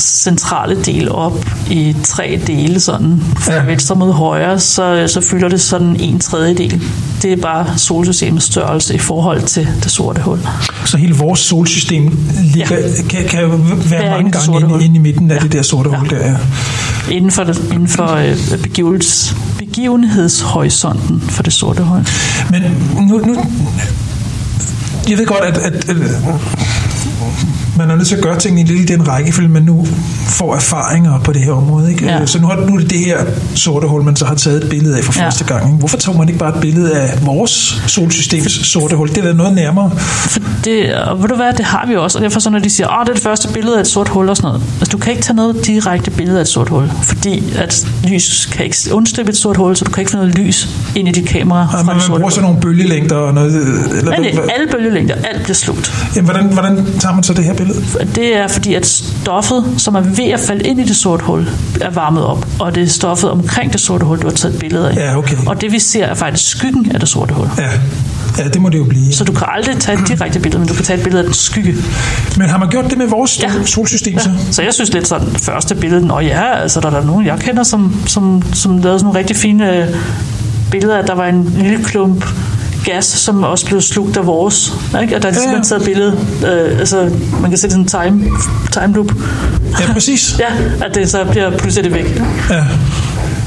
centrale 0.01 0.82
del 0.84 1.12
op 1.12 1.46
i 1.70 1.96
tre 2.05 2.40
dele, 2.46 2.80
sådan 2.80 3.22
fra 3.36 3.53
Ja. 3.53 3.59
ja. 3.61 3.64
venstre 3.64 3.96
mod 3.96 4.12
højre, 4.12 4.61
så, 4.61 5.05
så 5.09 5.20
fylder 5.20 5.48
det 5.48 5.61
sådan 5.61 5.96
en 6.01 6.18
tredjedel. 6.20 6.82
Det 7.22 7.32
er 7.32 7.36
bare 7.36 7.78
solsystemets 7.78 8.46
størrelse 8.46 8.94
i 8.94 8.98
forhold 8.98 9.42
til 9.42 9.68
det 9.82 9.90
sorte 9.90 10.20
hul. 10.22 10.38
Så 10.84 10.96
hele 10.96 11.14
vores 11.14 11.40
solsystem 11.40 12.18
ligger, 12.55 12.76
ja. 12.78 13.03
kan, 13.09 13.24
kan 13.28 13.40
være 13.90 14.11
mange 14.11 14.30
gange 14.32 14.61
inde, 14.61 14.84
inde 14.84 14.96
i 14.96 14.98
midten 14.98 15.30
af 15.30 15.40
det 15.40 15.53
der 15.53 15.62
sorte 15.62 15.90
hul 15.90 16.11
der. 16.11 16.26
Ja. 16.26 16.36
Inden 17.11 17.30
for, 17.30 17.44
det, 17.44 17.62
inden 17.72 17.88
for 17.88 18.07
øh, 18.14 18.62
begivels, 18.62 19.36
begivenhedshorisonten 19.59 21.20
for 21.20 21.42
det 21.42 21.53
sorte 21.53 21.82
hul. 21.82 22.07
Men 22.51 22.62
nu, 23.09 23.18
nu 23.18 23.36
jeg 25.09 25.18
ved 25.18 25.26
godt, 25.26 25.44
at, 25.44 25.59
at, 25.59 25.88
at 25.88 25.96
man 27.78 27.90
er 27.90 27.96
nødt 27.96 28.09
til 28.09 28.16
at 28.16 28.22
gøre 28.22 28.38
tingene 28.38 28.68
lidt 28.68 28.90
i 28.90 28.92
den 28.94 29.09
rækkefølge, 29.09 29.48
man 29.48 29.62
nu 29.62 29.86
får 30.28 30.55
erfaringer 30.55 31.18
på 31.20 31.32
det 31.32 31.42
her 31.42 31.53
område. 31.53 31.90
Ikke? 31.90 32.07
Ja. 32.07 32.26
Så 32.26 32.40
nu, 32.40 32.46
har, 32.46 32.57
nu 32.57 32.74
er 32.74 32.78
det 32.78 32.90
det 32.90 32.98
her 32.98 33.18
sorte 33.55 33.86
hul, 33.88 34.03
man 34.03 34.16
så 34.16 34.24
har 34.24 34.34
taget 34.34 34.64
et 34.64 34.70
billede 34.70 34.98
af 34.98 35.05
for 35.05 35.12
Ja. 35.20 35.24
første 35.26 35.44
gang. 35.44 35.66
Ikke? 35.66 35.78
Hvorfor 35.78 35.96
tog 35.96 36.16
man 36.16 36.28
ikke 36.28 36.38
bare 36.38 36.55
et 36.55 36.61
billede 36.61 36.92
af 37.01 37.26
vores 37.26 37.82
solsystems 37.86 38.53
sorte 38.66 38.96
hul? 38.96 39.09
Det 39.09 39.18
er 39.18 39.22
da 39.22 39.32
noget 39.32 39.55
nærmere. 39.55 39.90
For 39.98 40.40
det, 40.64 40.94
og 40.94 41.22
ved 41.22 41.28
du 41.28 41.36
hvad, 41.36 41.53
det 41.57 41.64
har 41.64 41.86
vi 41.88 41.96
også, 41.96 42.18
og 42.18 42.24
derfor 42.24 42.40
så 42.40 42.51
når 42.51 42.59
de 42.59 42.70
siger, 42.70 42.88
at 42.88 43.07
det 43.07 43.11
er 43.11 43.14
det 43.14 43.22
første 43.22 43.48
billede 43.53 43.76
af 43.76 43.80
et 43.80 43.86
sort 43.86 44.09
hul 44.09 44.28
og 44.28 44.36
sådan 44.36 44.48
noget. 44.48 44.62
Altså, 44.80 44.92
du 44.92 44.98
kan 44.98 45.11
ikke 45.12 45.22
tage 45.22 45.36
noget 45.36 45.66
direkte 45.66 46.11
billede 46.11 46.36
af 46.38 46.42
et 46.42 46.48
sort 46.48 46.68
hul, 46.68 46.90
fordi 47.03 47.53
at 47.57 47.86
lys 48.09 48.48
kan 48.53 48.64
ikke 48.64 48.76
undslippe 48.92 49.30
et 49.30 49.36
sort 49.36 49.57
hul, 49.57 49.76
så 49.76 49.84
du 49.84 49.90
kan 49.90 50.01
ikke 50.01 50.11
få 50.11 50.16
noget 50.16 50.38
lys 50.38 50.68
ind 50.94 51.09
i 51.09 51.12
dit 51.12 51.28
kamera 51.28 51.59
Ja, 51.61 51.66
fra 51.78 51.82
man, 51.82 51.96
det 51.96 52.05
bruger 52.09 52.28
sådan 52.30 52.42
nogle 52.42 52.61
bølgelængder 52.61 53.16
og 53.16 53.34
noget. 53.34 53.55
Eller, 53.55 54.05
Nej, 54.05 54.18
nej, 54.20 54.30
alle 54.59 54.72
bølgelængder, 54.91 55.14
alt 55.14 55.43
bliver 55.43 55.55
slugt. 55.55 55.93
Jamen, 56.16 56.30
hvordan, 56.30 56.53
hvordan 56.53 56.86
tager 57.01 57.14
man 57.14 57.22
så 57.22 57.32
det 57.34 57.45
her 57.45 57.55
billede? 57.55 57.82
Det 58.14 58.36
er 58.36 58.49
fordi, 58.49 58.74
at 58.74 58.86
stoffet, 58.86 59.64
som 59.76 59.95
er 59.95 60.01
ved 60.01 60.24
at 60.24 60.41
falde 60.41 60.64
ind 60.68 60.80
i 60.80 60.84
det 60.84 60.97
sorte 60.97 61.24
hul, 61.24 61.49
er 61.80 61.91
varmet 61.91 62.24
op. 62.24 62.47
Og 62.59 62.74
det 62.74 62.82
er 62.82 62.86
stoffet 62.88 63.30
omkring 63.30 63.72
det 63.72 63.80
sorte 63.80 64.05
hul, 64.05 64.18
du 64.20 64.26
har 64.26 64.34
taget 64.34 64.55
et 64.55 64.61
billede 64.61 64.91
af. 64.91 64.97
Ja, 64.97 65.16
okay. 65.18 65.36
Og 65.47 65.61
det 65.61 65.72
vi 65.72 65.78
ser 65.78 66.05
er 66.05 66.14
faktisk 66.14 66.51
skyggen 66.51 66.93
af 66.95 67.01
det 67.01 67.09
sorte 67.09 67.34
hul. 67.34 67.49
Ja, 67.59 67.70
ja 68.38 68.49
det 68.49 68.61
må 68.62 68.68
det 68.68 68.78
jo 68.78 68.84
blive. 68.84 69.12
Så 69.12 69.24
du 69.24 69.32
kan 69.32 69.47
aldrig 69.51 69.76
tage 69.76 70.03
et 70.03 70.09
direkte 70.09 70.41
billede, 70.41 70.59
men 70.59 70.68
du 70.68 70.74
kan 70.74 70.84
tage 70.84 70.97
et 70.97 71.03
billede 71.03 71.20
af 71.20 71.24
den 71.24 71.34
skygge. 71.34 71.74
Men 72.36 72.49
har 72.49 72.59
man 72.59 72.68
gjort 72.68 72.84
det 72.91 72.99
med 72.99 73.07
vores 73.07 73.43
Ja. 73.43 73.51
solsystem 73.66 74.18
så? 74.18 74.30
Så 74.51 74.62
jeg 74.62 74.74
synes 74.74 74.93
lidt 74.93 75.09
sådan, 75.09 75.28
første 75.28 75.74
billede, 75.74 76.07
nå 76.07 76.20
ja, 76.20 76.55
altså 76.61 76.80
der 76.80 76.86
er 76.86 76.91
der 76.91 77.05
nogen, 77.05 77.26
jeg 77.26 77.38
kender, 77.38 77.62
som, 77.62 77.95
som, 78.07 78.43
som 78.53 78.78
lavede 78.78 78.99
sådan 78.99 79.05
nogle 79.05 79.18
rigtig 79.18 79.36
fine 79.36 79.76
øh, 79.76 79.86
billeder, 80.70 80.99
at 80.99 81.07
der 81.07 81.14
var 81.14 81.26
en 81.26 81.53
lille 81.59 81.84
klump 81.84 82.24
gas, 82.84 83.04
som 83.04 83.44
også 83.44 83.66
blev 83.66 83.80
slugt 83.80 84.16
af 84.16 84.26
vores. 84.26 84.72
Ikke? 85.02 85.16
Og 85.16 85.22
der 85.22 85.28
er 85.28 85.32
Ja, 85.50 85.56
ja. 85.56 85.62
taget 85.62 85.84
billede, 85.84 86.18
øh, 86.46 86.78
altså 86.78 87.10
man 87.40 87.50
kan 87.50 87.58
se 87.58 87.68
det 87.68 87.72
sådan 87.72 88.10
en 88.12 88.20
time, 88.20 88.30
time 88.72 88.94
loop. 88.94 89.12
Ja, 89.80 89.92
præcis. 89.92 90.36
Ja, 90.38 90.84
at 90.86 90.94
det 90.94 91.10
så 91.10 91.24
bliver 91.30 91.58
pludselig 91.58 91.92
væk. 91.94 92.22
Ja. 92.50 92.64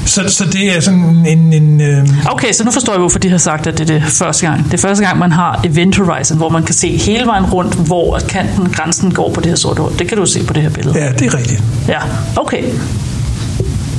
Så, 0.06 0.22
så 0.28 0.44
det 0.52 0.76
er 0.76 0.80
sådan 0.80 1.26
en... 1.28 1.52
en 1.52 1.80
øh, 1.80 2.08
Okay, 2.32 2.52
så 2.52 2.64
nu 2.64 2.70
forstår 2.70 2.92
jeg, 2.92 2.98
hvorfor 3.00 3.18
de 3.18 3.30
har 3.30 3.38
sagt, 3.38 3.66
at 3.66 3.78
det 3.78 3.90
er 3.90 3.94
det 3.94 4.02
første 4.12 4.46
gang. 4.46 4.64
Det 4.64 4.74
er 4.74 4.78
første 4.78 5.04
gang, 5.04 5.18
man 5.18 5.32
har 5.32 5.60
Event 5.64 5.96
Horizon, 5.96 6.36
hvor 6.36 6.48
man 6.48 6.62
kan 6.62 6.74
se 6.74 6.96
hele 6.96 7.26
vejen 7.26 7.44
rundt, 7.44 7.74
hvor 7.74 8.18
kanten, 8.28 8.68
grænsen 8.72 9.14
går 9.14 9.30
på 9.32 9.40
det 9.40 9.48
her 9.50 9.56
sorte 9.56 9.82
hul. 9.82 9.92
Det 9.98 10.08
kan 10.08 10.18
du 10.18 10.26
se 10.26 10.44
på 10.46 10.52
det 10.52 10.62
her 10.62 10.70
billede. 10.70 10.98
ja, 10.98 11.12
det 11.12 11.26
er 11.26 11.34
rigtigt. 11.38 11.62
Ja, 11.88 11.98
okay. 12.36 12.62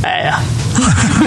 Ja, 0.06 0.28
ja. 0.28 0.34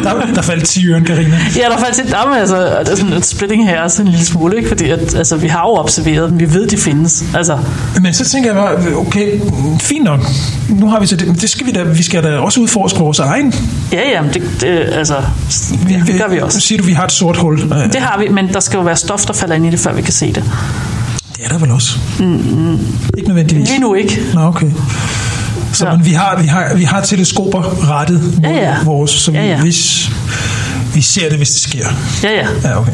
Der, 0.05 0.35
der 0.35 0.43
faldt 0.43 0.65
10 0.65 0.89
øren, 0.89 1.05
Karina. 1.05 1.39
Ja, 1.57 1.63
der 1.63 1.77
er 1.77 1.91
et, 2.05 2.11
der 2.11 2.17
er, 2.17 2.41
altså, 2.41 2.57
der 2.57 2.91
er 2.93 2.97
sådan 2.97 3.13
et 3.13 3.27
splitting 3.27 3.69
her, 3.69 3.89
sådan 3.89 4.07
en 4.07 4.11
lille 4.11 4.27
smule, 4.27 4.57
ikke? 4.57 4.69
fordi 4.69 4.91
at, 4.91 5.15
altså, 5.15 5.37
vi 5.37 5.49
har 5.49 5.61
jo 5.61 5.75
observeret 5.75 6.31
dem, 6.31 6.41
vi 6.41 6.55
ved, 6.55 6.67
de 6.67 6.77
findes. 6.77 7.25
Altså, 7.35 7.59
Men 8.03 8.15
så 8.15 8.25
tænker 8.25 8.55
jeg 8.55 8.57
bare, 8.57 8.97
okay, 8.97 9.41
fint 9.81 10.05
nok. 10.05 10.21
Nu 10.69 10.89
har 10.89 11.01
vi 11.01 11.07
så 11.07 11.17
det, 11.17 11.27
men 11.27 11.37
det 11.37 11.51
skal 11.51 11.67
vi 11.67 11.73
da, 11.73 11.83
vi 11.83 12.03
skal 12.03 12.23
da 12.23 12.37
også 12.37 12.61
udforske 12.61 12.99
vores 12.99 13.19
egen. 13.19 13.55
ja, 13.93 14.11
ja, 14.11 14.23
men 14.23 14.35
det, 14.35 14.43
det, 14.61 14.69
altså, 14.93 15.17
ja, 15.91 16.03
det 16.07 16.21
gør 16.21 16.29
vi 16.29 16.41
også. 16.41 16.61
Siger 16.61 16.79
du, 16.79 16.85
vi 16.85 16.93
har 16.93 17.05
et 17.05 17.13
sort 17.13 17.37
hul? 17.37 17.61
Det 17.93 18.01
har 18.01 18.19
vi, 18.19 18.29
men 18.29 18.49
der 18.53 18.61
skal 18.61 18.77
jo 18.77 18.83
være 18.83 18.97
stof, 18.97 19.27
der 19.27 19.33
falder 19.33 19.55
ind 19.55 19.67
i 19.67 19.71
det, 19.71 19.81
før 19.81 19.93
vi 19.93 20.03
kan 20.03 20.13
se 20.13 20.27
det. 20.27 20.45
Det 21.37 21.45
er 21.45 21.49
der 21.49 21.59
vel 21.59 21.71
også. 21.71 21.99
Mm, 22.19 22.79
ikke 23.17 23.29
nødvendigvis. 23.29 23.69
Lige 23.69 23.81
nu 23.81 23.95
ikke. 23.95 24.21
Nå, 24.35 24.41
okay. 24.41 24.71
Så 25.73 25.85
Ja. 25.85 25.91
ja. 25.91 25.97
men 25.97 26.07
vi, 26.07 26.13
har, 26.13 26.39
vi, 26.43 26.47
har, 26.47 26.75
vi 26.75 26.85
har 26.85 27.01
teleskoper 27.01 27.91
rettet 27.91 28.23
mod 28.43 28.51
Ja, 28.51 28.57
ja. 28.57 28.77
vores, 28.85 29.11
så 29.11 29.31
vi, 29.31 29.37
Ja, 29.39 29.45
ja. 29.47 29.61
hvis 29.61 30.11
vi 30.95 31.01
ser 31.03 31.29
det, 31.29 31.37
hvis 31.39 31.51
det 31.51 31.61
sker. 31.61 31.87
Ja, 32.23 32.31
ja. 32.31 32.47
Ja, 32.65 32.81
okay. 32.81 32.93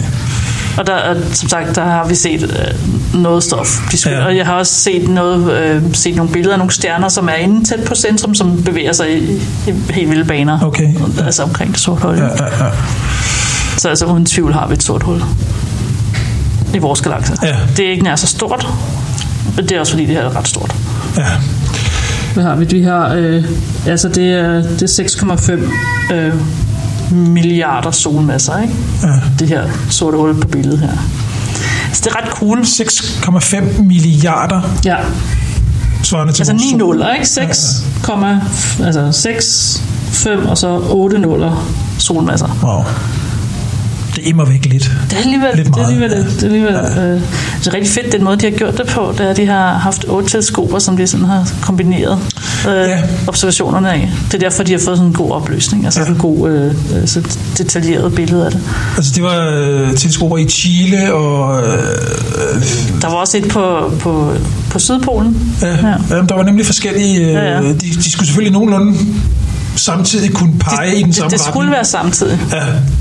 Og 0.78 0.86
der, 0.86 0.94
er, 0.94 1.14
som 1.32 1.48
sagt, 1.48 1.76
der 1.76 1.84
har 1.84 2.06
vi 2.08 2.14
set 2.14 2.42
øh, 2.42 3.20
noget 3.20 3.42
stof. 3.42 3.68
De 3.92 3.98
Ja. 4.06 4.10
ja. 4.18 4.24
Og 4.24 4.36
jeg 4.36 4.46
har 4.46 4.52
også 4.54 4.74
set, 4.74 5.08
noget, 5.08 5.52
øh, 5.52 5.82
set 5.92 6.16
nogle 6.16 6.32
billeder 6.32 6.52
af 6.52 6.58
nogle 6.58 6.72
stjerner, 6.72 7.08
som 7.08 7.28
er 7.28 7.34
inde 7.34 7.64
tæt 7.68 7.84
på 7.86 7.94
centrum, 7.94 8.34
som 8.34 8.62
bevæger 8.62 8.92
sig 8.92 9.18
i, 9.18 9.32
i 9.68 9.74
helt 9.90 10.10
vilde 10.10 10.24
baner. 10.24 10.60
Okay. 10.62 10.94
Altså 11.24 11.42
omkring 11.42 11.72
det 11.72 11.80
sorte 11.80 12.02
hul. 12.02 12.16
Ja, 12.18 12.24
ja, 12.24 12.64
ja. 12.64 12.70
Så 13.78 13.88
altså 13.88 14.06
uden 14.06 14.26
tvivl 14.26 14.52
har 14.52 14.66
vi 14.66 14.74
et 14.74 14.82
sort 14.82 15.02
hul 15.02 15.22
i 16.74 16.78
vores 16.78 17.00
galakse. 17.00 17.32
Ja. 17.42 17.56
Det 17.76 17.86
er 17.86 17.90
ikke 17.90 18.04
nær 18.04 18.16
så 18.16 18.26
stort, 18.26 18.66
men 19.56 19.64
det 19.68 19.72
er 19.72 19.80
også 19.80 19.92
fordi, 19.92 20.06
det 20.06 20.14
her 20.14 20.22
er 20.24 20.36
ret 20.36 20.48
stort. 20.48 20.74
ja. 21.16 21.24
Hvad 22.34 22.44
har 22.44 22.56
vi? 22.56 22.64
Vi 22.64 22.82
har, 22.82 23.14
øh, 23.14 23.44
altså 23.86 24.08
det 24.08 24.32
er, 24.32 24.52
det 24.62 24.82
er 24.82 25.04
6,5 26.10 26.14
øh, 26.14 26.34
milliarder 27.16 27.90
solmasser, 27.90 28.58
ikke? 28.62 28.74
Ja. 29.02 29.08
Det 29.38 29.48
her 29.48 29.68
sorte 29.90 30.16
hul 30.16 30.40
på 30.40 30.48
billedet 30.48 30.78
her. 30.78 30.88
Så 31.92 32.00
det 32.04 32.12
er 32.12 32.22
ret 32.22 32.28
cool. 32.30 32.58
6,5 32.60 33.82
milliarder 33.82 34.60
Ja, 34.84 34.96
svarende 36.02 36.32
til 36.32 36.40
altså 36.42 36.52
vores 36.52 36.62
9 36.64 36.70
sol. 36.70 36.78
nuller, 36.78 37.14
ikke? 37.14 37.28
6, 37.28 37.84
altså 38.84 39.12
6, 39.12 39.82
5 40.12 40.46
og 40.46 40.58
så 40.58 40.80
8 40.90 41.18
nuller 41.18 41.66
solmasser. 41.98 42.58
Wow. 42.62 42.84
Er 44.24 44.28
immer 44.28 44.44
væk 44.44 44.64
lidt. 44.66 44.90
Det 45.10 45.12
er 45.12 45.22
alligevel, 45.22 45.48
Lidt 45.56 45.66
det 45.66 45.72
er 45.72 45.76
meget, 45.76 45.86
alligevel, 45.92 46.10
ja. 46.10 46.18
det 46.34 46.42
er 46.42 46.46
alligevel 46.46 46.74
øh, 46.74 47.20
det 47.58 47.66
er 47.66 47.74
rigtig 47.74 47.90
fedt, 47.92 48.12
den 48.12 48.24
måde, 48.24 48.36
de 48.36 48.44
har 48.44 48.50
gjort 48.58 48.78
det 48.78 48.86
på, 48.86 49.14
det 49.18 49.26
er, 49.26 49.30
at 49.30 49.36
de 49.36 49.46
har 49.46 49.72
haft 49.74 50.04
otte 50.08 50.28
teleskoper, 50.28 50.78
som 50.78 50.96
de 50.96 51.06
sådan 51.06 51.26
har 51.26 51.48
kombineret 51.62 52.18
øh, 52.68 52.74
Ja. 52.74 52.98
observationerne 53.26 53.92
af. 53.92 54.10
Det 54.26 54.34
er 54.34 54.38
derfor, 54.38 54.62
de 54.62 54.72
har 54.72 54.78
fået 54.78 54.96
sådan 54.96 55.06
en 55.10 55.14
god 55.14 55.30
opløsning, 55.30 55.84
altså 55.84 56.00
Ja. 56.00 56.06
ja. 56.06 56.12
en 56.12 56.18
god, 56.18 56.50
øh, 56.50 56.66
øh, 56.66 57.06
så 57.08 57.38
detaljeret 57.58 58.14
billede 58.14 58.44
af 58.44 58.50
det. 58.50 58.60
Altså, 58.96 59.12
det 59.14 59.22
var 59.22 59.50
øh, 59.54 59.94
teleskoper 59.96 60.36
i 60.38 60.44
Chile 60.48 61.14
og... 61.14 61.62
Øh, 61.62 61.78
Der 63.02 63.08
var 63.08 63.14
også 63.14 63.36
et 63.36 63.48
på, 63.48 63.92
på, 64.00 64.32
på 64.70 64.78
Sydpolen. 64.78 65.52
ja, 65.62 65.68
ja. 65.68 65.94
Ja, 66.10 66.14
der 66.28 66.34
var 66.34 66.42
nemlig 66.42 66.66
forskellige... 66.66 67.20
Øh, 67.26 67.32
Ja, 67.32 67.52
ja. 67.54 67.60
De, 67.62 67.74
de 67.80 68.12
skulle 68.12 68.26
selvfølgelig 68.26 68.52
nogenlunde 68.52 68.98
samtidig 69.76 70.32
kunne 70.34 70.58
pege 70.58 70.96
i 70.96 71.00
den 71.02 71.06
Det, 71.08 71.16
samme 71.16 71.30
det 71.30 71.40
retning. 71.40 71.52
skulle 71.54 71.70
være 71.70 71.84
samtidig. 71.84 72.38
Ja, 72.52 72.56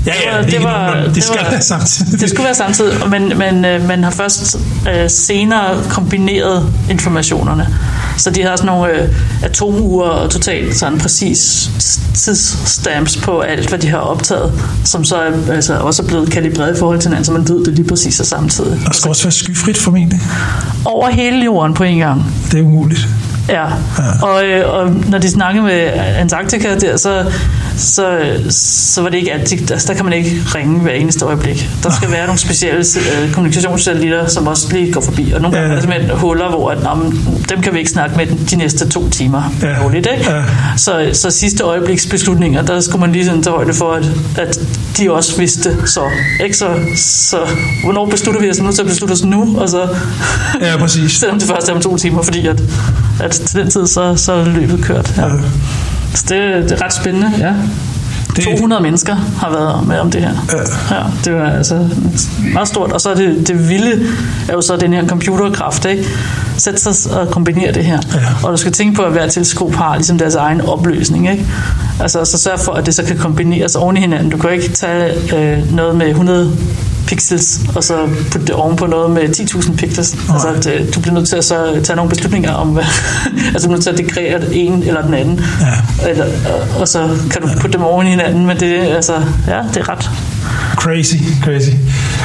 ja, 0.06 0.36
ja 0.36 0.42
Det 0.42 0.52
det, 0.52 0.62
var- 0.62 0.70
var, 0.70 0.86
det 0.86 0.94
var- 0.94 0.96
det, 0.96 1.06
det 1.06 1.14
det 1.14 1.22
skal 1.24 1.38
var- 1.44 1.50
være 1.50 1.62
samtidig. 1.62 2.20
Det 2.20 2.30
skulle 2.30 2.44
være 2.44 2.54
samtidig, 2.54 3.08
men, 3.10 3.32
men 3.38 3.64
øh, 3.64 3.88
man 3.88 4.04
har 4.04 4.10
først 4.10 4.56
øh, 4.94 5.10
senere 5.10 5.82
kombineret 5.90 6.66
informationerne. 6.90 7.68
Så 8.16 8.30
de 8.30 8.42
har 8.42 8.56
sådan 8.56 8.66
nogle 8.66 8.92
øh, 8.92 9.08
atomuger 9.42 10.04
og 10.06 10.30
totalt 10.30 10.76
sådan 10.76 10.98
præcis 10.98 11.70
tidsstamps 12.14 13.16
på 13.16 13.40
alt, 13.40 13.68
hvad 13.68 13.78
de 13.78 13.88
har 13.88 13.98
optaget, 13.98 14.52
som 14.84 15.04
så 15.04 15.16
er, 15.16 15.52
altså, 15.52 15.74
også 15.74 16.02
er 16.02 16.06
blevet 16.06 16.30
kalibreret 16.30 16.76
i 16.76 16.78
forhold 16.78 17.00
til 17.00 17.08
hinanden, 17.08 17.24
så 17.24 17.32
man 17.32 17.48
ved 17.48 17.64
det 17.64 17.74
lige 17.74 17.88
præcis 17.88 18.20
er 18.20 18.24
samtidig. 18.24 18.80
Der 18.86 18.92
skal 18.92 19.08
også 19.08 19.22
være 19.24 19.32
skyfrit 19.32 19.76
formentlig. 19.78 20.20
Over 20.84 21.10
hele 21.10 21.44
jorden 21.44 21.74
på 21.74 21.84
en 21.84 21.98
gang. 21.98 22.34
Det 22.52 22.60
er 22.60 22.64
umuligt. 22.64 23.08
Ja, 23.48 23.64
og, 24.22 24.44
øh, 24.44 24.74
og 24.74 24.90
når 25.08 25.18
de 25.18 25.30
snakkede 25.30 25.64
med 25.64 25.90
Antarktika 26.18 26.74
der, 26.78 26.96
så, 26.96 27.24
så, 27.76 28.18
så 28.50 29.02
var 29.02 29.08
det 29.08 29.18
ikke 29.18 29.32
altid, 29.32 29.70
altså, 29.70 29.88
der 29.88 29.94
kan 29.94 30.04
man 30.04 30.14
ikke 30.14 30.30
ringe 30.54 30.80
hver 30.80 30.92
eneste 30.92 31.24
øjeblik. 31.24 31.68
Der 31.82 31.92
skal 31.92 32.10
være 32.10 32.26
nogle 32.26 32.38
specielle 32.38 32.84
øh, 33.22 33.32
kommunikationssatellitter, 33.32 34.26
som 34.26 34.46
også 34.46 34.72
lige 34.72 34.92
går 34.92 35.00
forbi, 35.00 35.32
og 35.32 35.40
nogle 35.40 35.56
gange 35.56 35.68
Ja. 35.68 35.70
er 35.70 35.74
der 35.74 35.80
simpelthen 35.80 36.18
huller, 36.18 36.48
hvor 36.50 36.70
at, 36.70 36.82
nå, 36.82 37.12
dem 37.48 37.60
kan 37.62 37.72
vi 37.74 37.78
ikke 37.78 37.90
snakke 37.90 38.16
med 38.16 38.26
de 38.50 38.56
næste 38.56 38.88
to 38.88 39.08
timer. 39.10 39.42
Ja. 39.62 39.76
Roligt, 39.84 40.08
ikke? 40.18 40.30
Ja. 40.30 40.42
Så, 40.76 41.10
så 41.12 41.30
sidste 41.30 41.64
øjebliks 41.64 42.06
beslutninger, 42.06 42.62
der 42.62 42.80
skulle 42.80 43.00
man 43.00 43.12
lige 43.12 43.24
sådan 43.24 43.42
tage 43.42 43.54
højde 43.56 43.74
for, 43.74 43.92
at, 43.92 44.04
at 44.38 44.60
de 44.98 45.12
også 45.12 45.38
vidste 45.38 45.76
så. 45.86 46.00
Ikke? 46.44 46.56
Så, 46.56 46.66
så 46.96 47.36
hvornår 47.84 48.06
beslutter 48.06 48.40
vi 48.40 48.50
os 48.50 48.60
nu 48.60 48.72
til 48.72 48.82
at 48.82 48.88
beslutte 48.88 49.12
os 49.12 49.24
nu, 49.24 49.56
og 49.58 49.68
så 49.68 49.88
Ja, 50.60 50.76
præcis. 50.76 51.12
selvom 51.20 51.38
det 51.38 51.48
først 51.48 51.68
er 51.68 51.72
om 51.72 51.80
to 51.80 51.96
timer, 51.96 52.22
fordi 52.22 52.46
at, 52.46 52.62
at 53.20 53.33
til 53.38 53.60
den 53.60 53.70
tid, 53.70 53.86
så, 53.86 54.16
så 54.16 54.32
er 54.32 54.44
løbet 54.44 54.84
kørt. 54.84 55.14
Ja. 55.16 55.26
Ja. 55.26 55.32
Så 56.14 56.24
det, 56.28 56.70
det 56.70 56.72
er 56.72 56.84
ret 56.84 56.92
spændende, 56.94 57.32
ja. 57.38 57.52
Det- 58.36 58.44
200 58.44 58.82
mennesker 58.82 59.14
har 59.38 59.50
været 59.50 59.86
med 59.88 59.98
om 59.98 60.10
det 60.10 60.20
her. 60.20 60.30
Ja, 60.90 61.02
det 61.24 61.34
var 61.34 61.50
altså 61.50 61.88
meget 62.52 62.68
stort. 62.68 62.92
Og 62.92 63.00
så 63.00 63.10
er 63.10 63.14
det, 63.14 63.48
det 63.48 63.68
vilde 63.68 64.06
er 64.48 64.52
jo 64.52 64.60
så 64.60 64.76
den 64.76 64.92
her 64.92 65.06
computerkraft, 65.08 65.84
ikke? 65.84 66.04
Sæt 66.56 66.80
sig 66.80 67.16
og 67.16 67.28
kombinere 67.30 67.72
det 67.72 67.84
her. 67.84 67.98
Ja. 68.14 68.20
Og 68.46 68.52
du 68.52 68.56
skal 68.56 68.72
tænke 68.72 68.96
på, 68.96 69.02
at 69.02 69.12
hver 69.12 69.26
teleskop 69.28 69.74
har 69.74 69.94
ligesom 69.96 70.18
deres 70.18 70.34
egen 70.34 70.60
opløsning, 70.60 71.30
ikke? 71.30 71.46
Altså 72.00 72.24
så 72.24 72.38
sørg 72.38 72.60
for, 72.60 72.72
at 72.72 72.86
det 72.86 72.94
så 72.94 73.02
kan 73.04 73.16
kombineres 73.16 73.76
oven 73.76 73.96
i 73.96 74.00
hinanden. 74.00 74.30
Du 74.30 74.38
kan 74.38 74.52
ikke 74.52 74.68
tage 74.68 75.12
øh, 75.36 75.74
noget 75.74 75.96
med 75.96 76.06
100 76.08 76.50
pixels, 77.06 77.60
og 77.74 77.84
så 77.84 78.08
putte 78.30 78.46
det 78.46 78.54
oven 78.54 78.76
på 78.76 78.86
noget 78.86 79.10
med 79.10 79.22
10.000 79.22 79.76
pixels. 79.76 80.16
Altså, 80.32 80.70
det, 80.70 80.94
du 80.94 81.00
bliver 81.00 81.14
nødt 81.14 81.28
til 81.28 81.36
at 81.36 81.44
så 81.44 81.80
tage 81.84 81.96
nogle 81.96 82.08
beslutninger 82.10 82.52
om, 82.52 82.68
hvad, 82.68 82.84
altså 83.54 83.68
du 83.68 83.72
er 83.72 83.76
nødt 83.76 83.82
til 83.82 83.90
at 83.90 83.98
degrere 83.98 84.54
ene 84.54 84.86
eller 84.86 85.02
den 85.02 85.14
anden. 85.14 85.40
Ja. 85.60 86.08
Eller, 86.08 86.24
og, 86.24 86.80
og 86.80 86.88
så 86.88 87.08
kan 87.30 87.42
du 87.42 87.48
putte 87.60 87.78
dem 87.78 87.84
oven 87.84 88.06
i 88.06 88.10
hinanden, 88.10 88.46
men 88.46 88.60
det, 88.60 88.74
altså, 88.74 89.14
ja, 89.48 89.60
det 89.74 89.76
er 89.76 89.88
ret. 89.88 90.10
Crazy, 90.76 91.16
crazy. 91.42 91.70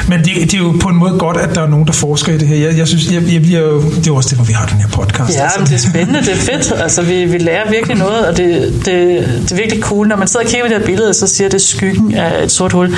Men 0.08 0.18
det, 0.18 0.34
det 0.34 0.54
er 0.54 0.58
jo 0.58 0.74
på 0.80 0.88
en 0.88 0.96
måde 0.96 1.12
godt, 1.18 1.36
at 1.36 1.54
der 1.54 1.62
er 1.62 1.68
nogen, 1.68 1.86
der 1.86 1.92
forsker 1.92 2.32
i 2.32 2.38
det 2.38 2.48
her. 2.48 2.56
Jeg, 2.56 2.78
jeg 2.78 2.88
synes, 2.88 3.12
jeg, 3.12 3.22
jeg 3.32 3.42
bliver 3.42 3.60
jo, 3.60 3.82
det 3.82 4.06
er 4.06 4.12
også 4.12 4.28
det, 4.28 4.38
hvor 4.38 4.44
vi 4.44 4.52
har 4.52 4.66
den 4.66 4.80
her 4.80 4.88
podcast. 4.88 5.34
Ja, 5.36 5.48
men 5.58 5.66
det 5.66 5.74
er 5.74 5.78
spændende, 5.78 6.20
det 6.20 6.32
er 6.32 6.36
fedt. 6.36 6.72
Altså, 6.82 7.02
vi, 7.02 7.24
vi 7.24 7.38
lærer 7.38 7.70
virkelig 7.70 7.96
noget, 7.96 8.26
og 8.26 8.36
det, 8.36 8.72
det, 8.84 8.94
det 9.42 9.52
er 9.52 9.56
virkelig 9.56 9.82
cool. 9.82 10.08
Når 10.08 10.16
man 10.16 10.28
sidder 10.28 10.46
og 10.46 10.50
kigger 10.50 10.66
på 10.66 10.68
det 10.68 10.78
her 10.78 10.86
billede, 10.86 11.14
så 11.14 11.26
siger 11.26 11.48
det 11.48 11.62
skyggen 11.62 12.14
af 12.14 12.44
et 12.44 12.52
sort 12.52 12.72
hul. 12.72 12.94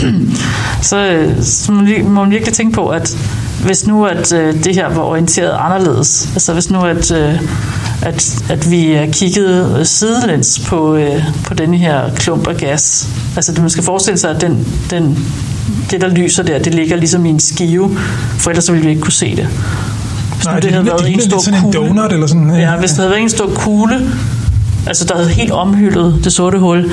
så, 0.82 1.28
så 1.42 1.72
må, 1.72 1.82
man, 1.82 2.10
man 2.10 2.30
virkelig 2.30 2.54
tænke 2.54 2.74
på, 2.74 2.88
at 2.88 3.16
hvis 3.64 3.86
nu 3.86 4.04
at 4.06 4.32
øh, 4.32 4.64
det 4.64 4.74
her 4.74 4.88
var 4.88 5.02
orienteret 5.02 5.56
anderledes, 5.60 6.28
altså 6.34 6.52
hvis 6.52 6.70
nu 6.70 6.80
at, 6.80 7.10
øh, 7.10 7.40
at, 8.02 8.42
at 8.50 8.70
vi 8.70 8.86
øh, 8.86 9.12
kiggede 9.12 9.80
sidelæns 9.84 10.62
på, 10.66 10.94
øh, 10.94 11.22
på 11.46 11.54
den 11.54 11.74
her 11.74 12.14
klump 12.14 12.46
af 12.46 12.56
gas, 12.56 13.08
altså 13.36 13.60
man 13.60 13.70
skal 13.70 13.84
forestille 13.84 14.18
sig, 14.18 14.30
at 14.30 14.40
den, 14.40 14.66
den, 14.90 15.18
det 15.90 16.00
der 16.00 16.13
lyser 16.14 16.42
der, 16.42 16.58
det 16.58 16.74
ligger 16.74 16.96
ligesom 16.96 17.26
i 17.26 17.28
en 17.28 17.40
skive, 17.40 17.96
for 18.38 18.50
ellers 18.50 18.64
så 18.64 18.72
ville 18.72 18.84
vi 18.84 18.90
ikke 18.90 19.02
kunne 19.02 19.12
se 19.12 19.36
det. 19.36 19.48
Hvis 20.34 20.44
Nej, 20.44 20.54
det, 20.54 20.62
det 20.62 20.72
havde 20.72 20.86
været 20.86 21.12
en 21.12 21.20
stor 21.20 21.38
sådan 21.38 21.60
kugle, 21.60 21.78
en 21.78 21.86
donut 21.88 22.12
eller 22.12 22.26
sådan. 22.26 22.50
Ja, 22.50 22.56
ja 22.60 22.76
hvis 22.76 22.90
det 22.90 22.98
havde 22.98 23.10
været 23.10 23.22
en 23.22 23.28
stor 23.28 23.46
kugle, 23.54 24.10
altså 24.86 25.04
der 25.04 25.14
havde 25.14 25.28
helt 25.28 25.52
omhyldet 25.52 26.20
det 26.24 26.32
sorte 26.32 26.58
hul, 26.58 26.90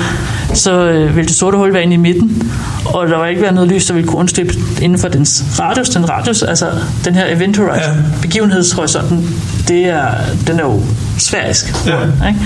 så 0.54 0.84
øh, 0.84 1.16
ville 1.16 1.28
det 1.28 1.36
sorte 1.36 1.58
hul 1.58 1.72
være 1.72 1.82
inde 1.82 1.94
i 1.94 1.96
midten, 1.96 2.52
og 2.84 3.08
der 3.08 3.16
var 3.16 3.26
ikke 3.26 3.42
været 3.42 3.54
noget 3.54 3.70
lys, 3.70 3.86
der 3.86 3.94
ville 3.94 4.08
kunne 4.08 4.18
undslippe 4.18 4.54
inden 4.80 4.98
for 4.98 5.08
dens 5.08 5.44
radius. 5.60 5.88
Den 5.88 6.10
radius, 6.10 6.42
altså 6.42 6.66
den 7.04 7.14
her 7.14 7.36
event 7.36 7.56
horizon, 7.56 7.94
ja. 7.94 8.20
begivenhedshorisonten, 8.22 9.34
det 9.68 9.88
er, 9.88 10.06
den 10.46 10.60
er 10.60 10.64
jo 10.64 10.80
sfærisk. 11.18 11.86
Ja. 11.86 12.28
Ikke? 12.28 12.40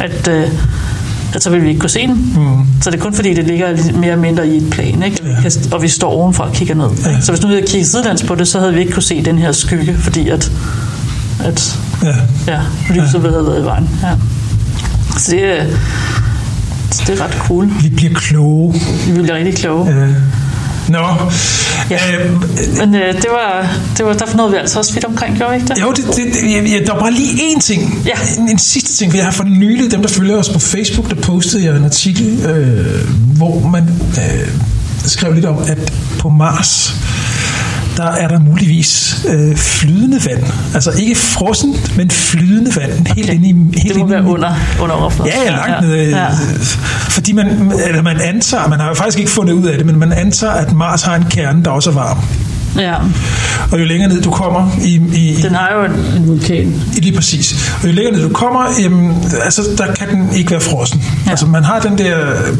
At, 0.00 0.28
øh, 0.28 0.48
at 1.34 1.42
så 1.42 1.50
vil 1.50 1.62
vi 1.62 1.68
ikke 1.68 1.80
kunne 1.80 1.90
se 1.90 2.06
den. 2.06 2.32
Mm. 2.36 2.66
Så 2.82 2.90
det 2.90 2.98
er 2.98 3.02
kun 3.02 3.14
fordi, 3.14 3.34
det 3.34 3.44
ligger 3.44 3.66
mere 3.76 4.10
eller 4.10 4.16
mindre 4.16 4.48
i 4.48 4.56
et 4.56 4.70
plan, 4.70 5.02
ikke? 5.02 5.18
Ja. 5.44 5.50
og 5.72 5.82
vi 5.82 5.88
står 5.88 6.10
ovenfra 6.10 6.44
og 6.44 6.52
kigger 6.52 6.74
ned. 6.74 6.88
Ja. 7.06 7.20
Så 7.20 7.32
hvis 7.32 7.42
nu 7.42 7.48
vi 7.48 7.54
havde 7.54 7.66
kigget 7.66 7.88
sidelands 7.88 8.22
på 8.22 8.34
det, 8.34 8.48
så 8.48 8.58
havde 8.58 8.74
vi 8.74 8.80
ikke 8.80 8.92
kunne 8.92 9.02
se 9.02 9.24
den 9.24 9.38
her 9.38 9.52
skygge, 9.52 9.94
fordi 9.94 10.28
at, 10.28 10.52
at 11.44 11.78
ja. 12.02 12.14
Ja, 12.52 12.60
lyset 12.90 13.14
ja. 13.14 13.18
ville 13.18 13.36
have 13.36 13.46
været 13.46 13.60
i 13.60 13.64
vejen. 13.64 13.88
Ja. 14.02 14.12
Så 15.18 15.30
det, 15.30 15.78
det 17.06 17.20
er 17.20 17.24
ret 17.24 17.32
cool. 17.32 17.70
Vi 17.82 17.88
bliver 17.88 18.14
kloge. 18.14 18.74
Vi 19.06 19.22
bliver 19.22 19.36
rigtig 19.36 19.56
kloge. 19.56 19.90
Øh. 19.90 20.10
Nå. 20.88 20.98
Ja. 21.90 21.98
Øh, 22.12 22.30
Men 22.78 22.94
øh, 22.94 23.14
det 23.14 23.26
var, 23.30 23.76
det 23.98 24.06
var, 24.06 24.12
der 24.12 24.36
nåede 24.36 24.50
vi 24.50 24.56
altså 24.56 24.78
også 24.78 24.92
fedt 24.92 25.04
omkring, 25.04 25.36
gjorde 25.36 25.52
vi 25.52 25.56
ikke 25.56 25.68
det? 25.74 25.80
Jo, 25.80 25.92
det, 25.92 26.04
det, 26.16 26.52
ja, 26.72 26.78
der 26.86 26.92
var 26.92 27.00
bare 27.00 27.12
lige 27.12 27.52
én 27.56 27.60
ting. 27.60 28.02
Ja. 28.06 28.14
En, 28.38 28.48
en 28.48 28.58
sidste 28.58 28.92
ting, 28.92 29.12
for 29.12 29.16
jeg 29.16 29.26
har 29.26 29.32
for 29.32 29.44
nylig, 29.44 29.90
dem 29.90 30.02
der 30.02 30.08
følger 30.08 30.36
os 30.36 30.48
på 30.48 30.58
Facebook, 30.58 31.10
der 31.10 31.14
postede 31.14 31.64
jeg 31.64 31.76
en 31.76 31.84
artikel, 31.84 32.46
øh, 32.46 33.08
hvor 33.36 33.68
man 33.68 33.82
øh, 34.18 34.48
skrev 35.06 35.32
lidt 35.32 35.44
om, 35.44 35.58
at 35.68 35.92
på 36.18 36.28
Mars, 36.28 36.94
der 37.98 38.10
er 38.10 38.28
der 38.28 38.38
muligvis 38.38 39.20
øh, 39.28 39.56
flydende 39.56 40.20
vand. 40.26 40.44
Altså 40.74 40.90
ikke 40.90 41.14
frossen, 41.14 41.74
men 41.96 42.10
flydende 42.10 42.76
vand. 42.76 43.06
Helt 43.06 43.30
okay. 43.30 43.34
inde 43.34 43.48
i, 43.48 43.52
helt 43.52 43.88
det 43.88 43.96
må 43.96 44.04
inde 44.04 44.10
være 44.10 44.24
under, 44.24 44.54
under 44.82 44.94
overfladen. 44.94 45.32
Ja, 45.32 45.42
ja, 45.42 45.50
langt 45.50 45.68
ja, 45.68 45.80
nede. 45.80 46.16
Ja. 46.16 46.28
Fordi 47.08 47.32
man, 47.32 47.72
eller 47.86 48.02
man 48.02 48.20
antager, 48.20 48.68
man 48.68 48.80
har 48.80 48.88
jo 48.88 48.94
faktisk 48.94 49.18
ikke 49.18 49.30
fundet 49.30 49.54
ud 49.54 49.66
af 49.66 49.76
det, 49.76 49.86
men 49.86 49.98
man 49.98 50.12
antager, 50.12 50.52
at 50.52 50.72
Mars 50.72 51.02
har 51.02 51.16
en 51.16 51.24
kerne, 51.30 51.64
der 51.64 51.70
også 51.70 51.90
er 51.90 51.94
varm. 51.94 52.18
Ja. 52.76 52.94
Og 53.72 53.80
jo 53.80 53.84
længere 53.84 54.08
ned 54.08 54.22
du 54.22 54.30
kommer 54.30 54.70
i... 54.82 54.94
i 54.94 55.38
den 55.42 55.54
har 55.54 55.74
jo 55.74 55.84
en 56.16 56.28
vulkan. 56.28 56.82
Lige 56.92 57.16
præcis. 57.16 57.72
Og 57.82 57.88
jo 57.88 57.92
længere 57.92 58.12
ned 58.12 58.28
du 58.28 58.34
kommer, 58.34 58.64
jamen, 58.82 59.16
altså, 59.44 59.62
der 59.78 59.94
kan 59.94 60.08
den 60.08 60.28
ikke 60.36 60.50
være 60.50 60.60
frossen. 60.60 61.02
Ja. 61.26 61.30
Altså 61.30 61.46
man 61.46 61.64
har 61.64 61.80
den 61.80 61.98
der 61.98 62.18
øh, 62.18 62.58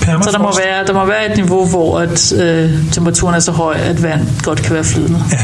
permafrost. 0.00 0.30
Så 0.30 0.36
der 0.36 0.42
må, 0.42 0.52
være, 0.64 0.86
der 0.86 0.92
må 0.92 1.06
være 1.06 1.30
et 1.30 1.36
niveau, 1.36 1.66
hvor 1.66 1.98
at, 1.98 2.32
øh, 2.32 2.70
temperaturen 2.92 3.34
er 3.34 3.40
så 3.40 3.52
høj, 3.52 3.74
at 3.74 4.02
vand 4.02 4.20
godt 4.42 4.62
kan 4.62 4.74
være 4.74 4.84
flydende. 4.84 5.24
Ja. 5.32 5.38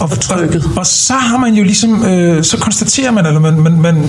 Og, 0.00 0.10
og, 0.10 0.20
trykket. 0.20 0.64
Og, 0.64 0.70
og 0.76 0.86
så 0.86 1.14
har 1.14 1.38
man 1.38 1.54
jo 1.54 1.64
ligesom, 1.64 2.04
øh, 2.04 2.44
så 2.44 2.56
konstaterer 2.56 3.10
man, 3.10 3.26
eller 3.26 3.40
man, 3.40 3.60
man, 3.60 3.80
man 3.80 4.08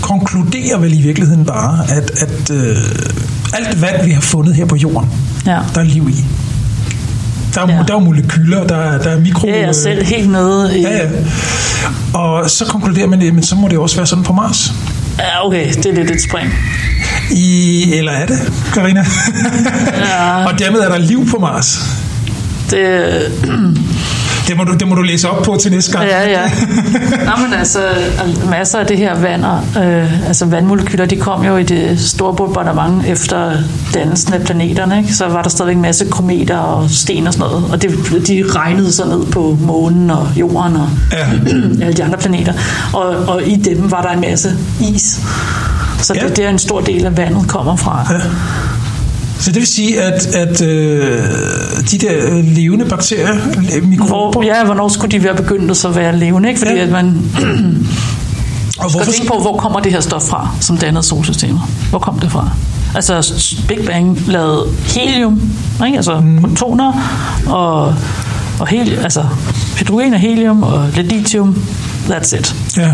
konkluderer 0.00 0.78
vel 0.78 0.98
i 0.98 1.02
virkeligheden 1.02 1.44
bare, 1.44 1.78
at, 1.90 2.10
at 2.16 2.50
øh, 2.50 2.76
alt 3.52 3.82
vand, 3.82 4.04
vi 4.04 4.10
har 4.10 4.20
fundet 4.20 4.54
her 4.54 4.64
på 4.64 4.76
jorden, 4.76 5.10
ja. 5.46 5.58
der 5.74 5.80
er 5.80 5.84
liv 5.84 6.08
i. 6.08 6.24
Der 7.54 7.60
er, 7.60 7.72
ja. 7.72 7.82
der 7.88 7.94
er 7.94 7.98
molekyler, 7.98 8.66
der, 8.66 8.98
der 8.98 9.10
er 9.10 9.20
mikro... 9.20 9.46
Ja, 9.46 9.66
jeg 9.66 9.74
selv 9.74 10.04
helt 10.04 10.30
nede 10.30 10.78
i... 10.78 10.82
Ja, 10.82 10.96
ja. 10.96 11.08
Og 12.14 12.50
så 12.50 12.64
konkluderer 12.64 13.06
man, 13.06 13.38
at 13.38 13.44
så 13.44 13.54
må 13.54 13.68
det 13.68 13.78
også 13.78 13.96
være 13.96 14.06
sådan 14.06 14.24
på 14.24 14.32
Mars. 14.32 14.72
Ja, 15.18 15.46
okay, 15.46 15.72
det 15.74 15.86
er 15.86 15.92
lidt 15.92 16.10
et 16.10 16.22
spring. 16.22 16.54
I, 17.30 17.92
eller 17.92 18.12
er 18.12 18.26
det, 18.26 18.52
Karina? 18.74 19.04
Ja. 19.98 20.44
og 20.48 20.58
dermed 20.58 20.80
er 20.80 20.88
der 20.88 20.98
liv 20.98 21.28
på 21.28 21.38
Mars. 21.38 21.78
Det, 22.70 23.32
det, 24.48 24.56
må 24.56 24.64
du, 24.64 24.74
det 24.74 24.88
må 24.88 24.94
du 24.94 25.02
læse 25.02 25.30
op 25.30 25.42
på 25.44 25.56
til 25.56 25.72
næste 25.72 25.92
gang. 25.92 26.04
Ja, 26.04 26.30
ja. 26.30 26.42
Nå, 27.28 27.32
men 27.44 27.52
altså, 27.58 27.78
masser 28.50 28.78
af 28.78 28.86
det 28.86 28.98
her 28.98 29.20
vand, 29.20 29.44
øh, 29.78 30.28
altså 30.28 30.46
vandmolekyler, 30.46 31.06
de 31.06 31.16
kom 31.16 31.44
jo 31.44 31.56
i 31.56 31.62
det 31.62 32.00
store 32.00 32.34
bombardement 32.34 33.06
efter 33.06 33.52
dannelsen 33.94 34.34
af 34.34 34.42
planeterne. 34.42 34.98
Ikke? 34.98 35.14
Så 35.14 35.28
var 35.28 35.42
der 35.42 35.50
stadigvæk 35.50 35.76
en 35.76 35.82
masse 35.82 36.04
kometer 36.04 36.58
og 36.58 36.90
sten 36.90 37.26
og 37.26 37.32
sådan 37.32 37.50
noget, 37.50 37.64
og 37.72 37.82
det, 37.82 37.90
de 38.26 38.44
regnede 38.48 38.92
så 38.92 39.04
ned 39.04 39.26
på 39.26 39.58
månen 39.60 40.10
og 40.10 40.28
jorden 40.36 40.76
og 40.76 40.88
ja. 41.12 41.26
alle 41.84 41.92
de 41.92 42.04
andre 42.04 42.18
planeter. 42.18 42.52
Og, 42.92 43.08
og 43.08 43.42
i 43.46 43.56
dem 43.56 43.90
var 43.90 44.02
der 44.02 44.10
en 44.10 44.20
masse 44.20 44.56
is. 44.80 45.20
Så 45.98 46.14
ja. 46.14 46.28
det, 46.28 46.36
det 46.36 46.44
er 46.44 46.48
en 46.48 46.58
stor 46.58 46.80
del 46.80 47.06
af 47.06 47.16
vandet 47.16 47.48
kommer 47.48 47.76
fra. 47.76 48.06
Ja. 48.10 48.20
Så 49.44 49.50
det 49.50 49.58
vil 49.58 49.66
sige, 49.66 50.02
at, 50.02 50.26
at 50.26 50.62
øh, 50.62 51.18
de 51.90 51.98
der 51.98 52.12
øh, 52.28 52.44
levende 52.44 52.84
bakterier, 52.84 53.34
mikrober... 53.86 54.32
Hvor, 54.32 54.42
ja, 54.42 54.64
hvornår 54.64 54.88
skulle 54.88 55.18
de 55.18 55.24
være 55.24 55.34
begyndt 55.34 55.84
at 55.84 55.96
være 55.96 56.18
levende? 56.18 56.48
Ikke? 56.48 56.58
Fordi 56.58 56.72
ja. 56.72 56.82
at 56.82 56.90
man 56.90 57.06
og 58.78 58.90
skal 58.90 59.06
tænke 59.06 59.26
på, 59.32 59.38
hvor 59.40 59.56
kommer 59.56 59.80
det 59.80 59.92
her 59.92 60.00
stof 60.00 60.22
fra, 60.22 60.48
som 60.60 60.76
dannede 60.76 61.02
solsystemet? 61.02 61.60
Hvor 61.90 61.98
kom 61.98 62.18
det 62.18 62.32
fra? 62.32 62.50
Altså 62.94 63.42
Big 63.68 63.78
Bang 63.86 64.22
lavede 64.26 64.66
helium, 64.86 65.52
ikke? 65.86 65.96
altså 65.96 66.20
mm. 66.20 66.42
protoner, 66.42 66.92
og, 67.46 67.94
og 68.60 68.66
hel, 68.66 68.98
altså 69.02 69.24
hydrogen 69.78 70.14
og 70.14 70.20
helium 70.20 70.62
og 70.62 70.88
lithium. 70.96 71.56
That's 72.08 72.36
it. 72.38 72.54
Ja. 72.76 72.90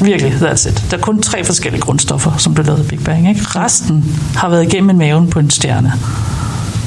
Virkelig, 0.00 0.32
that's 0.32 0.68
it. 0.68 0.84
Der 0.90 0.96
er 0.96 1.00
kun 1.00 1.22
tre 1.22 1.44
forskellige 1.44 1.82
grundstoffer, 1.82 2.32
som 2.38 2.54
blev 2.54 2.66
lavet 2.66 2.84
i 2.84 2.88
Big 2.88 3.04
Bang. 3.04 3.28
Ikke? 3.28 3.40
Resten 3.44 4.20
har 4.36 4.48
været 4.48 4.62
igennem 4.62 4.90
en 4.90 4.98
maven 4.98 5.30
på 5.30 5.38
en 5.38 5.50
stjerne. 5.50 5.92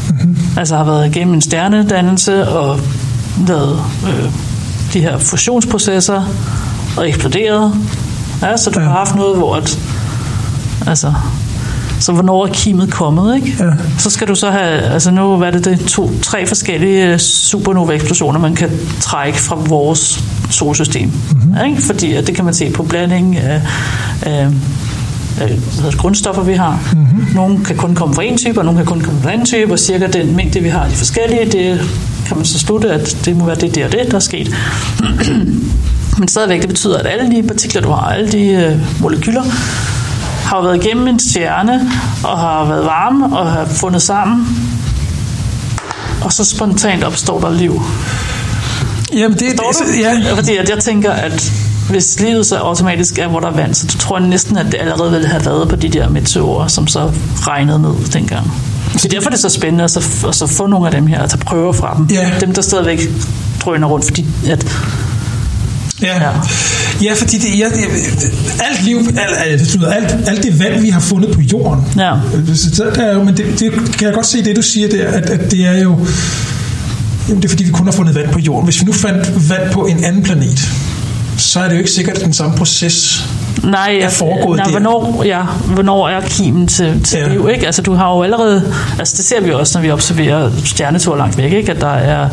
Mm-hmm. 0.09 0.37
Altså 0.57 0.77
har 0.77 0.83
været 0.83 1.15
igennem 1.15 1.33
en 1.33 1.41
stjernedannelse 1.41 2.47
og 2.47 2.79
lavet 3.47 3.79
øh, 4.07 4.31
de 4.93 4.99
her 4.99 5.17
fusionsprocesser 5.17 6.23
og 6.97 7.09
eksploderet. 7.09 7.73
Ja, 8.41 8.57
så 8.57 8.69
du 8.69 8.79
ja. 8.79 8.85
har 8.85 8.93
haft 8.93 9.15
noget, 9.15 9.37
hvor 9.37 9.55
at, 9.55 9.79
altså, 10.87 11.13
så 11.99 12.11
hvornår 12.11 12.45
er 12.45 12.49
kimet 12.53 12.91
kommet, 12.91 13.35
ikke? 13.35 13.63
Ja. 13.63 13.71
Så 13.97 14.09
skal 14.09 14.27
du 14.27 14.35
så 14.35 14.51
have, 14.51 14.81
altså 14.81 15.11
nu 15.11 15.37
hvad 15.37 15.47
er 15.47 15.51
det, 15.51 15.65
det 15.65 15.79
to, 15.79 16.11
tre 16.21 16.47
forskellige 16.47 17.19
supernova-eksplosioner, 17.19 18.39
man 18.39 18.55
kan 18.55 18.71
trække 18.99 19.39
fra 19.39 19.55
vores 19.55 20.23
solsystem. 20.49 21.09
Mm-hmm. 21.09 21.65
Ikke? 21.65 21.81
Fordi 21.81 22.13
at 22.13 22.27
det 22.27 22.35
kan 22.35 22.45
man 22.45 22.53
se 22.53 22.69
på 22.69 22.83
blandingen 22.83 23.37
af, 23.37 23.61
af 24.21 24.47
af 25.41 25.93
grundstoffer, 25.97 26.43
vi 26.43 26.53
har. 26.53 26.79
Mm-hmm. 26.93 27.27
Nogle 27.35 27.65
kan 27.65 27.77
kun 27.77 27.95
komme 27.95 28.15
fra 28.15 28.23
en 28.23 28.37
type, 28.37 28.59
og 28.59 28.65
nogle 28.65 28.79
kan 28.79 28.85
kun 28.85 29.01
komme 29.01 29.21
fra 29.21 29.29
en 29.29 29.33
anden 29.33 29.45
type, 29.45 29.71
og 29.71 29.79
cirka 29.79 30.07
den 30.07 30.35
mængde, 30.35 30.59
vi 30.59 30.69
har 30.69 30.79
af 30.79 30.89
de 30.89 30.95
forskellige, 30.95 31.45
det 31.45 31.81
kan 32.27 32.37
man 32.37 32.45
så 32.45 32.59
slutte, 32.59 32.89
at 32.89 33.17
det 33.25 33.37
må 33.37 33.45
være 33.45 33.55
det, 33.55 33.75
det 33.75 33.85
og 33.85 33.91
det, 33.91 34.07
der 34.07 34.15
er 34.15 34.19
sket. 34.19 34.55
Men 36.19 36.27
stadigvæk, 36.27 36.61
det 36.61 36.69
betyder, 36.69 36.97
at 36.97 37.07
alle 37.07 37.35
de 37.35 37.47
partikler, 37.47 37.81
du 37.81 37.89
har, 37.89 38.01
alle 38.01 38.31
de 38.31 38.47
øh, 38.47 39.01
molekyler, 39.01 39.43
har 40.43 40.61
været 40.61 40.85
igennem 40.85 41.07
en 41.07 41.19
stjerne, 41.19 41.91
og 42.23 42.37
har 42.39 42.65
været 42.65 42.85
varme, 42.85 43.37
og 43.37 43.51
har 43.51 43.65
fundet 43.65 44.01
sammen, 44.01 44.47
og 46.21 46.33
så 46.33 46.45
spontant 46.45 47.03
opstår 47.03 47.39
der 47.39 47.53
liv. 47.53 47.81
Jamen, 49.13 49.37
det, 49.37 49.51
det, 49.51 49.99
ja. 49.99 50.33
Fordi 50.33 50.57
at 50.57 50.69
jeg 50.69 50.79
tænker, 50.79 51.11
at 51.11 51.51
hvis 51.89 52.19
livet 52.19 52.45
så 52.45 52.55
automatisk 52.55 53.19
er, 53.19 53.27
hvor 53.27 53.39
der 53.39 53.47
er 53.47 53.55
vand, 53.55 53.73
så 53.73 53.87
tror 53.87 54.19
jeg 54.19 54.27
næsten, 54.27 54.57
at 54.57 54.65
det 54.65 54.75
allerede 54.79 55.11
ville 55.11 55.27
have 55.27 55.45
været 55.45 55.69
på 55.69 55.75
de 55.75 55.89
der 55.89 56.09
meteorer, 56.09 56.67
som 56.67 56.87
så 56.87 57.11
regnede 57.41 57.81
ned 57.81 58.11
dengang. 58.13 58.51
Så 58.97 59.07
derfor 59.07 59.25
er 59.25 59.31
det 59.31 59.39
så 59.39 59.49
spændende 59.49 59.83
at, 59.83 59.91
så, 59.91 60.27
at 60.27 60.35
så 60.35 60.47
få 60.47 60.67
nogle 60.67 60.85
af 60.85 60.91
dem 60.91 61.07
her, 61.07 61.21
at 61.21 61.29
tage 61.29 61.43
prøver 61.45 61.73
fra 61.73 61.95
dem. 61.97 62.07
Ja. 62.11 62.31
Dem, 62.39 62.53
der 62.53 62.61
stadigvæk 62.61 62.99
drøner 63.63 63.87
rundt, 63.87 64.05
fordi 64.05 64.27
at 64.49 64.65
Ja. 66.01 66.23
ja. 66.23 66.31
ja, 67.01 67.13
fordi 67.13 67.37
det, 67.37 67.59
ja, 67.59 67.65
det, 67.65 67.85
alt 68.59 68.83
liv, 68.85 68.97
alt, 68.97 69.93
alt, 69.93 70.29
alt 70.29 70.43
det 70.43 70.59
vand, 70.59 70.81
vi 70.81 70.89
har 70.89 70.99
fundet 70.99 71.31
på 71.31 71.41
jorden, 71.41 71.85
ja. 71.97 72.13
så 72.55 72.83
der 72.95 73.03
er 73.03 73.13
jo, 73.13 73.23
men 73.23 73.37
det, 73.37 73.59
det, 73.59 73.71
kan 73.97 74.07
jeg 74.07 74.13
godt 74.13 74.25
se 74.25 74.43
det, 74.43 74.55
du 74.55 74.61
siger 74.61 74.89
der, 74.89 75.07
at, 75.07 75.29
at 75.29 75.51
det 75.51 75.65
er 75.65 75.81
jo, 75.83 76.07
jamen 77.27 77.41
det 77.41 77.47
er 77.47 77.49
fordi, 77.49 77.63
vi 77.63 77.71
kun 77.71 77.85
har 77.85 77.91
fundet 77.91 78.15
vand 78.15 78.29
på 78.29 78.39
jorden. 78.39 78.63
Hvis 78.63 78.81
vi 78.81 78.85
nu 78.85 78.93
fandt 78.93 79.49
vand 79.49 79.71
på 79.71 79.85
en 79.85 80.03
anden 80.03 80.23
planet, 80.23 80.59
så 81.37 81.59
er 81.59 81.63
det 81.63 81.73
jo 81.73 81.77
ikke 81.77 81.91
sikkert, 81.91 82.17
at 82.17 82.25
den 82.25 82.33
samme 82.33 82.57
proces 82.57 83.25
nej, 83.63 83.99
er 84.01 84.09
foregået 84.09 84.57
nej, 84.57 84.65
der. 84.65 84.71
Hvornår, 84.71 85.23
ja, 85.25 85.41
hvornår 85.73 86.09
er 86.09 86.21
kimen 86.21 86.67
til, 86.67 87.03
til 87.03 87.19
Ja. 87.19 87.27
liv, 87.29 87.49
ikke? 87.53 87.65
Altså, 87.65 87.81
du 87.81 87.93
har 87.93 88.15
jo 88.15 88.23
allerede, 88.23 88.73
altså 88.99 89.13
det 89.17 89.25
ser 89.25 89.41
vi 89.41 89.51
også, 89.51 89.77
når 89.77 89.83
vi 89.83 89.91
observerer 89.91 90.51
stjernetur 90.65 91.15
langt 91.17 91.37
væk, 91.37 91.53
ikke? 91.53 91.71
At 91.71 91.81
der 91.81 91.87
er 91.93 92.29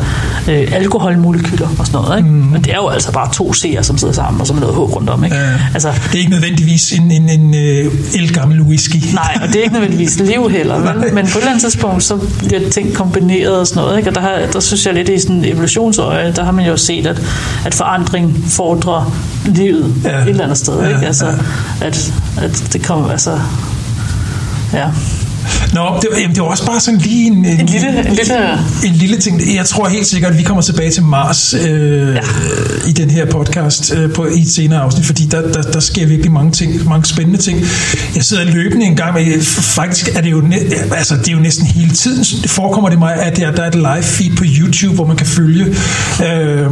øh, 0.49 0.67
alkoholmolekyler 0.71 1.67
og 1.79 1.85
sådan 1.85 2.01
noget, 2.01 2.17
ikke? 2.17 2.29
Mm. 2.29 2.35
Men 2.35 2.61
det 2.63 2.71
er 2.73 2.77
jo 2.77 2.87
altså 2.87 3.11
bare 3.11 3.33
to 3.33 3.51
C'er, 3.55 3.81
som 3.81 3.97
sidder 3.97 4.13
sammen, 4.13 4.41
og 4.41 4.47
så 4.47 4.53
med 4.53 4.61
noget 4.61 4.75
H 4.75 4.79
rundt 4.79 5.09
om, 5.09 5.23
ikke? 5.23 5.35
Ja. 5.35 5.41
Altså, 5.73 5.89
Det 5.89 6.15
er 6.15 6.19
ikke 6.19 6.31
nødvendigvis 6.31 6.91
en, 6.91 7.11
en, 7.11 7.29
en 7.29 7.55
øh, 7.55 7.91
elgammel 8.15 8.61
whisky. 8.61 8.95
Nej, 9.13 9.37
og 9.41 9.47
det 9.47 9.55
er 9.55 9.61
ikke 9.61 9.73
nødvendigvis 9.73 10.19
liv 10.19 10.49
heller, 10.49 10.79
vel? 10.79 11.13
Men 11.13 11.25
på 11.27 11.29
et 11.29 11.35
eller 11.35 11.47
andet 11.49 11.61
tidspunkt, 11.61 12.03
så 12.03 12.17
bliver 12.47 12.69
ting 12.69 12.93
kombineret 12.93 13.59
og 13.59 13.67
sådan 13.67 13.83
noget. 13.83 13.97
Ikke? 13.97 14.09
Og 14.09 14.15
der, 14.15 14.21
har, 14.21 14.39
der 14.53 14.59
synes 14.59 14.85
jeg 14.85 14.93
lidt 14.93 15.09
i 15.09 15.19
sådan 15.19 15.35
en 15.35 15.45
evolutionsøje, 15.45 16.33
der 16.35 16.43
har 16.43 16.51
man 16.51 16.65
jo 16.65 16.77
set, 16.77 17.07
at, 17.07 17.21
at 17.65 17.73
forandring 17.73 18.43
fordrer 18.47 19.11
livet 19.45 19.93
ja. 20.03 20.09
et 20.21 20.27
eller 20.29 20.43
andet 20.43 20.57
sted. 20.57 20.79
Ja, 20.81 20.87
Ikke? 20.87 21.05
Altså, 21.05 21.14
ja. 21.21 21.87
at, 21.87 22.13
at 22.41 22.63
det 22.73 22.83
kommer, 22.83 23.09
altså... 23.11 23.39
Ja. 24.73 24.85
Nå, 25.73 25.81
det, 26.01 26.09
var- 26.11 26.19
jamen, 26.19 26.35
det 26.35 26.43
var 26.43 26.47
også 26.49 26.65
bare 26.65 26.79
sådan 26.79 26.99
lige 26.99 27.27
en, 27.27 27.33
en, 27.33 27.45
En 27.45 27.65
lille- 27.65 27.99
en 28.09 28.15
lille- 28.15 28.59
en 28.85 28.93
lille 28.93 29.17
ting. 29.17 29.41
Jeg 29.55 29.65
tror 29.65 29.87
helt 29.87 30.07
sikkert, 30.07 30.31
at 30.31 30.37
vi 30.37 30.43
kommer 30.43 30.61
tilbage 30.63 30.91
til 30.91 31.03
Mars 31.03 31.53
øh, 31.53 32.15
ja. 32.15 32.19
i 32.87 32.91
den 32.91 33.09
her 33.09 33.25
podcast 33.25 33.93
øh, 33.93 34.13
på, 34.13 34.25
i 34.25 34.41
et 34.41 34.51
senere 34.51 34.79
afsnit, 34.81 35.05
fordi 35.05 35.25
der, 35.25 35.41
der, 35.41 35.61
der 35.61 35.79
sker 35.79 36.05
virkelig 36.05 36.31
mange 36.31 36.51
ting, 36.51 36.85
mange 36.89 37.05
spændende 37.05 37.39
ting. 37.39 37.59
Jeg 38.15 38.23
sidder 38.23 38.43
løbende 38.43 38.85
en 38.85 38.95
gang 38.95 39.13
med, 39.13 39.41
faktisk 39.61 40.09
er 40.15 40.21
det 40.21 40.31
jo, 40.31 40.43
altså, 40.95 41.15
det 41.15 41.27
er 41.27 41.31
jo 41.31 41.39
næsten 41.39 41.65
hele 41.65 41.91
tiden, 41.91 42.25
forekommer 42.49 42.89
det 42.89 42.99
mig, 42.99 43.15
at 43.15 43.37
der, 43.37 43.51
der 43.51 43.63
er 43.63 43.67
et 43.67 43.75
live 43.75 44.03
feed 44.03 44.35
på 44.37 44.43
YouTube, 44.47 44.95
hvor 44.95 45.05
man 45.07 45.15
kan 45.17 45.27
følge 45.27 45.65
øh, 46.25 46.67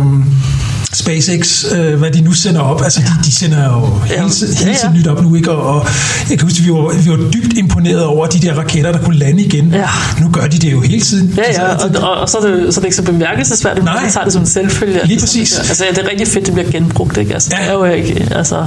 SpaceX, 0.94 1.66
øh, 1.76 2.00
hvad 2.00 2.12
de 2.12 2.22
nu 2.22 2.32
sender 2.32 2.62
op. 2.62 2.82
Altså, 2.84 3.00
de, 3.02 3.06
de 3.26 3.32
sender 3.36 3.64
jo 3.74 3.86
hele, 4.16 4.30
tiden- 4.30 4.58
hele 4.58 4.76
tiden 4.82 4.94
nyt 4.94 5.08
op 5.08 5.22
nu, 5.24 5.36
ikke? 5.36 5.52
Og, 5.52 5.76
og 5.76 5.88
jeg 6.30 6.38
kan 6.40 6.48
huske, 6.48 6.64
vi 6.64 6.70
var, 6.72 7.02
vi 7.04 7.10
var 7.10 7.32
dybt 7.34 7.58
imponeret 7.58 8.04
over 8.04 8.26
de 8.28 8.40
der 8.40 8.54
raketter, 8.54 8.92
der 8.92 9.00
kunne 9.00 9.18
lande 9.18 9.44
igen. 9.44 9.70
Ja. 9.74 9.86
Nu 10.22 10.30
gør 10.30 10.48
de 10.48 10.58
det 10.60 10.72
jo 10.72 10.82
hele 10.82 11.02
tiden. 11.02 11.34
Ja, 11.38 11.64
ja, 11.64 11.74
og, 11.76 11.90
og, 12.10 12.22
og 12.22 12.30
så, 12.30 12.38
er 12.38 12.42
det, 12.48 12.74
så 12.74 12.80
er 12.80 12.82
det 12.82 12.84
ikke 12.84 12.96
så 12.96 13.04
bemærkelsesværdigt, 13.04 13.86
men 13.86 13.94
man 14.02 14.12
tager 14.12 14.24
det 14.24 14.34
som 14.34 14.42
en 14.42 14.48
selvfølge. 14.48 15.00
Lige 15.06 15.20
præcis. 15.20 15.58
Altså, 15.58 15.86
ja, 15.86 15.92
det 15.92 16.06
er 16.06 16.10
rigtig 16.12 16.28
fedt, 16.28 16.46
det 16.46 16.54
bliver 16.54 16.72
genbrugt, 16.72 17.18
ikke? 17.18 17.34
Altså, 17.34 17.50
Ja. 17.54 17.64
det 17.64 17.70
er 17.70 17.74
jo 17.74 17.84
ikke, 17.84 18.28
altså, 18.36 18.66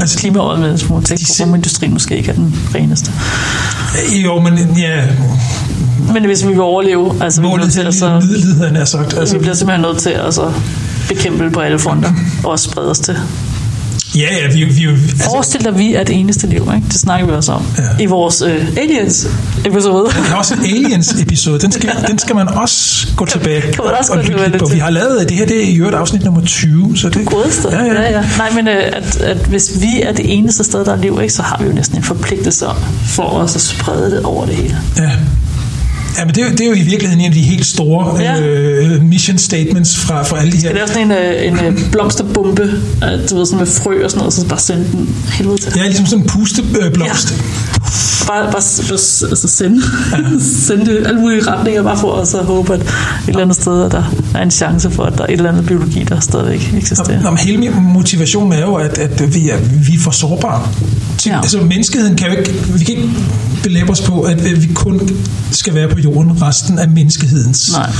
Altså, 0.00 0.18
klimaåret 0.18 0.60
med 0.60 0.78
små 0.78 1.00
ting, 1.00 1.20
de 1.20 1.44
hvor 1.44 1.54
industrien 1.56 1.92
måske 1.92 2.16
ikke 2.16 2.30
er 2.30 2.34
den 2.34 2.54
reneste. 2.74 3.12
Jo, 4.24 4.40
men 4.40 4.58
ja, 4.78 5.02
Men 6.12 6.24
hvis 6.24 6.42
vi 6.46 6.48
vil 6.48 6.60
overleve, 6.60 7.14
altså, 7.22 7.40
vi 7.40 7.44
bliver, 7.44 7.56
nødt 7.56 7.60
målet 7.60 7.72
til, 7.72 7.80
altså, 7.80 8.20
middelheden 8.20 8.76
er 8.76 8.84
sagt. 8.84 9.14
vi 9.14 9.20
Altså, 9.20 9.38
bliver 9.38 9.54
simpelthen 9.54 9.82
nødt 9.88 9.98
til 9.98 10.10
at 10.10 10.24
altså, 10.24 10.52
bekæmpe 11.08 11.44
det 11.44 11.52
på 11.52 11.60
alle 11.60 11.78
fronter, 11.78 12.12
og 12.44 12.50
også 12.50 12.70
sprede 12.70 12.90
os 12.90 12.98
til. 12.98 13.16
ja, 14.14 14.20
ja, 14.42 14.52
vi, 14.54 14.64
vi, 14.64 14.84
altså, 14.86 15.24
Forestil 15.30 15.60
dig, 15.60 15.68
at 15.68 15.78
vi 15.78 15.94
er 15.94 16.04
det 16.04 16.16
eneste 16.16 16.46
liv, 16.46 16.70
ikke? 16.76 16.86
det 16.88 16.94
snakker 17.00 17.26
vi 17.26 17.32
også 17.32 17.52
om, 17.52 17.62
Ja. 17.78 17.82
i 18.02 18.06
vores 18.06 18.42
øh, 18.42 18.66
Aliens-episode. 18.76 20.10
vi 20.14 20.20
har 20.28 20.36
også 20.36 20.54
en 20.54 20.60
Aliens-episode. 20.64 21.58
Den 21.60 21.72
skal, 21.72 21.90
den 22.08 22.18
skal 22.18 22.36
man 22.36 22.48
også 22.48 23.06
gå 23.16 23.24
tilbage 23.26 23.60
kan 23.60 23.84
man 23.84 23.94
også 23.98 24.12
og 24.12 24.18
lytte 24.24 24.48
lidt 24.48 24.58
på. 24.62 24.68
Vi 24.72 24.78
har 24.78 24.90
lavet, 24.90 25.28
det 25.28 25.36
her 25.36 25.46
det 25.46 25.56
er 25.64 25.68
i 25.68 25.76
øvrigt 25.76 25.96
afsnit 25.96 26.24
nummer 26.24 26.40
20. 26.44 26.96
Så 26.96 27.08
det, 27.08 27.26
Godeste. 27.26 27.68
Ja, 27.70 27.82
ja. 27.84 27.92
ja, 27.92 28.10
ja. 28.10 28.24
Nej, 28.38 28.50
men 28.54 28.68
øh, 28.68 28.82
at, 28.92 29.16
at 29.20 29.36
hvis 29.36 29.70
vi 29.80 30.02
er 30.02 30.12
det 30.12 30.38
eneste 30.38 30.64
sted, 30.64 30.84
der 30.84 30.92
er 30.92 30.96
liv, 30.96 31.18
ikke, 31.22 31.34
så 31.34 31.42
har 31.42 31.58
vi 31.60 31.66
jo 31.68 31.72
næsten 31.72 31.96
en 31.96 32.02
forpligtelse 32.04 32.66
om 32.66 32.76
for 33.06 33.22
os 33.22 33.54
at 33.54 33.60
sprede 33.60 34.10
det 34.10 34.22
over 34.22 34.46
det 34.46 34.54
hele. 34.54 34.76
Ja. 34.98 35.10
Ja, 36.18 36.24
men 36.24 36.34
det, 36.34 36.42
er 36.42 36.46
jo- 36.46 36.52
det 36.52 36.60
er 36.60 36.66
jo 36.66 36.72
i 36.72 36.82
virkeligheden 36.82 37.20
en 37.20 37.26
af 37.26 37.32
de 37.32 37.40
helt 37.42 37.66
store 37.66 38.20
Ja. 38.22 38.40
øh, 38.40 39.02
mission 39.02 39.38
statements 39.38 39.96
fra, 39.96 40.22
fra 40.22 40.40
alle 40.40 40.52
de 40.52 40.56
her. 40.58 40.72
Det 40.72 40.82
er 40.82 40.86
sådan 40.86 41.02
en, 41.02 41.10
øh, 41.12 41.46
en 41.46 41.64
øh, 41.64 41.90
blomsterbombe, 41.92 42.62
øh, 42.62 43.30
du 43.30 43.36
ved, 43.36 43.46
sådan 43.46 43.58
med 43.58 43.66
frø 43.66 44.04
og 44.04 44.10
sådan 44.10 44.18
noget, 44.18 44.34
så 44.34 44.46
bare 44.46 44.58
sende 44.58 44.84
den 44.92 45.14
helvede 45.32 45.58
til. 45.58 45.72
Ja, 45.76 45.86
ligesom 45.86 46.06
sådan 46.06 46.22
en 46.24 46.28
pusteblomst. 46.28 47.30
Ja. 47.30 47.75
Bare, 48.26 48.42
bare, 48.42 48.52
bare 48.52 48.62
altså 49.30 49.48
sende, 49.48 49.82
sende 50.66 50.86
det 50.86 51.00
i 51.00 51.04
alle 51.04 51.20
mulige 51.20 51.50
retninger, 51.50 51.82
bare 51.82 51.98
for 51.98 52.10
os 52.10 52.34
at 52.34 52.44
håbe, 52.44 52.74
at 52.74 52.80
et 52.80 52.86
eller 53.28 53.42
andet 53.42 53.56
sted, 53.56 53.82
at 53.82 53.92
der 53.92 54.04
er 54.34 54.42
en 54.42 54.50
chance 54.50 54.90
for, 54.90 55.04
at 55.04 55.18
der 55.18 55.22
er 55.24 55.26
et 55.26 55.32
eller 55.32 55.50
andet 55.50 55.66
biologi, 55.66 56.04
der 56.04 56.20
stadigvæk 56.20 56.74
eksisterer. 56.76 57.22
Nå, 57.22 57.30
men 57.30 57.38
hele 57.38 57.58
min 57.58 57.72
motivation 57.92 58.52
er 58.52 58.60
jo, 58.60 58.74
at, 58.74 58.98
at 58.98 59.34
vi, 59.34 59.48
er, 59.50 59.58
vi 59.58 59.94
er 59.94 59.98
for 59.98 60.10
sårbare. 60.10 60.68
Til. 61.18 61.30
Ja. 61.30 61.36
Altså 61.36 61.60
menneskeheden 61.60 62.16
kan 62.16 62.32
jo 62.32 62.38
ikke, 62.38 62.52
vi 62.52 62.84
kan 62.84 62.96
ikke 62.96 63.10
belæbe 63.62 63.90
os 63.90 64.00
på, 64.00 64.22
at 64.22 64.62
vi 64.62 64.70
kun 64.74 65.08
skal 65.50 65.74
være 65.74 65.88
på 65.88 65.98
jorden 65.98 66.42
resten 66.42 66.78
af 66.78 66.88
menneskehedens. 66.88 67.72
Nej. 67.72 67.90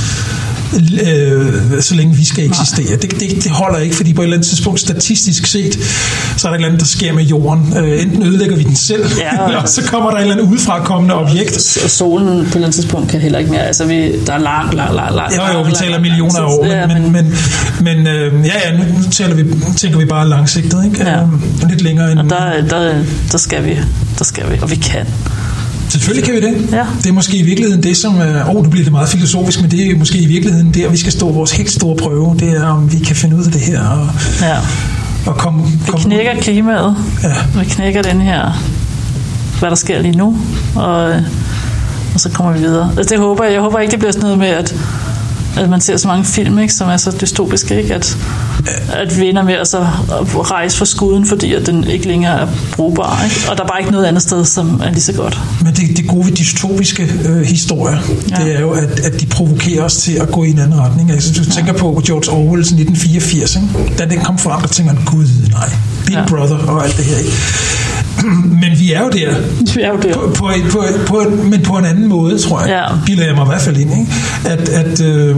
Øh, 0.75 1.81
så 1.81 1.95
længe 1.95 2.15
vi 2.15 2.25
skal 2.25 2.45
eksistere. 2.45 2.95
Det, 3.01 3.11
det, 3.19 3.43
det 3.43 3.51
holder 3.51 3.79
ikke, 3.79 3.95
fordi 3.95 4.13
på 4.13 4.21
et 4.21 4.25
eller 4.25 4.37
andet 4.37 4.47
tidspunkt, 4.49 4.79
statistisk 4.79 5.45
set, 5.45 5.79
så 6.37 6.47
er 6.47 6.51
der 6.51 6.55
et 6.55 6.55
eller 6.55 6.67
andet, 6.67 6.79
der 6.79 6.85
sker 6.85 7.13
med 7.13 7.23
jorden. 7.23 7.73
Øh, 7.77 8.01
enten 8.01 8.23
ødelægger 8.23 8.55
vi 8.55 8.63
den 8.63 8.75
selv, 8.75 9.05
Ja. 9.17 9.45
eller 9.47 9.65
så 9.65 9.81
kommer 9.83 10.09
der 10.09 10.17
et 10.17 10.21
eller 10.21 10.35
andet 10.35 10.47
udefrakommende 10.51 11.15
objekt. 11.15 11.61
Solen 11.91 12.27
på 12.27 12.33
et 12.33 12.45
eller 12.45 12.55
andet 12.55 12.73
tidspunkt 12.75 13.09
kan 13.09 13.19
heller 13.21 13.39
ikke 13.39 13.51
mere. 13.51 13.61
Altså, 13.61 13.85
vi, 13.85 14.25
der 14.25 14.33
er 14.33 14.37
langt, 14.37 14.73
langt, 14.73 14.95
langt, 14.95 15.15
langt. 15.15 15.35
Jo, 15.35 15.41
jo, 15.53 15.61
vi 15.61 15.71
taler 15.71 15.91
langt, 15.91 16.01
millioner 16.01 16.39
af 16.39 16.45
år. 16.57 16.65
Ja, 16.65 16.87
men, 16.87 17.01
men, 17.03 17.11
men, 17.11 17.33
men 17.81 18.07
øh, 18.07 18.45
ja, 18.45 18.53
ja, 18.71 18.77
nu 18.77 18.83
taler 19.11 19.35
vi, 19.35 19.45
tænker 19.77 19.97
vi 19.99 20.05
bare 20.05 20.29
langsigtet, 20.29 20.85
ikke? 20.85 21.03
Ja. 21.03 21.21
Øh, 21.21 21.69
lidt 21.69 21.81
længere 21.81 22.11
end... 22.11 22.19
Og 22.19 22.29
der, 22.29 22.61
der, 22.69 22.93
der, 23.31 23.37
skal 23.37 23.65
vi, 23.65 23.77
der 24.19 24.23
skal 24.23 24.43
vi, 24.51 24.57
og 24.61 24.71
vi 24.71 24.75
kan. 24.75 25.05
Selvfølgelig 25.89 26.23
kan 26.25 26.33
vi 26.33 26.39
det. 26.41 26.71
Ja. 26.71 26.85
Det 27.03 27.09
er 27.09 27.13
måske 27.13 27.37
i 27.37 27.41
virkeligheden 27.41 27.83
det, 27.83 27.97
som 27.97 28.15
er... 28.17 28.43
Åh, 28.49 28.55
oh, 28.55 28.63
nu 28.63 28.69
bliver 28.69 28.83
det 28.83 28.91
meget 28.91 29.09
filosofisk, 29.09 29.61
men 29.61 29.71
det 29.71 29.91
er 29.91 29.95
måske 29.97 30.17
i 30.17 30.25
virkeligheden 30.25 30.73
der, 30.73 30.89
vi 30.89 30.97
skal 30.97 31.11
stå 31.11 31.31
vores 31.31 31.51
helt 31.51 31.71
store 31.71 31.95
prøve. 31.95 32.35
Det 32.39 32.49
er, 32.57 32.65
om 32.65 32.91
vi 32.93 32.99
kan 32.99 33.15
finde 33.15 33.35
ud 33.35 33.43
af 33.45 33.51
det 33.51 33.61
her 33.61 33.87
og, 33.87 34.09
Ja. 34.41 34.57
og 35.25 35.37
komme... 35.37 35.63
Vi 35.63 35.77
komme 35.87 36.03
knækker 36.05 36.41
klimaet. 36.41 36.95
Ja. 37.23 37.59
Vi 37.59 37.65
knækker 37.65 38.01
den 38.01 38.21
her, 38.21 38.63
hvad 39.59 39.69
der 39.69 39.75
sker 39.75 40.01
lige 40.01 40.17
nu, 40.17 40.37
og, 40.75 41.05
og 42.13 42.19
så 42.19 42.29
kommer 42.29 42.53
vi 42.53 42.59
videre. 42.59 42.91
Altså, 42.97 43.15
det 43.15 43.19
håber 43.19 43.43
jeg. 43.43 43.53
Jeg 43.53 43.61
håber 43.61 43.79
ikke, 43.79 43.91
det 43.91 43.99
bliver 43.99 44.11
sådan 44.11 44.23
noget 44.23 44.37
med, 44.39 44.47
at, 44.47 44.75
at 45.57 45.69
man 45.69 45.81
ser 45.81 45.97
så 45.97 46.07
mange 46.07 46.25
film, 46.25 46.59
ikke, 46.59 46.73
som 46.73 46.89
er 46.89 46.97
så 46.97 47.11
dystopiske, 47.21 47.81
ikke? 47.81 47.95
At, 47.95 48.17
at 48.93 49.19
vi 49.19 49.29
ender 49.29 49.43
med 49.43 49.53
at, 49.53 49.67
så, 49.67 49.77
at 49.79 50.51
rejse 50.51 50.77
fra 50.77 50.85
skuden, 50.85 51.25
fordi 51.25 51.53
at 51.53 51.65
den 51.65 51.83
ikke 51.83 52.07
længere 52.07 52.39
er 52.41 52.47
brugbar. 52.75 53.23
Ikke? 53.23 53.35
Og 53.49 53.57
der 53.57 53.63
er 53.63 53.67
bare 53.67 53.79
ikke 53.79 53.91
noget 53.91 54.05
andet 54.05 54.21
sted, 54.21 54.45
som 54.45 54.81
er 54.83 54.89
lige 54.89 55.01
så 55.01 55.13
godt. 55.13 55.39
Men 55.63 55.73
det, 55.73 55.97
det 55.97 56.07
gode 56.07 56.25
ved 56.25 56.31
dystopiske 56.33 57.09
øh, 57.29 57.41
historier, 57.41 57.97
ja. 58.29 58.39
Ja. 58.39 58.45
det 58.45 58.55
er 58.55 58.59
jo, 58.59 58.71
at, 58.71 58.99
at 58.99 59.21
de 59.21 59.25
provokerer 59.25 59.83
os 59.83 59.97
til 59.97 60.13
at 60.13 60.31
gå 60.31 60.43
i 60.43 60.49
en 60.49 60.59
anden 60.59 60.79
retning. 60.79 61.11
Altså, 61.11 61.43
du 61.43 61.51
tænker 61.51 61.73
på 61.73 62.01
George 62.05 62.31
Orwell's 62.31 62.73
1984, 62.73 63.55
ikke? 63.55 63.97
da 63.97 64.05
den 64.05 64.19
kom 64.21 64.37
frem, 64.37 64.61
der 64.61 64.67
tænker 64.67 64.93
man, 64.93 65.03
gud 65.05 65.27
nej, 65.51 65.69
Big 66.05 66.13
ja. 66.13 66.19
Ja. 66.19 66.25
Brother 66.27 66.57
og 66.57 66.83
alt 66.85 66.97
det 66.97 67.05
her. 67.05 67.17
Ikke? 67.17 67.31
Men 68.43 68.79
vi 68.79 68.93
er 68.93 69.01
jo 69.01 69.09
der, 69.09 69.33
Vi 69.75 69.81
er 69.81 69.89
jo 69.89 69.97
der. 70.01 70.13
på, 70.13 70.33
på, 70.35 70.51
på, 70.71 70.83
på, 71.07 71.23
men 71.43 71.61
på 71.63 71.73
en 71.77 71.85
anden 71.85 72.07
måde, 72.07 72.37
tror 72.37 72.59
jeg. 72.59 72.69
Ja. 72.69 72.95
Bilder 73.05 73.25
jeg 73.25 73.35
mig 73.35 73.43
i 73.43 73.47
hvert 73.47 73.61
fald 73.61 73.77
ind. 73.77 73.91
Ikke? 73.91 74.11
At, 74.45 74.69
at 74.69 75.01
øh, 75.01 75.35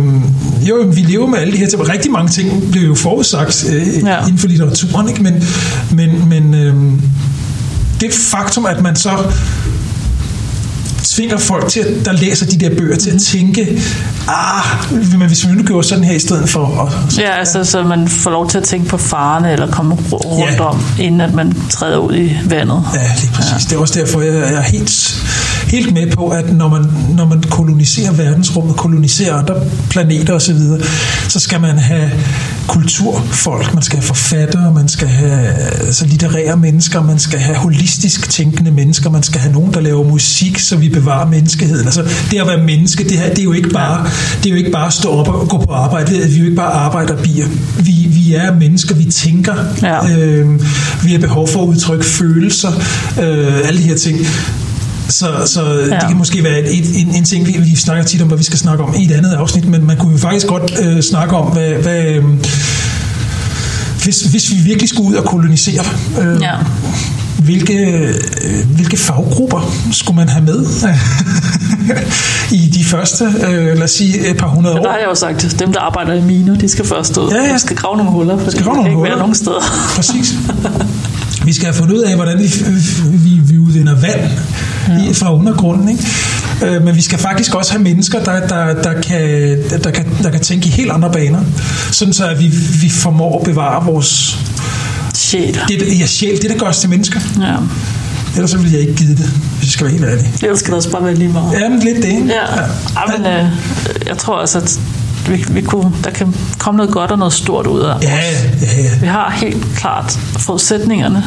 jo, 0.62 0.76
vi 0.94 1.02
lever 1.02 1.28
med 1.28 1.40
alle 1.40 1.54
de 1.54 1.58
her 1.58 1.68
ting. 1.68 1.90
Rigtig 1.90 2.12
mange 2.12 2.30
ting 2.30 2.72
blev 2.72 2.84
jo 2.84 2.96
forudsagt 2.96 3.66
øh, 3.74 3.88
ja. 4.04 4.22
Inden 4.26 4.38
for 4.38 4.48
litteraturen. 4.48 5.10
Ikke? 5.10 5.24
Men, 5.24 5.44
men, 5.92 6.30
men 6.30 6.54
øh, 6.54 6.74
det 8.02 8.14
faktum, 8.14 8.66
at 8.66 8.82
man 8.84 8.96
så 8.96 9.10
tvinger 11.20 11.38
folk, 11.38 11.70
til, 11.70 11.80
at- 11.80 12.06
der 12.06 12.12
læser 12.12 12.46
de 12.46 12.58
der 12.58 12.76
bøger, 12.78 12.96
til 12.98 13.10
at 13.12 13.22
tænke, 13.22 13.82
ah, 14.28 14.64
men 15.20 15.28
hvis 15.28 15.48
vi 15.48 15.52
nu 15.56 15.64
gjorde 15.64 15.88
sådan 15.88 16.04
her 16.04 16.14
i 16.16 16.20
stedet 16.20 16.50
for... 16.50 16.60
Og, 16.60 16.92
Ja, 17.18 17.30
altså, 17.40 17.64
så 17.64 17.84
man 17.84 18.08
får 18.08 18.32
lov 18.32 18.50
til 18.50 18.58
at 18.58 18.64
tænke 18.64 18.90
på 18.90 18.98
farerne, 18.98 19.52
eller 19.52 19.72
komme 19.72 19.96
rundt 20.12 20.54
Ja. 20.56 20.64
om, 20.66 20.82
inden 21.00 21.22
at 21.22 21.34
man 21.34 21.54
træder 21.70 21.98
ud 21.98 22.16
i 22.16 22.38
vandet. 22.46 22.84
Ja, 22.94 23.00
lige 23.22 23.32
præcis. 23.34 23.52
Ja. 23.52 23.58
Det 23.70 23.76
er 23.76 23.80
også 23.80 24.00
derfor, 24.00 24.22
jeg 24.22 24.54
er 24.54 24.62
helt, 24.62 25.22
helt 25.68 25.94
med 25.94 26.12
på, 26.12 26.28
at 26.30 26.54
når 26.54 26.68
man, 26.68 26.86
når 27.18 27.26
man 27.26 27.44
koloniserer 27.50 28.12
verdensrummet, 28.12 28.76
koloniserer 28.76 29.36
andre 29.36 29.56
planeter 29.90 30.34
osv., 30.34 30.58
så 31.28 31.40
skal 31.40 31.62
man 31.62 31.78
have 31.80 32.12
kulturfolk, 32.70 33.74
man 33.74 33.84
skal 33.84 34.00
have 34.00 34.08
forfattere, 34.08 34.74
man 34.74 34.88
skal 34.88 35.08
have 35.08 35.48
altså, 35.88 36.06
litterære 36.06 36.58
mennesker, 36.58 37.04
man 37.04 37.20
skal 37.20 37.40
have 37.40 37.58
holistisk 37.58 38.30
tænkende 38.30 38.72
mennesker, 38.72 39.10
man 39.10 39.24
skal 39.24 39.42
have 39.42 39.54
nogen, 39.54 39.74
der 39.74 39.80
laver 39.82 40.04
musik, 40.04 40.60
så 40.60 40.78
vi 40.78 40.90
bevarer 40.90 41.28
menneskeheden. 41.28 41.86
Altså, 41.86 42.04
det 42.32 42.40
at 42.42 42.48
være 42.48 42.64
menneske, 42.64 43.04
det, 43.04 43.18
her, 43.18 43.30
det, 43.30 43.40
er 43.40 43.44
jo 43.44 43.54
ikke 43.54 43.70
bare, 43.70 44.10
det 44.38 44.46
er 44.46 44.50
jo 44.50 44.56
ikke 44.56 44.72
bare 44.72 44.88
at 44.88 44.94
stå 44.94 45.10
op 45.10 45.28
og 45.28 45.50
gå 45.50 45.58
på 45.58 45.74
arbejde. 45.74 46.12
Vi 46.12 46.36
er 46.36 46.40
jo 46.40 46.44
ikke 46.44 46.56
bare 46.56 46.72
arbejderbier. 46.72 47.48
Vi, 47.78 48.08
vi 48.10 48.34
er 48.34 48.56
mennesker, 48.56 48.96
vi 48.96 49.06
tænker. 49.06 49.56
Ja. 49.82 50.18
Øh, 50.18 50.62
vi 51.04 51.12
har 51.12 51.20
behov 51.20 51.48
for 51.48 51.64
at 51.64 51.68
udtrykke 51.68 52.06
følelser, 52.06 52.72
øh, 53.22 53.68
alle 53.68 53.84
de 53.84 53.88
her 53.88 53.98
ting. 53.98 54.18
Så, 55.10 55.28
så 55.46 55.62
ja. 55.64 55.96
det 56.00 56.08
kan 56.08 56.18
måske 56.18 56.44
være 56.44 56.60
et, 56.60 56.80
et, 56.80 57.02
en, 57.02 57.16
en 57.16 57.24
ting, 57.24 57.48
vi, 57.48 57.52
vi 57.52 57.76
snakker 57.76 58.04
tit 58.04 58.22
om, 58.22 58.28
hvad 58.28 58.38
vi 58.38 58.44
skal 58.44 58.60
snakke 58.60 58.84
om 58.84 58.94
i 58.98 59.06
et 59.06 59.12
andet 59.12 59.32
afsnit, 59.34 59.66
men 59.68 59.88
man 59.88 59.98
kunne 59.98 60.12
jo 60.12 60.18
faktisk 60.18 60.48
godt 60.48 60.80
øh, 60.82 61.02
snakke 61.02 61.36
om, 61.36 61.52
hvad, 61.52 61.70
hvad 61.70 62.04
øh, 62.06 62.24
hvis, 64.04 64.22
hvis 64.22 64.52
vi 64.52 64.56
virkelig 64.56 64.90
skulle 64.90 65.10
ud 65.10 65.16
og 65.16 65.26
kolonisere, 65.26 65.84
øh, 66.22 66.42
Ja. 66.42 66.54
hvilke, 67.44 67.74
øh, 68.44 68.66
hvilke 68.76 68.98
faggrupper 68.98 69.76
skulle 69.92 70.16
man 70.16 70.30
have 70.30 70.46
med 70.46 70.66
i 72.52 72.68
de 72.74 72.84
første, 72.86 73.26
øh, 73.26 73.66
lad 73.76 73.84
os 73.84 73.92
sige, 73.92 74.30
et 74.30 74.38
par 74.38 74.48
hundrede 74.48 74.76
Der 74.76 74.82
år? 74.82 74.92
har 74.92 74.98
jeg 74.98 75.08
jo 75.10 75.16
sagt, 75.16 75.56
dem 75.60 75.74
der 75.74 75.80
arbejder 75.80 76.14
i 76.14 76.22
miner, 76.22 76.56
de 76.58 76.70
skal 76.70 76.86
først 76.86 77.18
ud. 77.18 77.32
Ja, 77.32 77.44
ja. 77.48 77.54
De 77.54 77.60
skal 77.60 77.76
grave 77.78 77.98
nogle 77.98 78.12
huller, 78.12 78.38
for 78.38 78.52
Skal 78.52 78.64
grave 78.64 78.76
nogle 78.76 78.90
ikke 78.90 78.96
huller. 78.98 79.12
være 79.12 79.20
nogen 79.20 79.36
steder. 79.36 79.62
Præcis. 79.96 80.34
Vi 81.50 81.54
skal 81.54 81.66
have 81.66 81.76
fundet 81.76 81.96
ud 81.96 82.02
af, 82.02 82.16
hvordan 82.16 82.40
vi, 82.40 82.48
vi, 83.04 83.40
vi 83.44 83.58
udvinder 83.58 83.96
vand 83.96 84.22
ja. 84.88 85.12
fra 85.12 85.36
undergrunden. 85.36 85.90
Ikke? 85.90 86.06
Øh, 86.66 86.84
men 86.84 86.96
vi 86.96 87.02
skal 87.02 87.20
faktisk 87.20 87.56
også 87.56 87.72
have 87.72 87.84
mennesker, 87.84 88.24
der, 88.24 88.48
der, 88.48 88.82
der, 88.82 89.02
kan, 89.02 89.58
der, 89.84 89.92
kan, 89.92 90.06
der 90.24 90.30
kan 90.30 90.40
tænke 90.40 90.68
i 90.68 90.70
helt 90.70 90.92
andre 90.92 91.12
baner. 91.12 91.40
Sådan 91.92 92.14
så, 92.14 92.28
at 92.28 92.40
vi, 92.40 92.48
vi 92.82 92.90
formår 92.90 93.40
at 93.40 93.46
bevare 93.46 93.86
vores... 93.86 94.40
Sjæl. 95.14 95.60
Det, 95.68 96.00
ja, 96.00 96.06
sjæl, 96.06 96.42
det 96.42 96.50
der 96.50 96.58
gør 96.58 96.68
os 96.68 96.80
til 96.80 96.90
mennesker. 96.90 97.20
Ja. 97.40 97.56
Ellers 98.36 98.52
så 98.52 98.58
ville 98.58 98.74
jeg 98.74 98.82
ikke 98.82 98.96
give 98.96 99.10
det, 99.10 99.18
hvis 99.18 99.68
jeg 99.68 99.72
skal 99.72 99.86
være 99.86 99.94
helt 99.94 100.06
ærlig. 100.06 100.34
Ellers 100.44 100.60
skal 100.60 100.68
det 100.68 100.78
også 100.78 100.92
bare 100.92 101.04
være 101.04 101.16
lige 101.16 101.30
meget. 101.30 101.60
Ja, 101.60 101.70
men 101.70 101.80
lidt 101.80 101.98
det. 101.98 102.06
ikke? 102.06 102.26
Ja, 102.26 102.62
ja. 102.62 103.18
men 103.18 103.26
øh, 103.26 103.50
jeg 104.08 104.18
tror 104.18 104.36
også, 104.36 104.58
at 104.58 104.80
vi, 105.28 105.46
vi 105.50 105.62
kunne, 105.62 105.92
der 106.04 106.12
kan 106.12 106.36
komme 106.58 106.78
noget 106.78 106.94
godt 106.94 107.12
og 107.12 107.18
noget 107.18 107.34
stort 107.34 107.68
ud 107.68 107.80
af 107.80 108.02
Ja, 108.04 108.16
ja, 108.16 108.82
ja. 108.84 108.90
Vi 109.02 109.08
har 109.08 109.30
helt 109.42 109.66
klart 109.76 110.12
forudsætningerne, 110.38 111.24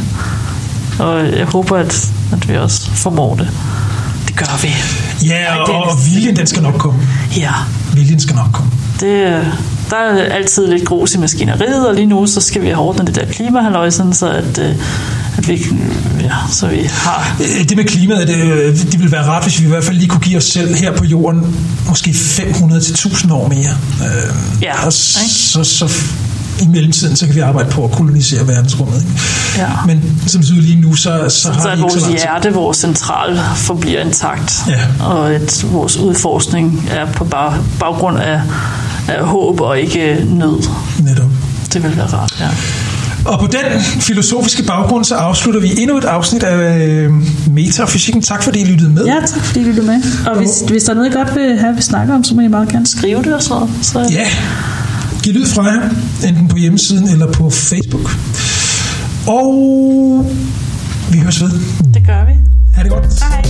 og 0.98 1.26
jeg 1.38 1.46
håber, 1.46 1.76
at, 1.76 2.10
at 2.32 2.48
vi 2.48 2.56
også 2.56 2.90
formår 2.90 3.34
det. 3.34 3.48
Det 4.28 4.36
gør 4.36 4.62
vi. 4.62 4.68
Ja, 5.28 5.56
og, 5.56 5.74
og 5.84 5.96
viljen, 6.14 6.36
den 6.36 6.46
skal 6.46 6.62
nok 6.62 6.74
komme. 6.74 7.00
Ja, 7.36 7.52
Viljen 7.94 8.20
skal 8.20 8.36
nok 8.36 8.48
komme. 8.52 8.70
det, 9.00 9.44
der 9.90 9.96
er 9.96 10.22
altid 10.34 10.66
lidt 10.66 10.84
grus 10.84 11.14
i 11.14 11.18
maskineriet, 11.18 11.88
og 11.88 11.94
lige 11.94 12.06
nu 12.06 12.26
så 12.26 12.40
skal 12.40 12.62
vi 12.62 12.66
have 12.66 12.78
ordnet 12.78 13.06
det 13.06 13.14
der 13.14 13.24
klimahalløj, 13.26 13.90
sådan 13.90 14.12
så 14.12 14.28
at, 14.30 14.58
øh, 14.58 14.64
at 14.70 14.76
vi, 15.38 15.66
ja, 16.20 16.32
så 16.50 16.66
vi 16.66 16.90
har 16.92 17.36
Øh, 17.40 17.68
Det 17.68 17.76
med 17.76 17.84
klimaet, 17.84 18.28
det, 18.28 18.36
øh, 18.36 18.76
det 18.76 18.98
ville 18.98 19.12
være 19.12 19.26
rart, 19.26 19.42
hvis 19.42 19.60
vi 19.60 19.64
i 19.64 19.68
hvert 19.68 19.84
fald 19.84 19.96
lige 19.96 20.08
kunne 20.08 20.20
give 20.20 20.36
os 20.36 20.44
selv 20.44 20.74
her 20.74 20.96
på 20.96 21.04
jorden 21.04 21.56
måske 21.88 22.14
500 22.14 22.80
til 22.82 22.92
1000 22.92 23.32
år 23.32 23.48
mere. 23.48 23.76
Øh, 24.00 24.62
Ja, 24.62 24.86
og 24.86 24.92
så, 24.92 25.64
så 25.64 25.92
i 26.60 26.66
mellemtiden, 26.66 27.16
så 27.16 27.26
kan 27.26 27.34
vi 27.34 27.40
arbejde 27.40 27.70
på 27.70 27.84
at 27.84 27.90
kolonisere 27.90 28.48
verdensrummet. 28.48 28.96
Ikke? 29.02 29.20
Ja. 29.56 29.68
Men 29.86 30.20
som 30.26 30.42
det 30.42 30.50
lige 30.50 30.80
nu, 30.80 30.94
så, 30.94 31.24
så 31.28 31.40
så 31.42 31.52
har 31.52 31.68
at 31.68 31.78
vi 31.78 31.82
ikke 31.82 31.92
så 31.92 31.98
vores 31.98 32.10
tid. 32.10 32.18
hjerte, 32.18 32.52
vores 32.52 32.76
central, 32.78 33.40
forbliver 33.56 34.00
intakt. 34.00 34.62
Ja. 34.68 35.04
Og 35.04 35.34
at 35.34 35.64
vores 35.72 35.96
udforskning 35.96 36.88
er 36.90 37.12
på 37.12 37.24
bag, 37.24 37.52
baggrund 37.80 38.18
af, 38.18 38.40
af 39.08 39.24
håb 39.24 39.60
og 39.60 39.80
ikke 39.80 40.26
nød. 40.28 40.62
Netop. 40.98 41.30
Det 41.72 41.82
vil 41.82 41.96
være 41.96 42.06
rart, 42.06 42.34
ja. 42.40 42.48
Og 43.24 43.38
på 43.40 43.46
den 43.46 43.80
filosofiske 43.82 44.62
baggrund, 44.62 45.04
så 45.04 45.14
afslutter 45.14 45.60
vi 45.60 45.72
endnu 45.78 45.98
et 45.98 46.04
afsnit 46.04 46.42
af 46.42 46.78
øh, 46.88 47.12
Metafysikken. 47.50 48.22
Tak 48.22 48.42
fordi 48.42 48.60
I 48.60 48.64
lyttede 48.64 48.90
med. 48.90 49.04
Ja, 49.04 49.16
tak 49.26 49.44
fordi 49.44 49.60
I 49.60 49.64
lyttede 49.64 49.86
med. 49.86 50.02
Og 50.26 50.36
hvis, 50.36 50.64
hvis 50.68 50.82
der 50.84 50.90
er 50.90 50.94
noget, 50.94 51.10
I 51.10 51.12
godt 51.12 51.34
vil 51.34 51.58
have, 51.58 51.76
vi 51.76 51.82
snakker 51.82 52.14
om, 52.14 52.24
så 52.24 52.34
må 52.34 52.40
I 52.40 52.48
meget 52.48 52.68
gerne 52.68 52.86
skrive 52.86 53.22
det 53.22 53.34
og 53.34 53.42
noget. 53.42 53.68
Så, 53.82 54.08
Ja, 54.12 54.26
giv 55.22 55.34
lyd 55.34 55.46
fra 55.46 55.62
jer, 55.64 55.80
enten 56.28 56.48
på 56.48 56.56
hjemmesiden 56.56 57.08
eller 57.08 57.32
på 57.32 57.50
Facebook. 57.50 58.16
Og 59.26 60.26
vi 61.12 61.18
høres 61.18 61.42
ved. 61.42 61.50
Det 61.94 62.06
gør 62.06 62.24
vi. 62.26 62.32
Ha' 62.74 62.82
det 62.82 62.90
godt. 62.90 63.22
Hej. 63.22 63.44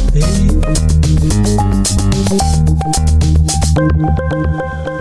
Hej. 4.78 4.91